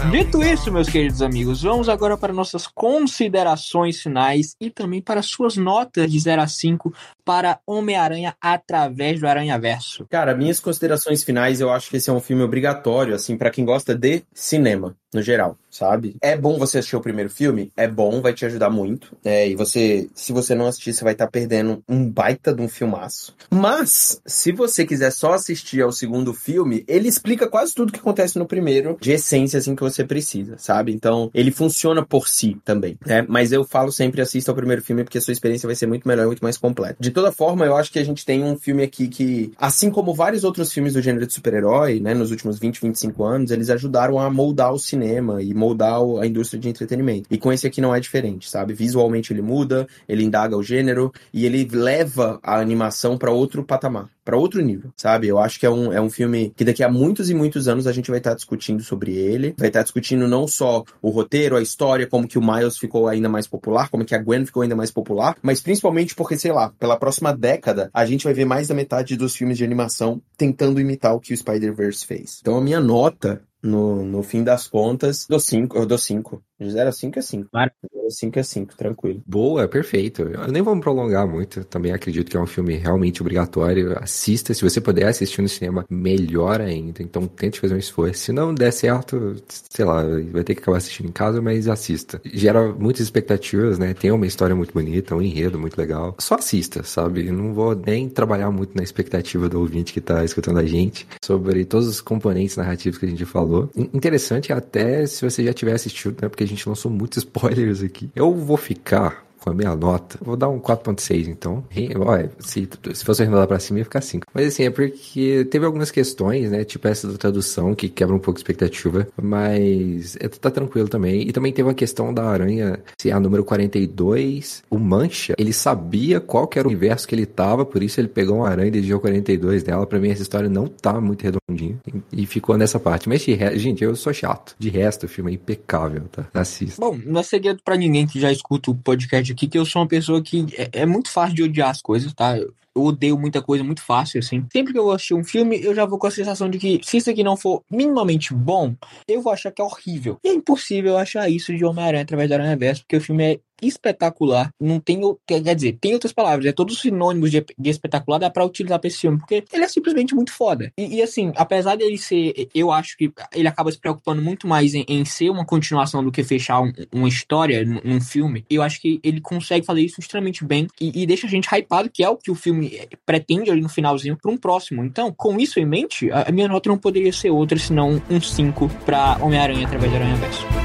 Dito 0.10 0.42
isso, 0.42 0.72
meus 0.72 0.90
queridos 0.90 1.22
amigos, 1.22 1.62
vamos 1.62 1.90
agora 1.90 2.18
para 2.18 2.34
nossas 2.34 2.66
considerações 2.66 4.02
finais 4.02 4.56
e 4.60 4.70
também 4.70 5.02
para 5.02 5.22
suas 5.22 5.58
notas 5.58 6.12
de 6.12 6.20
0 6.20 6.42
a 6.42 6.48
5 6.48 6.94
para 7.24 7.60
Homem-Aranha 7.66 8.36
através 8.42 9.20
do 9.20 9.28
Aranha 9.28 9.58
Verso. 9.60 10.06
Cara, 10.10 10.36
minhas 10.36 10.60
considerações 10.60 11.24
finais, 11.24 11.62
eu 11.62 11.70
acho 11.70 11.90
que 11.90 11.98
esse 11.98 12.10
é 12.10 12.14
um 12.14 12.20
filme 12.20 12.44
obrigatório, 12.44 13.16
assim, 13.16 13.38
para 13.38 13.50
quem 13.50 13.66
gosta 13.66 13.96
de 13.96 14.24
cinema 14.34 14.96
no 15.14 15.22
geral, 15.22 15.58
sabe? 15.70 16.16
É 16.22 16.38
bom 16.38 16.58
você 16.58 16.78
assistir 16.78 16.96
o 16.96 17.02
primeiro 17.02 17.30
filme? 17.30 17.72
É 17.76 17.88
bom, 17.88 18.22
vai 18.22 18.34
te 18.34 18.46
ajudar 18.46 18.70
muito. 18.70 19.16
É, 19.24 19.50
e 19.50 19.56
você, 19.56 20.10
se 20.16 20.32
você 20.32 20.56
não 20.56 20.68
assistir, 20.68 20.94
você 20.94 21.04
vai 21.04 21.14
estar 21.14 21.26
tá 21.26 21.32
perdendo 21.32 21.84
um 21.88 22.10
baita 22.10 22.54
de 22.54 22.62
um 22.62 22.70
filmaço. 22.70 23.36
Mas, 23.50 24.22
se 24.26 24.52
você 24.52 24.86
quiser 24.86 25.12
só 25.12 25.34
assistir 25.34 25.82
ao 25.82 25.92
segundo 25.92 26.34
filme, 26.34 26.86
ele 26.88 27.10
explica 27.10 27.48
quase 27.48 27.74
tudo 27.74 27.92
que 27.92 28.00
acontece 28.00 28.40
no 28.40 28.46
primeiro, 28.46 28.98
de 29.02 29.12
essência, 29.12 29.60
assim, 29.60 29.76
que 29.76 29.84
você 29.84 30.06
precisa, 30.06 30.56
sabe? 30.58 30.94
Então, 30.94 31.30
ele 31.34 31.52
funciona 31.52 32.06
por 32.06 32.28
si 32.30 32.58
também, 32.64 32.98
né? 33.06 33.26
Mas 33.28 33.52
eu 33.52 33.66
falo 33.66 33.92
sempre, 33.92 34.22
assista 34.22 34.52
ao 34.52 34.56
primeiro 34.56 34.82
filme, 34.82 35.04
porque 35.04 35.18
a 35.18 35.22
sua 35.22 35.34
experiência 35.34 35.68
vai 35.68 35.76
ser 35.76 35.88
muito 35.88 36.08
melhor 36.08 36.24
e 36.24 36.28
muito 36.28 36.44
mais 36.44 36.58
completa. 36.58 36.96
De 37.00 37.11
toda 37.12 37.32
forma, 37.32 37.66
eu 37.66 37.76
acho 37.76 37.92
que 37.92 38.00
a 38.00 38.04
gente 38.04 38.26
tem 38.26 38.44
um 38.44 38.58
filme 38.58 38.84
aqui 38.84 39.08
que, 39.08 39.52
assim 39.58 39.90
como 39.90 40.14
vários 40.14 40.44
outros 40.44 40.72
filmes 40.72 40.94
do 40.94 41.02
gênero 41.02 41.26
de 41.28 41.34
super-herói, 41.34 42.00
né, 42.00 42.14
nos 42.14 42.32
últimos 42.32 42.60
20, 42.60 42.82
25 42.82 43.24
anos, 43.24 43.52
eles 43.52 43.70
ajudaram 43.70 44.20
a 44.20 44.30
moldar 44.30 44.74
o 44.74 44.80
cinema 44.80 45.42
e 45.42 45.54
moldar 45.54 46.00
a 46.22 46.26
indústria 46.26 46.60
de 46.60 46.70
entretenimento. 46.70 47.28
E 47.30 47.38
com 47.38 47.52
esse 47.52 47.68
aqui 47.68 47.82
não 47.82 47.94
é 47.94 48.00
diferente, 48.00 48.50
sabe? 48.50 48.74
Visualmente 48.74 49.34
ele 49.34 49.42
muda, 49.42 49.88
ele 50.08 50.24
indaga 50.24 50.58
o 50.58 50.64
gênero 50.64 51.12
e 51.34 51.46
ele 51.46 51.68
leva 51.72 52.40
a 52.44 52.60
animação 52.60 53.18
pra 53.18 53.32
outro 53.32 53.64
patamar. 53.64 54.10
Pra 54.24 54.38
outro 54.38 54.62
nível, 54.62 54.92
sabe? 54.96 55.28
Eu 55.28 55.40
acho 55.40 55.60
que 55.60 55.66
é 55.66 55.70
um, 55.70 55.92
é 55.92 56.00
um 56.00 56.10
filme 56.10 56.54
que 56.56 56.64
daqui 56.64 56.84
a 56.84 56.90
muitos 56.90 57.30
e 57.30 57.34
muitos 57.34 57.68
anos 57.68 57.88
a 57.88 57.92
gente 57.92 58.10
vai 58.10 58.20
estar 58.20 58.36
discutindo 58.36 58.84
sobre 58.84 59.14
ele. 59.16 59.56
Vai 59.58 59.70
estar 59.70 59.84
discutindo 59.84 60.28
não 60.28 60.48
só 60.48 60.84
o 61.02 61.10
roteiro, 61.10 61.56
a 61.56 61.62
história, 61.62 62.08
como 62.08 62.28
que 62.28 62.38
o 62.38 62.42
Miles 62.42 62.78
ficou 62.78 63.08
ainda 63.08 63.28
mais 63.28 63.48
popular, 63.48 63.90
como 63.90 64.06
que 64.06 64.16
a 64.16 64.20
Gwen 64.20 64.46
ficou 64.46 64.64
ainda 64.64 64.76
mais 64.76 64.92
popular, 64.92 65.36
mas 65.42 65.62
principalmente 65.62 66.16
porque, 66.16 66.38
sei 66.38 66.52
lá, 66.52 66.72
pela 66.80 66.98
próxima 66.98 67.36
década, 67.36 67.90
a 67.94 68.06
gente 68.06 68.24
vai 68.24 68.34
ver 68.34 68.46
mais 68.46 68.68
da 68.68 68.76
metade 68.76 69.16
dos 69.18 69.36
filmes 69.36 69.58
de 69.58 69.64
animação 69.64 70.22
tentando 70.38 70.80
imitar 70.80 71.16
o 71.16 71.20
que 71.20 71.34
o 71.34 71.38
Spider-Verse 71.38 72.06
fez. 72.06 72.40
Então 72.42 72.58
a 72.58 72.62
minha 72.62 72.80
nota, 72.80 73.42
no, 73.64 74.04
no 74.04 74.24
fim 74.24 74.44
das 74.44 74.68
contas, 74.68 75.26
dou 75.28 75.40
5, 75.40 75.78
eu 75.78 75.86
dou 75.86 75.98
5. 75.98 76.42
De 76.60 76.70
0 76.70 76.90
a 76.90 76.92
5 76.92 77.18
é 77.18 77.22
5. 77.22 77.50
Claro. 77.50 77.72
5 78.12 78.40
é 78.40 78.44
5, 78.44 78.78
tranquilo. 78.78 79.24
Boa, 79.26 79.68
perfeito. 79.68 80.24
Eu 80.24 80.48
nem 80.52 80.62
vou 80.62 80.76
me 80.76 80.82
prolongar 80.82 81.28
muito. 81.28 81.64
Também 81.64 81.92
acredito 81.92 82.30
que 82.30 82.38
é 82.38 82.40
um 82.40 82.46
filme 82.46 82.76
realmente 82.76 83.22
obrigatório. 83.22 83.98
Assista. 84.00 84.54
Se 84.54 84.62
você 84.62 84.80
puder 84.80 85.08
assistir 85.08 85.42
no 85.42 85.50
cinema, 85.50 85.86
melhor 85.90 86.62
ainda. 86.62 87.02
Então 87.02 87.26
tente 87.26 87.60
fazer 87.60 87.74
um 87.74 87.80
esforço. 87.80 88.20
Se 88.20 88.32
não 88.32 88.54
der 88.54 88.72
certo, 88.72 89.36
sei 89.48 89.86
lá, 89.86 90.04
vai 90.32 90.44
ter 90.44 90.54
que 90.54 90.62
acabar 90.62 90.78
assistindo 90.78 91.10
em 91.10 91.12
casa, 91.12 91.42
mas 91.42 91.68
assista. 91.68 92.22
Gera 92.26 92.72
muitas 92.74 93.02
expectativas, 93.02 93.80
né? 93.80 93.94
Tem 93.94 94.12
uma 94.12 94.28
história 94.28 94.56
muito 94.56 94.74
bonita, 94.74 95.16
um 95.16 95.22
enredo 95.22 95.58
muito 95.58 95.78
legal. 95.78 96.16
Só 96.20 96.36
assista, 96.36 96.84
sabe? 96.84 97.28
Eu 97.28 97.34
não 97.34 97.54
vou 97.54 97.76
nem 97.76 98.10
trabalhar 98.10 98.52
muito 98.52 98.76
na 98.76 98.84
expectativa 98.84 99.50
do 99.50 99.60
ouvinte 99.60 99.94
que 99.94 100.02
tá 100.02 100.24
escutando 100.24 100.60
a 100.60 100.66
gente 100.66 101.08
sobre 101.24 101.66
todos 101.66 101.88
os 101.88 102.02
componentes 102.02 102.58
narrativos 102.58 103.00
que 103.00 103.06
a 103.06 103.10
gente 103.10 103.26
falou. 103.26 103.51
In- 103.76 103.90
Interessante 103.94 104.52
até 104.54 105.06
se 105.06 105.24
você 105.24 105.44
já 105.44 105.54
tiver 105.54 105.74
assistido, 105.74 106.22
né? 106.22 106.30
Porque 106.30 106.44
a 106.44 106.48
gente 106.48 106.68
lançou 106.68 106.92
muitos 106.92 107.20
spoilers 107.24 107.82
aqui. 107.84 108.10
Eu 108.16 108.34
vou 108.36 108.58
ficar 108.58 109.26
com 109.44 109.50
a 109.50 109.54
minha 109.54 109.76
nota, 109.76 110.18
vou 110.22 110.38
dar 110.38 110.50
um 110.50 110.60
4.6, 110.60 111.28
então. 111.28 111.64
Re- 111.70 111.90
Olha, 111.98 112.32
se, 112.40 112.68
se 112.94 113.04
fosse 113.04 113.22
arredondar 113.24 113.48
pra 113.48 113.60
cima, 113.60 113.80
ia 113.80 113.86
ficar 113.86 114.02
5. 114.02 114.28
Mas 114.34 114.48
assim, 114.48 114.64
é 114.64 114.70
porque 114.70 115.46
teve 115.50 115.66
algumas 115.66 115.92
questões, 115.92 116.50
né? 116.52 116.64
Tipo 116.64 116.88
essa 116.88 117.08
da 117.08 117.18
tradução, 117.18 117.74
que 117.76 117.90
quebra 117.90 118.16
um 118.16 118.20
pouco 118.20 118.38
a 118.38 118.42
expectativa. 118.42 119.08
Mas 119.22 120.16
é, 120.20 120.28
tá 120.28 120.50
tranquilo 120.52 120.88
também. 120.88 121.28
E 121.28 121.32
também 121.32 121.52
teve 121.52 121.70
a 121.70 121.74
questão 121.74 122.14
da 122.14 122.24
aranha, 122.26 122.80
se 123.00 123.12
a 123.12 123.20
número 123.20 123.44
42, 123.44 124.64
o 124.70 124.78
Mancha, 124.78 125.34
ele 125.38 125.54
sabia 125.54 126.20
qual 126.20 126.48
que 126.48 126.60
era 126.60 126.68
o 126.68 126.72
universo 126.72 127.08
que 127.08 127.16
ele 127.16 127.26
tava, 127.26 127.66
por 127.66 127.82
isso 127.84 128.00
ele 128.00 128.08
pegou 128.08 128.38
uma 128.38 128.50
aranha 128.50 128.68
e 128.68 128.72
dedicou 128.72 129.00
42 129.00 129.64
dela. 129.64 129.86
Pra 129.88 130.00
mim, 130.00 130.10
essa 130.10 130.22
história 130.22 130.50
não 130.50 130.68
tá 130.68 131.00
muito 131.02 131.24
redondinha. 131.24 131.78
E, 132.12 132.24
e 132.24 132.26
ficou 132.26 132.58
nessa 132.58 132.80
parte. 132.80 133.10
Mas, 133.10 133.24
re... 133.26 133.58
gente, 133.58 133.84
eu 133.84 133.96
sou 133.96 134.14
chato. 134.14 134.56
De 134.60 134.70
resto, 134.70 135.06
o 135.06 135.10
filme 135.10 135.32
é 135.32 135.36
impecável, 135.36 136.04
tá? 136.12 136.28
Assista. 136.34 136.80
Bom, 136.82 136.98
não 137.06 137.20
é 137.20 137.24
segredo 137.24 137.60
pra 137.64 137.76
ninguém 137.76 138.06
que 138.08 138.20
já 138.20 138.32
escuta 138.32 138.72
o 138.72 138.76
podcast 138.76 139.31
aqui 139.32 139.48
que 139.48 139.58
eu 139.58 139.66
sou 139.66 139.82
uma 139.82 139.88
pessoa 139.88 140.22
que 140.22 140.46
é, 140.58 140.82
é 140.82 140.86
muito 140.86 141.10
fácil 141.10 141.36
de 141.36 141.44
odiar 141.44 141.70
as 141.70 141.82
coisas, 141.82 142.14
tá? 142.14 142.38
Eu 142.38 142.54
eu 142.76 142.84
odeio 142.84 143.18
muita 143.18 143.42
coisa 143.42 143.64
muito 143.64 143.82
fácil, 143.84 144.20
assim. 144.20 144.46
Sempre 144.52 144.74
que 144.74 144.80
eu 144.80 144.92
assistir 144.92 145.14
um 145.14 145.24
filme, 145.24 145.62
eu 145.62 145.76
já 145.76 145.86
vou 145.86 146.00
com 146.00 146.08
a 146.08 146.12
sensação 146.12 146.50
de 146.50 146.58
que 146.58 146.80
se 146.84 146.98
isso 146.98 147.10
aqui 147.10 147.24
não 147.24 147.36
for 147.36 147.64
minimamente 147.70 148.34
bom, 148.34 148.76
eu 149.08 149.22
vou 149.22 149.32
achar 149.32 149.52
que 149.52 149.62
é 149.62 149.66
horrível. 149.66 150.18
E 150.24 150.30
é 150.30 150.34
impossível 150.34 150.98
achar 150.98 151.30
isso 151.30 151.56
de 151.56 151.66
Homem-Aranha 151.66 152.04
através 152.04 152.30
da 152.30 152.36
Aranha 152.36 152.56
Verso, 152.56 152.82
porque 152.84 152.98
o 152.98 153.02
filme 153.02 153.24
é 153.34 153.40
espetacular. 153.62 154.50
Não 154.60 154.80
tem, 154.80 155.00
quer 155.28 155.56
dizer, 155.56 155.78
tem 155.80 155.94
outras 155.94 156.14
palavras, 156.14 156.46
é 156.46 156.52
todos 156.52 156.76
os 156.76 156.82
sinônimos 156.82 157.32
de, 157.32 157.44
de 157.58 157.70
espetacular 157.70 158.18
dá 158.20 158.30
pra 158.30 158.46
utilizar 158.46 158.80
pra 158.80 158.88
esse 158.88 159.00
filme, 159.00 159.18
porque 159.20 159.44
ele 159.52 159.64
é 159.64 159.68
simplesmente 159.68 160.14
muito 160.16 160.32
foda. 160.34 160.72
E, 160.78 160.98
e, 160.98 161.02
assim, 161.02 161.32
apesar 161.36 161.76
dele 161.76 161.98
ser, 161.98 162.50
eu 162.54 162.72
acho 162.72 162.98
que 162.98 163.12
ele 163.34 163.48
acaba 163.48 163.72
se 163.72 163.80
preocupando 163.80 164.22
muito 164.22 164.48
mais 164.48 164.74
em, 164.74 164.86
em 164.88 165.06
ser 165.06 165.30
uma 165.30 165.46
continuação 165.46 166.04
do 166.04 166.12
que 166.12 166.24
fechar 166.24 166.62
um- 166.62 166.72
uma 166.94 167.08
história 167.08 167.64
num, 167.66 167.80
num 167.84 168.02
filme, 168.02 168.46
eu 168.50 168.62
acho 168.62 168.82
que 168.82 169.00
ele 169.04 169.22
consegue 169.22 169.66
fazer 169.66 169.82
isso 169.82 170.00
extremamente 170.00 170.44
bem 170.46 170.68
e, 170.80 171.02
e 171.04 171.06
deixa 171.06 171.28
a 171.28 171.30
gente 171.30 171.48
hypado, 171.54 171.90
que 171.90 172.04
é 172.04 172.10
o 172.10 172.18
que 172.18 172.32
o 172.32 172.36
filme 172.36 172.76
eh, 172.76 172.88
pretende 173.06 173.50
ali 173.52 173.62
no 173.62 173.70
finalzinho, 173.70 174.18
pra 174.22 174.32
um 174.32 174.38
próximo. 174.38 174.84
Então, 174.84 175.14
com 175.16 175.40
isso 175.40 175.60
em 175.60 175.66
mente, 175.66 176.12
a, 176.12 176.30
a 176.30 176.32
minha 176.32 176.48
nota 176.48 176.70
não 176.70 176.78
poderia 176.78 177.12
ser 177.14 177.30
outra 177.30 177.58
senão 177.58 178.02
um 178.10 178.22
5 178.22 178.70
pra 178.86 179.18
Homem-Aranha 179.22 179.66
através 179.66 179.92
da 179.92 179.98
Aranha 180.00 180.16
Verso. 180.16 180.61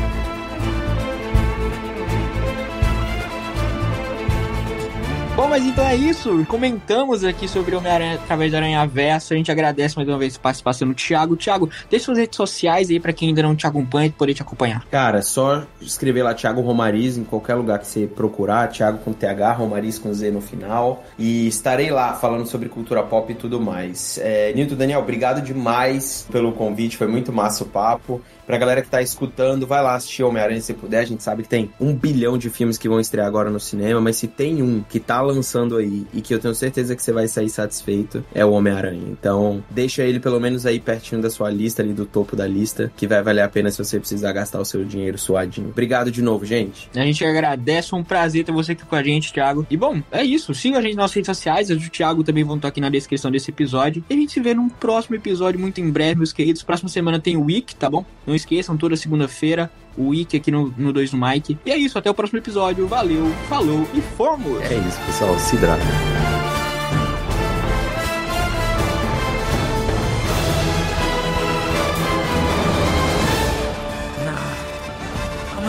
Bom, 5.37 5.49
mas 5.49 5.67
então 5.67 5.87
é 5.87 5.95
isso. 5.95 6.47
Comentamos 6.47 7.23
aqui 7.23 7.47
sobre 7.47 7.77
Homem-Aranha 7.77 8.15
através 8.15 8.51
da 8.51 8.57
Aranha 8.57 8.87
Verso. 8.87 9.35
A 9.35 9.37
gente 9.37 9.53
agradece 9.53 9.95
mais 9.95 10.09
uma 10.09 10.17
vez 10.17 10.35
a 10.35 10.39
participação 10.39 10.89
do 10.89 10.95
Thiago. 10.95 11.37
Thiago, 11.37 11.69
deixa 11.91 12.07
suas 12.07 12.17
redes 12.17 12.35
sociais 12.39 12.89
aí 12.89 12.99
pra 12.99 13.13
quem 13.13 13.29
ainda 13.29 13.43
não 13.43 13.55
te 13.55 13.67
acompanha 13.67 14.11
poder 14.17 14.33
te 14.33 14.41
acompanhar. 14.41 14.87
Cara, 14.91 15.21
só 15.21 15.65
escrever 15.79 16.23
lá 16.23 16.33
Thiago 16.33 16.63
Romariz 16.63 17.19
em 17.19 17.25
qualquer 17.25 17.55
lugar 17.55 17.79
que 17.79 17.87
você 17.87 18.07
procurar, 18.07 18.69
Thiago 18.69 18.97
com 19.05 19.13
TH, 19.13 19.53
Romariz 19.53 19.99
com 19.99 20.11
Z 20.15 20.31
no 20.31 20.41
final. 20.41 21.05
E 21.19 21.47
estarei 21.47 21.91
lá 21.91 22.15
falando 22.15 22.47
sobre 22.47 22.71
cultura 22.71 23.03
pop 23.03 23.31
e 23.31 23.37
tudo 23.37 23.61
mais. 23.61 24.19
É, 24.23 24.55
Nilton 24.55 24.75
Daniel, 24.75 25.01
obrigado 25.01 25.43
demais 25.43 26.27
pelo 26.33 26.51
convite, 26.53 26.97
foi 26.97 27.09
muito 27.09 27.31
massa 27.31 27.63
o 27.63 27.67
papo. 27.67 28.23
Pra 28.47 28.59
galera 28.59 28.83
que 28.83 28.89
tá 28.89 29.03
escutando, 29.03 29.67
vai 29.67 29.83
lá 29.83 29.95
assistir 29.97 30.23
Homem-Aranha 30.23 30.61
se 30.61 30.73
puder. 30.73 31.01
A 31.01 31.05
gente 31.05 31.23
sabe 31.23 31.43
que 31.43 31.49
tem 31.49 31.71
um 31.81 31.93
bilhão 31.95 32.39
de 32.39 32.49
filmes 32.49 32.79
que 32.79 32.89
vão 32.89 33.01
estrear 33.01 33.27
agora 33.27 33.51
no 33.51 33.59
cinema, 33.59 34.01
mas 34.01 34.17
se 34.17 34.29
tem 34.29 34.63
um 34.63 34.83
que 34.83 35.01
tá 35.01 35.21
lançando 35.21 35.77
aí 35.77 36.07
e 36.15 36.21
que 36.21 36.33
eu 36.33 36.39
tenho 36.39 36.55
certeza 36.55 36.95
que 36.95 37.03
você 37.03 37.13
vai 37.13 37.27
sair 37.27 37.51
satisfeito, 37.51 38.25
é 38.35 38.45
o 38.45 38.53
Homem-Aranha. 38.53 39.03
Então, 39.09 39.65
deixa 39.71 40.05
ele 40.05 40.21
pelo 40.21 40.39
menos 40.39 40.65
aí 40.65 40.79
pertinho 40.79 41.21
da 41.21 41.29
sua 41.29 41.51
lista, 41.51 41.83
ali 41.83 41.93
do 41.93 42.07
topo 42.07 42.37
da 42.37 42.47
lista, 42.47 42.93
que 42.97 43.07
vai 43.07 43.23
valer 43.23 43.43
a 43.43 43.49
pena 43.49 43.71
se 43.71 43.79
você 43.79 43.99
precisar 43.99 44.33
gastar 44.33 44.61
o 44.61 44.65
seu 44.65 44.85
dinheiro 44.85 45.19
suadinho. 45.19 45.69
Obrigado 45.71 46.11
de 46.11 46.23
novo, 46.23 46.45
gente. 46.45 46.89
A 46.95 47.01
gente 47.01 47.25
agradece, 47.25 47.95
um 47.95 48.05
prazer 48.05 48.45
ter 48.45 48.53
você 48.53 48.73
aqui 48.73 48.85
com 48.85 48.95
a 48.95 49.03
gente, 49.03 49.33
Thiago. 49.33 49.67
E 49.69 49.77
bom, 49.77 50.01
é 50.13 50.23
isso. 50.23 50.55
Siga 50.55 50.79
a 50.79 50.83
gente 50.83 50.95
nas 50.95 51.13
redes 51.13 51.27
sociais, 51.27 51.71
as 51.71 51.83
do 51.83 51.91
Thiago 51.91 52.23
também 52.23 52.45
vão 52.45 52.57
estar 52.57 52.69
aqui 52.69 52.81
na 52.81 52.89
descrição 52.89 53.31
desse 53.31 53.51
episódio. 53.51 54.05
E 54.09 54.15
a 54.15 54.17
gente 54.17 54.33
se 54.33 54.41
vê 54.41 54.55
num 54.55 54.69
próximo 54.69 55.17
episódio 55.17 55.59
muito 55.59 55.81
em 55.81 55.91
breve, 55.91 56.17
meus 56.17 56.33
queridos. 56.33 56.63
Próxima 56.63 56.89
semana 56.89 57.19
tem 57.19 57.37
o 57.37 57.45
Week, 57.45 57.75
tá 57.75 57.91
bom? 57.91 58.05
Não 58.27 58.36
Esqueçam, 58.37 58.77
toda 58.77 58.97
segunda-feira, 58.97 59.71
o 59.97 60.09
Wiki 60.09 60.37
aqui 60.37 60.51
no, 60.51 60.73
no 60.77 60.93
2 60.93 61.11
do 61.11 61.17
Mike. 61.17 61.59
E 61.65 61.71
é 61.71 61.77
isso, 61.77 61.99
até 61.99 62.11
o 62.11 62.15
próximo 62.15 62.39
episódio. 62.39 62.87
Valeu, 62.87 63.33
falou 63.49 63.89
e 63.95 64.01
fomos! 64.01 64.63
É 64.63 64.75
isso, 64.75 65.01
pessoal. 65.07 65.39
Se 65.39 65.57
hidrata. 65.57 65.85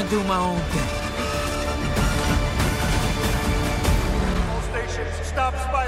de 0.09 0.15
uma 0.15 0.41
onda. 0.41 0.61
All 4.53 4.61
stations, 4.69 5.27
stop 5.27 5.53
spy 5.57 5.86